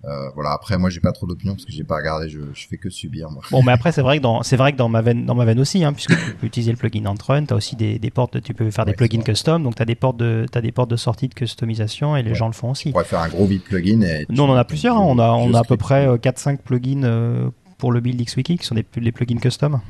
Euh, 0.05 0.31
voilà. 0.35 0.51
Après, 0.51 0.77
moi, 0.79 0.91
j'ai 0.91 0.99
pas 0.99 1.13
trop 1.13 1.27
d'opinion 1.29 1.55
parce 1.55 1.65
que 1.65 1.71
j'ai 1.71 1.85
pas 1.85 1.95
regardé. 1.95 2.29
Je, 2.29 2.41
je 2.55 2.67
fais 2.67 2.77
que 2.77 2.91
subir 2.91 3.31
moi. 3.31 3.41
Bon, 3.53 3.63
mais 3.63 3.71
après, 3.71 3.93
c'est 3.93 4.03
vrai 4.03 4.19
que 4.19 4.23
dans, 4.25 4.43
c'est 4.43 4.57
vrai 4.57 4.73
que 4.73 4.77
dans 4.77 4.89
Maven, 4.89 5.25
dans 5.27 5.37
Maven 5.37 5.61
aussi, 5.61 5.85
hein, 5.85 5.93
puisque 5.93 6.11
tu 6.19 6.35
peux 6.35 6.47
utiliser 6.49 6.73
le 6.73 6.77
plugin 6.77 7.07
Entrun, 7.07 7.45
tu 7.47 7.53
as 7.55 7.57
aussi 7.57 7.77
des, 7.77 8.01
des 8.01 8.11
portes, 8.11 8.43
tu 8.43 8.53
peux 8.53 8.69
faire 8.73 8.85
des 8.85 8.91
Ouais, 8.91 8.97
plugins 8.97 9.23
custom, 9.23 9.63
donc 9.63 9.77
tu 9.77 9.83
as 9.83 9.85
des 9.85 9.95
portes 9.95 10.17
de, 10.17 10.45
t'as 10.51 10.61
des 10.61 10.73
portes 10.73 10.91
de 10.91 10.97
sortie 10.97 11.29
de 11.29 11.35
customisation 11.35 12.17
et 12.17 12.25
les 12.25 12.31
Ouais. 12.31 12.35
gens 12.35 12.49
le 12.49 12.53
font 12.53 12.73
aussi. 12.73 12.89
On 12.89 12.93
pourrait 12.93 13.05
faire 13.05 13.21
un 13.21 13.29
gros 13.29 13.47
build 13.47 13.63
plugin. 13.63 14.01
Et 14.03 14.27
Nous, 14.29 14.43
on 14.43 14.49
en 14.49 14.57
a 14.57 14.65
plusieurs, 14.65 14.97
hein. 14.97 15.05
on 15.07 15.21
a, 15.21 15.31
on 15.31 15.55
a 15.55 15.61
à 15.61 15.65
peu 15.65 15.77
près 15.77 16.09
euh, 16.09 16.17
4-5 16.17 16.57
plugins 16.59 17.05
euh, 17.05 17.49
pour 17.79 17.93
le 17.93 18.01
build 18.01 18.21
XWiki 18.21 18.59
qui 18.59 18.67
sont 18.67 18.75
des, 18.75 18.85
des 18.97 19.13
plugins 19.13 19.39
custom, 19.39 19.81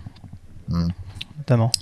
Hmm. 0.69 0.89
notamment. 1.39 1.73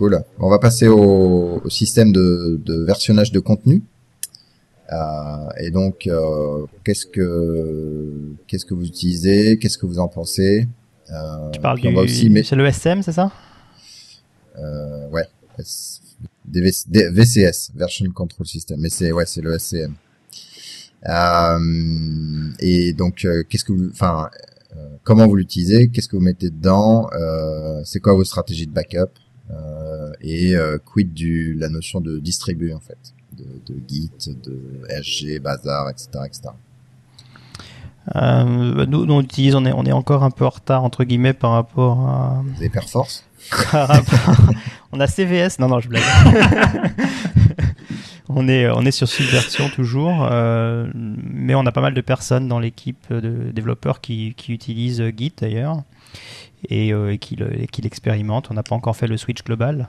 Cool. 0.00 0.24
On 0.38 0.48
va 0.48 0.58
passer 0.58 0.88
au, 0.88 1.60
au 1.62 1.68
système 1.68 2.10
de, 2.10 2.58
de 2.64 2.84
versionnage 2.84 3.32
de 3.32 3.38
contenu. 3.38 3.82
Euh, 4.90 4.96
et 5.58 5.70
donc, 5.70 6.06
euh, 6.06 6.64
qu'est-ce 6.84 7.04
que 7.04 8.32
qu'est-ce 8.46 8.64
que 8.64 8.72
vous 8.72 8.86
utilisez? 8.86 9.58
Qu'est-ce 9.58 9.76
que 9.76 9.84
vous 9.84 9.98
en 9.98 10.08
pensez? 10.08 10.66
Euh, 11.12 11.50
Tu 11.52 11.60
parles 11.60 11.80
du, 11.80 11.94
aussi, 11.94 12.30
mais 12.30 12.42
c'est 12.42 12.56
le 12.56 12.64
SM, 12.64 13.02
c'est 13.02 13.12
ça? 13.12 13.30
Euh, 14.58 15.06
ouais, 15.10 15.26
S- 15.58 16.00
des 16.46 16.62
V- 16.62 16.72
des 16.88 17.10
VCS, 17.10 17.70
Version 17.76 18.10
Control 18.10 18.46
System. 18.46 18.80
Mais 18.80 18.88
c'est 18.88 19.12
ouais, 19.12 19.26
c'est 19.26 19.42
le 19.42 19.52
SCM. 19.58 19.92
Euh, 21.08 22.48
et 22.58 22.94
donc, 22.94 23.26
qu'est-ce 23.50 23.64
que 23.64 23.72
vous, 23.74 23.90
enfin, 23.90 24.30
comment 25.04 25.26
vous 25.26 25.36
l'utilisez? 25.36 25.88
Qu'est-ce 25.90 26.08
que 26.08 26.16
vous 26.16 26.22
mettez 26.22 26.48
dedans? 26.48 27.06
Euh, 27.12 27.82
C'est 27.84 28.00
quoi 28.00 28.14
vos 28.14 28.24
stratégies 28.24 28.66
de 28.66 28.72
backup? 28.72 29.10
Et 30.22 30.54
euh, 30.54 30.78
quid 30.78 31.12
du 31.12 31.54
la 31.54 31.68
notion 31.68 32.00
de 32.00 32.18
distribuer 32.18 32.74
en 32.74 32.80
fait, 32.80 32.98
de, 33.36 33.44
de 33.66 33.80
Git, 33.88 34.10
de 34.26 34.82
SG, 35.02 35.38
Bazar, 35.38 35.88
etc., 35.88 36.08
etc. 36.26 36.48
Euh, 38.16 38.86
nous, 38.86 39.06
nous, 39.06 39.14
on 39.14 39.20
utilise, 39.20 39.54
on 39.54 39.64
est, 39.64 39.72
on 39.72 39.84
est 39.84 39.92
encore 39.92 40.24
un 40.24 40.30
peu 40.30 40.44
en 40.44 40.50
retard 40.50 40.84
entre 40.84 41.04
guillemets 41.04 41.32
par 41.32 41.52
rapport 41.52 42.00
à. 42.00 42.42
Avez 42.56 42.68
Perforce 42.68 43.24
on 44.92 45.00
a 45.00 45.06
CVS, 45.06 45.58
non 45.58 45.68
non 45.68 45.80
je 45.80 45.88
blague. 45.88 46.02
on 48.28 48.48
est, 48.48 48.68
on 48.68 48.84
est 48.84 48.90
sur 48.90 49.08
Subversion 49.08 49.70
toujours, 49.70 50.28
euh, 50.30 50.90
mais 50.94 51.54
on 51.54 51.64
a 51.64 51.72
pas 51.72 51.80
mal 51.80 51.94
de 51.94 52.00
personnes 52.02 52.48
dans 52.48 52.58
l'équipe 52.58 53.10
de 53.10 53.50
développeurs 53.52 54.02
qui, 54.02 54.34
qui 54.36 54.52
utilisent 54.52 55.02
Git 55.16 55.32
d'ailleurs 55.40 55.82
et, 56.68 56.92
euh, 56.92 57.12
et 57.12 57.18
qui 57.18 57.36
le- 57.36 57.60
et 57.60 57.66
qui 57.66 57.82
l'expérimentent. 57.82 58.50
On 58.50 58.54
n'a 58.54 58.62
pas 58.62 58.74
encore 58.74 58.96
fait 58.96 59.06
le 59.06 59.16
switch 59.16 59.42
global. 59.44 59.88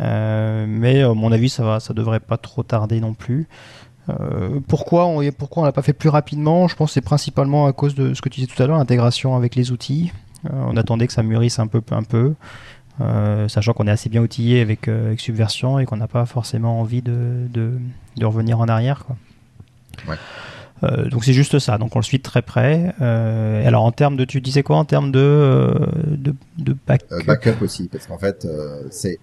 Euh, 0.00 0.66
mais 0.68 1.02
à 1.02 1.14
mon 1.14 1.32
avis, 1.32 1.48
ça 1.48 1.64
va, 1.64 1.80
ça 1.80 1.94
devrait 1.94 2.20
pas 2.20 2.36
trop 2.36 2.62
tarder 2.62 3.00
non 3.00 3.14
plus. 3.14 3.48
Euh, 4.08 4.60
pourquoi 4.68 5.06
on 5.06 5.20
pourquoi 5.32 5.64
l'a 5.64 5.72
pas 5.72 5.82
fait 5.82 5.92
plus 5.92 6.08
rapidement? 6.08 6.68
Je 6.68 6.76
pense 6.76 6.90
que 6.90 6.94
c'est 6.94 7.00
principalement 7.00 7.66
à 7.66 7.72
cause 7.72 7.94
de 7.94 8.14
ce 8.14 8.22
que 8.22 8.28
tu 8.28 8.40
disais 8.40 8.52
tout 8.52 8.62
à 8.62 8.66
l'heure, 8.66 8.78
l'intégration 8.78 9.36
avec 9.36 9.54
les 9.54 9.72
outils. 9.72 10.12
Euh, 10.46 10.50
on 10.52 10.76
attendait 10.76 11.06
que 11.06 11.12
ça 11.12 11.22
mûrisse 11.22 11.58
un 11.58 11.66
peu, 11.66 11.80
euh, 13.00 13.48
sachant 13.48 13.72
qu'on 13.72 13.86
est 13.86 13.90
assez 13.90 14.08
bien 14.08 14.22
outillé 14.22 14.60
avec, 14.60 14.88
euh, 14.88 15.16
Subversion 15.16 15.78
et 15.78 15.86
qu'on 15.86 15.96
n'a 15.96 16.08
pas 16.08 16.24
forcément 16.24 16.80
envie 16.80 17.02
de, 17.02 17.48
revenir 18.22 18.60
en 18.60 18.68
arrière. 18.68 19.04
Quoi. 19.04 19.16
Euh, 20.84 21.08
donc 21.08 21.24
c'est 21.24 21.32
juste 21.32 21.58
ça. 21.58 21.78
Donc 21.78 21.96
on 21.96 21.98
le 21.98 22.04
suit 22.04 22.20
très 22.20 22.42
près. 22.42 22.94
Euh, 23.00 23.66
alors 23.66 23.84
en 23.84 23.92
termes 23.92 24.16
de, 24.16 24.24
tu 24.24 24.40
disais 24.40 24.62
quoi 24.62 24.76
en 24.76 24.84
termes 24.84 25.10
de 25.10 25.18
euh, 25.18 25.72
de, 26.08 26.34
de 26.58 26.76
backup 26.86 27.06
Euh, 27.12 27.22
backup 27.26 27.62
aussi, 27.62 27.88
parce 27.88 28.06
qu'en 28.06 28.18
fait, 28.18 28.44
euh, 28.44 28.82
c'est 28.90 29.18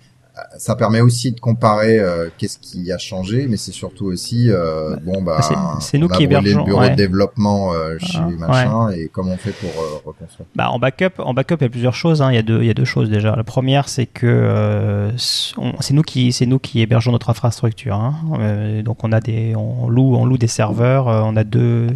ça 0.58 0.76
permet 0.76 1.00
aussi 1.02 1.32
de 1.32 1.40
comparer 1.40 2.00
euh, 2.00 2.30
qu'est-ce 2.38 2.58
qui 2.58 2.92
a 2.92 2.98
changé, 2.98 3.46
mais 3.48 3.56
c'est 3.58 3.72
surtout 3.72 4.06
aussi 4.06 4.50
euh, 4.50 4.96
bon 5.04 5.22
bah 5.22 5.40
c'est- 5.80 5.98
nous 6.00 6.08
on 6.08 6.10
a 6.10 6.18
qui 6.18 6.24
hébergeons, 6.24 6.60
le 6.60 6.64
bureau 6.66 6.80
ouais. 6.82 6.90
de 6.90 6.96
développement 6.96 7.72
euh, 7.74 7.98
chez 8.00 8.18
Ah, 8.20 8.30
machin 8.48 8.90
et 8.92 9.10
comment 9.14 9.34
on 9.34 9.38
fait 9.38 9.52
pour 9.52 9.70
euh, 9.70 9.98
reconstruire. 10.06 10.48
Bah, 10.56 10.72
en 10.72 10.80
backup, 10.80 11.20
en 11.20 11.34
backup, 11.36 11.58
il 11.60 11.64
y 11.64 11.66
a 11.66 11.70
plusieurs 11.70 11.94
choses. 11.94 12.22
hein. 12.24 12.32
Il, 12.32 12.36
y 12.36 12.40
a 12.40 12.42
deux, 12.42 12.62
il 12.62 12.66
y 12.66 12.72
a 12.72 12.74
deux 12.74 12.84
choses 12.86 13.10
déjà. 13.12 13.36
La 13.36 13.44
première, 13.44 13.88
c'est 13.90 14.08
que 14.08 14.26
euh, 14.26 15.12
c'est 15.18 15.94
nous 15.94 16.02
qui, 16.02 16.32
c'est 16.34 16.48
nous 16.48 16.58
qui 16.60 16.82
hébergeons 16.82 17.12
notre 17.12 17.30
infrastructure. 17.30 17.96
hein. 17.96 18.16
Euh, 18.40 18.82
donc 18.82 19.04
on 19.04 19.12
a 19.12 19.20
des, 19.20 19.56
on 19.56 19.88
loue, 19.88 20.16
on 20.16 20.26
loue 20.26 20.38
des 20.40 20.48
serveurs. 20.48 21.06
on 21.08 21.36
a 21.36 21.44
deux 21.44 21.88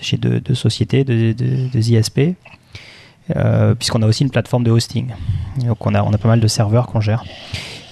chez 0.00 0.16
deux, 0.18 0.38
deux 0.40 0.54
sociétés, 0.54 1.02
deux, 1.02 1.32
deux- 1.34 1.68
deux 1.72 1.90
ISP, 1.90 2.34
puisqu'on 3.78 4.02
a 4.02 4.06
aussi 4.06 4.24
une 4.24 4.30
plateforme 4.30 4.64
de 4.64 4.70
hosting. 4.70 5.08
Donc 5.64 5.86
on 5.86 5.94
a, 5.94 6.02
on 6.02 6.12
a 6.12 6.18
pas 6.18 6.28
mal 6.28 6.40
de 6.40 6.48
serveurs 6.48 6.86
qu'on 6.86 7.00
gère. 7.00 7.24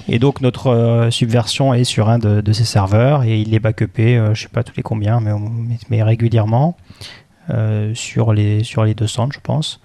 Et 0.09 0.19
donc 0.19 0.41
notre 0.41 0.69
euh, 0.69 1.11
subversion 1.11 1.75
est 1.75 1.85
sur 1.85 2.09
un 2.09 2.19
de, 2.19 2.53
ces 2.53 2.65
serveurs 2.65 3.25
et 3.25 3.41
il 3.41 3.55
est 3.55 3.59
backupé, 3.59 4.17
euh, 4.17 4.35
je 4.35 4.43
sais 4.43 4.49
pas 4.49 4.63
tous 4.63 4.77
les 4.77 4.83
combien, 4.83 5.21
mais, 5.21 5.33
mais, 5.91 6.03
régulièrement 6.03 6.77
euh, 7.51 7.93
sur 7.95 8.33
les 8.33 8.63
sur 8.63 8.85
les 8.85 8.95
200, 8.95 9.31
je 9.33 9.41
pense. 9.41 9.81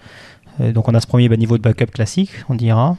Euh, 0.60 0.72
donc 0.74 0.88
on 0.88 0.93
a 0.93 0.99
ce 0.99 1.08
premier 1.08 1.28
bah, 1.28 1.38
niveau 1.38 1.58
de 1.58 1.64
backup 1.64 1.88
classique, 1.88 2.32
on 2.49 2.56
dira. 2.56 2.97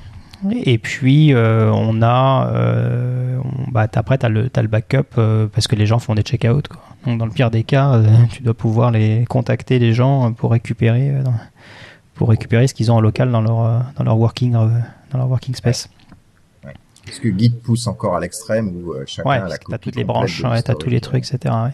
Et 0.65 0.79
puis 0.79 1.33
euh, 1.33 1.71
on 1.73 2.03
a, 2.03 2.51
euh, 2.53 3.39
bah, 3.71 3.87
après 3.95 4.19
tu 4.19 4.27
as 4.27 4.29
le, 4.29 4.51
backup 4.69 5.17
euh, 5.19 5.47
parce 5.47 5.69
que 5.69 5.77
les 5.77 5.87
gens 5.87 6.01
font 6.01 6.15
des 6.15 6.23
check-out. 6.23 6.69
Donc 7.07 7.19
dans 7.19 7.27
le 7.27 7.31
pire 7.31 7.51
des 7.51 7.63
cas, 7.63 7.95
euh, 7.95 8.09
tu 8.33 8.43
dois 8.43 8.55
pouvoir 8.55 8.91
les 8.91 9.25
contacter 9.29 9.79
les 9.79 9.93
gens 9.93 10.33
pour 10.33 10.51
récupérer 10.51 11.11
euh, 11.11 11.23
pour 12.23 12.29
récupérer 12.29 12.69
ce 12.69 12.75
qu'ils 12.75 12.93
ont 12.93 12.95
en 12.95 13.01
local 13.01 13.33
dans 13.33 13.41
leur 13.41 13.65
euh, 13.65 13.81
dans 13.97 14.05
leur 14.05 14.17
working 14.17 14.55
euh, 14.55 14.69
dans 15.11 15.19
leur 15.19 15.29
working 15.29 15.57
space. 15.57 15.89
Est-ce 17.09 17.21
que 17.21 17.37
Git 17.37 17.51
pousse 17.51 17.89
encore 17.89 18.15
à 18.15 18.21
l'extrême 18.21 18.77
où 18.77 18.93
euh, 18.93 19.03
chacun 19.07 19.29
Ouais, 19.29 19.37
a 19.39 19.41
parce 19.41 19.51
la 19.51 19.59
copie 19.59 19.79
toutes 19.81 19.97
les 19.97 20.05
branches, 20.05 20.45
ouais, 20.45 20.63
t'as 20.63 20.77
tous 20.77 20.89
les 20.89 21.01
trucs, 21.01 21.25
etc. 21.29 21.53
ouais. 21.53 21.73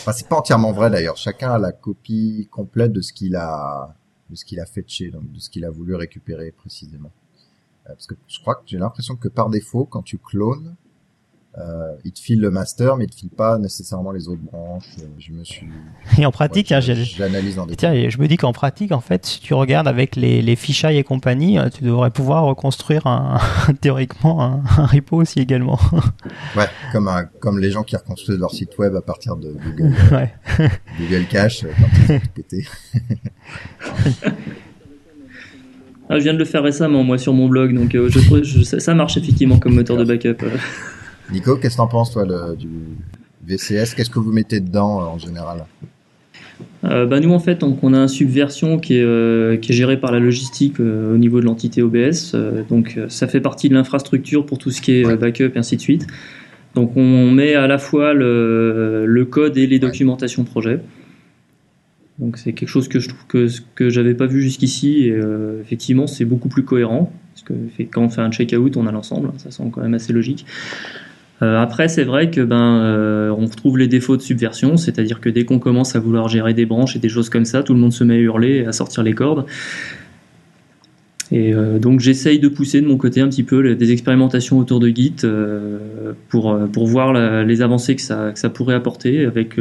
Enfin, 0.00 0.12
c'est 0.12 0.26
pas 0.26 0.36
entièrement 0.36 0.72
vrai 0.72 0.88
d'ailleurs. 0.88 1.18
Chacun 1.18 1.50
a 1.50 1.58
la 1.58 1.72
copie 1.72 2.48
complète 2.50 2.92
de 2.92 3.02
ce 3.02 3.12
qu'il 3.12 3.36
a, 3.36 3.94
de 4.30 4.36
ce 4.36 4.46
qu'il 4.46 4.58
a 4.58 4.64
fetché, 4.64 5.10
donc 5.10 5.30
de 5.30 5.38
ce 5.38 5.50
qu'il 5.50 5.66
a 5.66 5.70
voulu 5.70 5.94
récupérer 5.96 6.50
précisément. 6.50 7.12
Parce 7.84 8.06
que 8.06 8.14
je 8.26 8.40
crois 8.40 8.54
que 8.54 8.62
j'ai 8.64 8.78
l'impression 8.78 9.16
que 9.16 9.28
par 9.28 9.50
défaut, 9.50 9.84
quand 9.84 10.00
tu 10.00 10.16
clones, 10.16 10.76
euh, 11.56 11.92
il 12.04 12.12
te 12.12 12.20
file 12.20 12.40
le 12.40 12.50
master, 12.50 12.96
mais 12.96 13.06
il 13.06 13.10
te 13.10 13.16
file 13.16 13.30
pas 13.30 13.58
nécessairement 13.58 14.12
les 14.12 14.28
autres 14.28 14.42
branches. 14.42 14.84
Euh, 15.00 15.06
je 15.18 15.32
me 15.32 15.42
suis. 15.42 15.66
Et 16.18 16.24
en 16.26 16.30
pratique, 16.30 16.70
ouais, 16.70 16.76
hein, 16.76 16.80
j'analyse 16.80 17.58
en 17.58 17.66
Tiens, 17.66 18.08
je 18.08 18.18
me 18.18 18.28
dis 18.28 18.36
qu'en 18.36 18.52
pratique, 18.52 18.92
en 18.92 19.00
fait, 19.00 19.26
si 19.26 19.40
tu 19.40 19.54
regardes 19.54 19.88
avec 19.88 20.14
les, 20.14 20.40
les 20.42 20.56
fichailles 20.56 20.98
et 20.98 21.04
compagnie, 21.04 21.58
euh, 21.58 21.68
tu 21.70 21.82
devrais 21.82 22.10
pouvoir 22.10 22.44
reconstruire 22.44 23.06
un, 23.08 23.38
théoriquement 23.80 24.42
un, 24.44 24.62
un 24.76 24.86
repo 24.86 25.16
aussi 25.16 25.40
également. 25.40 25.78
Ouais, 26.56 26.66
comme 26.92 27.08
un- 27.08 27.24
comme 27.40 27.58
les 27.58 27.70
gens 27.70 27.82
qui 27.82 27.96
reconstruisent 27.96 28.38
leur 28.38 28.50
site 28.52 28.76
web 28.78 28.94
à 28.94 29.00
partir 29.02 29.36
de 29.36 29.52
Google, 29.52 29.94
ouais. 30.12 30.32
Google 31.00 31.26
Cache 31.28 31.64
euh, 31.64 31.68
quand 31.78 32.14
ils 32.14 32.20
pété. 32.30 32.66
Ah, 36.10 36.18
je 36.18 36.24
viens 36.24 36.32
de 36.32 36.38
le 36.38 36.44
faire 36.46 36.62
récemment, 36.62 37.04
moi, 37.04 37.18
sur 37.18 37.34
mon 37.34 37.48
blog, 37.48 37.74
donc 37.74 37.94
euh, 37.94 38.08
je, 38.08 38.18
trouve- 38.20 38.42
je- 38.42 38.62
ça, 38.62 38.80
ça 38.80 38.94
marche 38.94 39.16
effectivement 39.18 39.58
comme 39.58 39.74
moteur 39.74 39.96
de 39.98 40.04
backup. 40.04 40.36
Nico, 41.32 41.56
qu'est-ce 41.56 41.74
que 41.74 41.78
t'en 41.78 41.86
penses 41.88 42.10
toi 42.12 42.24
le, 42.24 42.56
du 42.56 42.68
VCS 43.46 43.94
Qu'est-ce 43.94 44.10
que 44.10 44.18
vous 44.18 44.32
mettez 44.32 44.60
dedans 44.60 45.00
euh, 45.00 45.04
en 45.06 45.18
général? 45.18 45.64
Euh, 46.84 47.06
bah, 47.06 47.20
nous, 47.20 47.30
en 47.32 47.38
fait, 47.38 47.56
donc, 47.60 47.82
on 47.82 47.92
a 47.92 47.98
un 47.98 48.08
subversion 48.08 48.78
qui 48.78 48.96
est, 48.96 49.02
euh, 49.02 49.56
qui 49.56 49.72
est 49.72 49.74
géré 49.74 49.98
par 49.98 50.10
la 50.12 50.18
logistique 50.20 50.80
euh, 50.80 51.14
au 51.14 51.18
niveau 51.18 51.40
de 51.40 51.44
l'entité 51.44 51.82
OBS. 51.82 52.34
donc, 52.68 52.98
ça 53.08 53.26
fait 53.26 53.40
partie 53.40 53.68
de 53.68 53.74
l'infrastructure 53.74 54.46
pour 54.46 54.58
tout 54.58 54.70
ce 54.70 54.80
qui 54.80 54.92
est 54.92 55.06
Ouais. 55.06 55.16
backup 55.16 55.52
et 55.54 55.58
ainsi 55.58 55.76
de 55.76 55.80
suite. 55.80 56.06
Donc, 56.74 56.96
on 56.96 57.30
met 57.30 57.54
à 57.54 57.66
la 57.66 57.78
fois 57.78 58.12
le, 58.14 59.04
le 59.06 59.24
code 59.24 59.56
et 59.56 59.66
les 59.66 59.78
documentations 59.78 60.44
projet. 60.44 60.80
Donc, 62.18 62.36
c'est 62.38 62.52
quelque 62.52 62.68
chose 62.68 62.88
que 62.88 62.98
je 63.00 63.08
trouve 63.08 63.26
que, 63.26 63.46
que 63.74 63.90
j'avais 63.90 64.14
pas 64.14 64.26
vu 64.26 64.42
jusqu'ici. 64.42 65.04
Et 65.04 65.18
effectivement, 65.62 66.06
c'est 66.06 66.24
beaucoup 66.24 66.48
plus 66.48 66.64
cohérent. 66.64 67.12
Parce 67.34 67.42
que 67.44 67.54
quand 67.90 68.02
on 68.02 68.08
fait 68.08 68.20
un 68.20 68.30
check-out, 68.30 68.76
on 68.76 68.86
a 68.86 68.92
l'ensemble. 68.92 69.30
Ça 69.38 69.50
semble 69.50 69.70
quand 69.70 69.80
même 69.80 69.94
assez 69.94 70.12
logique. 70.12 70.44
Euh, 71.40 71.60
après, 71.60 71.86
c'est 71.88 72.02
vrai 72.04 72.30
que 72.30 72.40
ben, 72.40 72.80
euh, 72.82 73.30
on 73.30 73.46
retrouve 73.46 73.78
les 73.78 73.86
défauts 73.86 74.16
de 74.16 74.22
subversion, 74.22 74.76
c'est-à-dire 74.76 75.20
que 75.20 75.28
dès 75.28 75.44
qu'on 75.44 75.60
commence 75.60 75.94
à 75.94 76.00
vouloir 76.00 76.28
gérer 76.28 76.52
des 76.52 76.66
branches 76.66 76.96
et 76.96 76.98
des 76.98 77.08
choses 77.08 77.30
comme 77.30 77.44
ça, 77.44 77.62
tout 77.62 77.74
le 77.74 77.80
monde 77.80 77.92
se 77.92 78.02
met 78.02 78.14
à 78.14 78.18
hurler 78.18 78.56
et 78.56 78.66
à 78.66 78.72
sortir 78.72 79.02
les 79.04 79.12
cordes. 79.14 79.44
Et 81.30 81.52
euh, 81.54 81.78
donc 81.78 82.00
j'essaye 82.00 82.38
de 82.40 82.48
pousser 82.48 82.80
de 82.80 82.86
mon 82.86 82.96
côté 82.96 83.20
un 83.20 83.28
petit 83.28 83.42
peu 83.42 83.60
les- 83.60 83.74
des 83.76 83.92
expérimentations 83.92 84.58
autour 84.58 84.80
de 84.80 84.88
Git 84.88 85.14
pour, 86.28 86.58
pour 86.72 86.86
voir 86.86 87.12
la- 87.12 87.44
les 87.44 87.60
avancées 87.62 87.94
que 87.96 88.02
ça, 88.02 88.32
que 88.32 88.38
ça 88.38 88.48
pourrait 88.48 88.74
apporter, 88.74 89.24
avec, 89.26 89.56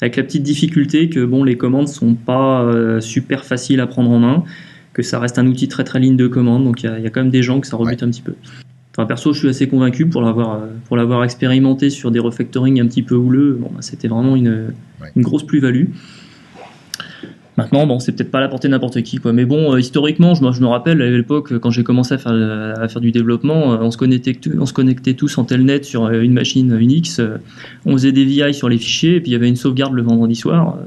avec 0.00 0.16
la 0.16 0.22
petite 0.22 0.44
difficulté 0.44 1.08
que 1.10 1.24
bon, 1.24 1.42
les 1.44 1.56
commandes 1.56 1.88
sont 1.88 2.14
pas 2.14 2.70
super 3.00 3.44
faciles 3.44 3.80
à 3.80 3.86
prendre 3.86 4.10
en 4.10 4.18
main, 4.20 4.44
que 4.92 5.02
ça 5.02 5.18
reste 5.18 5.38
un 5.38 5.46
outil 5.46 5.68
très 5.68 5.84
très 5.84 5.98
ligne 6.00 6.16
de 6.16 6.28
commande, 6.28 6.64
donc 6.64 6.82
il 6.82 6.86
y, 6.86 6.88
a- 6.88 6.98
il 6.98 7.04
y 7.04 7.06
a 7.06 7.10
quand 7.10 7.20
même 7.20 7.30
des 7.30 7.42
gens 7.42 7.60
que 7.60 7.66
ça 7.66 7.76
rebute 7.76 8.02
un 8.02 8.08
petit 8.08 8.22
peu. 8.22 8.34
Enfin, 8.94 9.06
perso, 9.06 9.32
je 9.32 9.38
suis 9.38 9.48
assez 9.48 9.68
convaincu 9.68 10.06
pour 10.06 10.20
l'avoir 10.22 10.54
euh, 10.54 10.66
pour 10.86 10.96
l'avoir 10.98 11.24
expérimenté 11.24 11.88
sur 11.90 12.10
des 12.10 12.18
refactoring 12.18 12.80
un 12.80 12.86
petit 12.86 13.02
peu 13.02 13.14
houleux. 13.14 13.56
Bon, 13.60 13.68
bah, 13.72 13.80
c'était 13.80 14.08
vraiment 14.08 14.36
une, 14.36 14.72
Ouais. 15.00 15.08
une 15.16 15.22
grosse 15.22 15.44
plus-value. 15.44 15.86
Maintenant, 17.58 17.86
bon, 17.86 17.98
c'est 17.98 18.12
peut-être 18.12 18.30
pas 18.30 18.38
à 18.38 18.40
la 18.40 18.48
portée 18.48 18.66
de 18.68 18.72
n'importe 18.72 19.02
qui, 19.02 19.18
quoi. 19.18 19.34
Mais 19.34 19.44
bon, 19.44 19.74
euh, 19.74 19.78
historiquement, 19.80 20.34
je 20.34 20.42
me, 20.42 20.52
je 20.52 20.60
me 20.62 20.66
rappelle 20.66 21.02
à 21.02 21.10
l'époque 21.10 21.58
quand 21.58 21.70
j'ai 21.70 21.84
commencé 21.84 22.14
à 22.14 22.18
faire 22.18 22.32
à 22.32 22.88
faire 22.88 23.00
du 23.02 23.12
développement, 23.12 23.72
euh, 23.74 23.78
on 23.82 23.90
se 23.90 23.98
connectait 23.98 24.38
on 24.58 24.64
se 24.64 24.72
connectait 24.72 25.12
tous 25.14 25.36
en 25.36 25.44
telnet 25.44 25.82
sur 25.82 26.08
une 26.08 26.32
machine 26.32 26.74
Unix. 26.78 27.18
euh, 27.18 27.36
On 27.84 27.92
faisait 27.92 28.12
des 28.12 28.24
VI 28.24 28.54
sur 28.54 28.70
les 28.70 28.78
fichiers, 28.78 29.16
et 29.16 29.20
puis 29.20 29.30
il 29.30 29.32
y 29.32 29.36
avait 29.36 29.48
une 29.48 29.56
sauvegarde 29.56 29.92
le 29.92 30.00
vendredi 30.02 30.34
soir. 30.34 30.78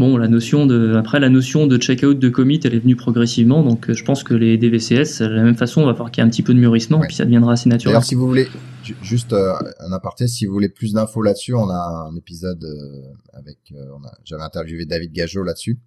Bon, 0.00 0.16
la 0.16 0.28
notion 0.28 0.64
de 0.64 0.94
après 0.96 1.20
la 1.20 1.28
notion 1.28 1.66
de 1.66 1.76
checkout 1.76 2.14
de 2.18 2.28
commit, 2.30 2.58
elle 2.64 2.74
est 2.74 2.78
venue 2.78 2.96
progressivement. 2.96 3.62
Donc, 3.62 3.90
euh, 3.90 3.94
je 3.94 4.02
pense 4.02 4.24
que 4.24 4.32
les 4.32 4.56
DVCS, 4.56 5.20
de 5.20 5.26
la 5.26 5.42
même 5.42 5.56
façon, 5.56 5.82
on 5.82 5.86
va 5.86 5.92
voir 5.92 6.10
qu'il 6.10 6.22
y 6.22 6.24
a 6.24 6.26
un 6.26 6.30
petit 6.30 6.42
peu 6.42 6.54
de 6.54 6.58
mûrissement, 6.58 6.98
Ouais. 7.00 7.06
puis 7.06 7.16
ça 7.16 7.24
deviendra 7.26 7.52
assez 7.52 7.68
naturel. 7.68 7.92
D'ailleurs, 7.92 8.04
si 8.04 8.14
vous 8.14 8.26
voulez, 8.26 8.48
ju- 8.82 8.96
juste 9.02 9.34
euh, 9.34 9.52
un 9.78 9.92
aparté, 9.92 10.26
si 10.26 10.46
vous 10.46 10.54
voulez 10.54 10.70
plus 10.70 10.94
d'infos 10.94 11.20
là-dessus, 11.20 11.52
on 11.54 11.68
a 11.68 12.08
un 12.10 12.16
épisode 12.16 12.64
euh, 12.64 13.12
avec, 13.34 13.58
euh, 13.72 13.84
j'avais 14.24 14.42
interviewé 14.42 14.86
David 14.86 15.12
Gageot 15.12 15.42
là-dessus 15.42 15.78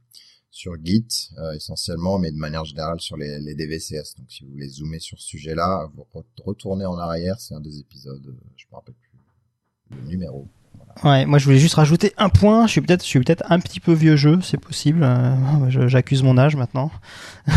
sur 0.51 0.73
Git 0.83 1.07
essentiellement, 1.55 2.19
mais 2.19 2.31
de 2.31 2.37
manière 2.37 2.63
générale 2.65 2.99
sur 3.01 3.17
les, 3.17 3.39
les 3.39 3.55
DVCS. 3.55 4.15
Donc, 4.19 4.27
si 4.29 4.43
vous 4.45 4.51
voulez 4.51 4.69
zoomer 4.69 4.99
sur 4.99 5.19
ce 5.19 5.25
sujet-là, 5.27 5.89
vous 5.95 6.05
re- 6.13 6.23
retournez 6.45 6.85
en 6.85 6.99
arrière, 6.99 7.39
c'est 7.39 7.55
un 7.55 7.61
des 7.61 7.79
épisodes, 7.79 8.21
je 8.55 8.65
me 8.71 8.75
rappelle 8.75 8.93
plus 8.93 9.97
le 9.99 10.07
numéro. 10.07 10.47
Ouais, 11.03 11.25
moi 11.25 11.37
je 11.39 11.45
voulais 11.45 11.57
juste 11.57 11.75
rajouter 11.75 12.13
un 12.17 12.29
point. 12.29 12.65
Je 12.67 12.71
suis 12.71 12.81
peut-être, 12.81 13.01
je 13.01 13.07
suis 13.07 13.19
peut-être 13.19 13.43
un 13.49 13.59
petit 13.59 13.79
peu 13.79 13.91
vieux 13.93 14.15
jeu, 14.15 14.39
c'est 14.41 14.59
possible. 14.59 15.03
euh, 15.03 15.87
j'accuse 15.87 16.23
mon 16.23 16.37
âge 16.37 16.55
maintenant, 16.55 16.91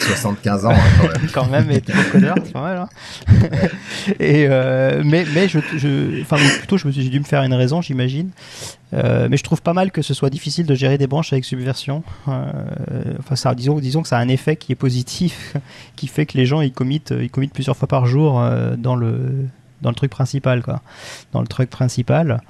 75 0.00 0.66
ans 0.66 0.70
hein, 0.72 0.76
quand 1.00 1.08
même. 1.08 1.30
quand 1.32 1.46
même, 1.48 1.70
et 1.70 1.82
codeur, 2.10 2.34
c'est 2.44 2.52
pas 2.52 2.62
mal. 2.62 2.76
hein. 2.78 2.88
et 4.18 4.46
euh, 4.48 5.02
mais 5.04 5.24
mais 5.34 5.48
je, 5.48 5.58
je, 5.76 6.22
enfin 6.22 6.36
plutôt, 6.58 6.78
je 6.78 6.86
me 6.86 6.92
suis 6.92 7.02
j'ai 7.02 7.10
dû 7.10 7.20
me 7.20 7.24
faire 7.24 7.42
une 7.42 7.54
raison, 7.54 7.82
j'imagine. 7.82 8.30
Euh, 8.94 9.28
mais 9.30 9.36
je 9.36 9.44
trouve 9.44 9.60
pas 9.60 9.74
mal 9.74 9.92
que 9.92 10.00
ce 10.02 10.14
soit 10.14 10.30
difficile 10.30 10.64
de 10.66 10.74
gérer 10.74 10.96
des 10.98 11.06
branches 11.06 11.32
avec 11.32 11.44
Subversion. 11.44 12.02
Enfin, 12.26 13.36
ça, 13.36 13.54
disons, 13.54 13.78
disons 13.78 14.02
que 14.02 14.08
ça 14.08 14.16
a 14.18 14.20
un 14.20 14.28
effet 14.28 14.56
qui 14.56 14.72
est 14.72 14.76
positif, 14.76 15.54
qui 15.96 16.06
fait 16.08 16.26
que 16.26 16.36
les 16.38 16.46
gens 16.46 16.60
ils 16.62 16.72
committent, 16.72 17.14
ils 17.20 17.30
committent 17.30 17.52
plusieurs 17.52 17.76
fois 17.76 17.88
par 17.88 18.06
jour 18.06 18.42
dans 18.78 18.96
le 18.96 19.46
dans 19.82 19.90
le 19.90 19.94
truc 19.96 20.10
principal, 20.10 20.62
quoi. 20.62 20.80
Dans 21.32 21.40
le 21.40 21.46
truc 21.46 21.70
principal. 21.70 22.40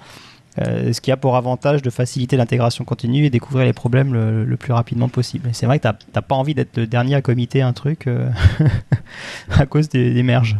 Euh, 0.61 0.93
ce 0.93 1.01
qui 1.01 1.13
a 1.13 1.17
pour 1.17 1.37
avantage 1.37 1.83
de 1.83 1.91
faciliter 1.91 2.37
l'intégration 2.37 2.85
continue 2.85 3.25
et 3.27 3.31
découvrir 3.31 3.65
les 3.65 3.73
problèmes 3.73 4.13
le, 4.13 4.45
le 4.45 4.57
plus 4.57 4.73
rapidement 4.73 5.09
possible. 5.09 5.51
C'est 5.53 5.67
vrai 5.67 5.79
que 5.79 5.85
t'as 5.85 5.93
t'as 6.13 6.23
pas 6.23 6.35
envie 6.35 6.53
d'être 6.55 6.77
le 6.79 6.87
dernier 6.89 7.15
à 7.15 7.23
committer 7.23 7.63
un 7.63 7.73
truc 7.73 8.09
euh, 8.09 8.29
à 9.51 9.67
cause 9.67 9.89
des, 9.89 10.13
des 10.13 10.23
merges. 10.25 10.57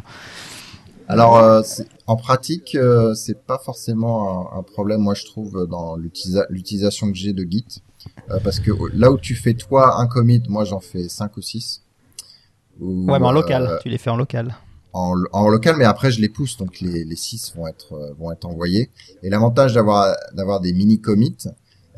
Alors, 1.09 1.39
euh, 1.39 1.63
en 2.07 2.17
pratique, 2.17 2.77
c'est 3.15 3.43
pas 3.45 3.59
forcément 3.59 4.53
un, 4.55 4.59
un 4.59 4.63
problème, 4.63 5.01
moi 5.01 5.15
je 5.15 5.25
trouve, 5.25 5.67
dans 5.69 5.97
l'utilisa- 5.97 6.47
l'utilisation 6.51 7.11
que 7.11 7.17
j'ai 7.17 7.33
de 7.33 7.45
Git, 7.51 7.83
parce 8.45 8.61
que 8.61 8.71
là 8.95 9.11
où 9.11 9.19
tu 9.19 9.35
fais 9.35 9.55
toi 9.55 9.99
un 10.01 10.07
commit, 10.07 10.43
moi 10.49 10.65
j'en 10.65 10.81
fais 10.81 11.09
5 11.09 11.37
ou 11.39 11.41
6. 11.43 11.83
Ouais, 12.79 13.19
mais 13.19 13.27
en 13.27 13.33
local, 13.33 13.79
tu 13.83 13.89
les 13.89 13.99
fais 13.99 14.11
en 14.11 14.17
local. 14.17 14.55
En, 14.93 15.15
en 15.33 15.49
local, 15.49 15.77
mais 15.79 15.85
après 15.85 16.11
je 16.11 16.21
les 16.21 16.29
pousse, 16.29 16.57
donc 16.57 16.81
les, 16.81 17.05
les 17.05 17.17
6 17.17 17.55
vont 17.57 17.67
être 17.67 17.93
euh, 17.95 18.13
vont 18.19 18.33
être 18.33 18.47
envoyés. 18.47 18.91
Et 19.23 19.31
l'avantage 19.31 19.75
d'avoir 19.75 20.15
d'avoir 20.35 20.61
des 20.61 20.73
mini 20.73 21.01
commits, 21.01 21.37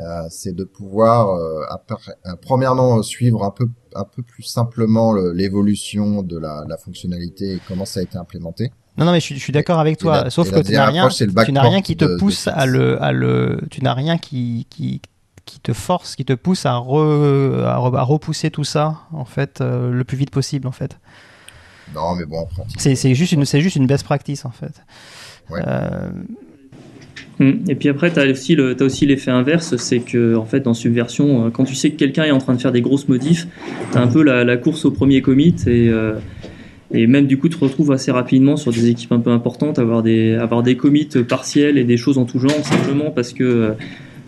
euh, 0.00 0.22
c'est 0.30 0.54
de 0.54 0.64
pouvoir 0.64 1.28
euh, 1.30 1.62
après- 1.70 1.96
euh, 2.26 2.32
premièrement 2.40 3.02
suivre 3.02 3.44
un 3.44 3.50
peu 3.50 3.68
un 3.94 4.04
peu 4.04 4.22
plus 4.22 4.42
simplement 4.44 5.12
le- 5.12 5.32
l'évolution 5.32 6.22
de 6.22 6.38
la, 6.38 6.64
la 6.68 6.76
fonctionnalité 6.76 7.54
et 7.54 7.60
comment 7.68 7.84
ça 7.84 8.00
a 8.00 8.02
été 8.02 8.16
implémenté. 8.18 8.70
Non, 8.96 9.04
non, 9.06 9.12
mais 9.12 9.20
je 9.20 9.24
suis, 9.26 9.34
je 9.36 9.40
suis 9.40 9.52
d'accord 9.52 9.78
avec 9.78 9.98
toi. 9.98 10.24
la- 10.24 10.30
sauf 10.30 10.48
que 10.50 10.60
tu 10.66 10.72
n'as 10.72 10.86
rien, 10.92 11.02
tu 11.46 11.52
n'as 11.52 11.62
rien 11.62 11.80
qui 11.82 11.96
te 11.96 12.04
de- 12.04 12.12
de 12.14 12.16
pousse 12.18 12.48
à 12.48 12.66
le, 12.66 13.02
à 13.02 13.12
le, 13.12 13.60
tu 13.70 13.82
n'as 13.82 13.94
rien 13.94 14.18
qui, 14.18 14.66
qui, 14.70 15.00
qui 15.44 15.60
te 15.60 15.72
force, 15.72 16.16
qui 16.16 16.24
te 16.24 16.32
pousse 16.34 16.66
à, 16.66 16.74
re- 16.74 17.64
à, 17.64 17.76
re- 17.78 17.96
à 17.96 18.02
repousser 18.02 18.50
tout 18.50 18.64
ça, 18.64 18.98
en 19.12 19.24
fait, 19.24 19.60
euh, 19.60 19.90
le 19.90 20.04
plus 20.04 20.16
vite 20.16 20.30
possible, 20.30 20.66
en 20.68 20.72
fait. 20.72 20.98
Non, 21.94 22.14
mais 22.14 22.24
bon, 22.24 22.38
en. 22.38 22.48
C'est, 22.78 22.94
c'est 22.94 23.14
juste 23.14 23.32
une, 23.32 23.44
c'est 23.44 23.60
juste 23.60 23.76
une 23.76 23.86
best 23.86 24.04
practice, 24.04 24.44
en 24.44 24.50
fait. 24.50 24.82
Ouais. 25.50 25.60
Euh, 25.66 26.10
Mm. 27.38 27.52
Et 27.70 27.74
puis 27.74 27.88
après, 27.88 28.12
tu 28.12 28.20
as 28.20 28.30
aussi 28.30 28.54
le- 28.54 28.76
t'as 28.76 28.84
aussi 28.84 29.06
l'effet 29.06 29.30
inverse, 29.30 29.74
c'est 29.78 30.00
que 30.00 30.36
en 30.36 30.44
fait, 30.44 30.60
dans 30.60 30.74
Subversion, 30.74 31.46
euh, 31.46 31.50
quand 31.50 31.64
tu 31.64 31.74
sais 31.74 31.90
que 31.90 31.96
quelqu'un 31.96 32.24
est 32.24 32.30
en 32.30 32.38
train 32.38 32.54
de 32.54 32.60
faire 32.60 32.70
des 32.70 32.82
grosses 32.82 33.08
modifs, 33.08 33.48
tu 33.92 33.96
as 33.98 34.02
un 34.02 34.08
peu 34.08 34.22
la, 34.22 34.44
la 34.44 34.56
course 34.58 34.84
au 34.84 34.90
premier 34.90 35.22
commit 35.22 35.54
et, 35.66 35.88
euh, 35.88 36.16
et 36.92 37.06
même 37.06 37.26
du 37.26 37.38
coup, 37.38 37.48
tu 37.48 37.56
te 37.56 37.64
retrouves 37.64 37.92
assez 37.92 38.10
rapidement 38.10 38.56
sur 38.58 38.72
des 38.72 38.88
équipes 38.90 39.12
un 39.12 39.20
peu 39.20 39.30
importantes, 39.30 39.78
avoir 39.78 40.02
des, 40.02 40.34
avoir 40.34 40.62
des 40.62 40.76
commits 40.76 41.08
partiels 41.26 41.78
et 41.78 41.84
des 41.84 41.96
choses 41.96 42.18
en 42.18 42.26
tout 42.26 42.38
genre, 42.38 42.52
simplement 42.62 43.10
parce 43.10 43.32
que 43.32 43.74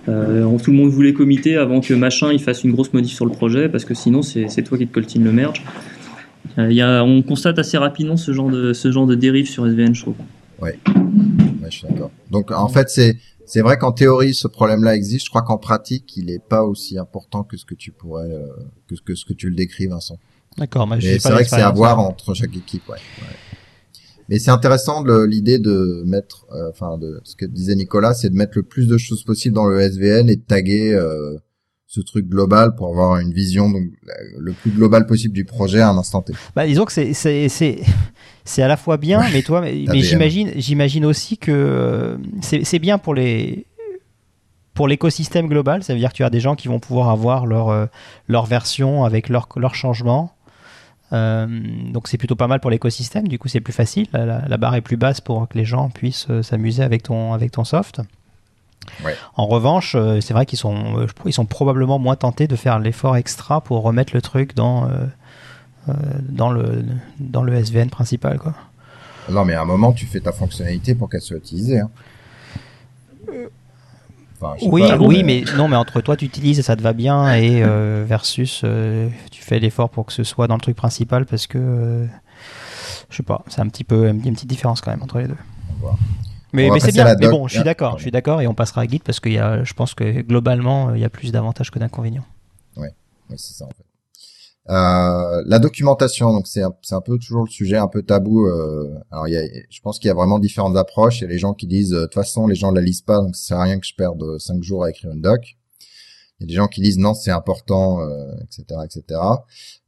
euh, 0.09 0.59
tout 0.63 0.71
le 0.71 0.77
monde 0.79 0.89
voulait 0.91 1.13
committer 1.13 1.59
avant 1.59 1.81
que 1.81 1.93
machin 1.93 2.33
il 2.33 2.41
fasse 2.41 2.65
une 2.65 2.73
grosse 2.73 2.95
modif 2.95 3.13
sur 3.15 3.27
le 3.27 3.33
projet, 3.33 3.69
parce 3.69 3.85
que 3.85 3.93
sinon, 3.93 4.23
c'est 4.23 4.47
c'est 4.49 4.63
toi 4.63 4.79
qui 4.79 4.87
te 4.87 4.93
coltine 4.95 5.23
le 5.23 5.33
merge. 5.33 5.63
Euh, 6.59 6.71
il 6.71 6.77
y 6.77 6.83
a, 6.83 7.03
on 7.05 7.23
constate 7.23 7.59
assez 7.59 7.79
rapidement 7.79 8.17
ce 8.17 8.33
genre 8.33 8.51
de, 8.51 8.73
ce 8.73 8.91
genre 8.93 9.07
de 9.07 9.15
dérive 9.15 9.49
sur 9.49 9.67
SVN, 9.67 9.95
je 9.95 10.03
trouve. 10.03 10.17
Ouais, 10.61 10.79
je 11.65 11.71
suis 11.71 11.87
d'accord. 11.89 12.11
Donc 12.31 12.51
en 12.51 12.69
fait, 12.69 12.89
c'est 12.91 13.17
c'est 13.47 13.61
vrai 13.61 13.77
qu'en 13.79 13.93
théorie 13.93 14.35
ce 14.35 14.47
problème-là 14.49 14.95
existe. 14.95 15.27
Je 15.27 15.31
crois 15.31 15.43
qu'en 15.43 15.59
pratique, 15.59 16.17
il 16.17 16.31
est 16.31 16.43
pas 16.43 16.63
aussi 16.65 16.99
important 16.99 17.43
que 17.43 17.57
ce 17.57 17.65
que 17.65 17.75
tu 17.75 17.91
pourrais 17.91 18.31
euh, 18.31 18.47
que, 18.89 18.95
que 19.05 19.15
ce 19.15 19.25
que 19.25 19.33
tu 19.33 19.49
le 19.49 19.55
décris, 19.57 19.87
Vincent. 19.87 20.19
d'accord, 20.59 20.87
Mais 20.87 21.01
j'ai 21.01 21.15
pas 21.15 21.21
c'est 21.21 21.31
vrai 21.33 21.45
que 21.45 21.51
c'est 21.51 21.57
à 21.63 21.71
voir 21.71 21.99
entre 21.99 22.35
chaque 22.35 22.57
équipe. 22.57 22.89
Ouais. 22.89 22.95
ouais. 22.97 23.29
Mais 24.29 24.39
c'est 24.39 24.51
intéressant 24.53 25.03
de- 25.03 25.25
l'idée 25.25 25.59
de 25.59 26.03
mettre, 26.07 26.47
euh, 26.55 26.71
enfin 26.71 26.97
de 26.97 27.21
ce 27.25 27.35
que 27.35 27.45
disait 27.45 27.75
Nicolas, 27.75 28.15
c'est 28.15 28.31
de 28.31 28.37
mettre 28.37 28.53
le 28.57 28.63
plus 28.63 28.87
de 28.87 28.97
choses 28.97 29.25
possible 29.25 29.55
dans 29.55 29.67
le 29.67 29.81
SVN 29.81 30.29
et 30.31 30.37
de 30.37 30.43
taguer 30.43 30.93
euh, 30.95 31.37
ce 31.93 32.01
truc 32.01 32.27
global 32.27 32.75
pour 32.75 32.89
avoir 32.89 33.19
une 33.19 33.35
vision 33.35 33.69
donc 33.69 33.83
le 34.39 34.53
plus 34.53 34.71
global 34.71 35.05
possible 35.05 35.35
du 35.35 35.45
projet 35.45 35.81
à 35.81 35.91
un 35.91 35.99
instant 35.99 36.23
T. 36.23 36.33
Bah, 36.57 36.67
disons 36.67 36.87
que 36.87 36.93
c'est 36.93 37.13
c'est 37.13 38.63
à 38.63 38.69
la 38.69 38.79
fois 38.79 38.97
bien, 38.97 39.21
mais 39.31 39.43
toi, 39.43 39.61
mais, 39.61 39.85
j'imagine 40.01 40.53
j'imagine 40.57 41.05
aussi 41.05 41.37
que 41.37 41.53
euh, 41.53 42.17
c'est 42.41 42.79
bien 42.79 42.97
pour 42.97 43.15
les 43.15 43.67
pour 44.73 44.89
l'écosystème 44.89 45.49
global. 45.49 45.83
Ça 45.83 45.93
veut 45.93 45.99
dire 45.99 46.13
que 46.13 46.17
tu 46.17 46.25
as 46.25 46.31
des 46.31 46.41
gens 46.41 46.57
qui 46.57 46.67
vont 46.67 46.81
pouvoir 46.81 47.11
avoir 47.11 47.45
leur 47.45 47.69
euh, 47.69 47.85
leur 48.27 48.47
version 48.47 49.05
avec 49.05 49.29
leur 49.29 49.47
leur 49.57 49.75
changement. 49.75 50.33
donc 51.11 52.09
c'est 52.09 52.17
plutôt 52.17 52.37
pas 52.37 52.47
mal 52.47 52.61
pour 52.61 52.71
l'écosystème, 52.71 53.29
du 53.29 53.39
coup 53.39 53.49
c'est 53.49 53.61
plus 53.61 53.75
facile, 53.75 54.07
la, 54.15 54.57
barre 54.57 54.77
est 54.77 54.81
plus 54.81 54.97
basse 54.97 55.21
pour 55.21 55.47
que 55.47 55.59
les 55.59 55.67
gens 55.67 55.91
puissent 55.91 56.29
s'amuser 56.41 56.83
avec 56.83 57.03
ton, 57.03 57.35
avec 57.35 57.51
ton 57.51 57.65
soft. 57.65 58.01
En 59.37 59.47
revanche, 59.47 59.97
c'est 60.21 60.33
vrai 60.33 60.47
qu'ils 60.47 60.59
sont, 60.59 61.07
ils 61.25 61.33
sont 61.33 61.47
probablement 61.47 61.99
moins 61.99 62.17
tentés 62.17 62.47
de 62.47 62.57
faire 62.57 62.79
l'effort 62.79 63.17
extra 63.17 63.61
pour 63.61 63.83
remettre 63.83 64.15
le 64.15 64.23
truc 64.23 64.55
dans, 64.55 64.89
dans, 66.29 66.51
le, 66.51 66.85
dans 67.19 67.43
le 67.43 67.55
SVN 67.55 67.89
principal. 67.91 68.39
Quoi. 68.39 68.55
Non, 69.31 69.45
mais 69.45 69.55
à 69.55 69.63
un 69.63 69.65
moment, 69.65 69.93
tu 69.93 70.07
fais 70.07 70.21
ta 70.21 70.33
fonctionnalité 70.33 70.95
pour 70.95 71.09
qu'elle 71.09 71.21
soit 71.21 71.37
utilisée. 71.37 71.81
Hein. 71.81 71.91
oui, 74.63 74.83
oui, 74.99 75.23
mais... 75.23 75.45
non, 75.57 75.69
mais 75.69 75.77
entre 75.77 76.01
toi, 76.01 76.17
tu 76.17 76.25
utilises 76.25 76.59
et 76.59 76.63
ça 76.63 76.77
te 76.77 76.83
va 76.83 76.93
bien, 76.93 77.33
et 77.35 77.63
euh, 77.63 78.05
versus 78.07 78.63
euh, 78.65 79.09
tu 79.31 79.43
fais 79.43 79.61
l'effort 79.61 79.91
pour 79.91 80.07
que 80.07 80.13
ce 80.13 80.25
soit 80.25 80.49
dans 80.49 80.57
le 80.57 80.61
truc 80.61 80.77
principal 80.77 81.27
parce 81.27 81.47
que 81.47 81.59
euh, 81.59 82.07
je 83.09 83.17
sais 83.17 83.23
pas, 83.23 83.45
c'est 83.49 83.61
un 83.61 83.69
petit 83.69 83.85
peu 83.85 84.09
une 84.09 84.21
petite 84.21 84.49
différence 84.49 84.81
quand 84.81 84.91
même 84.91 85.03
entre 85.03 85.19
les 85.19 85.29
deux. 85.29 85.37
Mais, 86.53 86.71
mais 86.71 86.81
c'est 86.81 86.93
bien. 86.93 87.15
Mais 87.19 87.29
bon, 87.29 87.49
je 87.49 87.55
suis 87.55 87.65
d'accord, 87.65 87.97
je 87.99 88.03
suis 88.03 88.11
d'accord, 88.11 88.41
et 88.41 88.47
on 88.47 88.55
passera 88.55 88.83
à 88.83 88.87
Git 88.87 89.01
parce 89.01 89.21
que 89.21 89.29
y 89.29 89.39
a, 89.39 89.65
je 89.65 89.73
pense 89.75 89.95
que 89.95 90.23
globalement, 90.23 90.95
il 90.95 91.01
y 91.01 91.05
a 91.05 91.11
plus 91.11 91.33
d'avantages 91.33 91.71
que 91.71 91.79
d'inconvénients. 91.79 92.27
Oui, 92.77 92.89
c'est 93.31 93.55
ça 93.55 93.65
en 93.65 93.71
fait. 93.71 93.85
Euh, 94.71 95.43
la 95.47 95.59
documentation, 95.59 96.33
donc 96.33 96.47
c'est 96.47 96.63
un, 96.63 96.73
un, 96.93 97.01
peu 97.01 97.19
toujours 97.19 97.45
le 97.45 97.51
sujet 97.51 97.77
un 97.77 97.89
peu 97.89 98.03
tabou. 98.03 98.47
Euh, 98.47 98.95
alors 99.11 99.27
y 99.27 99.37
a, 99.37 99.43
je 99.69 99.81
pense 99.81 99.99
qu'il 99.99 100.07
y 100.09 100.11
a 100.11 100.15
vraiment 100.15 100.39
différentes 100.39 100.77
approches. 100.77 101.21
Il 101.21 101.25
y 101.25 101.27
a 101.27 101.31
les 101.31 101.39
gens 101.39 101.53
qui 101.53 101.67
disent 101.67 101.91
de 101.91 102.03
toute 102.03 102.15
façon 102.15 102.47
les 102.47 102.55
gens 102.55 102.71
ne 102.71 102.77
la 102.77 102.83
lisent 102.83 103.01
pas, 103.01 103.19
donc 103.19 103.35
ça 103.35 103.43
sert 103.43 103.59
à 103.59 103.65
rien 103.65 103.81
que 103.81 103.87
je 103.87 103.95
perde 103.95 104.39
cinq 104.39 104.63
jours 104.63 104.85
à 104.85 104.91
écrire 104.91 105.11
une 105.11 105.21
doc. 105.21 105.57
Il 106.43 106.47
y 106.47 106.47
a 106.47 106.49
des 106.49 106.55
gens 106.55 106.67
qui 106.67 106.81
disent 106.81 106.99
non 106.99 107.15
c'est 107.15 107.31
important, 107.31 108.01
etc., 108.43 108.65
euh, 108.73 108.83
etc. 108.85 109.21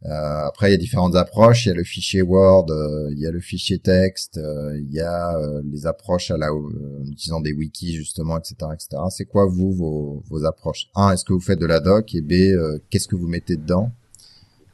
Euh, 0.07 0.47
après 0.47 0.69
il 0.69 0.73
y 0.73 0.75
a 0.75 0.79
différentes 0.79 1.17
approches. 1.17 1.67
Il 1.67 1.71
y 1.71 1.73
a 1.73 1.75
le 1.75 1.85
fichier 1.85 2.23
Word, 2.23 2.71
euh, 2.71 3.11
il 3.13 3.19
y 3.19 3.27
a 3.27 3.31
le 3.31 3.41
fichier 3.41 3.79
texte, 3.79 4.39
il 4.39 4.93
y 4.93 5.01
a 5.01 5.37
les 5.65 5.87
approches 5.87 6.31
à 6.31 6.37
la, 6.37 6.53
en 6.53 7.05
utilisant 7.07 7.41
des 7.41 7.53
wikis 7.53 7.95
justement, 7.95 8.39
etc., 8.39 8.55
etc. 8.73 9.03
C'est 9.11 9.25
quoi 9.27 9.47
vous 9.47 9.73
vos, 9.73 10.23
vos 10.29 10.45
approches? 10.45 10.89
Un, 10.95 11.11
est-ce 11.11 11.25
que 11.25 11.33
vous 11.33 11.41
faites 11.41 11.61
de 11.61 11.67
la 11.67 11.81
doc? 11.81 12.15
Et 12.15 12.21
B, 12.21 12.57
qu'est-ce 12.91 13.09
que 13.09 13.17
vous 13.17 13.29
mettez 13.29 13.57
dedans? 13.57 13.91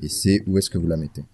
Et 0.03 0.09
c'est 0.09 0.43
où 0.47 0.59
est-ce 0.59 0.70
que 0.70 0.78
vous 0.78 0.87
la 0.87 0.97
mettez? 0.97 1.24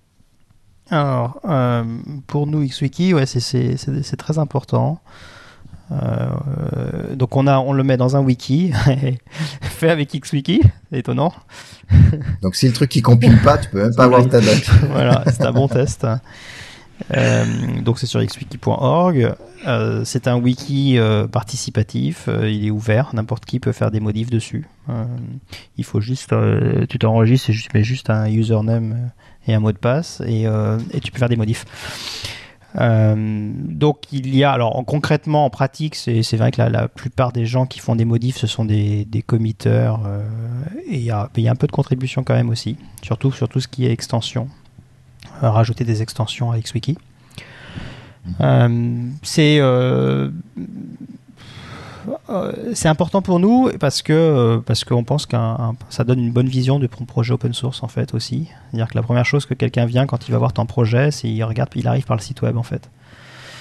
Alors, 0.88 1.40
euh, 1.44 1.84
pour 2.26 2.46
nous, 2.46 2.64
XWiki, 2.64 3.12
ouais, 3.14 3.26
c'est 3.26 4.16
très 4.16 4.38
important. 4.38 5.00
Euh, 5.92 7.14
donc 7.14 7.36
on, 7.36 7.46
a, 7.46 7.58
on 7.58 7.72
le 7.72 7.84
met 7.84 7.96
dans 7.96 8.16
un 8.16 8.20
wiki, 8.20 8.72
fait 9.62 9.90
avec 9.90 10.10
XWiki, 10.10 10.62
c'est 10.90 10.98
étonnant. 10.98 11.32
donc 12.42 12.56
si 12.56 12.66
le 12.66 12.72
truc 12.72 12.90
qui 12.90 13.02
compile 13.02 13.40
pas, 13.42 13.58
tu 13.58 13.70
peux 13.70 13.82
même 13.82 13.94
pas 13.94 14.04
avoir 14.04 14.28
ta 14.28 14.40
doc. 14.40 14.68
voilà, 14.90 15.24
c'est 15.26 15.44
un 15.44 15.52
bon 15.52 15.68
test. 15.68 16.06
Euh, 17.14 17.44
donc 17.82 17.98
c'est 17.98 18.06
sur 18.06 18.20
xwiki.org. 18.24 19.34
Euh, 19.66 20.02
c'est 20.04 20.28
un 20.28 20.36
wiki 20.36 20.98
participatif. 21.30 22.28
il 22.42 22.66
est 22.66 22.70
ouvert. 22.70 23.10
N'importe 23.14 23.44
qui 23.44 23.60
peut 23.60 23.72
faire 23.72 23.90
des 23.90 24.00
modifs 24.00 24.30
dessus. 24.30 24.66
il 25.76 25.84
faut 25.84 26.00
juste, 26.00 26.34
tu 26.88 26.98
t'enregistres 26.98 27.52
tu 27.52 27.68
mets 27.74 27.84
juste 27.84 28.10
un 28.10 28.26
username 28.28 29.10
et 29.46 29.54
un 29.54 29.60
mot 29.60 29.70
de 29.70 29.78
passe 29.78 30.20
et, 30.26 30.46
et 30.92 31.00
tu 31.00 31.12
peux 31.12 31.18
faire 31.18 31.28
des 31.28 31.36
modifs. 31.36 31.64
Donc 32.78 34.12
il 34.12 34.36
y 34.36 34.44
a, 34.44 34.52
alors 34.52 34.84
concrètement 34.86 35.46
en 35.46 35.50
pratique, 35.50 35.94
c'est 35.94 36.36
vrai 36.36 36.50
que 36.50 36.60
la, 36.60 36.88
plupart 36.88 37.32
des 37.32 37.46
gens 37.46 37.64
qui 37.66 37.78
font 37.78 37.96
des 37.96 38.04
modifs, 38.04 38.36
ce 38.36 38.46
sont 38.46 38.64
des, 38.64 39.04
des 39.06 39.22
committeurs 39.22 40.00
et 40.86 40.96
il 40.96 41.02
y, 41.02 41.10
a, 41.10 41.30
y, 41.36 41.48
a, 41.48 41.50
un 41.50 41.56
peu 41.56 41.66
de 41.66 41.72
contribution 41.72 42.22
quand 42.22 42.34
même 42.34 42.50
aussi, 42.50 42.76
surtout 43.02 43.32
sur 43.32 43.48
tout 43.48 43.60
ce 43.60 43.68
qui 43.68 43.86
est 43.86 43.92
extension 43.92 44.48
rajouter 45.40 45.84
des 45.84 46.02
extensions 46.02 46.50
à 46.50 46.58
XWiki. 46.58 46.96
Euh, 48.40 49.08
c'est 49.22 49.58
euh, 49.60 49.66
euh, 49.68 50.30
c'est 52.74 52.88
important 52.88 53.22
pour 53.22 53.40
nous 53.40 53.70
parce 53.80 54.02
que 54.02 54.58
parce 54.66 54.84
qu'on 54.84 55.04
pense 55.04 55.26
que 55.26 55.36
ça 55.88 56.04
donne 56.04 56.20
une 56.20 56.32
bonne 56.32 56.48
vision 56.48 56.78
de 56.78 56.86
projet 56.86 57.32
open 57.32 57.52
source 57.52 57.82
en 57.82 57.88
fait 57.88 58.14
aussi. 58.14 58.48
C'est-à-dire 58.70 58.88
que 58.88 58.94
la 58.94 59.02
première 59.02 59.26
chose 59.26 59.46
que 59.46 59.54
quelqu'un 59.54 59.86
vient 59.86 60.06
quand 60.06 60.28
il 60.28 60.32
va 60.32 60.38
voir 60.38 60.52
ton 60.52 60.66
projet, 60.66 61.10
c'est 61.10 61.28
il 61.28 61.42
regarde, 61.44 61.70
il 61.74 61.88
arrive 61.88 62.04
par 62.04 62.16
le 62.16 62.22
site 62.22 62.42
web 62.42 62.56
en 62.56 62.62
fait. 62.62 62.90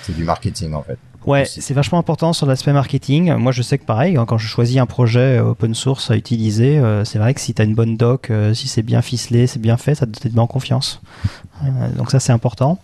C'est 0.03 0.15
du 0.15 0.23
marketing 0.23 0.73
en 0.73 0.83
fait. 0.83 0.99
Ouais, 1.25 1.45
c'est 1.45 1.73
vachement 1.73 1.97
important 1.97 2.33
sur 2.33 2.45
l'aspect 2.45 2.73
marketing. 2.73 3.33
Moi, 3.35 3.51
je 3.51 3.61
sais 3.61 3.77
que 3.77 3.85
pareil, 3.85 4.17
hein, 4.17 4.25
quand 4.25 4.37
je 4.37 4.47
choisis 4.47 4.77
un 4.77 4.85
projet 4.85 5.39
open 5.39 5.73
source 5.73 6.11
à 6.11 6.15
utiliser, 6.15 6.81
c'est 7.03 7.17
vrai 7.17 7.33
que 7.33 7.41
si 7.41 7.53
tu 7.53 7.61
as 7.61 7.65
une 7.65 7.75
bonne 7.75 7.97
doc, 7.97 8.31
si 8.53 8.67
c'est 8.67 8.83
bien 8.83 9.01
ficelé, 9.01 9.47
c'est 9.47 9.61
bien 9.61 9.77
fait, 9.77 9.95
ça 9.95 10.05
te 10.05 10.27
met 10.27 10.39
en 10.39 10.47
confiance. 10.47 11.01
Euh, 11.63 11.89
donc 11.95 12.11
ça 12.11 12.19
c'est 12.19 12.33
important. 12.33 12.79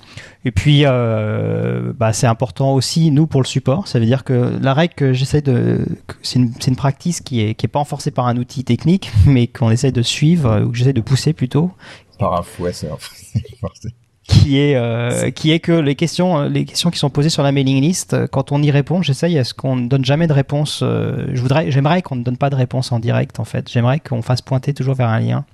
Et 0.46 0.52
puis 0.52 0.84
euh, 0.86 1.92
bah, 1.94 2.14
c'est 2.14 2.28
important 2.28 2.74
aussi 2.74 3.12
nous 3.12 3.28
pour 3.28 3.42
le 3.42 3.48
support. 3.48 3.88
Ça 3.88 4.00
veut 4.00 4.06
dire 4.06 4.24
que 4.24 4.58
la 4.62 4.74
règle 4.74 4.94
que 4.94 5.14
j'essaie 5.14 5.42
de, 5.42 5.86
c'est 6.22 6.40
une, 6.40 6.54
une 6.66 6.76
practice 6.76 7.22
qui 7.22 7.42
est 7.42 7.56
qui 7.56 7.66
est 7.66 7.70
pas 7.70 7.80
renforcée 7.80 8.12
par 8.12 8.28
un 8.28 8.38
outil 8.38 8.64
technique, 8.64 9.12
mais 9.26 9.48
qu'on 9.48 9.72
essaie 9.72 9.92
de 9.92 10.02
suivre 10.02 10.62
ou 10.62 10.72
que 10.72 10.78
j'essaie 10.78 10.94
de 10.94 11.02
pousser 11.02 11.34
plutôt. 11.34 11.72
Par 12.18 12.34
un 12.40 12.44
fouet, 12.44 12.74
c'est 12.74 12.90
qui 14.28 14.60
est 14.60 14.76
euh, 14.76 15.32
qui 15.32 15.52
est 15.52 15.60
que 15.60 15.72
les 15.72 15.96
questions 15.96 16.44
les 16.44 16.66
questions 16.66 16.92
qui 16.92 17.00
sont 17.00 17.10
posées 17.10 17.30
sur 17.30 17.44
la 17.44 17.52
mailing 17.52 17.82
list 17.82 18.16
quand 18.28 18.52
on 18.52 18.62
y 18.62 18.70
répond 18.70 19.02
j'essaye 19.02 19.38
à 19.40 19.44
ce 19.44 19.54
qu'on 19.54 19.76
ne 19.76 19.88
donne 19.88 20.06
jamais 20.06 20.28
de 20.28 20.34
réponse 20.34 20.82
je 20.82 21.42
voudrais 21.42 21.72
j'aimerais 21.72 22.02
qu'on 22.02 22.16
ne 22.16 22.24
donne 22.24 22.38
pas 22.38 22.52
de 22.52 22.56
réponse 22.56 22.92
en 22.92 23.00
direct 23.00 23.40
en 23.40 23.46
fait 23.46 23.70
j'aimerais 23.70 24.00
qu'on 24.00 24.22
fasse 24.22 24.42
pointer 24.42 24.74
toujours 24.74 24.96
vers 24.96 25.10
un 25.10 25.20
lien 25.20 25.46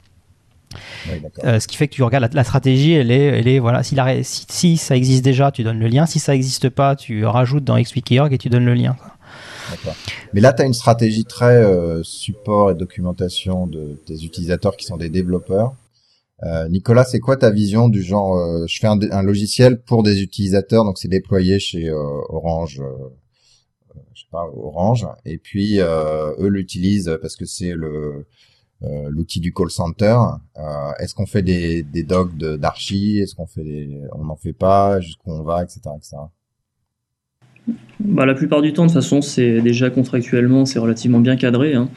euh, 1.43 1.59
ce 1.59 1.67
qui 1.67 1.77
fait 1.77 1.87
que 1.87 1.93
tu 1.93 2.03
regardes 2.03 2.33
la, 2.33 2.43
stratégie, 2.43 2.93
elle 2.93 3.11
est, 3.11 3.25
elle 3.25 3.47
est 3.47 3.59
voilà, 3.59 3.83
si, 3.83 3.95
la, 3.95 4.21
si, 4.23 4.77
ça 4.77 4.95
existe 4.95 5.23
déjà, 5.23 5.51
tu 5.51 5.63
donnes 5.63 5.79
le 5.79 5.87
lien. 5.87 6.05
Si 6.05 6.19
ça 6.19 6.33
n'existe 6.33 6.69
pas, 6.69 6.95
tu 6.95 7.25
rajoutes 7.25 7.63
dans 7.63 7.81
XWiki.org 7.81 8.33
et 8.33 8.37
tu 8.37 8.49
donnes 8.49 8.65
le 8.65 8.73
lien. 8.73 8.95
Mais 10.33 10.41
là, 10.41 10.53
tu 10.53 10.61
as 10.61 10.65
une 10.65 10.73
stratégie 10.73 11.25
très 11.25 11.55
euh, 11.55 12.01
support 12.03 12.71
et 12.71 12.75
documentation 12.75 13.67
de 13.67 13.99
tes 14.05 14.23
utilisateurs 14.23 14.77
qui 14.77 14.85
sont 14.85 14.97
des 14.97 15.09
développeurs. 15.09 15.73
Euh, 16.43 16.67
Nicolas, 16.69 17.03
c'est 17.03 17.19
quoi 17.19 17.35
ta 17.37 17.49
vision 17.49 17.89
du 17.89 18.03
genre 18.03 18.67
Je 18.67 18.79
fais 18.79 18.87
un, 18.87 19.23
logiciel 19.23 19.81
pour 19.81 20.03
des 20.03 20.21
utilisateurs, 20.21 20.83
donc 20.83 20.97
c'est 20.97 21.07
déployé 21.07 21.59
chez 21.59 21.91
Orange, 21.91 22.81
je 24.13 24.21
sais 24.21 24.27
pas 24.31 24.45
Orange, 24.55 25.07
et 25.25 25.37
puis 25.37 25.79
eux 25.79 26.47
l'utilisent 26.47 27.17
parce 27.21 27.35
que 27.35 27.45
c'est 27.45 27.73
le 27.73 28.27
euh, 28.83 29.09
l'outil 29.09 29.39
du 29.39 29.51
call 29.53 29.71
center. 29.71 30.15
Euh, 30.57 30.91
est-ce 30.99 31.15
qu'on 31.15 31.25
fait 31.25 31.41
des, 31.41 31.81
des 31.81 32.03
docs 32.03 32.37
d'archi? 32.37 33.17
Est-ce 33.17 33.33
qu'on 33.33 33.47
fait 33.47 33.63
des, 33.63 34.01
on 34.13 34.25
n'en 34.25 34.35
fait 34.35 34.53
pas? 34.53 34.99
Jusqu'où 34.99 35.31
on 35.31 35.41
va, 35.41 35.63
etc., 35.63 35.79
etc. 35.97 36.17
Bah, 37.99 38.27
la 38.27 38.35
plupart 38.35 38.61
du 38.61 38.73
temps, 38.73 38.83
de 38.83 38.89
toute 38.89 39.01
façon, 39.01 39.23
c'est 39.23 39.61
déjà 39.61 39.89
contractuellement, 39.89 40.65
c'est 40.65 40.77
relativement 40.77 41.19
bien 41.19 41.37
cadré. 41.37 41.73
Hein. 41.73 41.89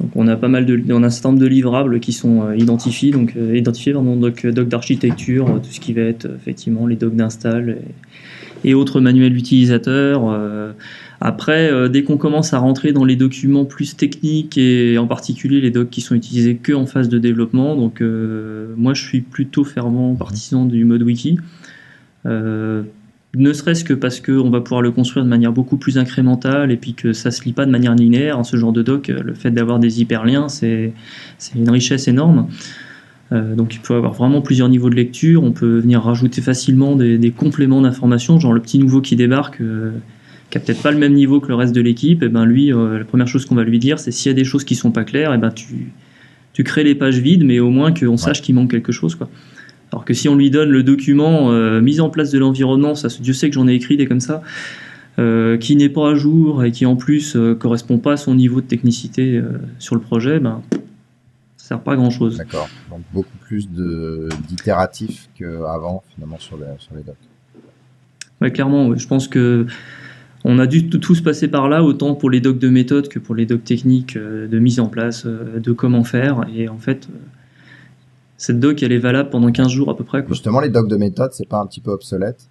Donc, 0.00 0.10
on 0.14 0.26
a 0.28 0.36
pas 0.36 0.48
mal 0.48 0.66
de, 0.66 0.80
on 0.90 1.02
a 1.02 1.06
un 1.06 1.10
certain 1.10 1.30
nombre 1.30 1.40
de 1.40 1.46
livrables 1.46 2.00
qui 2.00 2.12
sont 2.12 2.42
euh, 2.42 2.56
identifiés, 2.56 3.10
donc 3.10 3.34
identifiés 3.36 3.92
dans 3.92 4.02
doc, 4.16 4.46
doc 4.46 4.68
d'architecture, 4.68 5.46
tout 5.62 5.70
ce 5.70 5.80
qui 5.80 5.92
va 5.92 6.02
être 6.02 6.28
effectivement 6.34 6.86
les 6.86 6.96
docs 6.96 7.16
d'install 7.16 7.78
et, 8.64 8.74
autres 8.74 9.00
manuels 9.00 9.32
d'utilisateur. 9.32 10.24
Après, 11.26 11.72
euh, 11.72 11.88
dès 11.88 12.02
qu'on 12.02 12.18
commence 12.18 12.52
à 12.52 12.58
rentrer 12.58 12.92
dans 12.92 13.06
les 13.06 13.16
documents 13.16 13.64
plus 13.64 13.96
techniques 13.96 14.58
et 14.58 14.98
en 14.98 15.06
particulier 15.06 15.62
les 15.62 15.70
docs 15.70 15.88
qui 15.88 16.02
sont 16.02 16.14
utilisés 16.14 16.56
que 16.56 16.74
en 16.74 16.84
phase 16.84 17.08
de 17.08 17.18
développement, 17.18 17.76
donc 17.76 18.02
euh, 18.02 18.74
moi 18.76 18.92
je 18.92 19.02
suis 19.02 19.22
plutôt 19.22 19.64
fervent 19.64 20.14
partisan 20.16 20.66
du 20.66 20.84
mode 20.84 21.02
wiki. 21.02 21.38
Euh, 22.26 22.82
ne 23.34 23.52
serait-ce 23.52 23.84
que 23.84 23.94
parce 23.94 24.20
qu'on 24.20 24.50
va 24.50 24.60
pouvoir 24.60 24.82
le 24.82 24.90
construire 24.90 25.24
de 25.24 25.30
manière 25.30 25.52
beaucoup 25.52 25.76
plus 25.76 25.98
incrémentale 25.98 26.70
et 26.70 26.76
puis 26.76 26.94
que 26.94 27.12
ça 27.12 27.30
se 27.30 27.44
lit 27.44 27.52
pas 27.52 27.66
de 27.66 27.70
manière 27.70 27.94
linéaire. 27.94 28.38
Hein, 28.38 28.44
ce 28.44 28.56
genre 28.56 28.72
de 28.72 28.82
doc, 28.82 29.08
le 29.08 29.34
fait 29.34 29.50
d'avoir 29.50 29.78
des 29.78 30.00
hyperliens, 30.00 30.48
c'est 30.48 30.92
une 31.54 31.70
richesse 31.70 32.08
énorme. 32.08 32.48
donc 33.32 33.74
il 33.74 33.80
peut 33.80 33.94
avoir 33.94 34.12
vraiment 34.12 34.40
plusieurs 34.40 34.68
niveaux 34.68 34.90
de 34.90 34.94
lecture. 34.94 35.42
On 35.42 35.52
peut 35.52 35.78
venir 35.78 36.02
rajouter 36.02 36.40
facilement 36.42 36.96
des, 36.96 37.18
des 37.18 37.30
compléments 37.30 37.82
d'informations, 37.82 38.38
genre 38.38 38.52
le 38.52 38.60
petit 38.60 38.78
nouveau 38.78 39.00
qui 39.00 39.16
débarque 39.16 39.60
qui 40.50 40.58
a 40.58 40.60
peut-être 40.60 40.82
pas 40.82 40.92
le 40.92 40.98
même 40.98 41.14
niveau 41.14 41.40
que 41.40 41.48
le 41.48 41.54
reste 41.54 41.74
de 41.74 41.80
l'équipe, 41.80 42.22
et 42.22 42.28
ben 42.28 42.44
lui, 42.44 42.72
euh, 42.72 42.98
la 42.98 43.04
première 43.04 43.26
chose 43.26 43.44
qu'on 43.44 43.54
va 43.54 43.64
lui 43.64 43.78
dire, 43.78 43.98
c'est 43.98 44.10
s'il 44.10 44.30
y 44.30 44.32
a 44.32 44.36
des 44.36 44.44
choses 44.44 44.64
qui 44.64 44.76
sont 44.76 44.92
pas 44.92 45.04
claires, 45.04 45.34
et 45.34 45.38
ben 45.38 45.50
tu, 45.50 45.92
tu 46.52 46.64
crées 46.64 46.84
les 46.84 46.94
pages 46.94 47.18
vides, 47.18 47.44
mais 47.44 47.58
au 47.60 47.70
moins 47.70 47.92
qu'on 47.92 48.16
sache 48.16 48.42
qu'il 48.42 48.54
manque 48.54 48.70
quelque 48.70 48.92
chose, 48.92 49.14
quoi. 49.14 49.28
Alors 49.94 50.04
que 50.04 50.12
si 50.12 50.28
on 50.28 50.34
lui 50.34 50.50
donne 50.50 50.70
le 50.70 50.82
document 50.82 51.52
euh, 51.52 51.80
mise 51.80 52.00
en 52.00 52.10
place 52.10 52.30
de 52.30 52.38
l'environnement, 52.38 52.94
ça, 52.94 53.08
Dieu 53.20 53.32
sait 53.32 53.48
que 53.48 53.54
j'en 53.54 53.68
ai 53.68 53.74
écrit 53.74 53.96
des 53.96 54.06
comme 54.06 54.20
ça, 54.20 54.42
euh, 55.18 55.56
qui 55.56 55.76
n'est 55.76 55.88
pas 55.88 56.10
à 56.10 56.14
jour 56.14 56.64
et 56.64 56.72
qui 56.72 56.84
en 56.84 56.96
plus 56.96 57.36
correspond 57.60 57.98
pas 57.98 58.12
à 58.12 58.16
son 58.16 58.34
niveau 58.34 58.60
de 58.60 58.66
technicité 58.66 59.40
sur 59.78 59.94
le 59.94 60.00
projet, 60.00 60.40
ben 60.40 60.62
ça 61.56 61.68
sert 61.68 61.80
pas 61.80 61.92
à 61.92 61.96
grand 61.96 62.10
chose. 62.10 62.36
D'accord. 62.36 62.68
Donc 62.90 63.02
beaucoup 63.12 63.38
plus 63.46 63.68
d'itératifs 64.48 65.30
qu'avant 65.38 66.02
finalement 66.14 66.38
sur 66.38 66.56
les, 66.56 66.66
sur 66.78 66.94
les 66.94 67.02
docs. 67.02 67.14
Ouais, 68.40 68.50
clairement. 68.50 68.96
Je 68.96 69.06
pense 69.06 69.28
que 69.28 69.66
on 70.44 70.58
a 70.58 70.66
dû 70.66 70.88
tous 70.90 71.22
passer 71.22 71.48
par 71.48 71.68
là, 71.70 71.82
autant 71.82 72.14
pour 72.14 72.28
les 72.28 72.40
docs 72.40 72.58
de 72.58 72.68
méthode 72.68 73.08
que 73.08 73.18
pour 73.18 73.34
les 73.34 73.46
docs 73.46 73.64
techniques 73.64 74.16
euh, 74.16 74.46
de 74.46 74.58
mise 74.58 74.78
en 74.78 74.88
place, 74.88 75.24
euh, 75.24 75.58
de 75.58 75.72
comment 75.72 76.04
faire. 76.04 76.44
Et 76.54 76.68
en 76.68 76.76
fait, 76.76 77.08
cette 78.36 78.60
doc, 78.60 78.82
elle 78.82 78.92
est 78.92 78.98
valable 78.98 79.30
pendant 79.30 79.50
15 79.50 79.68
jours 79.68 79.90
à 79.90 79.96
peu 79.96 80.04
près. 80.04 80.22
Quoi. 80.22 80.34
Justement, 80.34 80.60
les 80.60 80.68
docs 80.68 80.88
de 80.88 80.96
méthode, 80.96 81.32
c'est 81.32 81.48
pas 81.48 81.58
un 81.60 81.66
petit 81.66 81.80
peu 81.80 81.92
obsolète 81.92 82.48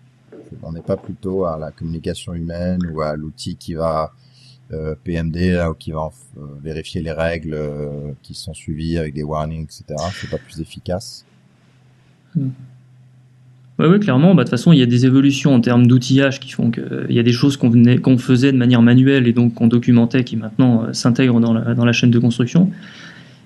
On 0.64 0.72
n'est 0.72 0.82
pas 0.82 0.98
plutôt 0.98 1.46
à 1.46 1.58
la 1.58 1.72
communication 1.72 2.34
humaine 2.34 2.80
ou 2.92 3.02
à 3.02 3.16
l'outil 3.16 3.58
qui 3.58 3.74
va 3.74 4.12
euh, 4.72 4.96
PMD 5.04 5.36
là, 5.54 5.70
ou 5.70 5.74
qui 5.74 5.92
va 5.92 6.10
euh, 6.38 6.42
vérifier 6.64 7.02
les 7.02 7.12
règles 7.12 7.54
euh, 7.54 8.12
qui 8.22 8.34
sont 8.34 8.54
suivies 8.54 8.98
avec 8.98 9.14
des 9.14 9.24
warnings, 9.24 9.66
etc. 9.66 9.84
C'est 10.14 10.30
pas 10.30 10.38
plus 10.38 10.62
efficace. 10.62 11.26
Oui, 12.36 13.88
ouais, 13.88 14.00
clairement. 14.00 14.34
Bah, 14.34 14.44
de 14.44 14.50
toute 14.50 14.58
façon, 14.58 14.72
il 14.72 14.80
y 14.80 14.82
a 14.82 14.86
des 14.86 15.06
évolutions 15.06 15.54
en 15.54 15.60
termes 15.60 15.86
d'outillage 15.86 16.40
qui 16.40 16.52
font 16.52 16.72
qu'il 16.72 17.12
y 17.12 17.20
a 17.20 17.24
des 17.24 17.34
choses 17.34 17.58
qu'on 17.58 18.18
faisait 18.18 18.52
de 18.52 18.58
manière 18.58 18.82
manuelle 18.82 19.28
et 19.28 19.34
donc 19.34 19.56
qu'on 19.56 19.68
documentait 19.68 20.24
qui 20.24 20.38
maintenant 20.38 20.94
s'intègrent 20.94 21.40
dans 21.40 21.54
la, 21.54 21.76
dans 21.76 21.86
la 21.86 21.92
chaîne 21.92 22.12
de 22.12 22.20
construction. 22.20 22.72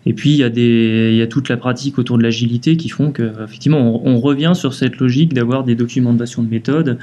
Et 0.07 0.13
puis 0.13 0.29
il 0.29 0.37
y 0.37 0.43
a 0.43 0.49
des, 0.49 1.27
toute 1.29 1.49
la 1.49 1.57
pratique 1.57 1.99
autour 1.99 2.17
de 2.17 2.23
l'agilité 2.23 2.77
qui 2.77 2.87
font 2.87 3.11
que 3.11 3.43
effectivement 3.43 4.01
on, 4.07 4.21
revient 4.21 4.53
sur 4.55 4.73
cette 4.73 4.99
logique 4.99 5.33
d'avoir 5.33 5.65
des 5.65 5.75
documentations 5.75 6.41
de 6.41 6.49
méthode 6.49 6.97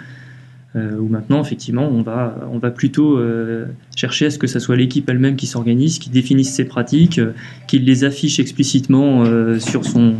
euh, 0.74 0.96
où 0.96 1.09
maintenant 1.09 1.42
effectivement 1.42 1.86
on 1.86 2.00
va, 2.00 2.48
on 2.50 2.57
va 2.57 2.70
plutôt 2.70 3.18
euh, 3.18 3.66
chercher 3.94 4.26
à 4.26 4.30
ce 4.30 4.38
que 4.38 4.46
ce 4.46 4.59
soit 4.59 4.76
l'équipe 4.76 5.07
elle-même 5.07 5.36
qui 5.36 5.46
s'organise, 5.46 5.98
qui 5.98 6.09
définisse 6.09 6.55
ses 6.55 6.64
pratiques, 6.64 7.18
euh, 7.18 7.32
qui 7.66 7.78
les 7.78 8.05
affiche 8.05 8.40
explicitement 8.40 9.24
sur 9.61 9.84
son 9.84 10.14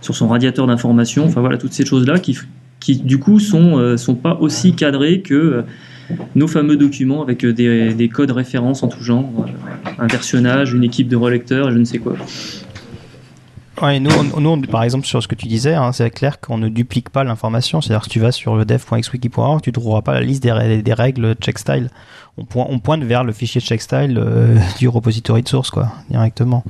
sur 0.00 0.14
son 0.14 0.28
radiateur 0.28 0.68
d'information. 0.68 1.24
Enfin 1.24 1.40
voilà 1.40 1.58
toutes 1.58 1.72
ces 1.72 1.84
choses 1.84 2.06
là 2.06 2.20
qui 2.20 2.38
qui 2.78 2.94
du 2.94 3.18
coup 3.18 3.40
sont 3.40 3.96
sont 3.96 4.14
pas 4.14 4.38
aussi 4.40 4.74
cadrées 4.74 5.20
que 5.20 5.64
nos 6.34 6.48
fameux 6.48 6.76
documents 6.76 7.22
avec 7.22 7.44
euh, 7.44 7.52
des, 7.52 8.08
codes 8.08 8.30
références 8.30 8.82
en 8.82 8.88
tout 8.88 9.02
genre, 9.02 9.28
euh, 9.38 9.90
un 9.98 10.06
versionnage, 10.06 10.72
une 10.72 10.84
équipe 10.84 11.08
de 11.08 11.16
relecteurs, 11.16 11.70
je 11.70 11.78
ne 11.78 11.84
sais 11.84 11.98
quoi. 11.98 12.14
Ouais, 13.82 13.98
nous, 13.98 14.60
par 14.66 14.82
exemple, 14.82 15.06
sur 15.06 15.22
ce 15.22 15.28
que 15.28 15.34
tu 15.34 15.46
disais, 15.46 15.72
hein, 15.72 15.92
c'est 15.92 16.10
clair 16.10 16.38
qu'on 16.38 16.58
ne 16.58 16.68
duplique 16.68 17.08
pas 17.08 17.24
l'information. 17.24 17.80
C'est-à-dire 17.80 18.00
que 18.00 18.06
si 18.06 18.10
tu 18.10 18.20
vas 18.20 18.30
sur 18.30 18.54
le 18.56 18.66
dev.xwiki.org, 18.66 19.62
tu 19.62 19.70
ne 19.70 19.72
trouveras 19.72 20.02
pas 20.02 20.12
la 20.12 20.20
liste 20.20 20.42
des, 20.42 20.82
des 20.82 20.92
règles 20.92 21.34
checkstyle. 21.36 21.88
On, 22.36 22.44
on, 22.54 22.78
pointe 22.78 23.02
vers 23.04 23.24
le 23.24 23.32
fichier 23.32 23.60
checkstyle 23.60 24.18
euh, 24.18 24.58
du 24.78 24.88
repository 24.88 25.42
de 25.42 25.48
source, 25.48 25.70
quoi, 25.70 25.92
directement. 26.10 26.62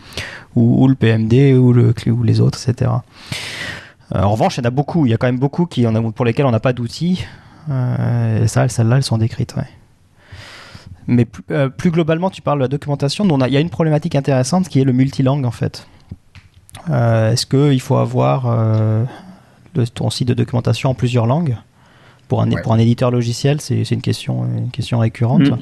Ou, 0.54 0.86
le 0.86 0.94
PMD, 0.94 1.58
ou, 1.58 1.72
le, 1.72 1.92
ou 2.06 2.22
les 2.22 2.40
autres, 2.40 2.58
etc. 2.68 2.90
en 4.14 4.30
revanche, 4.30 4.58
il 4.58 4.60
y 4.60 4.62
en 4.62 4.68
a 4.68 4.70
beaucoup. 4.70 5.06
Il 5.06 5.10
y 5.10 5.14
a 5.14 5.16
quand 5.16 5.28
même 5.28 5.38
beaucoup 5.38 5.66
qui, 5.66 5.84
pour 6.14 6.24
lesquels 6.24 6.46
on 6.46 6.52
n'a 6.52 6.60
pas 6.60 6.72
d'outils. 6.72 7.24
Euh, 7.70 8.46
ça, 8.46 8.68
celles-là, 8.68 8.96
elles 8.96 9.02
sont 9.02 9.18
décrites, 9.18 9.54
ouais. 9.56 9.68
Mais 11.06 11.26
euh, 11.50 11.68
plus, 11.68 11.90
globalement, 11.90 12.30
tu 12.30 12.42
parles 12.42 12.58
de 12.58 12.64
la 12.64 12.68
documentation. 12.68 13.26
Il 13.46 13.52
y 13.52 13.56
a 13.56 13.60
une 13.60 13.70
problématique 13.70 14.14
intéressante 14.14 14.68
qui 14.68 14.80
est 14.80 14.84
le 14.84 14.92
multilangue, 14.92 15.44
en 15.44 15.50
fait. 15.50 15.86
Euh, 16.88 17.32
est-ce 17.32 17.46
qu'il 17.46 17.80
faut 17.80 17.96
avoir 17.96 18.44
ton 19.94 20.10
site 20.10 20.28
de 20.28 20.34
documentation 20.34 20.90
en 20.90 20.94
plusieurs 20.94 21.26
langues? 21.26 21.56
Pour 22.28 22.42
un, 22.42 22.48
pour 22.62 22.72
un 22.72 22.78
éditeur 22.78 23.10
logiciel 23.10 23.60
C'est 23.60 23.90
une 23.90 24.02
question, 24.02 24.44
une 24.44 24.70
question 24.70 25.00
récurrente. 25.00 25.50
Mm. 25.50 25.58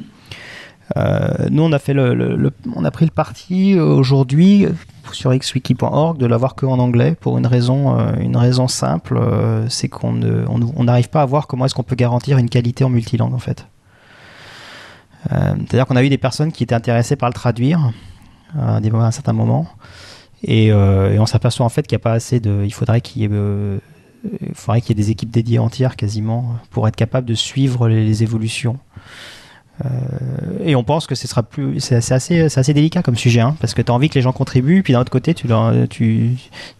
Euh, 0.96 1.48
nous, 1.50 1.62
on 1.62 1.72
a, 1.72 1.78
fait 1.78 1.92
le, 1.92 2.52
on 2.74 2.84
a 2.84 2.90
pris 2.90 3.04
le 3.04 3.10
parti 3.10 3.78
aujourd'hui 3.78 4.66
sur 5.12 5.36
xwiki.org 5.36 6.18
de 6.18 6.26
l'avoir 6.26 6.54
que 6.54 6.66
en 6.66 6.78
anglais 6.78 7.16
pour 7.18 7.38
une 7.38 7.46
raison, 7.46 7.98
euh, 7.98 8.66
simple, 8.68 9.16
euh, 9.16 9.68
c'est 9.68 9.88
qu'on 9.88 10.12
n'arrive 10.12 11.10
pas 11.10 11.22
à 11.22 11.26
voir 11.26 11.46
comment 11.46 11.66
est-ce 11.66 11.74
qu'on 11.74 11.82
peut 11.82 11.96
garantir 11.96 12.38
une 12.38 12.48
qualité 12.48 12.84
en 12.84 12.90
multilangue 12.90 13.34
en 13.34 13.38
fait. 13.38 13.66
C'est-à-dire 15.30 15.84
qu'on 15.84 15.96
a 15.96 16.02
eu 16.02 16.08
des 16.08 16.16
personnes 16.16 16.52
qui 16.52 16.62
étaient 16.62 16.74
intéressées 16.74 17.16
par 17.16 17.28
le 17.28 17.34
traduire 17.34 17.92
à, 18.56 18.76
un 18.76 19.10
certain 19.10 19.34
moment, 19.34 19.66
et, 20.42 20.72
on 20.72 21.26
s'aperçoit 21.26 21.66
en 21.66 21.68
fait 21.68 21.86
qu'il 21.86 21.96
n'y 21.96 22.00
a 22.00 22.04
pas 22.04 22.12
assez 22.12 22.40
de, 22.40 22.62
il 22.64 22.72
faudrait 22.72 23.02
qu'il 23.02 23.20
y 23.20 23.24
ait 23.26 24.94
des 24.94 25.10
équipes 25.10 25.30
dédiées 25.30 25.58
entières 25.58 25.96
quasiment 25.96 26.54
pour 26.70 26.88
être 26.88 26.96
capable 26.96 27.26
de 27.26 27.34
suivre 27.34 27.88
les 27.88 28.22
évolutions. 28.22 28.78
Euh, 30.68 30.70
et 30.70 30.76
on 30.76 30.84
pense 30.84 31.06
que 31.06 31.14
ce 31.14 31.26
sera 31.26 31.42
plus, 31.42 31.80
c'est 31.80 32.12
assez, 32.12 32.40
assez 32.40 32.74
délicat 32.74 33.02
comme 33.02 33.16
sujet, 33.16 33.40
hein, 33.40 33.56
parce 33.60 33.74
que 33.74 33.82
tu 33.82 33.90
as 33.90 33.94
envie 33.94 34.08
que 34.08 34.14
les 34.14 34.22
gens 34.22 34.32
contribuent, 34.32 34.82
puis 34.82 34.92
d'un 34.92 35.00
autre 35.00 35.10
côté, 35.10 35.34
tu, 35.34 35.48
tu, 35.90 36.36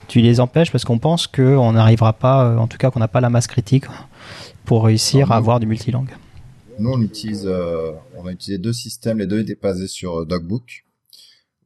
tu 0.08 0.20
les 0.20 0.40
empêches 0.40 0.70
parce 0.70 0.84
qu'on 0.84 0.98
pense 0.98 1.26
qu'on 1.26 1.72
n'arrivera 1.72 2.12
pas, 2.12 2.44
euh, 2.44 2.56
en 2.58 2.66
tout 2.66 2.78
cas 2.78 2.90
qu'on 2.90 3.00
n'a 3.00 3.08
pas 3.08 3.20
la 3.20 3.30
masse 3.30 3.46
critique 3.46 3.84
pour 4.64 4.84
réussir 4.84 5.32
à 5.32 5.36
avoir 5.36 5.60
du 5.60 5.66
multilangue. 5.66 6.10
Nous, 6.78 6.90
on 6.90 7.00
utilise, 7.02 7.46
euh, 7.46 7.92
on 8.16 8.26
a 8.26 8.32
utilisé 8.32 8.58
deux 8.58 8.72
systèmes, 8.72 9.18
les 9.18 9.26
deux 9.26 9.40
étaient 9.40 9.58
basés 9.60 9.88
sur 9.88 10.24
Dogbook, 10.26 10.84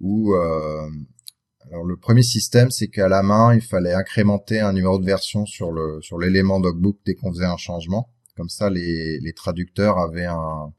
où 0.00 0.34
alors 0.34 1.84
le 1.84 1.96
premier 1.96 2.22
système, 2.22 2.70
c'est 2.70 2.88
qu'à 2.88 3.08
la 3.08 3.22
main, 3.22 3.54
il 3.54 3.60
fallait 3.60 3.94
incrémenter 3.94 4.58
un 4.60 4.72
numéro 4.72 4.98
de 4.98 5.06
version 5.06 5.46
sur 5.46 5.70
le 5.70 6.00
sur 6.02 6.18
l'élément 6.18 6.58
Dogbook 6.58 6.96
dès 7.06 7.14
qu'on 7.14 7.32
faisait 7.32 7.44
un 7.46 7.56
changement. 7.56 8.08
Comme 8.36 8.48
ça, 8.48 8.68
les, 8.68 9.20
les 9.20 9.32
traducteurs 9.32 9.98
avaient 9.98 10.24
un 10.26 10.72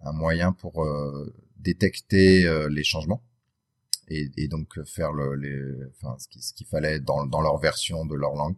un 0.00 0.12
moyen 0.12 0.52
pour 0.52 0.84
euh, 0.84 1.34
détecter 1.58 2.44
euh, 2.44 2.68
les 2.68 2.84
changements 2.84 3.22
et, 4.08 4.30
et, 4.36 4.48
donc 4.48 4.82
faire 4.84 5.12
le, 5.12 5.34
les, 5.34 5.84
enfin, 5.90 6.16
ce 6.18 6.52
qu'il 6.54 6.66
fallait 6.66 7.00
dans, 7.00 7.26
dans 7.26 7.40
leur 7.40 7.58
version 7.58 8.06
de 8.06 8.14
leur 8.14 8.34
langue. 8.34 8.56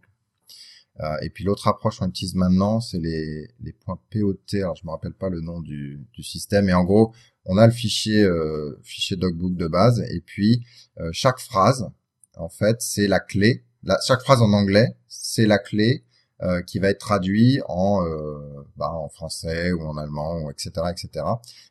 Euh, 1.00 1.16
et 1.22 1.30
puis 1.30 1.44
l'autre 1.44 1.66
approche 1.68 1.98
qu'on 1.98 2.08
utilise 2.08 2.34
maintenant, 2.34 2.80
c'est 2.80 2.98
les, 2.98 3.48
les 3.60 3.72
points 3.72 3.98
POT. 4.10 4.38
Alors 4.54 4.76
je 4.76 4.84
me 4.84 4.90
rappelle 4.90 5.14
pas 5.14 5.28
le 5.28 5.40
nom 5.40 5.60
du, 5.60 6.06
du 6.12 6.22
système, 6.22 6.66
mais 6.66 6.72
en 6.72 6.84
gros, 6.84 7.14
on 7.44 7.56
a 7.56 7.66
le 7.66 7.72
fichier 7.72 8.22
euh, 8.22 8.78
fichier 8.82 9.16
dogbook 9.16 9.56
de 9.56 9.66
base, 9.66 10.04
et 10.10 10.20
puis 10.20 10.64
euh, 10.98 11.10
chaque 11.12 11.38
phrase, 11.38 11.88
en 12.36 12.48
fait, 12.48 12.80
c'est 12.80 13.08
la 13.08 13.20
clé. 13.20 13.64
La, 13.82 13.98
chaque 14.06 14.20
phrase 14.20 14.42
en 14.42 14.52
anglais, 14.52 14.96
c'est 15.08 15.46
la 15.46 15.58
clé 15.58 16.04
euh, 16.42 16.62
qui 16.62 16.78
va 16.78 16.88
être 16.88 17.00
traduit 17.00 17.60
en, 17.68 18.02
euh, 18.02 18.64
bah, 18.78 18.90
en 18.94 19.10
français 19.10 19.72
ou 19.72 19.82
en 19.82 19.98
allemand, 19.98 20.40
ou 20.40 20.50
etc., 20.50 20.70
etc. 20.90 21.26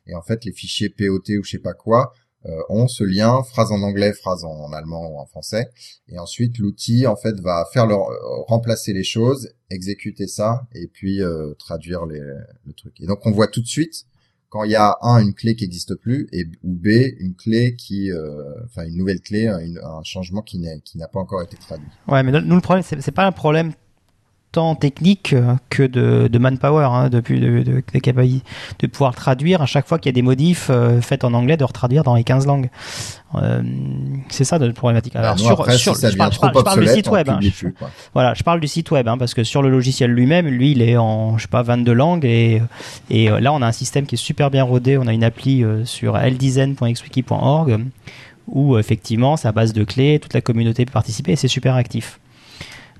Et 0.05 0.13
en 0.13 0.21
fait, 0.21 0.45
les 0.45 0.51
fichiers 0.51 0.89
POT 0.89 1.39
ou 1.39 1.43
je 1.43 1.49
sais 1.49 1.57
pas 1.57 1.73
quoi 1.73 2.13
euh, 2.45 2.61
ont 2.69 2.87
ce 2.87 3.03
lien, 3.03 3.41
phrase 3.41 3.71
en 3.71 3.81
anglais, 3.81 4.13
phrase 4.13 4.43
en, 4.43 4.71
allemand 4.71 5.09
ou 5.09 5.17
en 5.17 5.25
français. 5.25 5.71
Et 6.07 6.19
ensuite, 6.19 6.59
l'outil 6.59 7.07
en 7.07 7.15
fait 7.15 7.39
va 7.39 7.65
faire 7.73 7.87
leur 7.87 8.09
remplacer 8.45 8.93
les 8.93 9.03
choses, 9.03 9.49
exécuter 9.71 10.27
ça 10.27 10.67
et 10.75 10.85
puis 10.85 11.21
traduire 11.57 12.05
les, 12.05 12.19
le 12.19 12.73
truc. 12.73 12.93
Et 13.01 13.07
donc, 13.07 13.25
on 13.25 13.31
voit 13.31 13.47
tout 13.47 13.61
de 13.61 13.67
suite 13.67 14.05
quand 14.49 14.65
il 14.65 14.71
y 14.71 14.75
a 14.75 14.97
un 15.01 15.17
une 15.19 15.33
clé 15.33 15.55
qui 15.55 15.63
n'existe 15.63 15.95
plus 15.95 16.27
et 16.31 16.45
ou 16.63 16.73
b 16.73 16.89
une 17.19 17.33
clé 17.35 17.75
qui 17.75 18.11
enfin 18.65 18.85
une 18.85 18.97
nouvelle 18.97 19.21
clé 19.21 19.47
un 19.47 20.03
changement 20.03 20.41
qui 20.41 20.57
n'a 20.57 20.79
qui 20.79 20.97
n'a 20.97 21.07
pas 21.07 21.19
encore 21.19 21.43
été 21.43 21.55
traduit 21.55 21.87
ouais 22.07 22.23
mais 22.23 22.31
nous 22.31 22.55
le 22.55 22.61
problème 22.61 22.83
c'est 22.83 23.11
pas 23.11 23.27
un 23.27 23.31
problème 23.31 23.73
tant 24.51 24.73
technique 24.73 25.35
que 25.69 25.83
de, 25.83 26.27
de 26.27 26.39
manpower, 26.39 26.85
hein, 26.85 27.09
de, 27.09 27.19
de, 27.21 27.81
de, 28.79 28.87
pouvoir 28.87 29.13
traduire 29.13 29.61
à 29.61 29.67
chaque 29.67 29.87
fois 29.87 29.99
qu'il 29.99 30.09
y 30.09 30.13
a 30.13 30.13
des 30.13 30.23
modifs 30.23 30.69
euh, 30.71 31.01
faits 31.01 31.23
en 31.23 31.33
anglais, 31.33 31.55
de 31.55 31.63
retraduire 31.63 32.03
dans 32.03 32.15
les 32.15 32.23
15 32.23 32.47
langues. 32.47 32.69
Euh, 33.35 33.61
c'est 34.29 34.43
ça 34.43 34.57
notre 34.57 34.73
problématique. 34.73 35.15
Alors, 35.15 35.37
sur, 35.37 35.71
sur, 35.73 35.93
je, 35.93 36.17
parle, 36.17 36.33
je, 36.33 36.39
parle, 36.39 36.79
du 36.79 36.87
site 36.87 37.09
web. 37.09 37.29
Hein, 37.29 37.39
voilà, 38.13 38.33
je 38.33 38.41
parle 38.41 38.59
du 38.59 38.67
site 38.67 38.89
web, 38.89 39.07
hein, 39.07 39.19
parce 39.19 39.35
que 39.35 39.43
sur 39.43 39.61
le 39.61 39.69
logiciel 39.69 40.11
lui-même, 40.11 40.47
lui, 40.47 40.71
il 40.71 40.81
est 40.81 40.97
en, 40.97 41.37
je 41.37 41.43
sais 41.43 41.47
pas, 41.47 41.61
22 41.61 41.93
langues, 41.93 42.25
et, 42.25 42.61
et 43.11 43.29
euh, 43.29 43.39
là, 43.39 43.53
on 43.53 43.61
a 43.61 43.67
un 43.67 43.71
système 43.71 44.07
qui 44.07 44.15
est 44.15 44.19
super 44.19 44.49
bien 44.49 44.63
rodé. 44.63 44.97
On 44.97 45.05
a 45.05 45.13
une 45.13 45.23
appli 45.23 45.63
sur 45.85 46.17
ldesign.xwiki.org 46.17 47.79
où 48.47 48.79
effectivement, 48.79 49.37
c'est 49.37 49.47
à 49.47 49.51
base 49.51 49.73
de 49.73 49.83
clés, 49.83 50.17
toute 50.19 50.33
la 50.33 50.41
communauté 50.41 50.83
peut 50.85 50.91
participer, 50.91 51.33
et 51.33 51.35
c'est 51.35 51.47
super 51.47 51.75
actif. 51.75 52.19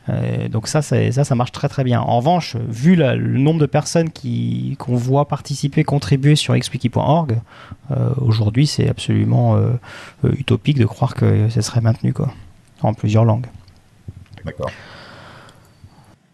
Euh, 0.10 0.48
donc 0.48 0.68
ça, 0.68 0.82
ça, 0.82 1.12
ça 1.12 1.36
marche 1.36 1.52
très 1.52 1.70
très 1.70 1.84
bien. 1.84 2.02
En 2.02 2.18
revanche, 2.18 2.56
vu 2.56 2.96
le 2.96 3.38
nombre 3.38 3.60
de 3.60 3.66
personnes 3.66 4.10
qui 4.10 4.76
qu'on 4.80 4.96
voit 4.96 5.28
participer, 5.28 5.84
contribuer 5.84 6.36
sur 6.36 6.58
xwiki.org, 6.58 7.40
euh, 7.92 8.10
aujourd'hui 8.18 8.68
c'est 8.68 8.90
absolument 8.90 9.56
euh, 9.56 9.74
utopique 10.24 10.78
de 10.78 10.86
croire 10.86 11.16
que 11.16 11.50
ça 11.50 11.62
serait 11.62 11.82
maintenu 11.82 12.14
quoi, 12.14 12.32
en 12.82 12.94
plusieurs 12.94 13.26
langues. 13.26 13.48
D'accord. 14.46 14.72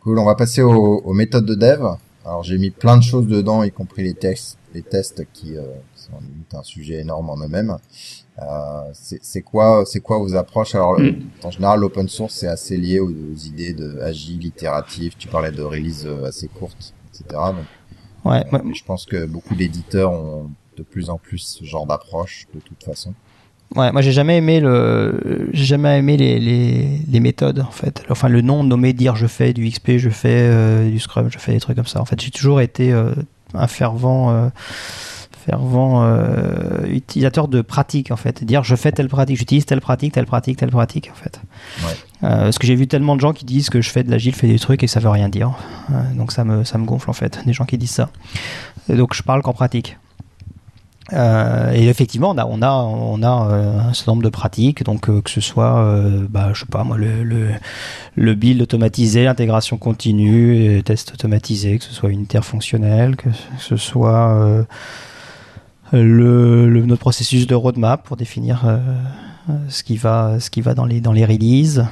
Cool, 0.01 0.19
on 0.19 0.25
va 0.25 0.35
passer 0.35 0.61
aux, 0.61 1.13
méthodes 1.13 1.45
de 1.45 1.55
dev. 1.55 1.83
Alors 2.25 2.43
j'ai 2.43 2.57
mis 2.57 2.69
plein 2.69 2.97
de 2.97 3.03
choses 3.03 3.27
dedans, 3.27 3.63
y 3.63 3.71
compris 3.71 4.03
les 4.03 4.13
tests, 4.13 4.57
les 4.73 4.83
tests 4.83 5.25
qui, 5.33 5.55
sont 5.95 6.57
un 6.57 6.63
sujet 6.63 6.99
énorme 6.99 7.29
en 7.29 7.37
eux-mêmes. 7.37 7.77
Euh, 8.41 8.89
c'est 8.93 9.41
quoi, 9.41 9.83
c'est 9.85 10.01
quoi 10.01 10.19
vos 10.19 10.35
approches? 10.35 10.75
Alors, 10.75 10.99
mm. 10.99 11.21
en 11.43 11.51
général, 11.51 11.79
l'open 11.79 12.09
source 12.09 12.35
c'est 12.35 12.47
assez 12.47 12.75
lié 12.75 12.99
aux, 12.99 13.09
idées 13.09 13.73
de 13.73 13.99
agile, 14.01 14.45
itératif. 14.45 15.17
Tu 15.17 15.27
parlais 15.27 15.51
de 15.51 15.61
release 15.61 16.05
euh, 16.05 16.25
assez 16.25 16.47
courte, 16.47 16.93
etc. 17.13 17.39
ouais, 18.25 18.43
euh, 18.53 18.59
je 18.73 18.83
pense 18.83 19.05
que 19.05 19.25
beaucoup 19.25 19.55
d'éditeurs 19.55 20.11
ont 20.11 20.49
de 20.75 20.83
plus 20.83 21.09
en 21.09 21.17
plus 21.17 21.37
ce 21.37 21.63
genre 21.63 21.85
d'approche, 21.85 22.47
de 22.53 22.59
toute 22.59 22.83
façon. 22.83 23.13
Ouais, 23.75 23.91
moi 23.91 24.01
j'ai 24.01 24.11
jamais 24.11 24.37
aimé 24.37 24.59
le, 24.59 25.49
j'ai 25.51 25.63
jamais 25.63 25.97
aimé 25.97 26.17
les, 26.17 26.39
les, 26.39 26.99
les, 27.09 27.19
méthodes 27.19 27.59
en 27.61 27.71
fait. 27.71 28.03
Enfin 28.09 28.29
le 28.29 28.41
nom 28.41 28.63
nommé 28.63 28.93
dire 28.93 29.15
je 29.15 29.25
fais 29.25 29.53
du 29.53 29.67
XP, 29.67 29.97
je 29.97 30.09
fais 30.09 30.87
du 30.89 30.99
Scrum, 30.99 31.31
je 31.31 31.39
fais 31.39 31.53
des 31.53 31.59
trucs 31.59 31.75
comme 31.75 31.87
ça. 31.87 31.99
En 31.99 32.05
fait 32.05 32.21
j'ai 32.21 32.29
toujours 32.29 32.61
été 32.61 32.93
un 33.53 33.67
fervent 33.67 34.51
fervent 35.45 36.03
euh, 36.03 36.85
utilisateur 36.87 37.47
de 37.47 37.61
pratique 37.61 38.11
en 38.11 38.15
fait, 38.15 38.43
dire 38.43 38.63
je 38.63 38.75
fais 38.75 38.91
telle 38.91 39.07
pratique, 39.07 39.37
j'utilise 39.37 39.65
telle 39.65 39.81
pratique, 39.81 40.13
telle 40.13 40.25
pratique, 40.25 40.57
telle 40.57 40.71
pratique 40.71 41.11
en 41.11 41.15
fait. 41.15 41.39
Ouais. 41.83 41.93
Euh, 42.23 42.43
parce 42.43 42.57
que 42.57 42.65
j'ai 42.65 42.75
vu 42.75 42.87
tellement 42.87 43.15
de 43.15 43.21
gens 43.21 43.33
qui 43.33 43.45
disent 43.45 43.69
que 43.69 43.81
je 43.81 43.89
fais 43.89 44.03
de 44.03 44.09
l'agile, 44.09 44.33
je 44.33 44.39
fais 44.39 44.47
des 44.47 44.59
trucs 44.59 44.83
et 44.83 44.87
ça 44.87 44.99
veut 44.99 45.09
rien 45.09 45.29
dire. 45.29 45.53
Euh, 45.91 46.13
donc 46.15 46.31
ça 46.31 46.43
me, 46.43 46.63
ça 46.63 46.77
me 46.77 46.85
gonfle 46.85 47.09
en 47.09 47.13
fait, 47.13 47.39
des 47.45 47.53
gens 47.53 47.65
qui 47.65 47.77
disent 47.77 47.91
ça. 47.91 48.09
Et 48.89 48.95
donc 48.95 49.13
je 49.13 49.21
parle 49.21 49.41
qu'en 49.41 49.53
pratique. 49.53 49.97
Euh, 51.13 51.71
et 51.71 51.87
effectivement, 51.87 52.31
on 52.31 52.37
a, 52.37 52.45
on 52.45 52.61
a, 52.63 52.71
on 52.71 53.21
a 53.21 53.49
euh, 53.51 53.79
un 53.79 53.93
certain 53.93 54.13
nombre 54.13 54.23
de 54.23 54.29
pratiques, 54.29 54.83
donc 54.83 55.07
euh, 55.07 55.21
que 55.21 55.29
ce 55.29 55.41
soit, 55.41 56.01
bah, 56.29 56.49
je 56.53 56.61
sais 56.61 56.65
pas 56.65 56.83
moi, 56.83 56.97
le, 56.97 57.23
le, 57.23 57.49
le 58.15 58.33
build 58.33 58.61
automatisé, 58.61 59.23
l'intégration 59.23 59.77
continue, 59.77 60.77
et 60.77 60.81
test 60.81 61.13
automatisé, 61.13 61.77
que 61.77 61.83
ce 61.83 61.93
soit 61.93 62.09
unitaire 62.09 62.43
fonctionnel, 62.43 63.15
que 63.15 63.29
ce 63.59 63.77
soit 63.77 64.65
le, 65.91 66.69
le- 66.69 66.85
notre 66.85 67.01
processus 67.01 67.47
de 67.47 67.55
roadmap 67.55 68.03
pour 68.05 68.17
définir 68.17 68.63
euh, 68.65 68.79
ce 69.69 69.83
qui 69.83 69.97
va, 69.97 70.39
ce 70.39 70.49
qui 70.49 70.61
va 70.61 70.73
dans 70.73 70.85
les, 70.85 71.01
dans 71.01 71.13
les 71.13 71.25
releases. 71.25 71.85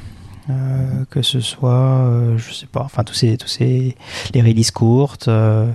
Euh, 0.50 1.06
que 1.10 1.22
ce 1.22 1.40
soit, 1.40 1.72
euh, 1.72 2.38
je 2.38 2.54
sais 2.54 2.66
pas, 2.66 2.82
enfin 2.84 3.06
tous 3.06 3.14
ces, 3.14 3.38
tous 3.38 3.48
ces, 3.48 3.96
les 4.34 4.42
releases 4.42 4.72
courtes, 4.72 5.30
euh, 5.30 5.72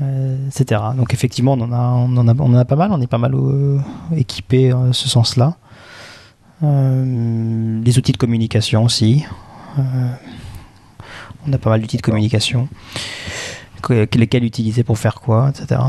euh, 0.00 0.46
etc. 0.46 0.80
Donc 0.96 1.12
effectivement, 1.12 1.54
on 1.54 1.60
en 1.62 1.72
a, 1.72 1.78
on 1.78 2.16
en 2.16 2.28
a, 2.28 2.34
on 2.38 2.54
en 2.54 2.56
a 2.56 2.64
pas 2.64 2.76
mal, 2.76 2.92
on 2.92 3.00
est 3.00 3.08
pas 3.08 3.18
mal 3.18 3.34
euh, 3.34 3.78
équipé 4.16 4.72
en 4.72 4.92
ce 4.92 5.08
sens-là. 5.08 5.56
Euh, 6.62 7.80
les 7.82 7.98
outils 7.98 8.12
de 8.12 8.16
communication 8.16 8.84
aussi. 8.84 9.24
Euh, 9.78 9.82
on 11.48 11.52
a 11.52 11.58
pas 11.58 11.70
mal 11.70 11.80
d'outils 11.80 11.96
de 11.96 12.02
communication. 12.02 12.68
Que- 13.82 14.06
lesquels 14.16 14.44
utiliser 14.44 14.84
pour 14.84 14.98
faire 14.98 15.20
quoi, 15.20 15.50
etc. 15.50 15.80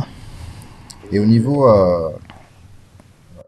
Et 1.14 1.20
au 1.20 1.26
niveau, 1.26 1.68
euh, 1.68 2.10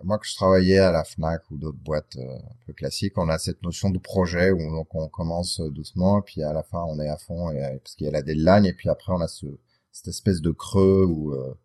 moi 0.03 0.17
que 0.19 0.27
je 0.27 0.35
travaillais 0.35 0.79
à 0.79 0.91
la 0.91 1.05
Fnac 1.05 1.49
ou 1.49 1.57
d'autres 1.57 1.77
boîtes 1.77 2.17
euh, 2.17 2.35
un 2.35 2.55
peu 2.65 2.73
classiques, 2.73 3.17
on 3.17 3.29
a 3.29 3.37
cette 3.37 3.63
notion 3.63 3.89
de 3.89 3.99
projet 3.99 4.51
où 4.51 4.59
donc 4.59 4.93
on 4.93 5.07
commence 5.07 5.61
euh, 5.61 5.69
doucement 5.69 6.19
et 6.19 6.21
puis 6.23 6.43
à 6.43 6.51
la 6.51 6.63
fin 6.63 6.83
on 6.83 6.99
est 6.99 7.07
à 7.07 7.17
fond 7.17 7.51
et, 7.51 7.63
euh, 7.63 7.77
parce 7.81 7.95
qu'il 7.95 8.05
y 8.05 8.09
a 8.09 8.11
la 8.11 8.21
deadline 8.21 8.65
et 8.65 8.73
puis 8.73 8.89
après 8.89 9.13
on 9.13 9.21
a 9.21 9.29
ce, 9.29 9.45
cette 9.93 10.09
espèce 10.09 10.41
de 10.41 10.51
creux 10.51 11.05
où 11.05 11.33
euh, 11.33 11.57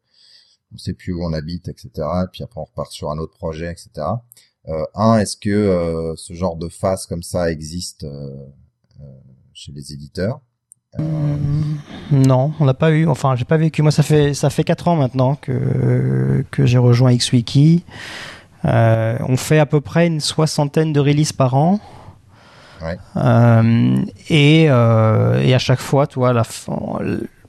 on 0.73 0.79
sait 0.79 0.93
plus 0.93 1.13
où 1.13 1.25
on 1.25 1.33
habite, 1.33 1.67
etc. 1.69 1.91
Et 1.97 2.29
puis 2.31 2.45
après 2.45 2.61
on 2.61 2.65
repart 2.65 2.93
sur 2.93 3.11
un 3.11 3.19
autre 3.19 3.35
projet, 3.35 3.71
etc. 3.73 4.07
Un, 4.95 5.19
est-ce 5.19 5.39
que 5.39 6.13
ce 6.19 6.35
genre 6.35 6.57
de 6.57 6.69
phase 6.69 7.07
comme 7.07 7.23
ça 7.23 7.51
existe 7.51 8.07
chez 9.55 9.73
les 9.73 9.95
éditeurs? 9.95 10.43
Non, 12.11 12.53
on 12.59 12.65
n'a 12.65 12.75
pas 12.75 12.91
eu. 12.91 13.07
Enfin, 13.07 13.37
j'ai 13.37 13.45
pas 13.45 13.57
vécu. 13.57 13.83
Moi, 13.83 13.91
ça 13.91 14.03
fait 14.03 14.35
ça 14.35 14.51
fait 14.51 14.65
quatre 14.65 14.89
ans 14.89 14.97
maintenant 14.97 15.35
que 15.35 16.45
que 16.51 16.65
j'ai 16.65 16.79
rejoint 16.79 17.15
XWiki. 17.15 17.85
Euh, 18.65 19.17
on 19.29 19.37
fait 19.37 19.59
à 19.59 19.67
peu 19.67 19.81
près 19.81 20.07
une 20.07 20.21
soixantaine 20.21 20.93
de 20.93 21.01
releases 21.01 21.33
par 21.33 21.55
an. 21.55 21.81
Ouais. 22.83 22.97
Euh, 23.17 23.97
et, 24.29 24.67
euh, 24.69 25.41
et 25.43 25.55
à 25.55 25.59
chaque 25.59 25.81
fois, 25.81 26.07
tu 26.07 26.19
vois, 26.19 26.33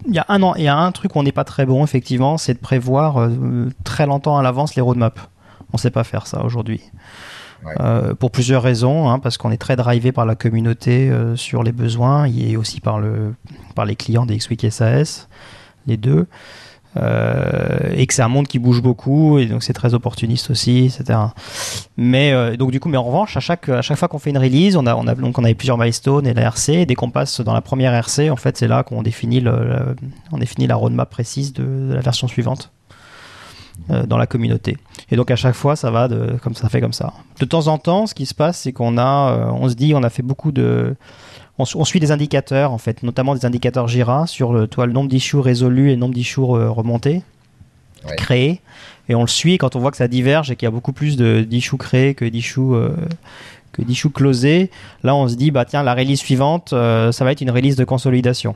il 0.08 0.14
y 0.14 0.20
a 0.20 0.26
un 0.28 0.42
an, 0.42 0.56
il 0.56 0.64
y 0.64 0.68
a 0.68 0.76
un 0.76 0.92
truc 0.92 1.16
où 1.16 1.20
on 1.20 1.24
n'est 1.24 1.32
pas 1.32 1.44
très 1.44 1.66
bon, 1.66 1.84
effectivement, 1.84 2.38
c'est 2.38 2.56
de 2.56 2.60
prévoir 2.60 3.30
très 3.84 4.06
longtemps 4.06 4.38
à 4.38 4.44
l'avance 4.44 4.76
les 4.76 4.82
roadmaps. 4.82 5.22
On 5.72 5.78
sait 5.78 5.92
pas 5.92 6.04
faire 6.04 6.26
ça 6.26 6.44
aujourd'hui. 6.44 6.82
Euh, 7.80 8.14
pour 8.16 8.32
plusieurs 8.32 8.64
raisons, 8.64 9.10
hein, 9.10 9.20
parce 9.20 9.38
qu'on 9.38 9.52
est 9.52 9.58
très 9.58 9.76
drivé 9.76 10.12
par 10.12 10.26
la 10.26 10.36
communauté 10.36 11.10
euh, 11.10 11.36
sur 11.36 11.62
les 11.64 11.72
besoins, 11.74 12.26
et 12.26 12.56
aussi 12.58 12.80
par, 12.82 13.00
le, 13.00 13.34
par 13.76 13.86
les 13.86 13.96
clients 13.96 14.26
des 14.26 14.38
XWiki 14.38 14.72
SAS, 14.72 15.28
les 15.88 15.98
deux, 15.98 16.28
Euh, 16.98 17.94
et 17.96 18.08
que 18.08 18.16
c'est 18.16 18.24
un 18.24 18.28
monde 18.28 18.48
qui 18.48 18.58
bouge 18.58 18.82
beaucoup, 18.82 19.38
et 19.38 19.46
donc 19.46 19.62
c'est 19.62 19.74
très 19.74 19.94
opportuniste 19.94 20.50
aussi, 20.50 20.86
etc. 20.86 21.20
Mais 21.98 22.58
donc 22.58 22.72
du 22.72 22.80
coup, 22.80 22.90
mais 22.90 22.98
en 22.98 23.04
revanche, 23.04 23.38
à 23.38 23.40
chaque, 23.40 23.70
à 23.70 23.84
chaque 23.84 23.98
fois 23.98 24.08
qu'on 24.08 24.18
fait 24.18 24.32
une 24.32 24.40
release, 24.40 24.76
on 24.76 24.88
a, 24.88 24.96
on 24.96 25.06
a 25.06 25.14
donc 25.14 25.38
on 25.38 25.44
avait 25.44 25.54
plusieurs 25.54 25.78
milestones 25.78 26.26
et 26.26 26.34
la 26.34 26.42
RC. 26.48 26.74
Et 26.74 26.86
dès 26.88 26.96
qu'on 26.96 27.12
passe 27.12 27.42
dans 27.42 27.54
la 27.54 27.62
première 27.62 27.94
RC, 27.94 28.32
en 28.32 28.36
fait, 28.38 28.58
c'est 28.58 28.68
là 28.68 28.82
qu'on 28.82 29.04
définit 29.04 29.40
le, 29.40 29.52
le- 29.52 29.96
on 30.32 30.40
définit 30.40 30.66
la 30.66 30.76
roadmap 30.76 31.08
précise 31.10 31.54
de 31.54 31.94
la 31.94 32.02
version 32.02 32.28
suivante 32.28 32.72
euh, 33.90 34.06
dans 34.06 34.18
la 34.18 34.28
communauté. 34.28 34.78
Et 35.12 35.16
donc 35.16 35.32
à 35.32 35.36
chaque 35.36 35.56
fois, 35.56 35.76
ça 35.76 35.92
va 35.92 36.08
de, 36.08 36.38
comme 36.44 36.56
ça 36.56 36.70
fait 36.70 36.82
comme 36.82 36.94
ça. 36.94 37.14
De 37.40 37.46
temps 37.46 37.68
en 37.68 37.78
temps, 37.78 38.08
ce 38.08 38.14
qui 38.14 38.26
se 38.26 38.34
passe, 38.34 38.60
c'est 38.60 38.72
qu'on 38.74 38.98
a, 38.98 39.32
euh, 39.32 39.52
on 39.52 39.70
se 39.70 39.76
dit, 39.76 39.94
on 39.96 40.04
a 40.04 40.10
fait 40.10 40.24
beaucoup 40.24 40.52
de, 40.52 40.96
on, 41.58 41.66
su- 41.66 41.78
on 41.78 41.86
suit 41.86 42.00
des 42.00 42.12
indicateurs 42.12 42.72
en 42.72 42.78
fait, 42.78 43.04
notamment 43.04 43.36
des 43.36 43.46
indicateurs 43.46 43.88
Jira 43.88 44.28
sur 44.28 44.54
le, 44.54 44.68
toi, 44.68 44.86
le 44.86 44.94
nombre 44.94 45.10
d'issues 45.10 45.38
résolus 45.40 45.90
et 45.90 45.94
le 45.96 46.00
nombre 46.00 46.14
d'issues 46.14 46.40
euh, 46.42 46.70
remontés, 46.70 47.24
Ouais. 48.08 48.16
créés. 48.16 48.62
Et 49.10 49.16
on 49.16 49.22
le 49.22 49.28
suit 49.28 49.58
quand 49.58 49.76
on 49.76 49.80
voit 49.80 49.92
que 49.92 49.98
ça 49.98 50.08
diverge 50.08 50.52
et 50.52 50.56
qu'il 50.56 50.66
y 50.66 50.68
a 50.68 50.72
beaucoup 50.72 50.94
plus 50.94 51.18
d'issues 51.18 51.76
créées 51.76 52.14
que 52.14 52.24
d'issues 52.24 52.62
euh, 52.62 52.92
que 53.74 53.82
d'issues 53.82 54.10
closées. 54.10 54.72
Là, 55.04 55.14
on 55.16 55.28
se 55.28 55.36
dit, 55.36 55.52
bah 55.52 55.66
tiens, 55.66 55.84
la 55.84 55.94
release 55.94 56.20
suivante, 56.20 56.72
euh, 56.72 57.12
ça 57.12 57.26
va 57.26 57.34
être 57.34 57.42
une 57.42 57.52
release 57.52 57.76
de 57.76 57.84
consolidation. 57.84 58.56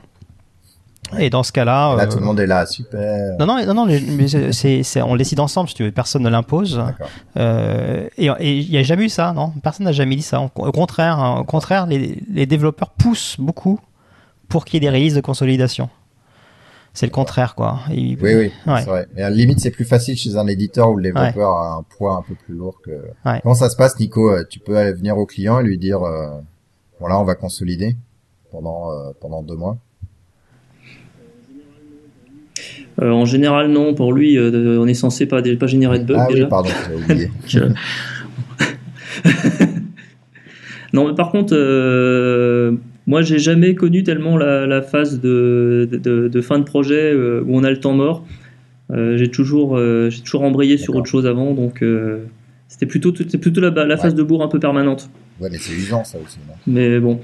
Et 1.19 1.29
dans 1.29 1.43
ce 1.43 1.51
cas-là, 1.51 1.95
Là 1.95 2.03
euh, 2.03 2.07
tout 2.11 2.17
le 2.19 2.25
monde 2.25 2.39
est 2.39 2.47
là, 2.47 2.65
super. 2.65 3.35
non, 3.39 3.45
non, 3.45 3.65
non, 3.65 3.73
non, 3.73 3.85
les- 3.85 3.99
mais 4.01 4.27
c'est- 4.27 4.51
c'est, 4.51 4.83
c'est- 4.83 5.01
on 5.01 5.13
le 5.13 5.17
décide 5.17 5.39
ensemble, 5.39 5.69
si 5.69 5.75
tu 5.75 5.83
veux, 5.83 5.91
personne 5.91 6.23
ne 6.23 6.29
l'impose. 6.29 6.81
Euh, 7.37 8.07
et 8.17 8.25
il 8.59 8.69
n'y 8.69 8.77
a 8.77 8.83
jamais 8.83 9.05
eu 9.05 9.09
ça, 9.09 9.33
non? 9.33 9.51
Personne 9.63 9.85
n'a 9.85 9.91
jamais 9.91 10.15
dit 10.15 10.21
ça. 10.21 10.41
Au 10.41 10.71
contraire, 10.71 11.19
hein, 11.19 11.39
au 11.39 11.43
contraire 11.43 11.85
les, 11.87 12.19
les 12.29 12.45
développeurs 12.45 12.89
poussent 12.91 13.35
beaucoup 13.39 13.79
pour 14.49 14.65
qu'il 14.65 14.75
y 14.83 14.85
ait 14.85 14.89
des 14.91 14.95
releases 14.95 15.15
de 15.15 15.21
consolidation. 15.21 15.89
C'est 16.95 17.07
le 17.07 17.11
contraire, 17.11 17.55
quoi. 17.55 17.79
Oui, 17.89 18.15
oui, 18.21 18.31
Ouais. 18.31 18.51
c'est 18.81 18.85
vrai. 18.85 19.07
Mais 19.15 19.23
à 19.23 19.29
la 19.31 19.35
limite, 19.35 19.59
c'est 19.59 19.71
plus 19.71 19.83
facile 19.85 20.15
chez 20.15 20.35
un 20.37 20.45
éditeur 20.45 20.91
où 20.91 20.97
le 20.97 21.01
développeur 21.03 21.57
a 21.57 21.73
un 21.77 21.83
poids 21.97 22.17
un 22.17 22.21
peu 22.21 22.35
plus 22.35 22.53
lourd 22.53 22.79
que. 22.85 22.91
Ouais. 23.25 23.39
Comment 23.41 23.55
ça 23.55 23.69
se 23.71 23.75
passe, 23.75 23.99
Nico? 23.99 24.29
Euh, 24.31 24.43
Tu 24.47 24.59
peux 24.59 24.77
aller 24.77 24.93
venir 24.93 25.17
au 25.17 25.25
client 25.25 25.59
et 25.59 25.63
lui 25.63 25.79
dire, 25.79 26.03
euh, 26.03 26.29
voilà, 26.99 27.17
on 27.19 27.23
va 27.23 27.33
consolider 27.33 27.97
pendant 28.51 28.91
euh, 28.91 29.11
pendant 29.19 29.41
deux 29.41 29.55
mois. 29.55 29.77
Euh, 33.01 33.09
en 33.11 33.25
général, 33.25 33.69
non. 33.69 33.93
Pour 33.93 34.13
lui, 34.13 34.37
euh, 34.37 34.77
on 34.79 34.87
est 34.87 34.93
censé 34.93 35.25
pas, 35.25 35.41
pas 35.41 35.67
générer 35.67 35.99
de 35.99 36.05
bugs 36.05 36.15
ah 36.19 36.27
déjà. 36.29 36.43
oui, 36.43 36.49
pardon, 36.49 36.69
oublié. 36.95 37.31
Donc, 37.53 37.71
non, 40.93 41.07
mais 41.07 41.15
par 41.15 41.31
contre, 41.31 41.53
euh, 41.55 42.73
moi, 43.07 43.21
j'ai 43.21 43.39
jamais 43.39 43.75
connu 43.75 44.03
tellement 44.03 44.37
la, 44.37 44.65
la 44.67 44.81
phase 44.81 45.19
de, 45.19 45.89
de, 45.91 46.27
de 46.27 46.41
fin 46.41 46.59
de 46.59 46.63
projet 46.63 47.13
où 47.13 47.45
on 47.57 47.63
a 47.63 47.69
le 47.71 47.79
temps 47.79 47.93
mort. 47.93 48.25
J'ai 49.15 49.29
toujours, 49.29 49.79
j'ai 50.09 50.21
toujours 50.21 50.43
embrayé 50.43 50.77
sur 50.77 50.95
autre 50.95 51.07
chose 51.07 51.25
avant, 51.25 51.53
donc 51.53 51.83
c'était 52.67 52.85
plutôt, 52.85 53.11
plutôt 53.11 53.61
la, 53.61 53.69
la 53.71 53.97
phase 53.97 54.11
Ouais. 54.13 54.17
de 54.19 54.23
bourre 54.23 54.43
un 54.43 54.47
peu 54.47 54.59
permanente. 54.59 55.09
Ouais, 55.41 55.49
mais 55.51 55.57
c'est 55.57 55.73
usant 55.73 56.03
ça 56.03 56.17
aussi. 56.23 56.37
Non? 56.47 56.53
Mais 56.67 56.99
bon. 56.99 57.19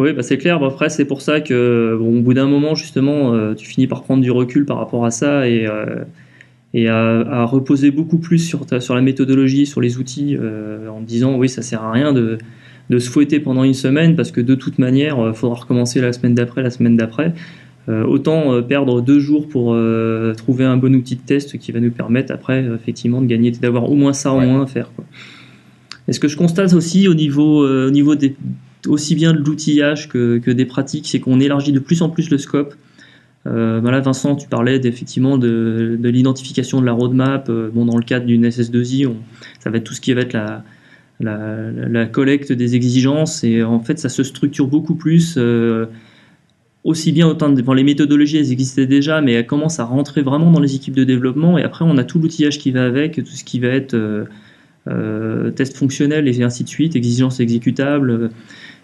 Oui, 0.00 0.12
bah 0.14 0.22
c'est 0.22 0.38
clair. 0.38 0.58
Bah, 0.58 0.68
après, 0.68 0.88
c'est 0.88 1.04
pour 1.04 1.20
ça 1.20 1.40
que, 1.40 1.96
bon, 2.00 2.18
au 2.18 2.22
bout 2.22 2.32
d'un 2.34 2.46
moment, 2.48 2.74
justement, 2.74 3.34
euh, 3.34 3.54
tu 3.54 3.66
finis 3.66 3.86
par 3.86 4.02
prendre 4.02 4.22
du 4.22 4.30
recul 4.30 4.64
par 4.64 4.78
rapport 4.78 5.04
à 5.04 5.10
ça 5.10 5.46
et, 5.46 5.66
euh, 5.66 6.04
et 6.72 6.88
à, 6.88 7.20
à 7.20 7.44
reposer 7.44 7.90
beaucoup 7.90 8.16
plus 8.18 8.38
sur, 8.38 8.64
ta, 8.64 8.80
sur 8.80 8.94
la 8.94 9.02
méthodologie, 9.02 9.66
sur 9.66 9.80
les 9.82 9.98
outils, 9.98 10.38
euh, 10.40 10.88
en 10.88 11.00
te 11.02 11.06
disant, 11.06 11.36
oui, 11.36 11.50
ça 11.50 11.60
sert 11.60 11.82
à 11.82 11.92
rien 11.92 12.14
de, 12.14 12.38
de 12.88 12.98
se 12.98 13.10
fouetter 13.10 13.40
pendant 13.40 13.62
une 13.62 13.74
semaine 13.74 14.16
parce 14.16 14.30
que 14.32 14.40
de 14.40 14.54
toute 14.54 14.78
manière, 14.78 15.18
il 15.28 15.34
faudra 15.34 15.56
recommencer 15.56 16.00
la 16.00 16.12
semaine 16.14 16.34
d'après, 16.34 16.62
la 16.62 16.70
semaine 16.70 16.96
d'après. 16.96 17.34
Autant 17.88 18.62
perdre 18.62 19.00
deux 19.00 19.18
jours 19.18 19.48
pour 19.48 19.76
trouver 20.36 20.64
un 20.64 20.76
bon 20.76 20.94
outil 20.94 21.16
de 21.16 21.22
test 21.22 21.58
qui 21.58 21.72
va 21.72 21.80
nous 21.80 21.90
permettre 21.90 22.32
après, 22.32 22.64
effectivement, 22.72 23.20
de 23.20 23.26
gagner, 23.26 23.50
d'avoir 23.50 23.90
au 23.90 23.96
moins 23.96 24.12
ça 24.12 24.32
en 24.32 24.38
Ouais. 24.38 24.46
moins 24.46 24.62
à 24.62 24.66
faire. 24.66 24.92
Quoi. 24.94 25.04
Et 26.06 26.12
ce 26.12 26.20
que 26.20 26.28
je 26.28 26.36
constate 26.36 26.72
aussi 26.72 27.08
au 27.08 27.14
niveau, 27.14 27.66
au 27.66 27.90
niveau 27.90 28.14
des, 28.14 28.36
aussi 28.86 29.14
bien 29.14 29.32
de 29.32 29.38
l'outillage 29.38 30.08
que, 30.08 30.38
que 30.38 30.50
des 30.50 30.64
pratiques, 30.66 31.06
c'est 31.08 31.20
qu'on 31.20 31.40
élargit 31.40 31.72
de 31.72 31.78
plus 31.80 32.02
en 32.02 32.08
plus 32.10 32.30
le 32.30 32.38
scope. 32.38 32.74
Euh, 33.46 33.80
ben 33.80 33.90
là, 33.90 34.00
Vincent, 34.00 34.36
tu 34.36 34.48
parlais 34.48 34.76
effectivement 34.84 35.38
de, 35.38 35.96
de 35.98 36.08
l'identification 36.10 36.80
de 36.80 36.86
la 36.86 36.92
roadmap. 36.92 37.48
Euh, 37.48 37.70
bon, 37.72 37.86
dans 37.86 37.96
le 37.96 38.02
cadre 38.04 38.26
d'une 38.26 38.44
SS2I, 38.46 39.06
on- 39.06 39.16
ça 39.60 39.70
va 39.70 39.78
être 39.78 39.84
tout 39.84 39.94
ce 39.94 40.00
qui 40.00 40.12
va 40.12 40.20
être 40.22 40.34
la, 40.34 40.62
la, 41.20 42.06
collecte 42.06 42.52
des 42.52 42.74
exigences 42.74 43.44
et 43.44 43.62
en 43.62 43.80
fait, 43.80 43.98
ça 43.98 44.08
se 44.08 44.22
structure 44.22 44.66
beaucoup 44.66 44.94
plus. 44.94 45.34
euh, 45.38 45.86
aussi 46.82 47.12
bien 47.12 47.36
les 47.74 47.84
méthodologies 47.84 48.38
elles 48.38 48.52
existaient 48.52 48.86
déjà 48.86 49.20
mais 49.20 49.32
elles 49.34 49.46
commencent 49.46 49.80
à 49.80 49.84
rentrer 49.84 50.22
vraiment 50.22 50.50
dans 50.50 50.60
les 50.60 50.76
équipes 50.76 50.94
de 50.96 51.04
développement 51.04 51.58
et 51.58 51.62
après 51.62 51.84
on 51.86 51.98
a 51.98 52.04
tout 52.04 52.18
l'outillage 52.18 52.58
qui 52.58 52.70
va 52.70 52.84
avec 52.86 53.16
tout 53.16 53.26
ce 53.32 53.44
qui 53.44 53.60
va 53.60 53.68
être 53.68 53.94
test 55.54 55.76
fonctionnel 55.76 56.26
et 56.26 56.42
ainsi 56.42 56.64
de 56.64 56.70
suite 56.70 56.96
exigences 56.96 57.38
exécutables 57.38 58.30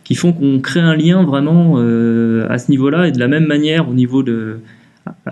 qui 0.06 0.14
font 0.14 0.32
qu'on 0.32 0.60
crée 0.60 0.78
un 0.78 0.94
lien 0.94 1.24
vraiment 1.24 1.74
euh, 1.78 2.46
à 2.48 2.58
ce 2.58 2.70
niveau-là 2.70 3.08
et 3.08 3.12
de 3.12 3.18
la 3.18 3.26
même 3.26 3.44
manière 3.44 3.88
au 3.88 3.94
niveau 3.94 4.22
de 4.22 4.60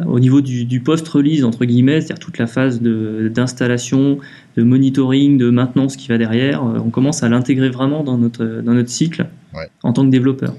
au 0.06 0.18
niveau 0.20 0.40
du, 0.40 0.64
du 0.64 0.80
post-release 0.80 1.44
entre 1.44 1.64
guillemets, 1.64 2.00
c'est-à-dire 2.00 2.18
toute 2.18 2.38
la 2.38 2.46
phase 2.48 2.80
de- 2.80 3.30
d'installation, 3.32 4.18
de, 4.56 4.62
monitoring, 4.62 5.36
de 5.38 5.50
maintenance 5.50 5.96
qui 5.96 6.08
va 6.08 6.18
derrière, 6.18 6.64
euh, 6.64 6.80
on 6.84 6.90
commence 6.90 7.22
à 7.22 7.28
l'intégrer 7.28 7.70
vraiment 7.70 8.02
dans 8.02 8.18
notre 8.18 8.44
dans 8.64 8.74
notre 8.74 8.88
cycle 8.90 9.26
Ouais. 9.54 9.68
en 9.84 9.92
tant 9.92 10.04
que 10.04 10.10
développeur. 10.10 10.52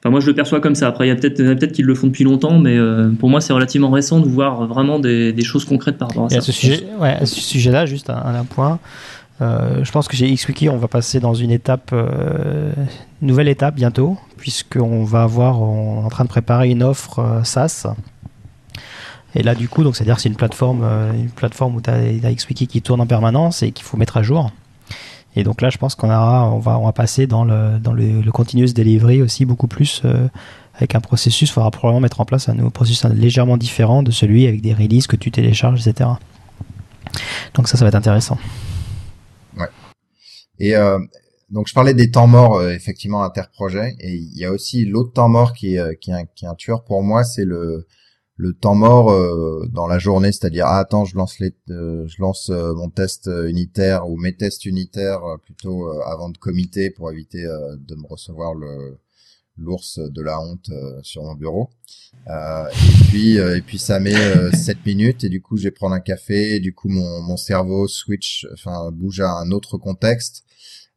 Enfin, 0.00 0.10
moi, 0.10 0.20
je 0.20 0.26
le 0.26 0.34
perçois 0.34 0.60
comme 0.60 0.74
ça. 0.74 0.86
Après, 0.88 1.06
il 1.06 1.08
y 1.08 1.12
a 1.12 1.16
peut-être 1.16 1.58
peut 1.58 1.66
qu'ils 1.68 1.86
le 1.86 1.94
font 1.94 2.08
depuis 2.08 2.24
longtemps, 2.24 2.58
mais 2.58 2.76
euh, 2.76 3.08
pour 3.18 3.30
moi, 3.30 3.40
c'est 3.40 3.54
relativement 3.54 3.90
récent 3.90 4.20
de 4.20 4.28
voir 4.28 4.66
vraiment 4.66 4.98
des, 4.98 5.32
des, 5.32 5.42
choses 5.42 5.64
concrètes 5.64 5.96
par 5.96 6.08
rapport 6.08 6.24
à 6.24 6.26
Et 6.26 6.30
ça. 6.32 6.36
À 6.36 6.40
ce 6.42 6.52
sujet, 6.52 6.84
ouais, 7.00 7.16
à 7.20 7.24
ce 7.24 7.40
sujet-là, 7.40 7.86
juste 7.86 8.10
un, 8.10 8.16
un 8.16 8.44
point. 8.44 8.78
Euh, 9.40 9.84
je 9.84 9.90
pense 9.90 10.06
que 10.06 10.16
chez 10.16 10.32
XWiki, 10.32 10.68
on 10.68 10.76
va 10.76 10.88
passer 10.88 11.20
dans 11.20 11.34
une 11.34 11.50
étape, 11.50 11.90
euh, 11.92 12.72
nouvelle 13.20 13.48
étape 13.48 13.74
bientôt, 13.74 14.16
puisqu'on 14.36 15.04
va 15.04 15.22
avoir, 15.22 15.60
en 15.60 16.08
train 16.08 16.24
de 16.24 16.28
préparer 16.28 16.70
une 16.70 16.82
offre 16.82 17.18
euh, 17.18 17.44
SaaS. 17.44 17.86
Et 19.34 19.42
là, 19.42 19.54
du 19.54 19.68
coup, 19.68 19.82
c'est-à-dire 19.92 20.20
c'est 20.20 20.28
une 20.28 20.36
plateforme, 20.36 20.84
une 21.12 21.30
plateforme 21.30 21.74
où 21.74 21.80
tu 21.80 21.90
as, 21.90 22.32
XWiki 22.32 22.68
qui 22.68 22.82
tourne 22.82 23.00
en 23.00 23.06
permanence 23.06 23.64
et 23.64 23.72
qu'il 23.72 23.84
faut 23.84 23.96
mettre 23.96 24.16
à 24.16 24.22
jour. 24.22 24.52
Et 25.34 25.42
donc 25.42 25.60
là, 25.60 25.70
je 25.70 25.78
pense 25.78 25.96
qu'on 25.96 26.06
va, 26.06 26.44
on 26.44 26.84
va 26.84 26.92
passer 26.92 27.26
dans 27.26 27.44
le, 27.44 27.80
dans 27.80 27.92
le, 27.92 28.20
le 28.20 28.32
continuous 28.32 28.72
delivery 28.72 29.22
aussi 29.22 29.44
beaucoup 29.44 29.66
plus 29.66 30.02
avec 30.76 30.94
un 30.94 31.00
processus. 31.00 31.50
Il 31.50 31.52
faudra 31.52 31.72
probablement 31.72 32.00
mettre 32.00 32.20
en 32.20 32.24
place 32.24 32.48
un 32.48 32.54
nouveau 32.54 32.70
processus 32.70 33.04
légèrement 33.06 33.56
différent 33.56 34.04
de 34.04 34.12
celui 34.12 34.46
avec 34.46 34.60
des 34.60 34.72
releases 34.72 35.08
que 35.08 35.16
tu 35.16 35.32
télécharges, 35.32 35.84
etc. 35.84 36.10
Donc 37.54 37.66
ça, 37.66 37.76
ça 37.76 37.84
va 37.84 37.88
être 37.88 37.96
intéressant. 37.96 38.38
Et 40.58 40.76
euh, 40.76 40.98
donc 41.50 41.68
je 41.68 41.74
parlais 41.74 41.94
des 41.94 42.10
temps 42.10 42.26
morts 42.26 42.56
euh, 42.56 42.70
effectivement 42.70 43.22
interprojet. 43.24 43.96
Et 44.00 44.14
il 44.14 44.38
y 44.38 44.44
a 44.44 44.52
aussi 44.52 44.84
l'autre 44.84 45.12
temps 45.12 45.28
mort 45.28 45.52
qui 45.52 45.74
est, 45.74 45.78
euh, 45.78 45.94
qui 45.94 46.10
est, 46.10 46.14
un, 46.14 46.24
qui 46.24 46.44
est 46.44 46.48
un 46.48 46.54
tueur. 46.54 46.84
Pour 46.84 47.02
moi, 47.02 47.24
c'est 47.24 47.44
le 47.44 47.86
le 48.36 48.52
temps 48.52 48.74
mort 48.74 49.10
euh, 49.12 49.66
dans 49.72 49.86
la 49.86 49.98
journée, 49.98 50.32
c'est-à-dire 50.32 50.66
ah, 50.66 50.78
attends, 50.78 51.04
je 51.04 51.16
lance 51.16 51.38
les, 51.38 51.54
euh, 51.70 52.06
je 52.08 52.20
lance 52.20 52.50
euh, 52.50 52.74
mon 52.74 52.90
test 52.90 53.30
unitaire 53.46 54.08
ou 54.08 54.16
mes 54.16 54.36
tests 54.36 54.64
unitaires 54.64 55.20
plutôt 55.42 55.88
avant 56.02 56.30
de 56.30 56.38
comité 56.38 56.90
pour 56.90 57.10
éviter 57.12 57.42
de 57.42 57.94
me 57.94 58.06
recevoir 58.06 58.54
le 58.54 58.98
l'ours 59.56 60.00
de 60.00 60.20
la 60.20 60.40
honte 60.40 60.68
sur 61.02 61.22
mon 61.22 61.34
bureau. 61.34 61.70
et 62.26 63.04
puis 63.08 63.36
et 63.36 63.60
puis 63.60 63.78
ça 63.78 64.00
met 64.00 64.50
7 64.52 64.84
minutes. 64.84 65.22
Et 65.22 65.28
du 65.28 65.40
coup 65.40 65.56
je 65.56 65.64
vais 65.64 65.70
prendre 65.70 65.94
un 65.94 66.00
café. 66.00 66.56
Et 66.56 66.60
du 66.60 66.74
coup 66.74 66.88
mon 66.88 67.22
mon 67.22 67.36
cerveau 67.36 67.86
switch 67.86 68.48
enfin 68.52 68.90
bouge 68.90 69.20
à 69.20 69.30
un 69.30 69.52
autre 69.52 69.78
contexte. 69.78 70.43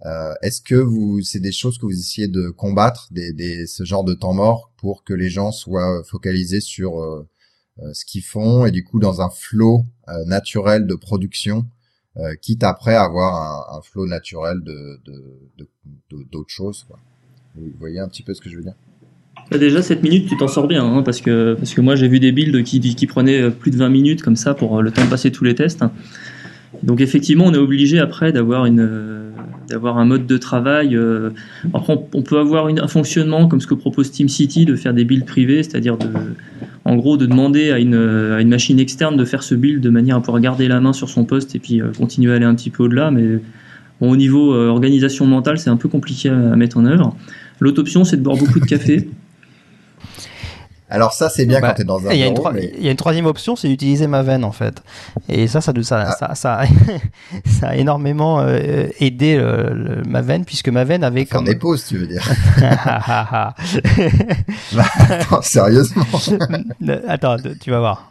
Euh, 0.06 0.34
Est-ce 0.42 0.62
que 0.62 0.76
vous, 0.76 1.22
c'est 1.22 1.40
des 1.40 1.52
choses 1.52 1.78
que 1.78 1.86
vous 1.86 1.98
essayez 1.98 2.28
de 2.28 2.50
combattre, 2.50 3.08
des, 3.12 3.34
des, 3.34 3.66
ce 3.66 3.84
genre 3.84 4.04
de 4.04 4.14
temps 4.14 4.34
mort, 4.34 4.72
pour 4.78 5.04
que 5.04 5.14
les 5.14 5.30
gens 5.30 5.52
soient 5.52 6.04
focalisés 6.04 6.62
sur 6.62 7.02
euh, 7.02 7.28
euh, 7.84 7.94
ce 7.94 8.06
qu'ils 8.06 8.24
font 8.24 8.66
et 8.66 8.72
du 8.72 8.84
coup 8.84 9.00
dans 9.00 9.22
un 9.22 9.30
flot 9.30 9.84
euh, 10.10 10.26
naturel 10.26 10.88
de 10.88 10.96
production, 10.96 11.66
euh, 12.18 12.34
quitte 12.42 12.64
après 12.64 12.96
avoir 12.96 13.36
un, 13.36 13.78
un 13.78 13.82
flot 13.82 14.08
naturel 14.08 14.62
de 14.64 15.00
d'autres 15.06 15.72
de, 16.10 16.18
de, 16.18 16.44
choses. 16.48 16.86
Quoi. 16.88 16.98
Vous 17.56 17.72
voyez 17.80 18.00
un 18.00 18.08
petit 18.08 18.24
peu 18.24 18.34
ce 18.34 18.42
que 18.42 18.50
je 18.50 18.56
veux 18.58 18.64
dire? 18.64 18.74
Bah 19.52 19.60
Déjà 19.60 19.84
7 19.84 20.02
minutes, 20.02 20.28
tu 20.28 20.36
t'en 20.38 20.48
sors 20.48 20.68
bien, 20.68 20.84
hein, 20.84 21.04
parce 21.04 21.22
que 21.22 21.54
parce 21.54 21.76
que 21.76 21.82
moi 21.82 21.96
j'ai 21.96 22.08
vu 22.08 22.20
des 22.20 22.32
builds 22.32 22.64
qui, 22.64 22.80
qui 22.80 23.06
prenaient 23.06 23.52
plus 23.52 23.70
de 23.70 23.78
20 23.78 23.90
minutes 23.90 24.22
comme 24.24 24.36
ça 24.36 24.56
pour 24.56 24.82
le 24.82 24.90
temps 24.90 25.06
de 25.06 25.10
passer 25.10 25.32
tous 25.32 25.44
les 25.44 25.54
tests. 25.54 25.84
Donc 26.82 27.00
effectivement, 27.00 27.46
on 27.46 27.54
est 27.54 27.60
obligé 27.60 28.00
après 28.00 28.32
d'avoir 28.32 28.66
une 28.66 29.27
d'avoir 29.70 29.98
un 29.98 30.06
mode 30.06 30.26
de 30.26 30.38
travail. 30.38 30.96
Euh, 30.96 31.32
après, 31.74 31.98
on, 32.14 32.22
peut 32.22 32.40
avoir 32.40 32.68
un 32.68 32.88
fonctionnement 32.88 33.48
comme 33.48 33.62
ce 33.62 33.68
que 33.68 33.74
propose 33.74 34.12
TeamCity, 34.12 34.66
de 34.66 34.76
faire 34.76 34.94
des 34.94 35.06
builds 35.06 35.26
privés, 35.26 35.64
c'est-à-dire 35.64 35.98
de, 35.98 36.08
en 36.86 36.96
gros, 36.96 37.18
de 37.18 37.26
demander 37.26 37.72
à 37.72 37.80
une, 37.80 38.48
machine 38.48 38.80
externe 38.80 39.18
de 39.18 39.26
faire 39.26 39.44
ce 39.44 39.56
build 39.56 39.82
de 39.82 39.90
manière 39.90 40.18
à 40.18 40.22
pouvoir 40.22 40.42
garder 40.42 40.68
la 40.68 40.80
main 40.80 40.94
sur 40.94 41.10
son 41.10 41.26
poste 41.26 41.56
et 41.56 41.60
puis 41.60 41.82
euh, 41.82 41.92
continuer 41.98 42.32
à 42.32 42.36
aller 42.36 42.46
un 42.46 42.56
petit 42.56 42.70
peu 42.70 42.84
au-delà. 42.84 43.12
Mais 43.12 43.40
au 44.00 44.16
niveau 44.16 44.54
euh, 44.54 44.68
organisation 44.68 45.26
mentale, 45.26 45.58
c'est 45.58 45.70
un 45.70 45.78
peu 45.78 45.90
compliqué 45.90 46.30
à 46.30 46.56
mettre 46.56 46.78
en 46.78 46.86
œuvre. 46.86 47.16
L'autre 47.60 47.82
option, 47.82 48.04
c'est 48.04 48.18
de 48.18 48.22
boire 48.22 48.38
beaucoup 48.38 48.60
de 48.60 48.66
café. 48.66 49.10
Alors 50.90 51.12
ça, 51.12 51.30
c'est 51.30 51.46
bien 51.46 51.60
bah, 51.60 51.70
quand 51.70 51.76
tu 51.76 51.82
es 51.82 51.86
dans 51.86 52.08
un 52.08 52.12
il 52.12 52.20
y, 52.20 52.24
a 52.24 52.28
une 52.28 52.38
mais... 52.54 52.72
il 52.78 52.84
y 52.84 52.88
a 52.88 52.92
une 52.92 52.98
troisième 52.98 53.26
option, 53.26 53.58
c'est 53.58 53.68
d'utiliser 53.68 54.08
Maven 54.08 54.46
en 54.46 54.54
fait. 54.54 54.82
Et 55.28 55.48
ça, 55.48 55.60
ça, 55.60 55.74
ça, 55.84 56.06
ah. 56.08 56.12
ça, 56.18 56.36
ça, 56.36 56.62
ça, 57.46 57.68
a 57.70 57.76
énormément 57.76 58.40
euh, 58.40 58.88
aidé 59.00 59.36
le, 59.36 59.74
le, 59.74 60.04
Maven 60.04 60.46
puisque 60.46 60.70
Maven 60.70 61.04
avait 61.04 61.24
enfin, 61.24 61.38
comme... 61.38 61.46
dépose, 61.46 61.86
tu 61.86 61.98
veux 61.98 62.08
dire. 62.08 62.26
bah, 64.74 64.86
attends, 65.10 65.42
sérieusement. 65.42 66.06
attends, 67.08 67.36
tu 67.60 67.70
vas 67.72 67.80
voir. 67.80 68.10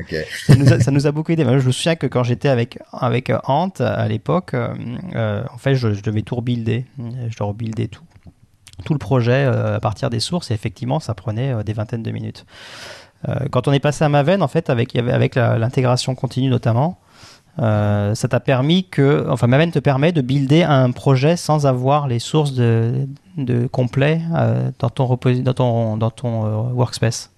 okay. 0.00 0.24
ça, 0.46 0.54
nous 0.54 0.72
a, 0.72 0.80
ça, 0.80 0.90
nous 0.90 1.06
a, 1.06 1.12
beaucoup 1.12 1.32
aidé. 1.32 1.44
Je 1.44 1.66
me 1.66 1.72
souviens 1.72 1.96
que 1.96 2.06
quand 2.06 2.24
j'étais 2.24 2.48
avec, 2.48 2.78
avec 2.92 3.30
Ant 3.44 3.68
à 3.78 4.08
l'époque, 4.08 4.54
euh, 4.54 5.44
en 5.52 5.58
fait, 5.58 5.74
je, 5.74 5.92
je, 5.92 6.02
devais 6.02 6.22
tout 6.22 6.36
rebuilder. 6.36 6.86
Je 7.28 7.36
dois 7.36 7.48
rebuilder 7.48 7.88
tout 7.88 8.00
tout 8.84 8.92
le 8.92 8.98
projet 8.98 9.44
euh, 9.46 9.76
à 9.76 9.80
partir 9.80 10.10
des 10.10 10.20
sources 10.20 10.50
et 10.50 10.54
effectivement 10.54 11.00
ça 11.00 11.14
prenait 11.14 11.52
euh, 11.52 11.62
des 11.62 11.72
vingtaines 11.72 12.02
de 12.02 12.10
minutes. 12.10 12.44
Euh, 13.28 13.46
quand 13.50 13.66
on 13.68 13.72
est 13.72 13.80
passé 13.80 14.04
à 14.04 14.08
Maven, 14.08 14.42
en 14.42 14.48
fait, 14.48 14.68
avec, 14.70 14.94
l'intégration 14.94 16.14
continue 16.14 16.48
notamment, 16.48 16.98
ça 17.58 18.28
t'a 18.28 18.40
permis 18.40 18.84
que, 18.84 19.26
enfin, 19.30 19.46
Maven 19.46 19.70
te 19.70 19.78
permet 19.78 20.12
de 20.12 20.20
builder 20.20 20.62
un 20.62 20.90
projet 20.90 21.36
sans 21.36 21.66
avoir 21.66 22.06
les 22.06 22.18
sources 22.18 22.52
de, 22.52 23.08
dans 23.38 23.68
ton, 26.10 26.70
workspace. 26.74 27.30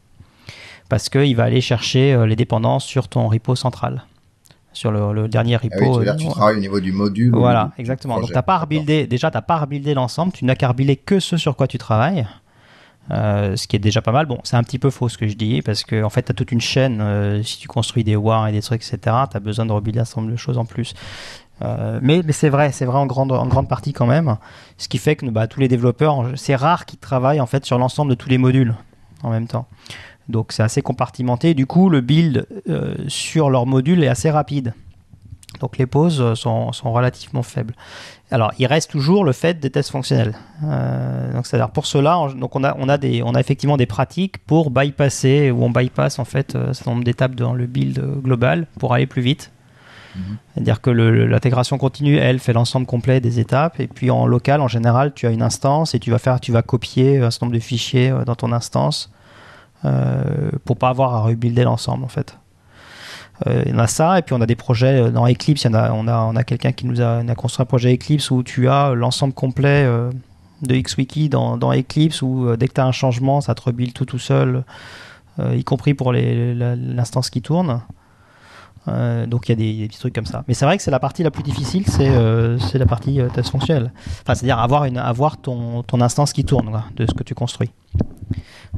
Parce 0.88 1.08
qu'il 1.08 1.36
va 1.36 1.44
aller 1.44 1.60
chercher 1.60 2.26
les 2.26 2.34
dépendances 2.34 2.84
sur 2.84 3.06
ton 3.06 3.28
repo 3.28 3.54
central 3.54 4.02
sur 4.78 4.92
le, 4.92 5.12
le, 5.12 5.28
dernier 5.28 5.56
repo. 5.56 5.76
Ah 5.80 5.98
oui, 5.98 6.06
tu, 6.18 6.26
tu 6.26 6.30
travailles 6.30 6.56
au 6.56 6.60
niveau 6.60 6.80
du 6.80 6.92
module. 6.92 7.32
Voilà, 7.34 7.72
du, 7.74 7.80
exactement. 7.80 8.16
Du 8.16 8.22
Donc, 8.22 8.32
t'as 8.32 8.42
pas 8.42 8.58
rebuildé, 8.58 9.06
déjà, 9.06 9.30
tu 9.30 9.36
n'as 9.36 9.42
pas 9.42 9.58
rebuildé 9.58 9.92
l'ensemble, 9.92 10.32
tu 10.32 10.44
n'as 10.44 10.54
qu'à 10.54 10.68
rebuilder 10.68 10.96
que 10.96 11.18
ce 11.18 11.36
sur 11.36 11.56
quoi 11.56 11.66
tu 11.66 11.78
travailles. 11.78 12.26
Euh, 13.10 13.56
ce 13.56 13.66
qui 13.66 13.74
est 13.74 13.78
déjà 13.80 14.02
pas 14.02 14.12
mal. 14.12 14.26
Bon, 14.26 14.38
c'est 14.44 14.56
un 14.56 14.62
petit 14.62 14.78
peu 14.78 14.90
faux 14.90 15.08
ce 15.08 15.16
que 15.16 15.26
je 15.26 15.34
dis, 15.34 15.62
parce 15.62 15.82
qu'en 15.82 16.02
en 16.02 16.10
fait, 16.10 16.22
tu 16.22 16.30
as 16.30 16.34
toute 16.34 16.52
une 16.52 16.60
chaîne. 16.60 17.00
Euh, 17.00 17.42
si 17.42 17.58
tu 17.58 17.66
construis 17.66 18.04
des 18.04 18.16
wars 18.16 18.46
et 18.46 18.52
des 18.52 18.60
trucs, 18.60 18.82
etc., 18.82 19.16
tu 19.30 19.36
as 19.36 19.40
besoin 19.40 19.66
de 19.66 19.72
rebuilder 19.72 20.00
un 20.00 20.04
certain 20.04 20.20
nombre 20.20 20.32
de 20.32 20.38
choses 20.38 20.58
en 20.58 20.66
plus. 20.66 20.94
Euh, 21.62 21.98
mais, 22.02 22.22
mais 22.24 22.32
c'est 22.32 22.50
vrai, 22.50 22.70
c'est 22.70 22.84
vrai 22.84 22.98
en 22.98 23.06
grande, 23.06 23.32
en 23.32 23.46
grande 23.46 23.68
partie 23.68 23.92
quand 23.92 24.06
même. 24.06 24.36
Ce 24.76 24.88
qui 24.88 24.98
fait 24.98 25.16
que 25.16 25.26
bah, 25.26 25.48
tous 25.48 25.58
les 25.58 25.68
développeurs, 25.68 26.24
c'est 26.36 26.54
rare 26.54 26.86
qu'ils 26.86 26.98
travaillent 26.98 27.40
en 27.40 27.46
fait 27.46 27.64
sur 27.64 27.78
l'ensemble 27.78 28.10
de 28.10 28.14
tous 28.14 28.28
les 28.28 28.38
modules 28.38 28.74
en 29.22 29.30
même 29.30 29.48
temps. 29.48 29.66
Donc 30.28 30.52
c'est 30.52 30.62
assez 30.62 30.82
compartimenté. 30.82 31.54
Du 31.54 31.66
coup, 31.66 31.88
le 31.88 32.00
build 32.00 32.46
euh, 32.68 32.94
sur 33.08 33.50
leur 33.50 33.66
module 33.66 34.02
est 34.04 34.08
assez 34.08 34.30
rapide. 34.30 34.74
Donc 35.60 35.78
les 35.78 35.86
pauses 35.86 36.34
sont, 36.34 36.72
sont, 36.72 36.92
relativement 36.92 37.42
faibles. 37.42 37.74
Alors 38.30 38.52
il 38.58 38.66
reste 38.66 38.90
toujours 38.90 39.24
le 39.24 39.32
fait 39.32 39.58
des 39.58 39.70
tests 39.70 39.90
fonctionnels. 39.90 40.34
Euh, 40.62 41.32
donc 41.32 41.46
c'est-à-dire 41.46 41.70
pour 41.70 41.86
cela, 41.86 42.18
on, 42.18 42.28
donc 42.28 42.54
on 42.54 42.62
a, 42.62 42.76
on, 42.78 42.88
a 42.88 42.98
des, 42.98 43.22
on 43.22 43.34
a 43.34 43.40
effectivement 43.40 43.78
des 43.78 43.86
pratiques 43.86 44.38
pour 44.38 44.70
bypasser, 44.70 45.50
où 45.50 45.64
on 45.64 45.70
bypass 45.70 46.18
en 46.18 46.26
fait 46.26 46.54
un 46.54 46.74
certain 46.74 46.92
nombre 46.92 47.04
d'étapes 47.04 47.34
dans 47.34 47.54
le 47.54 47.66
build 47.66 47.98
global 48.22 48.66
pour 48.78 48.92
aller 48.92 49.06
plus 49.06 49.22
vite. 49.22 49.50
Mm 50.14 50.20
-hmm. 50.20 50.36
C'est-à-dire 50.54 50.80
que 50.80 50.90
l'intégration 50.90 51.78
continue, 51.78 52.16
elle, 52.18 52.38
fait 52.38 52.52
l'ensemble 52.52 52.86
complet 52.86 53.20
des 53.20 53.38
étapes. 53.40 53.80
Et 53.80 53.88
puis 53.88 54.10
en 54.10 54.26
local, 54.26 54.60
en 54.60 54.68
général, 54.68 55.12
tu 55.14 55.26
as 55.26 55.30
une 55.30 55.42
instance 55.42 55.94
et 55.94 55.98
tu 55.98 56.10
vas, 56.10 56.18
faire, 56.18 56.40
tu 56.40 56.52
vas 56.52 56.62
copier 56.62 57.18
un 57.18 57.30
certain 57.30 57.46
nombre 57.46 57.58
de 57.58 57.62
fichiers 57.62 58.12
dans 58.26 58.36
ton 58.36 58.52
instance 58.52 58.98
euh, 59.06 59.17
pour 60.64 60.76
pas 60.76 60.88
avoir 60.88 61.14
à 61.14 61.20
rebuilder 61.20 61.64
l'ensemble 61.64 62.04
en 62.04 62.08
fait. 62.08 62.36
Euh, 63.46 63.62
il 63.66 63.72
y 63.72 63.74
en 63.74 63.78
a 63.78 63.86
ça, 63.86 64.18
et 64.18 64.22
puis 64.22 64.34
on 64.34 64.40
a 64.40 64.46
des 64.46 64.56
projets 64.56 65.10
dans 65.10 65.28
Eclipse. 65.28 65.66
On 65.66 65.74
a, 65.74 65.92
on 65.92 66.36
a 66.36 66.44
quelqu'un 66.44 66.72
qui 66.72 66.86
nous 66.86 67.00
a, 67.00 67.18
a, 67.18 67.34
construit 67.34 67.62
un 67.62 67.66
projet 67.66 67.94
Eclipse 67.94 68.30
où 68.30 68.42
tu 68.42 68.68
as 68.68 68.94
l'ensemble 68.94 69.32
complet 69.32 69.84
euh, 69.84 70.10
de 70.62 70.74
XWiki 70.74 71.28
dans, 71.28 71.56
dans, 71.56 71.72
Eclipse 71.72 72.22
où 72.22 72.56
dès 72.56 72.66
que 72.66 72.74
tu 72.74 72.80
as 72.80 72.86
un 72.86 72.92
changement, 72.92 73.40
ça 73.40 73.54
te 73.54 73.62
rebuild 73.62 73.92
tout 73.92 74.04
tout 74.04 74.18
seul, 74.18 74.64
y 75.40 75.62
compris 75.62 75.94
pour 75.94 76.12
l'instance 76.12 77.30
qui 77.30 77.42
tourne. 77.42 77.80
Euh, 78.88 79.26
donc 79.26 79.48
il 79.48 79.52
y 79.52 79.52
a 79.52 79.56
des, 79.56 79.72
des, 79.74 79.88
petits 79.88 79.98
trucs 79.98 80.14
comme 80.14 80.26
ça. 80.26 80.44
Mais 80.48 80.54
c'est 80.54 80.64
vrai 80.64 80.76
que 80.76 80.82
c'est 80.82 80.90
la 80.90 81.00
partie 81.00 81.22
la 81.22 81.30
plus 81.30 81.42
difficile, 81.42 81.84
c'est 81.86 82.08
euh, 82.08 82.58
la 82.74 82.86
partie 82.86 83.20
euh, 83.20 83.28
test 83.28 83.50
fonctionnel. 83.50 83.92
Enfin, 84.22 84.34
c'est-à-dire 84.34 84.58
avoir, 84.58 84.84
une, 84.84 84.98
avoir 84.98 85.36
ton, 85.38 85.82
ton 85.82 86.00
instance 86.00 86.32
qui 86.32 86.44
tourne 86.44 86.70
quoi, 86.70 86.84
de 86.96 87.06
ce 87.06 87.14
que 87.14 87.22
tu 87.22 87.34
construis. 87.34 87.70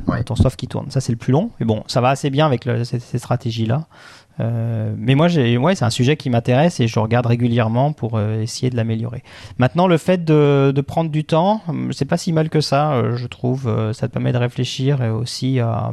Ouais. 0.06 0.22
Ton 0.22 0.36
soft 0.36 0.58
qui 0.58 0.68
tourne. 0.68 0.90
Ça, 0.90 1.00
c'est 1.00 1.12
le 1.12 1.18
plus 1.18 1.32
long. 1.32 1.50
Mais 1.58 1.66
bon, 1.66 1.82
ça 1.86 2.00
va 2.00 2.10
assez 2.10 2.30
bien 2.30 2.46
avec 2.46 2.64
le, 2.64 2.84
ces, 2.84 3.00
ces 3.00 3.18
stratégies-là. 3.18 3.86
mais 4.38 5.14
moi, 5.14 5.26
ouais, 5.26 5.74
c'est 5.74 5.84
un 5.84 5.90
sujet 5.90 6.16
qui 6.16 6.30
m'intéresse 6.30 6.80
et 6.80 6.86
je 6.86 6.98
regarde 6.98 7.26
régulièrement 7.26 7.92
pour 7.92 8.20
essayer 8.20 8.70
de 8.70 8.76
l'améliorer. 8.76 9.22
Maintenant, 9.58 9.86
le 9.86 9.98
fait 9.98 10.24
de, 10.24 10.72
de, 10.74 10.80
prendre 10.80 11.10
du 11.10 11.24
temps, 11.24 11.62
c'est 11.90 12.06
pas 12.06 12.16
si 12.16 12.32
mal 12.32 12.48
que 12.48 12.60
ça, 12.60 13.14
je 13.16 13.26
trouve. 13.26 13.92
ça 13.92 14.08
te 14.08 14.12
permet 14.12 14.32
de 14.32 14.38
réfléchir 14.38 15.02
et 15.02 15.10
aussi 15.10 15.60
à 15.60 15.92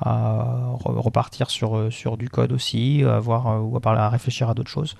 à 0.00 0.72
repartir 0.84 1.50
sur, 1.50 1.92
sur 1.92 2.16
du 2.16 2.28
code 2.28 2.52
aussi, 2.52 3.02
à 3.04 3.18
voir 3.18 3.62
ou 3.62 3.76
à, 3.76 3.80
parler, 3.80 4.00
à 4.00 4.08
réfléchir 4.08 4.48
à 4.48 4.54
d'autres 4.54 4.70
choses. 4.70 4.96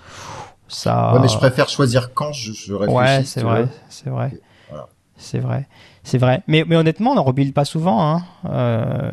Ça... 0.68 1.14
Ouais, 1.14 1.20
mais 1.20 1.28
je 1.28 1.36
préfère 1.36 1.68
choisir 1.68 2.14
quand 2.14 2.32
je, 2.32 2.52
je 2.52 2.74
réfléchis. 2.74 2.96
Ouais, 2.96 3.24
c'est 3.24 3.42
vrai, 3.42 3.68
c'est 3.88 4.10
vrai. 4.10 4.32
Voilà. 4.68 4.86
C'est 5.16 5.38
vrai. 5.38 5.68
C'est 6.02 6.18
vrai. 6.18 6.42
Mais, 6.46 6.64
mais 6.66 6.76
honnêtement, 6.76 7.12
on 7.12 7.14
ne 7.16 7.20
rebuild 7.20 7.52
pas 7.52 7.64
souvent. 7.64 8.08
Hein. 8.08 8.22
Euh, 8.46 9.10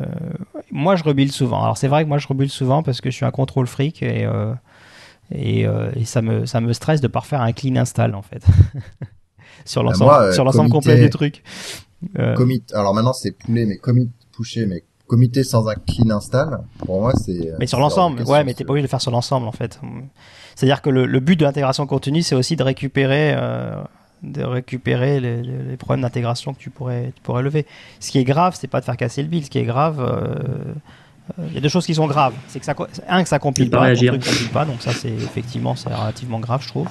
moi, 0.70 0.96
je 0.96 1.04
rebuild 1.04 1.32
souvent. 1.32 1.62
Alors, 1.62 1.76
c'est 1.76 1.88
vrai 1.88 2.04
que 2.04 2.08
moi, 2.08 2.18
je 2.18 2.28
rebuild 2.28 2.50
souvent 2.50 2.82
parce 2.82 3.00
que 3.00 3.10
je 3.10 3.16
suis 3.16 3.24
un 3.24 3.30
contrôle 3.30 3.66
fric 3.66 4.02
et, 4.02 4.24
euh, 4.24 4.54
et, 5.32 5.66
euh, 5.66 5.90
et, 5.96 6.04
ça, 6.04 6.22
me, 6.22 6.46
ça 6.46 6.60
me 6.60 6.72
stresse 6.72 7.00
de 7.00 7.08
pas 7.08 7.20
refaire 7.20 7.42
un 7.42 7.52
clean 7.52 7.76
install, 7.76 8.14
en 8.14 8.22
fait. 8.22 8.44
sur 9.64 9.82
l'ensemble 9.82 10.10
bah, 10.10 10.32
sur 10.32 10.44
l'ensemble 10.44 10.70
complet 10.70 10.98
du 10.98 11.10
truc. 11.10 11.42
Euh, 12.18 12.34
commit. 12.34 12.62
Alors 12.72 12.94
maintenant 12.94 13.12
c'est 13.12 13.32
poulet, 13.32 13.66
mais 13.66 13.76
commit 13.76 14.10
pusher, 14.32 14.66
mais 14.66 14.84
comité 15.08 15.42
sans 15.42 15.66
un 15.68 15.74
clean 15.74 16.10
install. 16.10 16.60
Pour 16.78 17.00
moi 17.00 17.12
c'est. 17.14 17.52
Mais 17.58 17.66
sur 17.66 17.80
l'ensemble, 17.80 18.22
ouais, 18.22 18.44
mais 18.44 18.54
t'es 18.54 18.64
pas 18.64 18.72
obligé 18.72 18.82
de 18.82 18.86
le 18.86 18.90
faire 18.90 19.00
sur 19.00 19.10
l'ensemble 19.10 19.46
en 19.48 19.52
fait. 19.52 19.80
C'est-à-dire 20.54 20.82
que 20.82 20.90
le, 20.90 21.20
but 21.20 21.36
de 21.36 21.44
l'intégration 21.44 21.86
continue, 21.86 22.22
c'est 22.22 22.34
aussi 22.34 22.56
de 22.56 22.62
récupérer. 22.62 23.34
Euh, 23.36 23.82
de 24.24 24.42
récupérer 24.42 25.20
les, 25.20 25.42
les, 25.42 25.76
problèmes 25.76 26.00
d'intégration 26.00 26.52
que 26.52 26.58
tu 26.58 26.70
pourrais, 26.70 27.12
tu 27.14 27.22
pourrais 27.22 27.44
lever. 27.44 27.66
Ce 28.00 28.10
qui 28.10 28.18
est 28.18 28.24
grave, 28.24 28.56
c'est 28.58 28.66
pas 28.66 28.80
de 28.80 28.84
faire 28.84 28.96
casser 28.96 29.22
le 29.22 29.28
build. 29.28 29.44
Ce 29.44 29.50
qui 29.50 29.58
est 29.58 29.64
grave, 29.64 30.00
il 31.38 31.54
y 31.54 31.58
a 31.58 31.60
deux 31.60 31.68
choses 31.68 31.86
qui 31.86 31.94
sont 31.94 32.06
graves. 32.06 32.34
C'est 32.48 32.58
que 32.58 32.64
ça, 32.64 32.74
un 33.08 33.22
que 33.22 33.28
ça 33.28 33.38
compile 33.38 33.70
pas, 33.70 33.80
réagir. 33.80 34.12
compile 34.12 34.48
pas, 34.48 34.64
donc 34.64 34.80
ça 34.80 34.92
c'est 34.92 35.10
effectivement 35.10 35.76
c'est 35.76 35.92
relativement 35.92 36.40
grave, 36.40 36.62
je 36.62 36.68
trouve, 36.68 36.88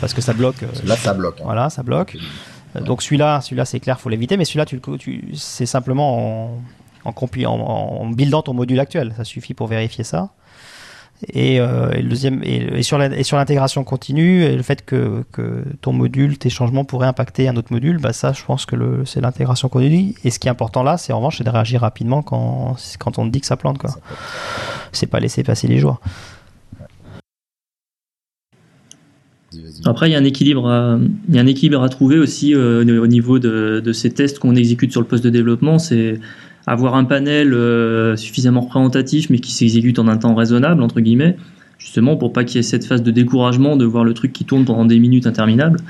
parce 0.00 0.14
que 0.14 0.20
ça 0.20 0.32
bloque. 0.32 0.64
Là, 0.84 0.96
ça 0.96 1.14
bloque. 1.14 1.40
Hein. 1.40 1.44
Voilà, 1.44 1.70
ça 1.70 1.82
bloque. 1.82 2.16
Donc 2.74 3.02
celui-là, 3.02 3.40
celui-là 3.42 3.64
c'est 3.64 3.80
clair, 3.80 4.00
faut 4.00 4.08
l'éviter, 4.08 4.36
mais 4.36 4.44
celui-là, 4.44 4.64
tu, 4.64 4.80
tu 4.98 5.32
c'est 5.34 5.66
simplement 5.66 6.48
en, 6.48 6.62
en, 7.04 7.14
en, 7.46 8.06
buildant 8.10 8.42
ton 8.42 8.54
module 8.54 8.80
actuel. 8.80 9.14
Ça 9.16 9.24
suffit 9.24 9.54
pour 9.54 9.66
vérifier 9.66 10.04
ça. 10.04 10.32
Et, 11.28 11.60
euh, 11.60 11.90
deuxième, 12.02 12.42
et, 12.42 12.82
sur 12.82 12.98
l'intégration 12.98 13.84
continue, 13.84 14.56
le 14.56 14.62
fait 14.62 14.84
que, 14.84 15.24
ton 15.80 15.92
module, 15.92 16.38
tes 16.38 16.50
changements 16.50 16.84
pourraient 16.84 17.06
impacter 17.06 17.48
un 17.48 17.56
autre 17.56 17.72
module, 17.72 17.98
bah 17.98 18.12
ça, 18.12 18.32
je 18.32 18.44
pense 18.44 18.66
que 18.66 18.76
c'est 19.04 19.20
l'intégration 19.20 19.68
continue. 19.68 20.14
Et 20.24 20.30
ce 20.30 20.38
qui 20.38 20.48
est 20.48 20.50
important 20.50 20.82
là, 20.82 20.96
c'est 20.96 21.12
en 21.12 21.18
revanche, 21.18 21.40
de 21.40 21.48
réagir 21.48 21.82
rapidement 21.82 22.22
quand, 22.22 22.76
on 23.18 23.26
te 23.26 23.30
dit 23.30 23.40
que 23.40 23.46
ça 23.46 23.56
plante. 23.56 23.78
Quoi. 23.78 23.90
C'est 24.90 25.06
pas 25.06 25.20
laisser 25.20 25.42
passer 25.42 25.68
les 25.68 25.78
jours. 25.78 26.00
Après, 29.84 30.08
il 30.08 30.12
y 30.12 30.16
a 30.16 30.18
un 30.18 30.24
équilibre 30.24 31.82
à, 31.82 31.88
trouver 31.88 32.18
aussi 32.18 32.54
euh, 32.54 33.00
au 33.00 33.06
niveau 33.06 33.38
de, 33.38 33.92
ces 33.92 34.10
tests 34.10 34.38
qu'on 34.38 34.56
exécute 34.56 34.90
sur 34.90 35.00
le 35.00 35.06
poste 35.06 35.24
de 35.24 35.30
développement. 35.30 35.76
Avoir 36.66 36.94
un 36.94 37.04
panel 37.04 37.54
euh, 37.54 38.16
suffisamment 38.16 38.60
représentatif 38.60 39.30
mais 39.30 39.38
qui 39.38 39.52
s'exécute 39.52 39.98
en 39.98 40.08
un 40.08 40.16
temps 40.16 40.34
raisonnable 40.34 40.82
entre 40.82 41.00
guillemets 41.00 41.36
justement 41.78 42.16
pour 42.16 42.32
pas 42.32 42.44
qu'il 42.44 42.56
y 42.56 42.58
ait 42.60 42.62
cette 42.62 42.84
phase 42.84 43.02
de 43.02 43.10
découragement 43.10 43.76
de 43.76 43.84
voir 43.84 44.04
le 44.04 44.14
truc 44.14 44.32
qui 44.32 44.44
tourne 44.44 44.64
pendant 44.64 44.84
des 44.84 44.98
minutes 44.98 45.26
interminables 45.26 45.80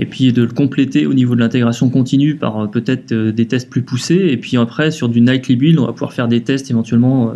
et 0.00 0.06
puis 0.06 0.32
de 0.32 0.42
le 0.42 0.48
compléter 0.48 1.06
au 1.06 1.14
niveau 1.14 1.34
de 1.34 1.40
l'intégration 1.40 1.88
continue 1.88 2.36
par 2.36 2.60
euh, 2.60 2.66
peut-être 2.66 3.12
euh, 3.12 3.32
des 3.32 3.46
tests 3.46 3.70
plus 3.70 3.82
poussés 3.82 4.28
et 4.30 4.36
puis 4.36 4.56
après 4.56 4.90
sur 4.90 5.08
du 5.08 5.20
nightly 5.20 5.56
build 5.56 5.78
on 5.78 5.86
va 5.86 5.92
pouvoir 5.92 6.12
faire 6.12 6.28
des 6.28 6.42
tests 6.42 6.70
éventuellement 6.70 7.32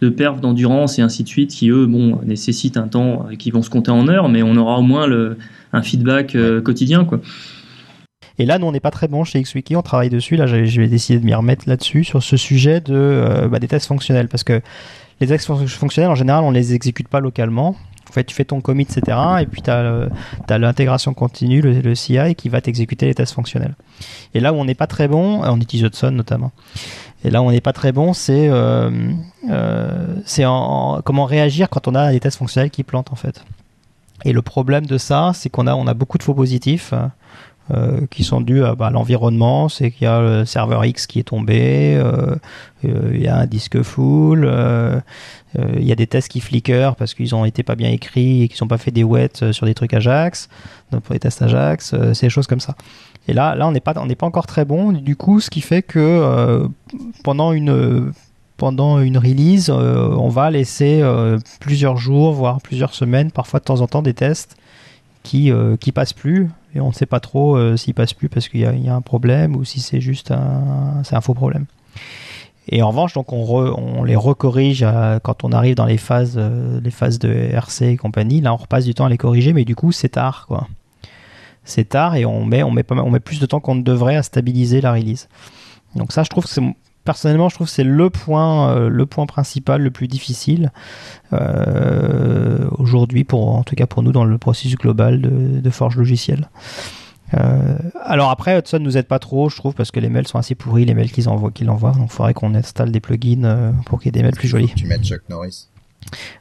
de 0.00 0.08
perf 0.08 0.40
d'endurance 0.40 0.98
et 0.98 1.02
ainsi 1.02 1.22
de 1.22 1.28
suite 1.28 1.50
qui 1.50 1.70
eux 1.70 1.86
bon 1.86 2.18
nécessitent 2.24 2.76
un 2.76 2.88
temps 2.88 3.26
qui 3.38 3.52
vont 3.52 3.62
se 3.62 3.70
compter 3.70 3.92
en 3.92 4.08
heures 4.08 4.28
mais 4.28 4.42
on 4.42 4.56
aura 4.56 4.78
au 4.78 4.82
moins 4.82 5.06
le, 5.06 5.36
un 5.72 5.82
feedback 5.82 6.36
quotidien 6.64 7.04
quoi. 7.04 7.20
Et 8.38 8.46
là, 8.46 8.58
nous, 8.58 8.66
on 8.66 8.72
n'est 8.72 8.80
pas 8.80 8.90
très 8.90 9.08
bon 9.08 9.24
chez 9.24 9.40
XWiki, 9.40 9.76
on 9.76 9.82
travaille 9.82 10.10
dessus. 10.10 10.36
Là, 10.36 10.46
je 10.46 10.80
vais 10.80 10.88
décider 10.88 11.20
de 11.20 11.24
m'y 11.24 11.34
remettre 11.34 11.68
là-dessus, 11.68 12.04
sur 12.04 12.22
ce 12.22 12.36
sujet 12.36 12.80
de, 12.80 12.94
euh, 12.94 13.48
bah, 13.48 13.60
des 13.60 13.68
tests 13.68 13.86
fonctionnels. 13.86 14.28
Parce 14.28 14.44
que 14.44 14.60
les 15.20 15.26
tests 15.26 15.46
fonctionnels, 15.68 16.10
en 16.10 16.16
général, 16.16 16.42
on 16.42 16.50
ne 16.50 16.56
les 16.56 16.74
exécute 16.74 17.08
pas 17.08 17.20
localement. 17.20 17.76
En 18.08 18.12
fait, 18.12 18.24
tu 18.24 18.34
fais 18.34 18.44
ton 18.44 18.60
commit, 18.60 18.84
etc. 18.84 19.16
Et 19.40 19.46
puis, 19.46 19.62
tu 19.62 19.70
as 19.70 20.58
l'intégration 20.58 21.14
continue, 21.14 21.60
le, 21.60 21.94
CI, 21.94 22.34
qui 22.36 22.48
va 22.48 22.60
t'exécuter 22.60 23.06
les 23.06 23.14
tests 23.14 23.34
fonctionnels. 23.34 23.74
Et 24.34 24.40
là 24.40 24.52
où 24.52 24.56
on 24.56 24.64
n'est 24.64 24.74
pas 24.74 24.86
très 24.86 25.08
bon, 25.08 25.42
on 25.42 25.60
utilise 25.60 25.86
Hudson 25.86 26.10
notamment. 26.10 26.52
Et 27.24 27.30
là 27.30 27.40
où 27.42 27.46
on 27.46 27.50
n'est 27.50 27.60
pas 27.60 27.72
très 27.72 27.92
bon, 27.92 28.12
c'est 28.12 28.48
euh, 28.48 29.10
euh, 29.50 31.00
comment 31.04 31.24
réagir 31.24 31.68
quand 31.70 31.88
on 31.88 31.94
a 31.94 32.12
des 32.12 32.20
tests 32.20 32.38
fonctionnels 32.38 32.70
qui 32.70 32.84
plantent, 32.84 33.12
en 33.12 33.16
fait. 33.16 33.44
Et 34.24 34.32
le 34.32 34.42
problème 34.42 34.86
de 34.86 34.98
ça, 34.98 35.32
c'est 35.34 35.48
qu'on 35.48 35.66
a, 35.66 35.74
on 35.74 35.86
a 35.86 35.94
beaucoup 35.94 36.18
de 36.18 36.22
faux 36.22 36.34
positifs. 36.34 36.94
Euh, 37.72 38.02
qui 38.10 38.24
sont 38.24 38.42
dus 38.42 38.62
à 38.62 38.74
bah, 38.74 38.90
l'environnement, 38.90 39.70
c'est 39.70 39.90
qu'il 39.90 40.04
y 40.04 40.06
a 40.06 40.20
le 40.20 40.44
serveur 40.44 40.84
X 40.84 41.06
qui 41.06 41.18
est 41.18 41.22
tombé, 41.22 41.96
euh, 41.96 42.36
euh 42.84 43.10
il 43.14 43.22
y 43.22 43.26
a 43.26 43.38
un 43.38 43.46
disque 43.46 43.80
full, 43.80 44.46
il 45.56 45.82
y 45.82 45.90
a 45.90 45.94
des 45.94 46.06
tests 46.06 46.28
qui 46.28 46.40
flicker 46.40 46.94
parce 46.94 47.14
qu'ils 47.14 47.34
ont 47.34 47.46
été 47.46 47.62
pas 47.62 47.74
bien 47.74 47.88
écrits 47.88 48.42
et 48.42 48.48
qu'ils 48.48 48.62
n'ont 48.62 48.68
pas 48.68 48.76
fait 48.76 48.90
des 48.90 49.02
wets 49.02 49.50
sur 49.52 49.64
des 49.64 49.72
trucs 49.72 49.94
Ajax, 49.94 50.50
donc 50.92 51.04
pour 51.04 51.14
les 51.14 51.20
tests 51.20 51.40
Ajax, 51.40 51.94
c'est 52.12 52.26
des 52.26 52.30
choses 52.30 52.46
comme 52.46 52.60
ça. 52.60 52.76
Et 53.28 53.32
là, 53.32 53.54
là 53.54 53.66
on 53.66 53.72
n'est 53.72 53.80
pas, 53.80 53.94
on 53.96 54.04
n'est 54.04 54.14
pas 54.14 54.26
encore 54.26 54.46
très 54.46 54.66
bon. 54.66 54.92
Du 54.92 55.16
coup, 55.16 55.40
ce 55.40 55.48
qui 55.48 55.62
fait 55.62 55.80
que 55.80 56.68
pendant 57.22 57.52
une 57.52 58.12
pendant 58.58 59.00
une 59.00 59.16
release, 59.16 59.70
on 59.70 60.28
va 60.28 60.50
laisser 60.50 61.02
plusieurs 61.60 61.96
jours, 61.96 62.34
voire 62.34 62.60
plusieurs 62.60 62.92
semaines, 62.92 63.30
parfois 63.30 63.58
de 63.60 63.64
temps 63.64 63.80
en 63.80 63.86
temps, 63.86 64.02
des 64.02 64.12
tests 64.12 64.58
qui 65.24 65.50
qui 65.80 65.90
passent 65.90 66.12
plus 66.12 66.50
et 66.74 66.80
on 66.80 66.88
ne 66.88 66.92
sait 66.92 67.06
pas 67.06 67.20
trop 67.20 67.56
euh, 67.56 67.76
s'il 67.76 67.94
passe 67.94 68.12
plus 68.14 68.28
parce 68.28 68.48
qu'il 68.48 68.60
y, 68.60 68.88
a 68.88 68.94
un 68.94 69.00
problème 69.00 69.54
ou 69.54 69.64
si 69.64 69.80
c'est 69.80 70.00
juste 70.00 70.32
un, 70.32 71.02
c'est 71.04 71.14
un 71.14 71.20
faux 71.20 71.34
problème. 71.34 71.66
Et 72.68 72.82
en 72.82 72.88
revanche, 72.88 73.12
donc 73.12 73.32
on, 73.32 74.02
les 74.04 74.16
recorrige 74.16 74.84
quand 75.22 75.44
on 75.44 75.52
arrive 75.52 75.76
dans 75.76 75.84
les 75.84 75.98
phases, 75.98 76.34
euh, 76.36 76.80
les 76.80 76.90
phases 76.90 77.18
de 77.18 77.28
RC 77.28 77.90
et 77.90 77.96
compagnie. 77.96 78.40
Là, 78.40 78.54
on 78.54 78.56
repasse 78.56 78.86
du 78.86 78.94
temps 78.94 79.04
à 79.04 79.10
les 79.10 79.18
corriger, 79.18 79.52
mais 79.52 79.64
du 79.64 79.76
coup, 79.76 79.92
c'est 79.92 80.08
tard, 80.08 80.46
quoi. 80.48 80.66
C'est 81.64 81.90
tard 81.90 82.16
et 82.16 82.24
on 82.24 82.44
met, 82.44 82.62
on 82.62 82.70
met 82.72 83.20
plus 83.20 83.38
de 83.38 83.46
temps 83.46 83.60
qu'on 83.60 83.74
ne 83.74 83.82
devrait 83.82 84.16
à 84.16 84.22
stabiliser 84.22 84.80
la 84.80 84.92
release. 84.92 85.28
Donc 85.94 86.12
ça, 86.12 86.22
je 86.22 86.30
trouve 86.30 86.44
que 86.44 86.50
c'est 86.50 86.62
personnellement, 87.04 87.48
je 87.48 87.54
trouve 87.54 87.66
que 87.66 87.72
c'est 87.72 87.84
le 87.84 88.10
point, 88.10 88.70
euh, 88.70 88.88
le 88.88 89.06
point 89.06 89.26
principal, 89.26 89.82
le 89.82 89.90
plus 89.90 90.08
difficile 90.08 90.72
euh, 91.32 92.68
aujourd'hui, 92.78 93.24
pour 93.24 93.54
en 93.54 93.62
tout 93.62 93.76
cas 93.76 93.86
pour 93.86 94.02
nous 94.02 94.12
dans 94.12 94.24
le 94.24 94.38
processus 94.38 94.76
global 94.76 95.20
de, 95.20 95.70
forge 95.70 95.96
logicielle. 95.96 96.48
Euh, 97.34 97.76
alors 98.02 98.30
après, 98.30 98.58
Hudson 98.58 98.78
nous 98.80 98.96
aide 98.96 99.06
pas 99.06 99.18
trop, 99.18 99.48
je 99.48 99.56
trouve, 99.56 99.74
parce 99.74 99.90
que 99.90 100.00
les 100.00 100.08
mails 100.08 100.26
sont 100.26 100.38
assez 100.38 100.54
pourris, 100.54 100.84
les 100.84 100.94
mails 100.94 101.10
qu'ils 101.10 101.28
envoient, 101.28 101.50
qu'ils 101.50 101.70
envoient. 101.70 101.92
Donc, 101.92 102.08
il 102.10 102.14
faudrait 102.14 102.34
qu'on 102.34 102.54
installe 102.54 102.90
des 102.92 103.00
plugins 103.00 103.74
pour 103.86 103.98
qu'il 103.98 104.06
y 104.06 104.08
ait 104.10 104.12
des 104.12 104.22
mails 104.22 104.36
plus 104.36 104.48
jolis. 104.48 104.72
Tu 104.76 104.86
mets 104.86 104.98
Chuck 104.98 105.22
Norris. 105.28 105.68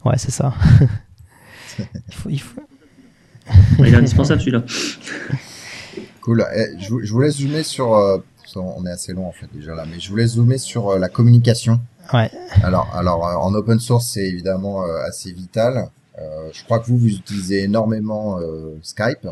Ouais, 0.06 0.18
c'est 0.18 0.32
ça. 0.32 0.54
il, 1.80 2.14
faut, 2.14 2.30
il, 3.80 3.86
est 3.86 3.96
indispensable 3.96 4.42
celui-là. 4.42 4.64
Cool. 6.22 6.46
Eh, 6.56 6.80
je, 6.80 7.04
je, 7.04 7.12
vous 7.12 7.22
laisse 7.22 7.38
zoomer 7.38 7.64
sur 7.64 8.22
on 8.56 8.86
est 8.86 8.92
assez 8.92 9.14
long 9.14 9.28
en 9.28 9.32
fait 9.32 9.48
déjà 9.54 9.76
là, 9.76 9.86
mais 9.90 10.00
je 10.00 10.10
voulais 10.10 10.28
zoomer 10.28 10.58
sur 10.58 10.90
euh, 10.90 11.00
la 11.00 11.10
communication. 11.10 11.80
Ouais. 12.14 12.30
Alors, 12.64 12.94
alors 12.96 13.28
euh, 13.28 13.36
en 13.36 13.54
open 13.54 13.80
source, 13.80 14.08
c'est 14.08 14.28
évidemment 14.28 14.84
euh, 14.84 15.04
assez 15.08 15.32
vital. 15.32 15.90
je 16.52 16.64
crois 16.64 16.80
que 16.80 16.88
vous 16.88 16.98
vous 16.98 17.10
utilisez 17.10 17.64
énormément 17.64 18.40
Skype 18.82 19.28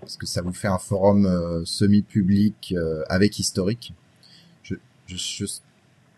parce 0.00 0.16
que 0.16 0.26
ça 0.26 0.42
vous 0.42 0.52
fait 0.52 0.68
un 0.68 0.78
forum 0.78 1.62
semi-public 1.64 2.74
avec 3.08 3.38
historique. 3.38 3.94
Je, 4.62 4.74
je, 5.06 5.16
je, 5.16 5.44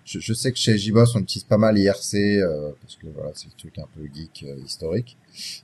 je, 0.07 0.33
sais 0.33 0.53
que 0.53 0.59
chez 0.59 0.79
JBoss 0.79 1.15
on 1.17 1.21
utilise 1.21 1.45
pas 1.45 1.59
mal 1.59 1.77
IRC 1.77 2.41
parce 2.81 2.97
que 2.97 3.09
voilà 3.15 3.33
c'est 3.35 3.49
le 3.49 3.59
truc 3.59 3.79
un 3.79 3.89
peu 3.95 4.09
geek 4.15 4.47
historique 4.65 5.19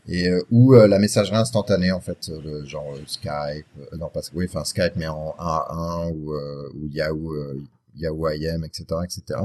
et 0.09 0.29
euh, 0.29 0.43
ou 0.51 0.75
euh, 0.75 0.87
la 0.87 0.99
messagerie 0.99 1.37
instantanée 1.37 1.93
en 1.93 2.01
fait 2.01 2.31
le 2.45 2.65
genre 2.67 2.95
euh, 2.95 3.01
Skype 3.07 3.67
non 3.99 4.09
pas 4.09 4.21
oui 4.35 4.47
enfin 4.49 4.65
Skype 4.65 4.93
mais 4.97 5.09
en 5.09 5.35
1 5.39 5.45
à 5.45 5.67
1 5.71 6.09
ou, 6.09 6.35
ou 6.35 6.89
Yahoo 6.93 7.35
Yahoo 7.97 8.29
IM 8.29 8.65
etc 8.65 9.01
etc 9.05 9.41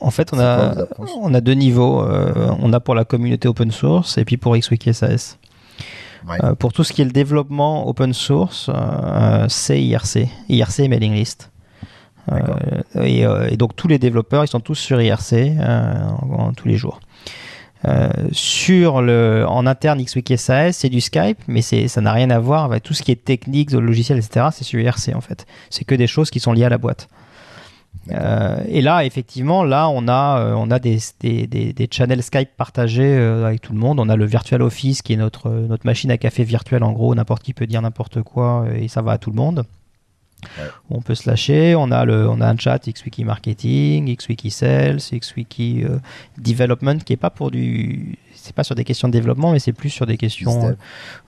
en 0.00 0.10
fait, 0.10 0.34
on 0.34 0.40
a, 0.40 0.74
on 1.22 1.32
a 1.32 1.40
deux 1.40 1.54
niveaux. 1.54 2.02
on 2.02 2.72
a 2.72 2.80
pour 2.80 2.94
la 2.94 3.04
communauté 3.04 3.48
open 3.48 3.70
source 3.70 4.18
et 4.18 4.24
puis 4.24 4.36
pour 4.36 4.54
XWiki 4.54 4.92
SAS. 4.92 5.38
pour 6.58 6.72
tout 6.74 6.84
ce 6.84 6.92
qui 6.92 7.00
est 7.00 7.06
le 7.06 7.12
développement 7.12 7.88
open 7.88 8.12
source, 8.12 8.68
c'est 9.48 9.80
IRC, 9.80 10.28
IRC 10.50 10.88
Mailing 10.88 11.14
List. 11.14 11.50
Et, 13.00 13.20
et, 13.22 13.56
donc 13.56 13.76
tous 13.76 13.88
les 13.88 13.98
développeurs, 13.98 14.44
ils 14.44 14.48
sont 14.48 14.60
tous 14.60 14.76
sur 14.76 15.00
IRC 15.00 15.52
tous 16.56 16.68
les 16.68 16.76
jours. 16.76 17.00
Euh, 17.86 18.08
sur 18.32 19.02
le, 19.02 19.44
en 19.46 19.66
interne 19.66 20.02
XWiki 20.02 20.38
SAS, 20.38 20.78
c'est 20.78 20.88
du 20.88 21.00
Skype, 21.00 21.38
mais 21.48 21.60
ça 21.60 22.00
n'a 22.00 22.12
rien 22.12 22.30
à 22.30 22.38
voir 22.38 22.64
avec 22.64 22.82
tout 22.82 22.94
ce 22.94 23.02
qui 23.02 23.12
est 23.12 23.24
technique, 23.24 23.70
de 23.70 23.78
logiciel, 23.78 24.18
etc. 24.18 24.46
C'est 24.52 24.64
sur 24.64 24.80
IRC 24.80 25.14
en 25.14 25.20
fait. 25.20 25.46
C'est 25.70 25.84
que 25.84 25.94
des 25.94 26.06
choses 26.06 26.30
qui 26.30 26.40
sont 26.40 26.52
liées 26.52 26.64
à 26.64 26.70
la 26.70 26.78
boîte. 26.78 27.08
Euh, 28.10 28.62
et 28.68 28.80
là, 28.80 29.04
effectivement, 29.04 29.64
là, 29.64 29.88
on 29.88 30.08
a, 30.08 30.38
euh, 30.38 30.54
on 30.56 30.70
a 30.70 30.78
des, 30.78 30.98
des, 31.20 31.46
des, 31.46 31.88
channels 31.90 32.22
Skype 32.22 32.50
partagés 32.56 33.16
avec 33.16 33.60
tout 33.60 33.72
le 33.72 33.78
monde. 33.78 34.00
On 34.00 34.08
a 34.08 34.16
le 34.16 34.24
Virtual 34.24 34.62
Office 34.62 35.02
qui 35.02 35.12
est 35.12 35.16
notre, 35.16 35.50
notre 35.50 35.84
machine 35.84 36.10
à 36.10 36.16
café 36.16 36.42
virtuelle. 36.44 36.84
En 36.84 36.92
gros, 36.92 37.14
n'importe 37.14 37.42
qui 37.42 37.52
peut 37.52 37.66
dire 37.66 37.82
n'importe 37.82 38.22
quoi 38.22 38.66
et 38.74 38.88
ça 38.88 39.02
va 39.02 39.12
à 39.12 39.18
tout 39.18 39.30
le 39.30 39.36
monde. 39.36 39.64
On 40.90 41.00
peut 41.00 41.14
se 41.14 41.28
lâcher. 41.28 41.74
On 41.74 41.90
a, 41.90 42.04
le, 42.04 42.28
on 42.28 42.40
a 42.40 42.48
un 42.48 42.56
chat 42.56 42.78
XWiki 42.78 43.24
Marketing, 43.24 44.14
XWiki 44.14 44.50
Sales, 44.50 44.98
XWiki 44.98 45.84
euh, 45.84 45.98
Development 46.38 46.98
qui 46.98 47.12
est 47.12 47.18
pas 47.18 47.30
pour 47.30 47.50
du. 47.50 48.18
C'est 48.34 48.54
pas 48.54 48.64
sur 48.64 48.74
des 48.74 48.84
questions 48.84 49.08
de 49.08 49.12
développement, 49.12 49.52
mais 49.52 49.58
c'est 49.58 49.72
plus 49.72 49.90
sur 49.90 50.06
des 50.06 50.16
questions. 50.16 50.76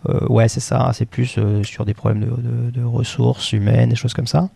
Euh, 0.08 0.26
ouais, 0.28 0.48
c'est 0.48 0.60
ça. 0.60 0.90
C'est 0.92 1.06
plus 1.06 1.36
euh, 1.38 1.62
sur 1.62 1.84
des 1.84 1.94
problèmes 1.94 2.26
de, 2.72 2.84
ressources 2.84 3.52
humaines, 3.52 3.88
des 3.88 3.96
choses 3.96 4.14
comme 4.14 4.26
ça. 4.26 4.48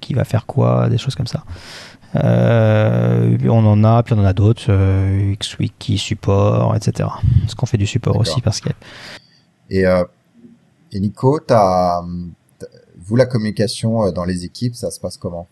qui 0.00 0.14
va 0.14 0.24
faire 0.24 0.46
quoi, 0.46 0.88
des 0.88 0.98
choses 0.98 1.14
comme 1.14 1.26
ça. 1.26 1.44
on 2.14 3.66
en 3.66 3.84
a, 3.84 4.02
puis 4.02 4.14
on 4.14 4.20
en 4.20 4.24
a 4.24 4.32
d'autres, 4.32 4.72
XWiki 5.34 5.98
support, 5.98 6.74
etc. 6.76 7.08
Parce 7.40 7.54
qu'on 7.54 7.66
fait 7.66 7.78
du 7.78 7.86
support 7.86 8.16
aussi 8.16 8.40
parce 8.40 8.60
que. 8.60 8.70
Et, 9.68 9.84
et 10.94 11.00
Nico, 11.00 11.40
tu 11.40 11.52
as 11.52 12.02
vous, 13.04 13.16
la 13.16 13.26
communication 13.26 14.10
dans 14.12 14.24
les 14.24 14.44
équipes, 14.44 14.74
ça 14.74 14.90
se 14.90 15.00
passe 15.00 15.16
comment? 15.16 15.46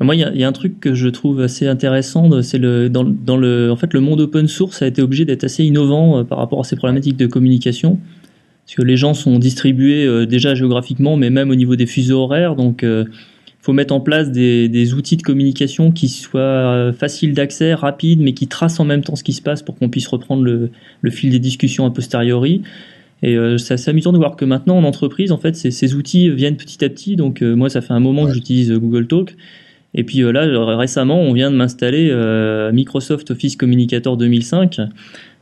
Moi, 0.00 0.16
il 0.16 0.20
y, 0.20 0.44
a 0.44 0.48
un 0.48 0.52
truc 0.52 0.80
que 0.80 0.94
je 0.94 1.08
trouve 1.08 1.40
assez 1.40 1.66
intéressant, 1.66 2.40
c'est 2.40 2.56
le 2.56 2.88
dans, 2.88 3.36
le 3.36 3.70
en 3.70 3.76
fait 3.76 3.92
le 3.92 4.00
monde 4.00 4.20
open 4.20 4.48
source 4.48 4.80
a 4.80 4.86
été 4.86 5.02
obligé 5.02 5.26
d'être 5.26 5.44
assez 5.44 5.64
innovant 5.64 6.24
par 6.24 6.38
rapport 6.38 6.60
à 6.60 6.64
ces 6.64 6.76
problématiques 6.76 7.18
de 7.18 7.26
communication, 7.26 7.98
parce 8.64 8.76
que 8.76 8.82
les 8.82 8.96
gens 8.96 9.12
sont 9.12 9.38
distribués 9.38 10.26
déjà 10.26 10.54
géographiquement, 10.54 11.16
mais 11.18 11.28
même 11.28 11.50
au 11.50 11.54
niveau 11.54 11.76
des 11.76 11.86
fuseaux 11.86 12.20
horaires, 12.22 12.56
donc 12.56 12.82
faut 13.68 13.74
mettre 13.74 13.92
en 13.92 14.00
place 14.00 14.30
des, 14.30 14.94
outils 14.94 15.18
de 15.18 15.22
communication 15.22 15.92
qui 15.92 16.08
soient 16.08 16.40
euh, 16.40 16.92
faciles 16.94 17.34
d'accès, 17.34 17.74
rapides, 17.74 18.18
mais 18.18 18.32
qui 18.32 18.46
tracent 18.46 18.80
en 18.80 18.86
même 18.86 19.02
temps 19.02 19.14
ce 19.14 19.22
qui 19.22 19.34
se 19.34 19.42
passe 19.42 19.62
pour 19.62 19.76
qu'on 19.76 19.90
puisse 19.90 20.06
reprendre 20.06 20.42
le, 20.42 21.10
fil 21.10 21.30
des 21.30 21.38
discussions 21.38 21.84
a 21.84 21.90
posteriori. 21.90 22.62
Et 23.22 23.36
euh, 23.36 23.58
c'est 23.58 23.74
assez 23.74 23.90
amusant 23.90 24.12
de 24.12 24.18
voir 24.18 24.36
que 24.36 24.44
maintenant 24.44 24.76
en 24.76 24.84
entreprise, 24.84 25.32
en 25.32 25.38
fait, 25.38 25.56
ces, 25.56 25.94
outils 25.94 26.30
viennent 26.30 26.56
petit 26.56 26.84
à 26.84 26.88
petit. 26.88 27.16
Donc 27.16 27.42
euh, 27.42 27.54
moi, 27.54 27.68
ça 27.68 27.80
fait 27.80 27.92
un 27.92 28.00
moment 28.00 28.26
que 28.26 28.32
j'utilise 28.32 28.72
Google 28.72 29.06
Talk. 29.06 29.36
Et 29.94 30.04
puis 30.04 30.18
là, 30.20 30.76
récemment, 30.76 31.20
on 31.20 31.32
vient 31.32 31.50
de 31.50 31.56
m'installer 31.56 32.12
Microsoft 32.72 33.30
Office 33.30 33.56
Communicator 33.56 34.18
2005 34.18 34.80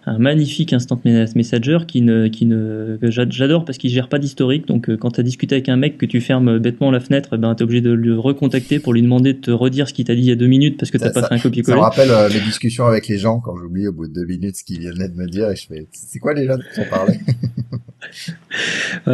un 0.06 0.18
magnifique 0.18 0.72
instant 0.72 1.00
messenger 1.04 1.78
qui 1.88 2.00
ne, 2.00 2.28
qui 2.28 2.46
ne, 2.46 2.96
j'adore 3.02 3.64
parce 3.64 3.76
qu'il 3.76 3.90
gère 3.90 4.08
pas 4.08 4.20
d'historique. 4.20 4.68
Donc, 4.68 4.88
euh, 4.88 4.96
quand 4.96 5.10
tu 5.10 5.20
as 5.20 5.24
discuté 5.24 5.56
avec 5.56 5.68
un 5.68 5.76
mec 5.76 5.98
que 5.98 6.06
tu 6.06 6.20
fermes 6.20 6.60
bêtement 6.60 6.92
la 6.92 7.00
fenêtre, 7.00 7.36
ben, 7.36 7.56
tu 7.56 7.62
es 7.62 7.64
obligé 7.64 7.80
de 7.80 7.90
le 7.90 8.16
recontacter 8.16 8.78
pour 8.78 8.94
lui 8.94 9.02
demander 9.02 9.32
de 9.32 9.40
te 9.40 9.50
redire 9.50 9.88
ce 9.88 9.92
qu'il 9.92 10.04
t'a 10.04 10.14
dit 10.14 10.20
il 10.20 10.28
y 10.28 10.32
a 10.32 10.36
deux 10.36 10.46
minutes 10.46 10.78
parce 10.78 10.92
que 10.92 10.98
tu 10.98 11.10
pas 11.10 11.26
fait 11.26 11.34
un 11.34 11.38
copier-coller. 11.40 11.74
Ça 11.74 11.80
me 11.80 11.82
rappelle 11.82 12.10
euh, 12.10 12.28
les 12.28 12.40
discussions 12.40 12.86
avec 12.86 13.08
les 13.08 13.18
gens 13.18 13.40
quand 13.40 13.56
j'oublie 13.56 13.88
au 13.88 13.92
bout 13.92 14.06
de 14.06 14.12
deux 14.12 14.26
minutes 14.26 14.56
ce 14.56 14.64
qu'ils 14.64 14.78
viennent 14.78 14.94
de 14.94 15.16
me 15.16 15.26
dire 15.26 15.50
et 15.50 15.56
je 15.56 15.66
fais, 15.66 15.88
c'est 15.90 16.20
quoi 16.20 16.34
les 16.34 16.46
gens 16.46 16.56
qui 16.56 16.80
sont 16.80 16.88
parlé 16.88 17.18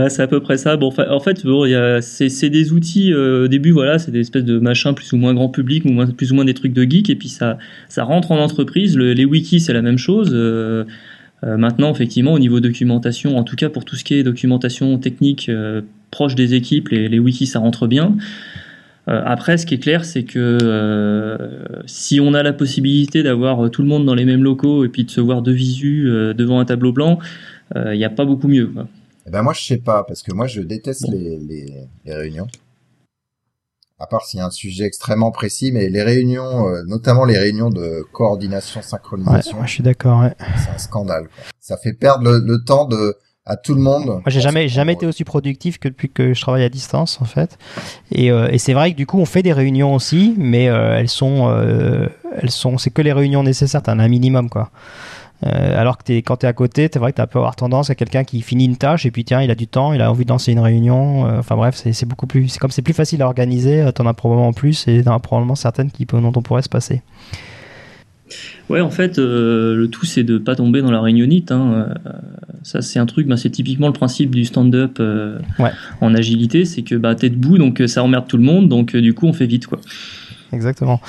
c'est 0.08 0.20
à 0.20 0.26
peu 0.26 0.40
près 0.40 0.58
ça. 0.58 0.76
Bon, 0.76 0.92
en 1.08 1.20
fait, 1.20 1.46
bon, 1.46 1.64
c'est 2.02 2.50
des 2.50 2.72
outils 2.72 3.12
euh, 3.12 3.44
au 3.44 3.48
début, 3.48 3.70
voilà, 3.70 3.98
c'est 3.98 4.10
des 4.10 4.20
espèces 4.20 4.44
de 4.44 4.58
machins 4.58 4.94
plus 4.94 5.10
ou 5.14 5.16
moins 5.16 5.32
grand 5.32 5.48
public, 5.48 5.86
ou 5.86 5.88
moins, 5.88 6.06
plus 6.06 6.30
ou 6.32 6.34
moins 6.34 6.44
des 6.44 6.52
trucs 6.52 6.74
de 6.74 6.82
geek, 6.82 7.08
et 7.08 7.16
puis 7.16 7.28
ça, 7.28 7.56
ça 7.88 8.04
rentre 8.04 8.32
en 8.32 8.38
entreprise. 8.38 8.98
les 8.98 9.24
wikis, 9.24 9.60
c'est 9.60 9.72
la 9.72 9.80
même 9.80 9.96
chose. 9.96 10.30
Euh, 10.34 10.81
euh, 10.81 10.81
maintenant, 11.42 11.90
effectivement, 11.90 12.32
au 12.34 12.38
niveau 12.38 12.60
documentation, 12.60 13.36
en 13.36 13.42
tout 13.42 13.56
cas 13.56 13.68
pour 13.68 13.84
tout 13.84 13.96
ce 13.96 14.04
qui 14.04 14.14
est 14.14 14.22
documentation 14.22 14.96
technique 14.98 15.50
proche 16.12 16.36
des 16.36 16.54
équipes, 16.54 16.90
les, 16.90 17.08
les, 17.08 17.18
wikis, 17.18 17.46
ça 17.46 17.58
rentre 17.58 17.88
bien. 17.88 18.16
après, 19.06 19.58
ce 19.58 19.66
qui 19.66 19.74
est 19.74 19.78
clair, 19.78 20.04
c'est 20.04 20.22
que 20.22 21.58
si 21.86 22.20
on 22.20 22.34
a 22.34 22.44
la 22.44 22.52
possibilité 22.52 23.24
d'avoir 23.24 23.70
tout 23.70 23.82
le 23.82 23.88
monde 23.88 24.06
dans 24.06 24.14
les 24.14 24.24
mêmes 24.24 24.44
locaux 24.44 24.84
et 24.84 24.88
puis 24.88 25.02
de 25.02 25.10
se 25.10 25.20
voir 25.20 25.42
de 25.42 25.50
visu 25.50 26.04
devant 26.36 26.60
un 26.60 26.64
tableau 26.64 26.92
blanc, 26.92 27.18
il 27.74 27.98
n'y 27.98 28.04
a 28.04 28.10
pas 28.10 28.24
beaucoup 28.24 28.46
mieux. 28.46 28.70
Eh 29.26 29.30
ben 29.30 29.42
moi 29.42 29.52
je 29.52 29.62
sais 29.62 29.78
pas 29.78 30.04
parce 30.04 30.22
que 30.22 30.32
moi 30.32 30.46
je 30.46 30.60
déteste 30.60 31.08
les, 31.08 31.38
les, 31.38 31.66
les, 32.04 32.14
réunions. 32.14 32.48
À 34.02 34.06
part 34.06 34.24
s'il 34.26 34.38
y 34.38 34.40
a 34.40 34.46
un 34.46 34.50
sujet 34.50 34.84
extrêmement 34.84 35.30
précis, 35.30 35.70
mais 35.70 35.88
les 35.88 36.02
réunions, 36.02 36.68
euh, 36.68 36.82
notamment 36.88 37.24
les 37.24 37.38
réunions 37.38 37.70
de 37.70 38.04
coordination, 38.12 38.82
synchronisation. 38.82 39.60
Ouais, 39.60 39.66
je 39.68 39.74
suis 39.74 39.82
d'accord. 39.84 40.22
Ouais. 40.22 40.34
C'est 40.56 40.70
un 40.70 40.78
scandale. 40.78 41.28
Quoi. 41.28 41.44
Ça 41.60 41.76
fait 41.76 41.92
perdre 41.92 42.24
le, 42.24 42.40
le, 42.44 42.64
temps 42.64 42.84
de 42.84 43.16
à 43.46 43.56
tout 43.56 43.74
le 43.76 43.80
monde. 43.80 44.06
Moi 44.06 44.22
j'ai 44.26 44.40
jamais 44.40 44.68
jamais 44.68 44.94
été 44.94 45.06
aussi 45.06 45.22
productif 45.22 45.78
que 45.78 45.86
depuis 45.86 46.10
que 46.10 46.34
je 46.34 46.40
travaille 46.40 46.64
à 46.64 46.68
distance 46.68 47.20
en 47.22 47.26
fait. 47.26 47.58
Et, 48.10 48.32
euh, 48.32 48.48
et 48.50 48.58
c'est 48.58 48.72
vrai 48.72 48.90
que 48.90 48.96
du 48.96 49.06
coup 49.06 49.20
on 49.20 49.24
fait 49.24 49.44
des 49.44 49.52
réunions 49.52 49.94
aussi, 49.94 50.34
mais 50.36 50.68
euh, 50.68 50.98
elles 50.98 51.08
sont 51.08 51.48
elles 52.40 52.50
sont 52.50 52.78
c'est 52.78 52.90
que 52.90 53.02
les 53.02 53.12
réunions 53.12 53.44
nécessaires. 53.44 53.82
T'as 53.82 53.92
un 53.92 54.08
minimum 54.08 54.50
quoi. 54.50 54.72
Euh, 55.44 55.80
alors 55.80 55.98
que 55.98 56.12
es, 56.12 56.22
quand 56.22 56.38
tu 56.38 56.46
es 56.46 56.48
à 56.48 56.52
côté, 56.52 56.88
c'est 56.92 56.98
vrai 56.98 57.12
que 57.12 57.20
tu 57.20 57.26
peux 57.28 57.38
avoir 57.38 57.56
tendance 57.56 57.90
à 57.90 57.94
quelqu'un 57.94 58.24
qui 58.24 58.42
finit 58.42 58.64
une 58.64 58.76
tâche 58.76 59.06
et 59.06 59.10
puis 59.10 59.24
tiens, 59.24 59.42
il 59.42 59.50
a 59.50 59.54
du 59.54 59.66
temps, 59.66 59.92
il 59.92 60.00
a 60.00 60.10
envie 60.10 60.24
de 60.24 60.30
lancer 60.30 60.52
une 60.52 60.60
réunion. 60.60 61.26
Euh, 61.26 61.38
enfin 61.38 61.56
bref, 61.56 61.74
c'est 61.74 62.06
beaucoup 62.06 62.26
plus. 62.26 62.48
C'est 62.48 62.58
comme 62.58 62.70
c'est 62.70 62.82
plus 62.82 62.94
facile 62.94 63.22
à 63.22 63.26
organiser, 63.26 63.82
euh, 63.82 63.92
tu 63.92 64.02
en 64.02 64.06
as 64.06 64.14
probablement 64.14 64.52
plus 64.52 64.86
et 64.88 65.02
en 65.06 65.14
as 65.14 65.20
probablement 65.20 65.54
certaines 65.54 65.90
qui, 65.90 66.06
dont 66.06 66.32
on 66.34 66.42
pourrait 66.42 66.62
se 66.62 66.68
passer. 66.68 67.02
Ouais, 68.70 68.80
en 68.80 68.90
fait, 68.90 69.18
le 69.18 69.86
tout 69.88 70.06
c'est 70.06 70.22
de 70.22 70.38
pas 70.38 70.56
tomber 70.56 70.80
dans 70.80 70.90
la 70.90 71.02
réunionnite. 71.02 71.52
Hein. 71.52 71.88
ça, 72.62 72.80
c'est 72.80 72.98
un 72.98 73.04
truc, 73.04 73.26
bah, 73.26 73.36
c'est 73.36 73.50
typiquement 73.50 73.88
le 73.88 73.92
principe 73.92 74.34
du 74.34 74.46
stand-up 74.46 75.02
en 76.00 76.14
agilité, 76.14 76.64
c'est 76.64 76.80
que 76.80 76.94
bah, 76.94 77.14
es 77.20 77.28
debout, 77.28 77.58
donc 77.58 77.82
ça 77.86 78.02
emmerde 78.02 78.26
tout 78.26 78.38
le 78.38 78.44
monde, 78.44 78.70
donc 78.70 78.96
du 78.96 79.12
coup 79.12 79.26
on 79.26 79.34
fait 79.34 79.44
vite 79.44 79.66
quoi 79.66 79.80
exactement. 80.52 81.00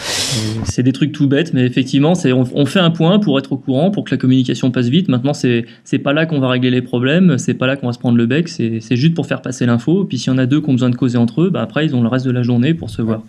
C'est 0.64 0.84
des 0.84 0.94
trucs 0.94 1.12
tout 1.12 1.28
bêtes, 1.28 1.54
mais 1.54 1.66
effectivement, 1.66 2.16
c'est 2.16 2.34
on, 2.34 2.66
fait 2.66 2.80
un 2.80 2.92
point 2.92 3.20
pour 3.20 3.38
être 3.40 3.52
au 3.52 3.58
courant, 3.58 3.92
pour 3.92 4.04
que 4.04 4.12
la 4.12 4.18
communication 4.18 4.72
passe 4.72 4.88
vite. 4.88 5.10
Maintenant, 5.10 5.34
c'est 5.34 5.66
c'est 5.84 6.00
pas 6.00 6.14
là 6.14 6.26
qu'on 6.26 6.40
va 6.40 6.50
régler 6.50 6.72
les 6.72 6.82
problèmes, 6.82 7.38
c'est 7.38 7.54
pas 7.54 7.68
là 7.68 7.76
qu'on 7.76 7.88
va 7.88 7.94
se 7.94 8.00
prendre 8.00 8.18
le 8.18 8.26
bec, 8.26 8.48
c'est 8.48 8.96
juste 8.96 9.14
pour 9.14 9.28
faire 9.28 9.42
passer 9.42 9.66
l'info. 9.66 10.06
Puis 10.06 10.18
s'il 10.18 10.32
y 10.32 10.36
en 10.36 10.38
a 10.38 10.46
deux 10.46 10.62
qui 10.62 10.70
ont 10.70 10.74
besoin 10.74 10.90
de 10.90 10.96
causer 10.96 11.18
entre 11.18 11.44
eux, 11.44 11.50
bah 11.50 11.62
après 11.62 11.86
ils 11.86 11.96
ont 11.96 12.02
le 12.02 12.08
reste 12.08 12.26
de 12.26 12.32
la 12.32 12.44
journée 12.44 12.74
pour 12.74 12.90
se 12.90 13.02
voir. 13.02 13.22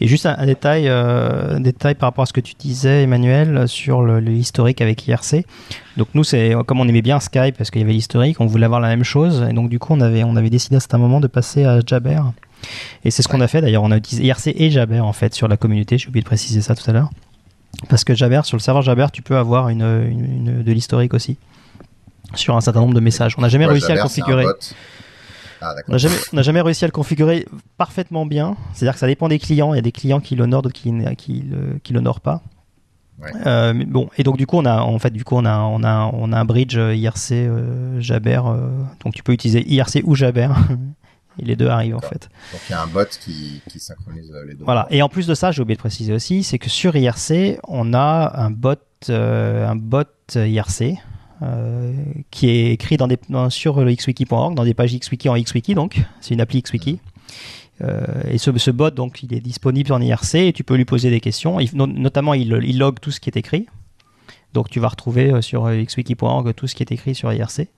Et 0.00 0.06
juste 0.06 0.26
un, 0.26 0.46
détail, 0.46 0.88
euh, 0.88 1.58
détail 1.58 1.94
par 1.94 2.08
rapport 2.08 2.22
à 2.22 2.26
ce 2.26 2.32
que 2.32 2.40
tu 2.40 2.54
disais, 2.58 3.02
Emmanuel, 3.02 3.68
sur 3.68 4.02
l'historique 4.02 4.80
avec 4.80 5.06
IRC. 5.06 5.44
Donc 5.96 6.08
nous, 6.14 6.24
c'est 6.24 6.54
comme 6.66 6.80
on 6.80 6.88
aimait 6.88 7.02
bien 7.02 7.20
Skype 7.20 7.56
parce 7.56 7.70
qu'il 7.70 7.80
y 7.80 7.84
avait 7.84 7.92
l'historique, 7.92 8.40
on 8.40 8.46
voulait 8.46 8.66
avoir 8.66 8.80
la 8.80 8.88
même 8.88 9.04
chose, 9.04 9.46
et 9.48 9.52
donc 9.52 9.68
du 9.70 9.78
coup, 9.78 9.94
on 9.94 10.00
avait, 10.00 10.24
on 10.24 10.36
avait 10.36 10.50
décidé 10.50 10.76
à 10.76 10.96
un 10.96 10.98
moment 10.98 11.20
de 11.20 11.26
passer 11.26 11.64
à 11.64 11.80
Jabber. 11.84 12.20
Et 13.04 13.10
c'est 13.10 13.22
ce 13.22 13.28
qu'on 13.28 13.40
a 13.40 13.48
fait 13.48 13.60
d'ailleurs. 13.60 13.82
On 13.82 13.90
a 13.90 13.96
utilisé 13.96 14.24
IRC 14.24 14.48
et 14.56 14.70
Jabber 14.70 15.00
en 15.00 15.12
fait 15.12 15.34
sur 15.34 15.48
la 15.48 15.56
communauté. 15.56 15.98
J'ai 15.98 16.08
oublié 16.08 16.22
de 16.22 16.26
préciser 16.26 16.60
ça 16.60 16.74
tout 16.74 16.88
à 16.88 16.92
l'heure. 16.92 17.10
Parce 17.88 18.04
que 18.04 18.14
Jabber, 18.14 18.40
sur 18.44 18.56
le 18.56 18.62
serveur 18.62 18.82
Jabber, 18.82 19.06
tu 19.12 19.22
peux 19.22 19.36
avoir 19.36 19.68
une, 19.68 20.62
de 20.62 20.72
l'historique 20.72 21.14
aussi 21.14 21.36
sur 22.34 22.56
un 22.56 22.60
certain 22.60 22.80
nombre 22.80 22.94
de 22.94 23.00
messages. 23.00 23.34
On 23.38 23.42
n'a 23.42 23.48
jamais 23.48 23.66
réussi 23.66 23.90
à 23.90 23.94
le 23.94 24.02
configurer. 24.02 24.46
Ah, 25.62 25.74
on 25.88 25.92
n'a 25.92 25.98
jamais, 25.98 26.16
jamais, 26.42 26.60
réussi 26.60 26.84
à 26.84 26.88
le 26.88 26.92
configurer 26.92 27.46
parfaitement 27.78 28.26
bien. 28.26 28.56
C'est-à-dire 28.74 28.94
que 28.94 28.98
ça 28.98 29.06
dépend 29.06 29.28
des 29.28 29.38
clients. 29.38 29.72
Il 29.72 29.76
y 29.76 29.78
a 29.78 29.82
des 29.82 29.92
clients 29.92 30.20
qui 30.20 30.36
l'honorent, 30.36 30.62
d'autres 30.62 30.74
qui, 30.74 30.92
qui, 31.16 31.44
qui 31.82 31.92
l'honorent 31.92 32.20
pas. 32.20 32.42
Euh, 33.46 33.72
bon, 33.86 34.10
et 34.18 34.22
donc 34.22 34.36
du 34.36 34.46
coup, 34.46 34.58
on 34.58 34.64
a 34.64 34.80
en 34.80 34.98
fait, 34.98 35.10
du 35.10 35.24
coup, 35.24 35.36
on 35.36 35.44
a, 35.44 35.58
on 35.60 35.82
a, 35.82 36.10
on 36.12 36.32
a 36.32 36.38
un 36.38 36.44
bridge 36.44 36.76
IRC 36.76 37.32
euh, 37.32 38.00
Jabber. 38.00 38.40
Euh, 38.46 38.68
donc 39.04 39.14
tu 39.14 39.22
peux 39.22 39.32
utiliser 39.32 39.66
IRC 39.66 40.02
ou 40.04 40.14
Jabber. 40.14 40.48
Et 41.38 41.44
les 41.44 41.56
deux 41.56 41.68
arrivent 41.68 41.96
en 41.96 42.00
fait. 42.00 42.28
Donc 42.52 42.60
il 42.68 42.72
y 42.72 42.74
a 42.74 42.82
un 42.82 42.86
bot 42.86 43.04
qui, 43.20 43.60
qui 43.68 43.78
synchronise 43.78 44.30
euh, 44.32 44.44
les 44.46 44.54
deux. 44.54 44.64
Voilà. 44.64 44.86
Et 44.90 45.02
en 45.02 45.08
plus 45.08 45.26
de 45.26 45.34
ça, 45.34 45.52
j'ai 45.52 45.62
oublié 45.62 45.76
de 45.76 45.80
préciser 45.80 46.12
aussi, 46.12 46.42
c'est 46.42 46.58
que 46.58 46.70
sur 46.70 46.96
IRC, 46.96 47.58
on 47.68 47.92
a 47.94 48.32
un 48.40 48.50
bot, 48.50 48.76
euh, 49.10 49.66
un 49.66 49.76
bot 49.76 50.06
IRC 50.34 50.96
euh, 51.42 51.92
qui 52.30 52.48
est 52.48 52.72
écrit 52.72 52.96
dans 52.96 53.08
des, 53.08 53.18
sur 53.50 53.84
le 53.84 53.94
xwiki.org, 53.94 54.54
dans 54.54 54.64
des 54.64 54.72
pages 54.72 54.96
xwiki 54.96 55.28
en 55.28 55.34
xwiki, 55.34 55.74
donc 55.74 56.00
c'est 56.20 56.32
une 56.32 56.40
appli 56.40 56.62
xwiki. 56.62 56.98
Euh, 57.82 58.06
et 58.30 58.38
ce, 58.38 58.56
ce, 58.56 58.70
bot, 58.70 58.90
donc, 58.90 59.22
il 59.22 59.34
est 59.34 59.40
disponible 59.40 59.92
en 59.92 60.00
IRC 60.00 60.36
et 60.36 60.52
tu 60.54 60.64
peux 60.64 60.76
lui 60.76 60.86
poser 60.86 61.10
des 61.10 61.20
questions. 61.20 61.58
notamment, 61.74 62.32
il, 62.32 62.58
il 62.64 62.78
log 62.78 63.00
tout 63.00 63.10
ce 63.10 63.20
qui 63.20 63.28
est 63.28 63.36
écrit. 63.36 63.66
Donc, 64.54 64.70
tu 64.70 64.80
vas 64.80 64.88
retrouver 64.88 65.42
sur 65.42 65.68
xwiki.org 65.68 66.54
tout 66.54 66.66
ce 66.66 66.74
qui 66.74 66.82
est 66.82 66.90
écrit 66.90 67.14
sur 67.14 67.30
IRC. 67.30 67.68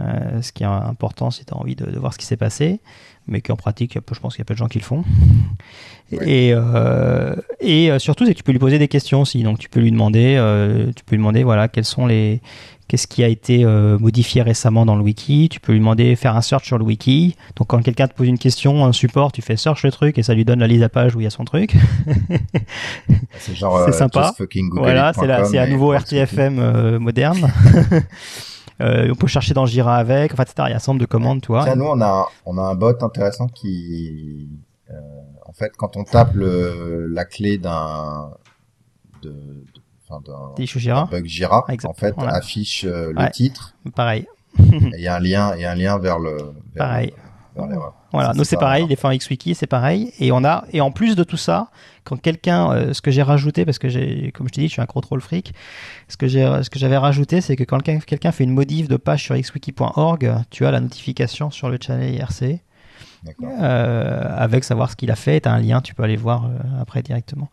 Euh, 0.00 0.42
ce 0.42 0.52
qui 0.52 0.62
est 0.62 0.66
important 0.66 1.30
si 1.30 1.44
tu 1.44 1.52
as 1.52 1.56
envie 1.56 1.74
de, 1.74 1.98
voir 1.98 2.12
ce 2.12 2.18
qui 2.18 2.26
s'est 2.26 2.36
passé, 2.36 2.80
mais 3.26 3.40
qu'en 3.40 3.56
pratique, 3.56 3.94
je 3.94 4.20
pense 4.20 4.34
qu'il 4.34 4.40
y 4.40 4.42
a 4.42 4.44
peu 4.44 4.54
de 4.54 4.58
gens 4.58 4.68
qui 4.68 4.78
le 4.78 4.84
font. 4.84 5.04
Et, 6.10 6.54
euh, 6.54 7.34
et 7.60 7.90
euh, 7.90 7.98
surtout, 7.98 8.24
c'est 8.24 8.32
que 8.32 8.38
tu 8.38 8.42
peux 8.42 8.52
lui 8.52 8.58
poser 8.58 8.78
des 8.78 8.88
questions 8.88 9.20
aussi. 9.20 9.42
Donc, 9.42 9.58
tu 9.58 9.68
peux 9.68 9.78
lui 9.78 9.90
demander, 9.90 10.36
tu 10.96 11.04
peux 11.04 11.16
lui 11.16 11.18
demander, 11.18 11.42
voilà, 11.42 11.68
quels 11.68 11.84
sont 11.84 12.06
les, 12.06 12.40
qu'est-ce 12.88 13.06
qui 13.06 13.22
a 13.22 13.28
été 13.28 13.62
modifié 13.66 14.40
récemment 14.40 14.86
dans 14.86 14.96
le 14.96 15.02
wiki. 15.02 15.50
Tu 15.50 15.60
peux 15.60 15.72
lui 15.72 15.80
demander 15.80 16.16
faire 16.16 16.34
un 16.34 16.40
search 16.40 16.64
sur 16.64 16.78
le 16.78 16.84
wiki. 16.84 17.36
Donc 17.56 17.66
quand 17.66 17.82
quelqu'un 17.82 18.08
te 18.08 18.14
pose 18.14 18.26
une 18.26 18.38
question, 18.38 18.86
un 18.86 18.92
support, 18.92 19.32
tu 19.32 19.42
fais 19.42 19.58
search 19.58 19.84
le 19.84 19.92
truc 19.92 20.16
et 20.16 20.22
ça 20.22 20.32
lui 20.32 20.46
donne 20.46 20.60
la 20.60 20.66
liste 20.66 20.82
à 20.82 20.88
page 20.88 21.14
où 21.14 21.20
il 21.20 21.24
y 21.24 21.26
a 21.26 21.30
son 21.30 21.44
truc. 21.44 21.74
c'est 23.38 23.54
genre 23.54 23.84
c'est 23.84 23.92
sympa. 23.92 24.32
Voilà, 24.72 25.12
c'est 25.12 25.58
à 25.58 25.66
nouveau 25.66 25.92
RTFM 25.92 26.96
moderne. 26.96 27.52
Euh, 28.80 29.08
on 29.10 29.14
peut 29.16 29.26
chercher 29.26 29.54
dans 29.54 29.66
Jira 29.66 29.96
avec, 29.96 30.32
enfin, 30.32 30.44
etc. 30.44 30.68
Il 30.68 30.70
y 30.70 30.74
a 30.74 30.76
un 30.76 30.86
nombre 30.86 31.00
de 31.00 31.06
commandes, 31.06 31.40
tu 31.40 31.48
vois. 31.48 31.64
Tiens, 31.64 31.74
nous, 31.74 31.86
on 31.86 32.00
a, 32.00 32.28
on 32.46 32.58
a 32.58 32.62
un 32.62 32.74
bot 32.74 33.02
intéressant 33.02 33.48
qui, 33.48 34.48
euh, 34.90 34.94
en 35.46 35.52
fait, 35.52 35.72
quand 35.76 35.96
on 35.96 36.04
tape 36.04 36.34
le, 36.34 37.06
la 37.08 37.24
clé 37.24 37.58
d'un, 37.58 38.30
de, 39.22 39.64
d'un 40.08 40.64
Jira. 40.64 41.08
bug 41.10 41.26
Jira, 41.26 41.64
en 41.84 41.92
fait, 41.92 42.14
affiche 42.18 42.84
euh, 42.84 43.12
le 43.16 43.30
titre. 43.30 43.74
Pareil. 43.94 44.26
Il 44.58 45.00
y 45.00 45.08
a 45.08 45.16
un 45.16 45.20
lien, 45.20 45.54
il 45.56 45.62
y 45.62 45.64
a 45.64 45.72
un 45.72 45.76
lien 45.76 45.98
vers 45.98 46.18
le. 46.18 46.36
Vers 46.36 46.52
pareil. 46.76 47.12
Voilà, 48.12 48.32
nous 48.34 48.44
c'est 48.44 48.56
pareil, 48.56 48.86
les 48.88 48.96
fins 48.96 49.16
XWiki 49.16 49.54
c'est 49.54 49.66
pareil. 49.66 50.12
Et 50.18 50.32
on 50.32 50.44
a, 50.44 50.64
et 50.72 50.80
en 50.80 50.90
plus 50.90 51.16
de 51.16 51.24
tout 51.24 51.36
ça, 51.36 51.68
quand 52.04 52.16
quelqu'un, 52.16 52.72
euh, 52.72 52.92
ce 52.92 53.02
que 53.02 53.10
j'ai 53.10 53.22
rajouté, 53.22 53.64
parce 53.64 53.78
que 53.78 53.88
j'ai, 53.88 54.32
comme 54.32 54.48
je 54.48 54.52
te 54.52 54.60
dis, 54.60 54.68
je 54.68 54.72
suis 54.72 54.82
un 54.82 54.86
contrôle 54.86 55.20
freak, 55.20 55.52
ce 56.08 56.16
que 56.16 56.26
j'ai, 56.26 56.44
ce 56.62 56.70
que 56.70 56.78
j'avais 56.78 56.96
rajouté, 56.96 57.40
c'est 57.40 57.56
que 57.56 57.64
quand 57.64 57.82
quelqu'un 57.82 58.32
fait 58.32 58.44
une 58.44 58.54
modif 58.54 58.88
de 58.88 58.96
page 58.96 59.22
sur 59.24 59.34
xwiki.org, 59.36 60.34
tu 60.50 60.66
as 60.66 60.70
la 60.70 60.80
notification 60.80 61.50
sur 61.50 61.68
le 61.68 61.78
channel 61.80 62.14
IRC. 62.14 62.60
euh, 63.60 64.22
avec 64.36 64.64
savoir 64.64 64.90
ce 64.90 64.96
qu'il 64.96 65.10
a 65.10 65.16
fait. 65.16 65.40
Tu 65.40 65.48
as 65.48 65.52
un 65.52 65.60
lien, 65.60 65.80
tu 65.80 65.94
peux 65.94 66.02
aller 66.02 66.16
voir 66.16 66.46
euh, 66.46 66.80
après 66.80 67.02
directement. 67.02 67.48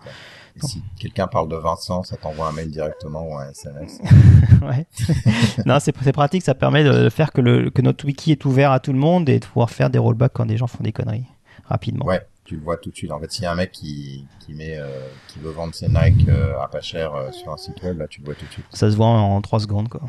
Et 0.57 0.65
si 0.65 0.81
quelqu'un 0.97 1.27
parle 1.27 1.49
de 1.49 1.55
Vincent, 1.55 2.03
ça 2.03 2.15
t'envoie 2.15 2.47
un 2.47 2.51
mail 2.53 2.71
directement 2.71 3.27
ou 3.27 3.37
un 3.37 3.49
SMS. 3.49 3.99
ouais. 4.61 4.85
non, 5.65 5.79
c'est 5.79 5.91
pratique, 6.13 6.43
ça 6.43 6.55
permet 6.55 6.83
de 6.83 7.09
faire 7.09 7.33
que, 7.33 7.41
le, 7.41 7.69
que 7.69 7.81
notre 7.81 8.05
wiki 8.05 8.31
est 8.31 8.45
ouvert 8.45 8.71
à 8.71 8.79
tout 8.79 8.93
le 8.93 8.99
monde 8.99 9.27
et 9.27 9.39
de 9.39 9.45
pouvoir 9.45 9.69
faire 9.69 9.89
des 9.89 9.99
rollbacks 9.99 10.33
quand 10.33 10.45
des 10.45 10.57
gens 10.57 10.67
font 10.67 10.83
des 10.83 10.93
conneries 10.93 11.25
rapidement. 11.67 12.05
Ouais, 12.05 12.25
tu 12.45 12.55
le 12.55 12.61
vois 12.61 12.77
tout 12.77 12.89
de 12.89 12.95
suite. 12.95 13.11
En 13.11 13.19
fait, 13.19 13.31
s'il 13.31 13.43
y 13.43 13.47
a 13.47 13.51
un 13.51 13.55
mec 13.55 13.71
qui, 13.71 14.25
qui 14.39 14.53
met, 14.53 14.77
euh, 14.77 14.87
qui 15.27 15.39
veut 15.39 15.51
vendre 15.51 15.73
ses 15.73 15.87
Nike 15.87 16.29
euh, 16.29 16.53
à 16.61 16.67
pas 16.67 16.81
cher 16.81 17.13
euh, 17.13 17.31
sur 17.31 17.51
un 17.51 17.57
site 17.57 17.81
web, 17.83 17.97
là, 17.97 18.07
tu 18.07 18.21
le 18.21 18.25
vois 18.25 18.35
tout 18.35 18.45
de 18.45 18.51
suite. 18.51 18.65
Ça 18.71 18.89
se 18.89 18.95
voit 18.95 19.07
en 19.07 19.41
3 19.41 19.61
secondes, 19.61 19.89
quoi. 19.89 20.01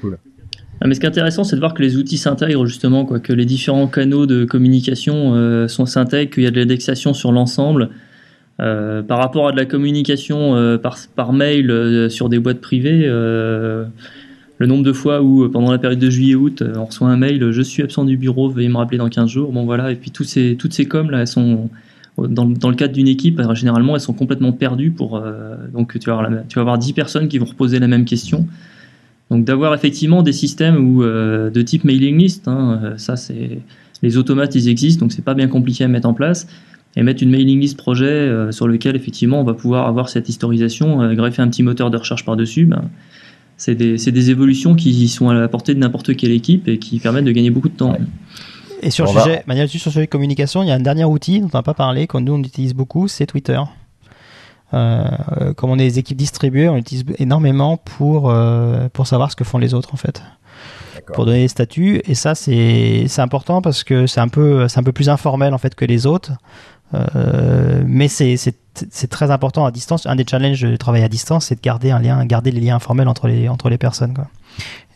Cool. 0.00 0.18
Ah, 0.80 0.88
mais 0.88 0.94
ce 0.94 1.00
qui 1.00 1.06
est 1.06 1.10
intéressant, 1.10 1.44
c'est 1.44 1.56
de 1.56 1.60
voir 1.60 1.74
que 1.74 1.82
les 1.82 1.96
outils 1.96 2.18
s'intègrent 2.18 2.66
justement, 2.66 3.04
quoi, 3.04 3.20
que 3.20 3.32
les 3.32 3.44
différents 3.44 3.86
canaux 3.86 4.26
de 4.26 4.44
communication 4.44 5.68
sont 5.68 5.86
s'intègrent, 5.86 6.32
qu'il 6.32 6.42
y 6.42 6.46
a 6.46 6.50
de 6.50 6.58
l'indexation 6.58 7.14
sur 7.14 7.30
l'ensemble. 7.30 7.90
Euh, 8.60 9.02
par 9.02 9.18
rapport 9.18 9.48
à 9.48 9.52
de 9.52 9.56
la 9.56 9.64
communication 9.64 10.54
euh, 10.54 10.76
par, 10.78 11.32
mail 11.32 11.70
euh, 11.70 12.08
sur 12.08 12.28
des 12.28 12.38
boîtes 12.38 12.60
privées, 12.60 13.06
le 13.06 14.66
nombre 14.68 14.84
de 14.84 14.92
fois 14.92 15.22
où 15.22 15.48
pendant 15.48 15.72
la 15.72 15.78
période 15.78 15.98
de 15.98 16.10
juillet-août, 16.10 16.62
on 16.76 16.84
reçoit 16.84 17.08
un 17.08 17.16
mail, 17.16 17.50
je 17.50 17.62
suis 17.62 17.82
absent 17.82 18.04
du 18.04 18.16
bureau, 18.16 18.48
veuillez 18.48 18.68
me 18.68 18.76
rappeler 18.76 18.98
dans 18.98 19.08
15 19.08 19.28
jours. 19.28 19.52
Bon 19.52 19.64
voilà, 19.64 19.90
et 19.90 19.96
puis 19.96 20.12
tous 20.12 20.22
ces, 20.24 20.56
toutes 20.56 20.72
ces 20.72 20.84
coms 20.84 21.10
là, 21.10 21.26
sont 21.26 21.68
dans, 22.16 22.44
dans 22.44 22.68
le 22.68 22.76
cadre 22.76 22.92
d'une 22.92 23.08
équipe, 23.08 23.42
généralement 23.54 23.96
elles 23.96 24.00
sont 24.00 24.12
complètement 24.12 24.52
perdues 24.52 24.92
pour 24.92 25.20
donc 25.72 25.98
tu 25.98 26.10
vas, 26.10 26.18
avoir 26.18 26.30
tu 26.48 26.54
vas 26.56 26.60
avoir 26.60 26.78
10 26.78 26.92
personnes 26.92 27.26
qui 27.26 27.38
vont 27.38 27.46
reposer 27.46 27.80
la 27.80 27.88
même 27.88 28.04
question. 28.04 28.46
Donc 29.30 29.44
d'avoir 29.44 29.74
effectivement 29.74 30.22
des 30.22 30.32
systèmes 30.32 30.76
où, 30.76 31.02
de 31.02 31.62
type 31.62 31.82
mailing 31.82 32.18
list, 32.18 32.46
hein, 32.46 32.94
ça 32.98 33.16
c'est 33.16 33.58
les 34.02 34.16
automates 34.16 34.54
ils 34.54 34.68
existent, 34.68 35.00
donc 35.00 35.12
c'est 35.12 35.24
pas 35.24 35.34
bien 35.34 35.48
compliqué 35.48 35.82
à 35.82 35.88
mettre 35.88 36.08
en 36.08 36.14
place 36.14 36.46
et 36.96 37.02
mettre 37.02 37.22
une 37.22 37.30
mailing 37.30 37.60
list 37.60 37.76
projet 37.76 38.06
euh, 38.06 38.52
sur 38.52 38.68
lequel 38.68 38.96
effectivement 38.96 39.40
on 39.40 39.44
va 39.44 39.54
pouvoir 39.54 39.86
avoir 39.86 40.08
cette 40.08 40.28
historisation, 40.28 41.02
euh, 41.02 41.14
greffer 41.14 41.42
un 41.42 41.48
petit 41.48 41.62
moteur 41.62 41.90
de 41.90 41.96
recherche 41.96 42.24
par-dessus, 42.24 42.66
ben, 42.66 42.90
c'est 43.56 43.74
des, 43.74 43.96
des, 43.96 44.30
évolutions 44.30 44.74
qui 44.74 45.08
sont 45.08 45.28
à 45.28 45.34
la 45.34 45.48
portée 45.48 45.74
de 45.74 45.78
n'importe 45.78 46.16
quelle 46.16 46.32
équipe 46.32 46.68
et 46.68 46.78
qui 46.78 46.98
permettent 46.98 47.24
de 47.24 47.32
gagner 47.32 47.50
beaucoup 47.50 47.68
de 47.68 47.76
temps. 47.76 47.96
Et 48.82 48.90
sur 48.90 49.04
le 49.04 49.20
sujet, 49.20 49.44
Manuel, 49.46 49.68
sur 49.68 49.78
le 49.88 49.92
sujet 49.92 50.06
de 50.06 50.10
communication, 50.10 50.62
il 50.64 50.68
y 50.68 50.72
a 50.72 50.74
un 50.74 50.80
dernier 50.80 51.04
outil 51.04 51.40
dont 51.40 51.48
on 51.52 51.58
n'a 51.58 51.62
pas 51.62 51.74
parlé, 51.74 52.08
qu'on 52.08 52.20
nous 52.20 52.32
on 52.32 52.40
utilise 52.40 52.74
beaucoup, 52.74 53.06
c'est 53.06 53.26
Twitter. 53.26 53.60
Euh, 54.74 55.52
comme 55.56 55.70
on 55.70 55.78
est 55.78 55.86
des 55.86 55.98
équipes 55.98 56.16
distribuées, 56.16 56.68
on 56.68 56.76
l'utilise 56.76 57.04
énormément 57.18 57.76
pour, 57.76 58.30
euh, 58.30 58.88
pour 58.92 59.06
savoir 59.06 59.30
ce 59.30 59.36
que 59.36 59.44
font 59.44 59.58
les 59.58 59.74
autres 59.74 59.94
en 59.94 59.98
fait 59.98 60.22
pour 61.14 61.24
donner 61.24 61.40
des 61.40 61.48
statuts 61.48 62.00
et 62.04 62.14
ça 62.14 62.34
c'est 62.34 63.06
important 63.18 63.60
parce 63.60 63.82
que 63.82 64.06
c'est 64.06 64.20
un 64.20 64.28
peu 64.28 64.68
c'est 64.68 64.78
un 64.78 64.82
peu 64.82 64.92
plus 64.92 65.08
informel 65.08 65.52
en 65.52 65.58
fait 65.58 65.74
que 65.74 65.84
les 65.84 66.06
autres 66.06 66.32
euh, 66.94 67.82
mais 67.86 68.08
c'est 68.08 68.54
très 69.08 69.30
important 69.30 69.64
à 69.64 69.70
distance. 69.70 70.06
Un 70.06 70.16
des 70.16 70.26
challenges 70.28 70.62
de 70.62 70.76
travail 70.76 71.02
à 71.02 71.08
distance, 71.08 71.46
c'est 71.46 71.56
de 71.56 71.60
garder 71.60 71.90
un 71.90 71.98
lien, 71.98 72.24
garder 72.26 72.50
les 72.50 72.60
liens 72.60 72.76
informels 72.76 73.08
entre 73.08 73.28
les 73.28 73.48
entre 73.48 73.68
les 73.68 73.78
personnes. 73.78 74.14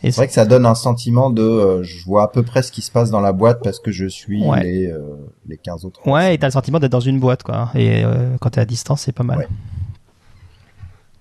C'est 0.03 0.15
vrai 0.15 0.27
que 0.27 0.35
ça 0.35 0.45
donne 0.45 0.67
un 0.67 0.75
sentiment 0.75 1.31
de 1.31 1.43
euh, 1.43 1.83
je 1.83 2.05
vois 2.05 2.25
à 2.25 2.29
peu 2.29 2.43
près 2.43 2.63
ce 2.63 2.71
qui 2.71 2.83
se 2.83 2.91
passe 2.91 3.11
dans 3.11 3.21
la 3.21 3.33
boîte 3.33 3.61
parce 3.63 3.81
que 3.81 3.91
je 3.91 4.07
suis 4.07 4.43
les, 4.63 4.87
euh, 4.87 5.17
les 5.47 5.57
15 5.57 5.85
autres. 5.85 6.07
Ouais, 6.07 6.35
et 6.35 6.39
t'as 6.39 6.49
le 6.49 6.53
sentiment 6.53 6.79
d'être 6.79 6.93
dans 6.93 7.01
une 7.01 7.19
boîte 7.19 7.43
quoi. 7.43 7.71
Et 7.75 8.05
quand 8.41 8.51
t'es 8.51 8.61
à 8.61 8.67
distance, 8.67 9.03
c'est 9.03 9.13
pas 9.13 9.25
mal. 9.25 9.39
Ouais. 9.39 9.49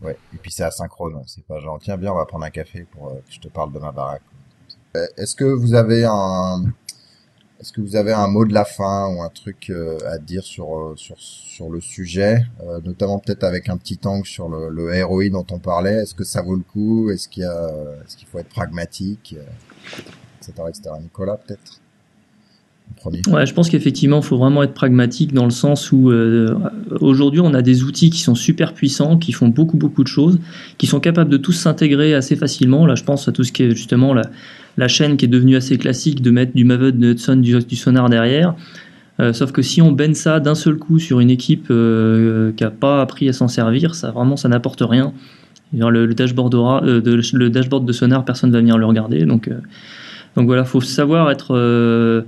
ouais. 0.04 0.18
Et 0.34 0.38
puis 0.38 0.52
c'est 0.52 0.64
asynchrone. 0.64 1.22
C'est 1.26 1.46
pas 1.46 1.60
genre 1.60 1.80
tiens 1.82 1.98
bien 1.98 2.12
on 2.12 2.18
va 2.18 2.26
prendre 2.26 2.46
un 2.46 2.50
café 2.50 2.86
pour 2.92 3.10
que 3.10 3.34
je 3.34 3.40
te 3.40 3.48
parle 3.48 3.72
de 3.72 3.80
ma 3.80 3.92
baraque. 3.92 4.22
Est-ce 5.18 5.36
que 5.36 5.44
vous 5.44 5.74
avez 5.74 6.06
un 6.06 6.64
est-ce 7.66 7.74
que 7.74 7.82
vous 7.82 7.96
avez 7.96 8.14
un 8.14 8.28
mot 8.28 8.46
de 8.46 8.54
la 8.54 8.64
fin 8.64 9.08
ou 9.08 9.24
un 9.24 9.30
truc 9.30 9.72
euh, 9.72 9.98
à 10.06 10.20
dire 10.20 10.44
sur, 10.44 10.78
euh, 10.78 10.94
sur, 10.98 11.16
sur 11.18 11.72
le 11.72 11.82
sujet, 11.82 12.46
euh, 12.62 12.80
notamment 12.86 13.18
peut-être 13.18 13.44
avec 13.44 13.70
un 13.70 13.78
petit 13.78 13.98
angle 14.06 14.28
sur 14.28 14.50
le, 14.50 14.70
le 14.70 15.04
ROI 15.04 15.30
dont 15.30 15.48
on 15.50 15.58
parlait? 15.58 16.04
Est-ce 16.04 16.14
que 16.14 16.24
ça 16.24 16.44
vaut 16.44 16.56
le 16.56 16.62
coup? 16.62 17.10
Est-ce 17.10 17.28
qu'il 17.28 18.28
faut 18.28 18.38
être 18.38 18.50
pragmatique, 18.50 19.36
etc., 20.42 20.54
etc. 20.70 20.92
Nicolas, 21.02 21.38
peut-être? 21.38 21.82
Ouais, 23.32 23.48
je 23.48 23.54
pense 23.56 23.70
qu'effectivement, 23.70 24.18
il 24.18 24.24
faut 24.24 24.38
vraiment 24.38 24.62
être 24.62 24.76
pragmatique 24.76 25.34
dans 25.34 25.46
le 25.46 25.52
sens 25.52 25.92
où 25.92 26.12
aujourd'hui, 27.02 27.40
on 27.40 27.56
a 27.56 27.64
des 27.64 27.84
outils 27.84 28.12
qui 28.12 28.20
sont 28.20 28.36
super 28.36 28.76
puissants, 28.76 29.18
qui 29.18 29.32
font 29.32 29.48
beaucoup, 29.48 29.78
beaucoup 29.78 30.04
de 30.04 30.08
choses, 30.08 30.40
qui 30.78 30.86
sont 30.86 31.00
capables 31.00 31.32
de 31.32 31.38
tous 31.38 31.54
s'intégrer 31.54 32.14
assez 32.14 32.36
facilement. 32.36 32.86
Là, 32.86 32.94
je 32.94 33.04
pense 33.04 33.28
à 33.28 33.32
tout 33.32 33.44
ce 33.44 33.52
qui 33.52 33.64
est 33.64 33.72
justement 33.72 34.14
la, 34.14 34.22
la 34.78 34.88
chaîne 34.88 35.18
qui 35.18 35.26
est 35.26 35.30
devenue 35.30 35.56
assez 35.56 35.78
classique 35.78 36.22
de 36.22 36.32
mettre 36.32 36.54
du 36.54 36.66
Maven, 36.66 36.98
de 36.98 37.60
du, 37.60 37.76
sonar 37.76 38.10
derrière. 38.10 38.56
Euh, 39.20 39.32
sauf 39.32 39.52
que 39.52 39.62
si 39.62 39.82
on 39.82 39.92
benne 39.92 40.14
ça 40.14 40.40
d'un 40.40 40.56
seul 40.56 40.76
coup 40.76 41.00
sur 41.00 41.22
une 41.22 41.30
équipe 41.30 41.68
euh, 41.72 42.52
qui 42.58 42.64
n'a 42.64 42.72
pas 42.72 43.02
appris 43.02 43.30
à 43.30 43.34
s'en 43.34 43.48
servir, 43.48 43.96
ça 43.96 44.12
vraiment 44.12 44.36
ça 44.36 44.50
n'apporte 44.50 44.82
rien. 44.82 45.14
Le, 45.74 46.14
dashboard 46.14 46.54
euh, 46.56 47.02
de, 47.02 47.22
le 47.34 47.50
dashboard 47.50 47.86
de 47.86 47.94
sonar, 47.94 48.26
personne 48.26 48.50
ne 48.50 48.56
va 48.56 48.60
venir 48.60 48.78
le 48.78 48.86
regarder. 48.86 49.26
Donc, 49.26 49.50
donc 50.36 50.46
voilà, 50.46 50.66
faut 50.66 50.82
savoir 50.82 51.32
être 51.32 52.26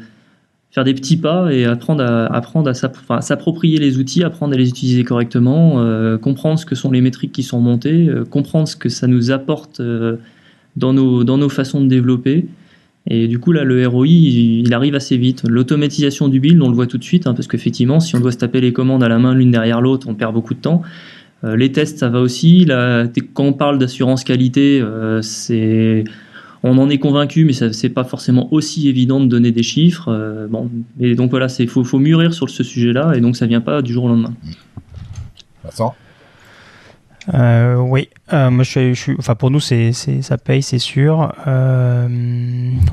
faire 0.71 0.83
des 0.83 0.93
petits 0.93 1.17
pas 1.17 1.51
et 1.51 1.65
apprendre 1.65 2.03
à 2.03 2.25
apprendre 2.27 2.69
à 2.69 3.21
s'approprier 3.21 3.79
les 3.79 3.97
outils, 3.97 4.23
apprendre 4.23 4.53
à 4.53 4.57
les 4.57 4.69
utiliser 4.69 5.03
correctement, 5.03 5.83
comprendre 6.19 6.57
ce 6.59 6.65
que 6.65 6.75
sont 6.75 6.91
les 6.91 7.01
métriques 7.01 7.31
qui 7.31 7.43
sont 7.43 7.59
montées, 7.59 8.09
comprendre 8.29 8.67
ce 8.67 8.75
que 8.75 8.89
ça 8.89 9.07
nous 9.07 9.31
apporte 9.31 9.81
dans 10.77 10.93
nos, 10.93 11.23
dans 11.23 11.37
nos 11.37 11.49
façons 11.49 11.81
de 11.81 11.87
développer. 11.87 12.45
Et 13.09 13.27
du 13.27 13.39
coup, 13.39 13.51
là, 13.51 13.63
le 13.63 13.87
ROI, 13.87 14.07
il, 14.07 14.73
arrive 14.73 14.95
assez 14.95 15.17
vite. 15.17 15.43
L'automatisation 15.47 16.27
du 16.27 16.39
build, 16.39 16.61
on 16.61 16.69
le 16.69 16.75
voit 16.75 16.87
tout 16.87 16.97
de 16.97 17.03
suite, 17.03 17.25
hein, 17.25 17.33
parce 17.33 17.47
qu'effectivement, 17.47 17.99
si 17.99 18.15
on 18.15 18.19
doit 18.19 18.31
se 18.31 18.37
taper 18.37 18.61
les 18.61 18.73
commandes 18.73 19.03
à 19.03 19.07
la 19.07 19.17
main 19.17 19.33
l'une 19.33 19.51
derrière 19.51 19.81
l'autre, 19.81 20.07
on 20.09 20.13
perd 20.13 20.33
beaucoup 20.33 20.53
de 20.53 20.59
temps. 20.59 20.81
Euh, 21.43 21.55
les 21.55 21.71
tests, 21.71 21.99
ça 21.99 22.09
va 22.09 22.19
aussi. 22.19 22.65
Là, 22.65 23.07
quand 23.33 23.45
on 23.45 23.53
parle 23.53 23.77
d'assurance 23.77 24.23
qualité, 24.23 24.81
euh, 24.81 25.21
c'est 25.21 26.03
on 26.63 26.77
en 26.79 26.89
est 26.89 26.97
convaincu, 26.97 27.45
mais 27.45 27.53
c'est 27.53 27.89
pas 27.89 28.03
forcément 28.03 28.51
aussi 28.51 28.89
évident 28.89 29.19
de 29.19 29.27
donner 29.27 29.51
des 29.51 29.63
chiffres. 29.63 30.09
Euh, 30.09 30.47
bon, 30.47 30.69
et 30.99 31.15
donc 31.15 31.29
voilà, 31.29 31.47
il 31.59 31.69
faut, 31.69 31.83
faut, 31.83 31.99
mûrir 31.99 32.33
sur 32.33 32.49
ce 32.49 32.63
sujet-là, 32.63 33.13
et 33.15 33.21
donc 33.21 33.37
ça 33.37 33.45
vient 33.45 33.61
pas 33.61 33.81
du 33.81 33.93
jour 33.93 34.05
au 34.05 34.07
lendemain. 34.09 34.33
Vincent? 35.63 35.95
Euh, 37.33 37.75
oui, 37.75 38.09
euh, 38.33 38.49
moi 38.51 38.65
je 38.65 38.93
suis, 38.93 39.15
enfin 39.17 39.35
pour 39.35 39.51
nous 39.51 39.61
c'est, 39.61 39.93
ça 39.93 40.37
paye, 40.37 40.61
c'est 40.61 40.79
sûr. 40.79 41.33
Euh, 41.47 42.07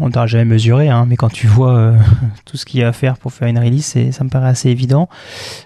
on 0.01 0.11
t'a 0.11 0.27
jamais 0.27 0.45
mesuré, 0.45 0.89
hein, 0.89 1.07
mais 1.09 1.17
quand 1.17 1.31
tu 1.31 1.49
vois 1.49 1.77
euh, 1.77 1.99
tout 2.45 2.57
ce 2.57 2.65
qu'il 2.65 2.81
y 2.81 2.85
a 2.85 2.89
à 2.89 2.93
faire 2.93 3.17
pour 3.17 3.33
faire 3.33 3.49
une 3.49 3.59
release, 3.59 3.97
ça 4.13 4.25
me 4.25 4.29
paraît 4.29 4.49
assez 4.49 4.71
évident. 4.71 5.09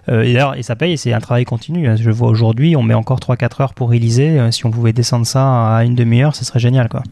Et 0.09 0.33
d'ailleurs, 0.33 0.57
et 0.57 0.63
ça 0.63 0.75
paye, 0.75 0.97
c'est 0.97 1.13
un 1.13 1.21
travail 1.21 1.45
continu. 1.45 1.89
Je 1.97 2.11
vois 2.11 2.29
aujourd'hui, 2.29 2.77
on 2.77 2.83
met 2.83 2.95
encore 2.95 3.19
3-4 3.19 3.63
heures 3.63 3.75
pour 3.75 3.91
réaliser. 3.91 4.51
si 4.53 4.65
on 4.65 4.71
pouvait 4.71 4.95
descendre 4.95 5.27
ça 5.27 5.77
à 5.77 5.85
une 5.85 5.95
demi-heure, 5.95 6.35
ce 6.35 6.45
serait 6.45 6.61
génial, 6.61 6.89
quoi. 6.89 7.03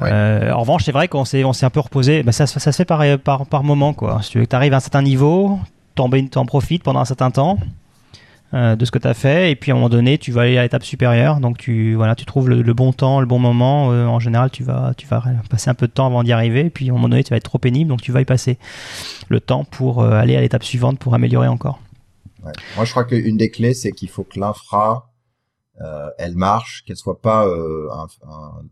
en 0.00 0.60
revanche, 0.60 0.84
c'est 0.84 0.92
vrai 0.92 1.08
qu'on 1.08 1.24
s'est, 1.24 1.44
on 1.44 1.54
s'est 1.54 1.64
un 1.64 1.70
peu 1.70 1.80
reposé. 1.80 2.22
Bah, 2.22 2.32
ça, 2.32 2.46
ça 2.46 2.60
se 2.60 2.76
fait 2.76 2.84
par, 2.84 3.02
par, 3.18 3.46
par 3.46 3.64
moment, 3.64 3.94
quoi. 3.94 4.20
Si 4.22 4.30
tu 4.30 4.46
tu 4.46 4.56
arrives 4.56 4.74
à 4.74 4.76
un 4.76 4.80
certain 4.80 5.02
niveau, 5.02 5.58
t'en, 5.94 6.10
t'en 6.30 6.44
profites 6.44 6.82
pendant 6.82 7.00
un 7.00 7.06
certain 7.06 7.30
temps 7.30 7.58
euh, 8.54 8.76
de 8.76 8.84
ce 8.84 8.90
que 8.90 8.98
tu 8.98 9.08
as 9.08 9.14
fait. 9.14 9.50
Et 9.50 9.56
puis 9.56 9.70
à 9.70 9.74
un 9.74 9.76
moment 9.76 9.88
donné 9.88 10.18
tu 10.18 10.30
vas 10.30 10.42
aller 10.42 10.58
à 10.58 10.62
l'étape 10.62 10.84
supérieure. 10.84 11.40
Donc 11.40 11.56
tu 11.56 11.94
voilà 11.94 12.14
tu 12.14 12.26
trouves 12.26 12.50
le, 12.50 12.74
bon 12.74 12.92
temps 12.92 13.20
le 13.20 13.26
bon 13.26 13.38
moment. 13.38 13.92
Euh, 13.92 14.04
en 14.06 14.20
général 14.20 14.50
tu 14.50 14.62
vas 14.62 14.92
tu 14.96 15.06
vas 15.06 15.22
passer 15.48 15.70
un 15.70 15.74
peu 15.74 15.86
de 15.86 15.92
temps 15.92 16.06
avant 16.06 16.22
d'y 16.22 16.32
arriver. 16.32 16.66
Et 16.66 16.70
puis 16.70 16.88
à 16.88 16.92
un 16.92 16.94
moment 16.94 17.08
donné 17.08 17.24
tu 17.24 17.30
vas 17.30 17.38
être 17.38 17.44
trop 17.44 17.58
pénible. 17.58 17.88
Donc 17.88 18.02
tu 18.02 18.12
vas 18.12 18.20
y 18.20 18.26
passer 18.26 18.58
le 19.28 19.40
temps 19.40 19.64
pour 19.64 20.02
euh, 20.02 20.12
aller 20.12 20.36
à 20.36 20.42
l'étape 20.42 20.64
suivante 20.64 20.98
pour 20.98 21.14
améliorer 21.14 21.48
encore. 21.48 21.80
Ouais. 22.44 22.52
moi 22.76 22.84
je 22.84 22.90
crois 22.90 23.04
qu'une 23.04 23.36
des 23.36 23.50
clés 23.50 23.72
c'est 23.72 23.92
qu'il 23.92 24.08
faut 24.08 24.24
que 24.24 24.38
l'infra 24.38 25.08
elle 26.18 26.36
marche 26.36 26.84
qu'elle 26.86 26.96
soit 26.96 27.20
pas 27.20 27.44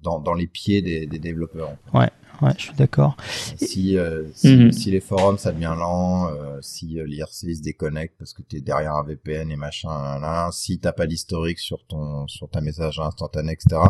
dans, 0.02 0.20
dans 0.20 0.35
les 0.35 0.47
pieds 0.47 0.81
des, 0.81 1.07
des 1.07 1.19
développeurs 1.19 1.70
ouais 1.93 2.09
ouais, 2.42 2.52
je 2.56 2.62
suis 2.64 2.74
d'accord. 2.74 3.16
Si, 3.56 3.96
euh, 3.96 4.24
si, 4.34 4.56
mhm. 4.56 4.72
si, 4.72 4.90
les 4.90 5.00
forums 5.00 5.38
ça 5.38 5.52
devient 5.52 5.74
lent, 5.76 6.28
euh, 6.28 6.58
si 6.60 6.98
euh, 6.98 7.06
l'IRC 7.06 7.32
se 7.32 7.62
déconnecte 7.62 8.14
parce 8.18 8.32
que 8.32 8.42
tu 8.42 8.56
es 8.56 8.60
derrière 8.60 8.94
un 8.94 9.04
VPN 9.04 9.50
et 9.50 9.56
machin, 9.56 9.88
là, 10.20 10.50
si 10.52 10.78
t'as 10.78 10.92
pas 10.92 11.06
l'historique 11.06 11.58
sur 11.58 11.84
ton 11.86 12.26
sur 12.28 12.48
ta 12.48 12.60
message 12.60 12.98
instantané, 13.00 13.52
etc. 13.52 13.80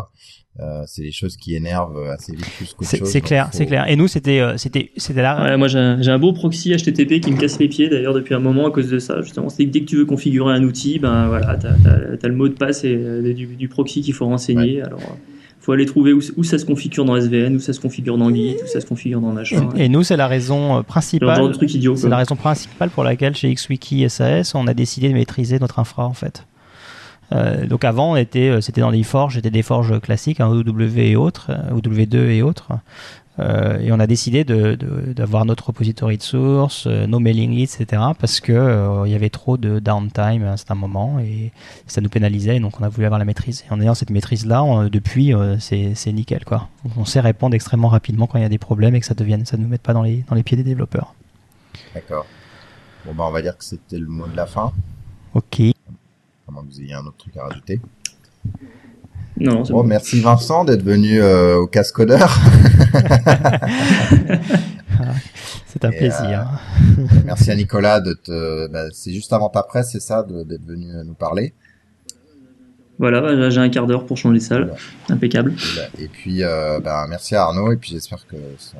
Euh, 0.59 0.83
c'est 0.85 1.03
des 1.03 1.13
choses 1.13 1.37
qui 1.37 1.55
énervent 1.55 2.09
assez 2.09 2.35
vite 2.35 2.49
plus 2.57 2.73
qu'autre 2.73 2.97
chose. 2.97 3.09
C'est 3.09 3.21
clair, 3.21 3.49
c'est 3.53 3.65
clair. 3.65 3.87
Et 3.87 3.95
nous, 3.95 4.07
c'était 4.07 4.57
c'était 4.57 4.91
c'était 4.97 5.21
là. 5.21 5.41
Ouais, 5.41 5.57
moi, 5.57 5.67
j'ai 5.67 5.79
un, 5.79 6.19
beau 6.19 6.33
proxy 6.33 6.75
HTTP 6.75 7.21
qui 7.21 7.31
me 7.31 7.37
casse 7.37 7.57
les 7.57 7.69
pieds 7.69 7.89
d'ailleurs 7.89 8.13
depuis 8.13 8.35
un 8.35 8.39
moment 8.39 8.67
à 8.67 8.71
cause 8.71 8.89
de 8.89 8.99
ça. 8.99 9.21
Justement, 9.21 9.49
c'est 9.49 9.65
dès 9.65 9.81
que 9.81 9.85
tu 9.85 9.95
veux 9.95 10.05
configurer 10.05 10.53
un 10.53 10.63
outil, 10.63 10.99
ben 10.99 11.27
voilà, 11.27 11.55
t'as 11.55 11.71
as, 11.71 12.27
le 12.27 12.35
mot 12.35 12.49
de 12.49 12.53
passe 12.53 12.83
et 12.83 13.33
du, 13.33 13.47
du 13.47 13.69
proxy 13.69 14.01
qu'il 14.01 14.13
faut 14.13 14.25
renseigner. 14.25 14.81
Alors 14.81 15.17
faut 15.61 15.71
aller 15.71 15.85
trouver 15.85 16.11
où, 16.11 16.43
ça 16.43 16.57
se 16.57 16.65
configure 16.65 17.05
dans 17.05 17.15
SVN, 17.15 17.55
où 17.55 17.59
ça 17.59 17.71
se 17.71 17.79
configure 17.79 18.17
dans 18.17 18.33
Git, 18.33 18.55
où 18.63 18.67
ça 18.67 18.81
se 18.81 18.85
configure 18.85 19.21
dans 19.21 19.31
machin. 19.31 19.69
Et, 19.75 19.89
nous, 19.89 20.01
c'est 20.01 20.17
la 20.17 20.27
raison 20.27 20.79
euh, 20.79 20.81
principale. 20.81 21.53
C'est 21.95 22.09
la 22.09 22.17
raison 22.17 22.35
principale 22.35 22.89
pour 22.89 23.03
laquelle 23.03 23.35
chez 23.35 23.53
XWiki 23.53 24.09
SAS, 24.09 24.55
on 24.55 24.65
a 24.65 24.73
décidé 24.73 25.09
de 25.09 25.13
maîtriser 25.13 25.59
notre 25.59 25.77
infra 25.77 26.05
en 26.05 26.13
fait. 26.13 26.47
Euh, 27.33 27.67
donc 27.67 27.85
avant, 27.85 28.13
on 28.13 28.15
était, 28.15 28.49
euh, 28.49 28.59
c'était 28.61 28.81
dans 28.81 28.91
des 28.91 29.03
forges, 29.03 29.35
c'était 29.35 29.51
des 29.51 29.61
forges 29.61 30.01
classiques, 30.01 30.41
hein, 30.41 30.49
OW 30.49 30.97
et 30.97 31.15
autres, 31.15 31.51
OW2 31.71 32.15
et 32.29 32.41
autres. 32.41 32.71
Euh, 33.39 33.79
et 33.79 33.91
on 33.91 33.99
a 33.99 34.07
décidé 34.07 34.43
d'avoir 34.43 35.45
notre 35.45 35.67
repository 35.67 36.17
de 36.17 36.23
source, 36.23 36.85
euh, 36.87 37.07
nos 37.07 37.19
mailing 37.19 37.51
lists, 37.51 37.79
etc. 37.79 38.01
parce 38.19 38.39
que 38.39 38.51
euh, 38.51 39.07
il 39.07 39.11
y 39.11 39.15
avait 39.15 39.29
trop 39.29 39.57
de 39.57 39.79
downtime 39.79 40.43
à 40.43 40.51
un 40.51 40.57
certain 40.57 40.75
moment 40.75 41.19
et 41.19 41.51
ça 41.87 42.01
nous 42.01 42.09
pénalisait. 42.09 42.59
Donc 42.59 42.79
on 42.79 42.83
a 42.83 42.89
voulu 42.89 43.05
avoir 43.05 43.19
la 43.19 43.25
maîtrise. 43.25 43.63
Et 43.67 43.73
en 43.73 43.79
ayant 43.79 43.95
cette 43.95 44.09
maîtrise 44.09 44.45
là, 44.45 44.89
depuis 44.89 45.33
c'est 45.59 46.11
nickel 46.11 46.43
quoi. 46.45 46.67
on 46.97 47.05
sait 47.05 47.21
répondre 47.21 47.55
extrêmement 47.55 47.89
rapidement 47.89 48.27
quand 48.27 48.37
il 48.37 48.41
y 48.41 48.45
a 48.45 48.49
des 48.49 48.57
problèmes 48.57 48.95
et 48.95 48.99
que 48.99 49.05
ça 49.05 49.13
devienne, 49.13 49.45
ça 49.45 49.57
ne 49.57 49.63
nous 49.63 49.69
mette 49.69 49.81
pas 49.81 49.93
dans 49.93 50.03
les 50.03 50.23
dans 50.27 50.35
les 50.35 50.43
pieds 50.43 50.57
des 50.57 50.63
développeurs. 50.63 51.13
D'accord. 51.93 52.25
Bon 53.05 53.13
bah 53.13 53.23
on 53.27 53.31
va 53.31 53.41
dire 53.41 53.57
que 53.57 53.63
c'était 53.63 53.97
le 53.97 54.07
mot 54.07 54.27
de 54.27 54.35
la 54.35 54.45
fin. 54.45 54.71
Ok. 55.33 55.61
Comment 56.45 56.63
vous 56.63 56.81
ayez 56.81 56.93
un 56.93 57.05
autre 57.05 57.17
truc 57.17 57.37
à 57.37 57.45
rajouter? 57.45 57.79
Non, 59.41 59.63
bon, 59.63 59.83
merci 59.83 60.21
Vincent 60.21 60.65
d'être 60.65 60.83
venu 60.83 61.19
euh, 61.19 61.57
au 61.57 61.67
Cascodeur. 61.67 62.29
c'est 65.65 65.83
un 65.83 65.89
plaisir. 65.89 66.47
Euh, 66.99 67.03
merci 67.25 67.49
à 67.49 67.55
Nicolas 67.55 68.01
de 68.01 68.13
te. 68.13 68.67
Bah, 68.67 68.85
c'est 68.93 69.11
juste 69.11 69.33
avant 69.33 69.49
ta 69.49 69.63
presse, 69.63 69.89
c'est 69.91 69.99
ça, 69.99 70.23
d'être 70.23 70.65
venu 70.65 70.87
nous 71.05 71.15
parler? 71.15 71.55
Voilà, 72.99 73.19
bah, 73.19 73.49
j'ai 73.49 73.59
un 73.59 73.69
quart 73.69 73.87
d'heure 73.87 74.05
pour 74.05 74.15
changer 74.15 74.37
de 74.37 74.43
salle. 74.43 74.75
Impeccable. 75.09 75.53
Et 75.97 76.07
puis, 76.07 76.43
euh, 76.43 76.79
bah, 76.79 77.07
merci 77.09 77.35
à 77.35 77.41
Arnaud. 77.45 77.71
Et 77.71 77.77
puis, 77.77 77.89
j'espère 77.89 78.27
que 78.27 78.37
son 78.59 78.77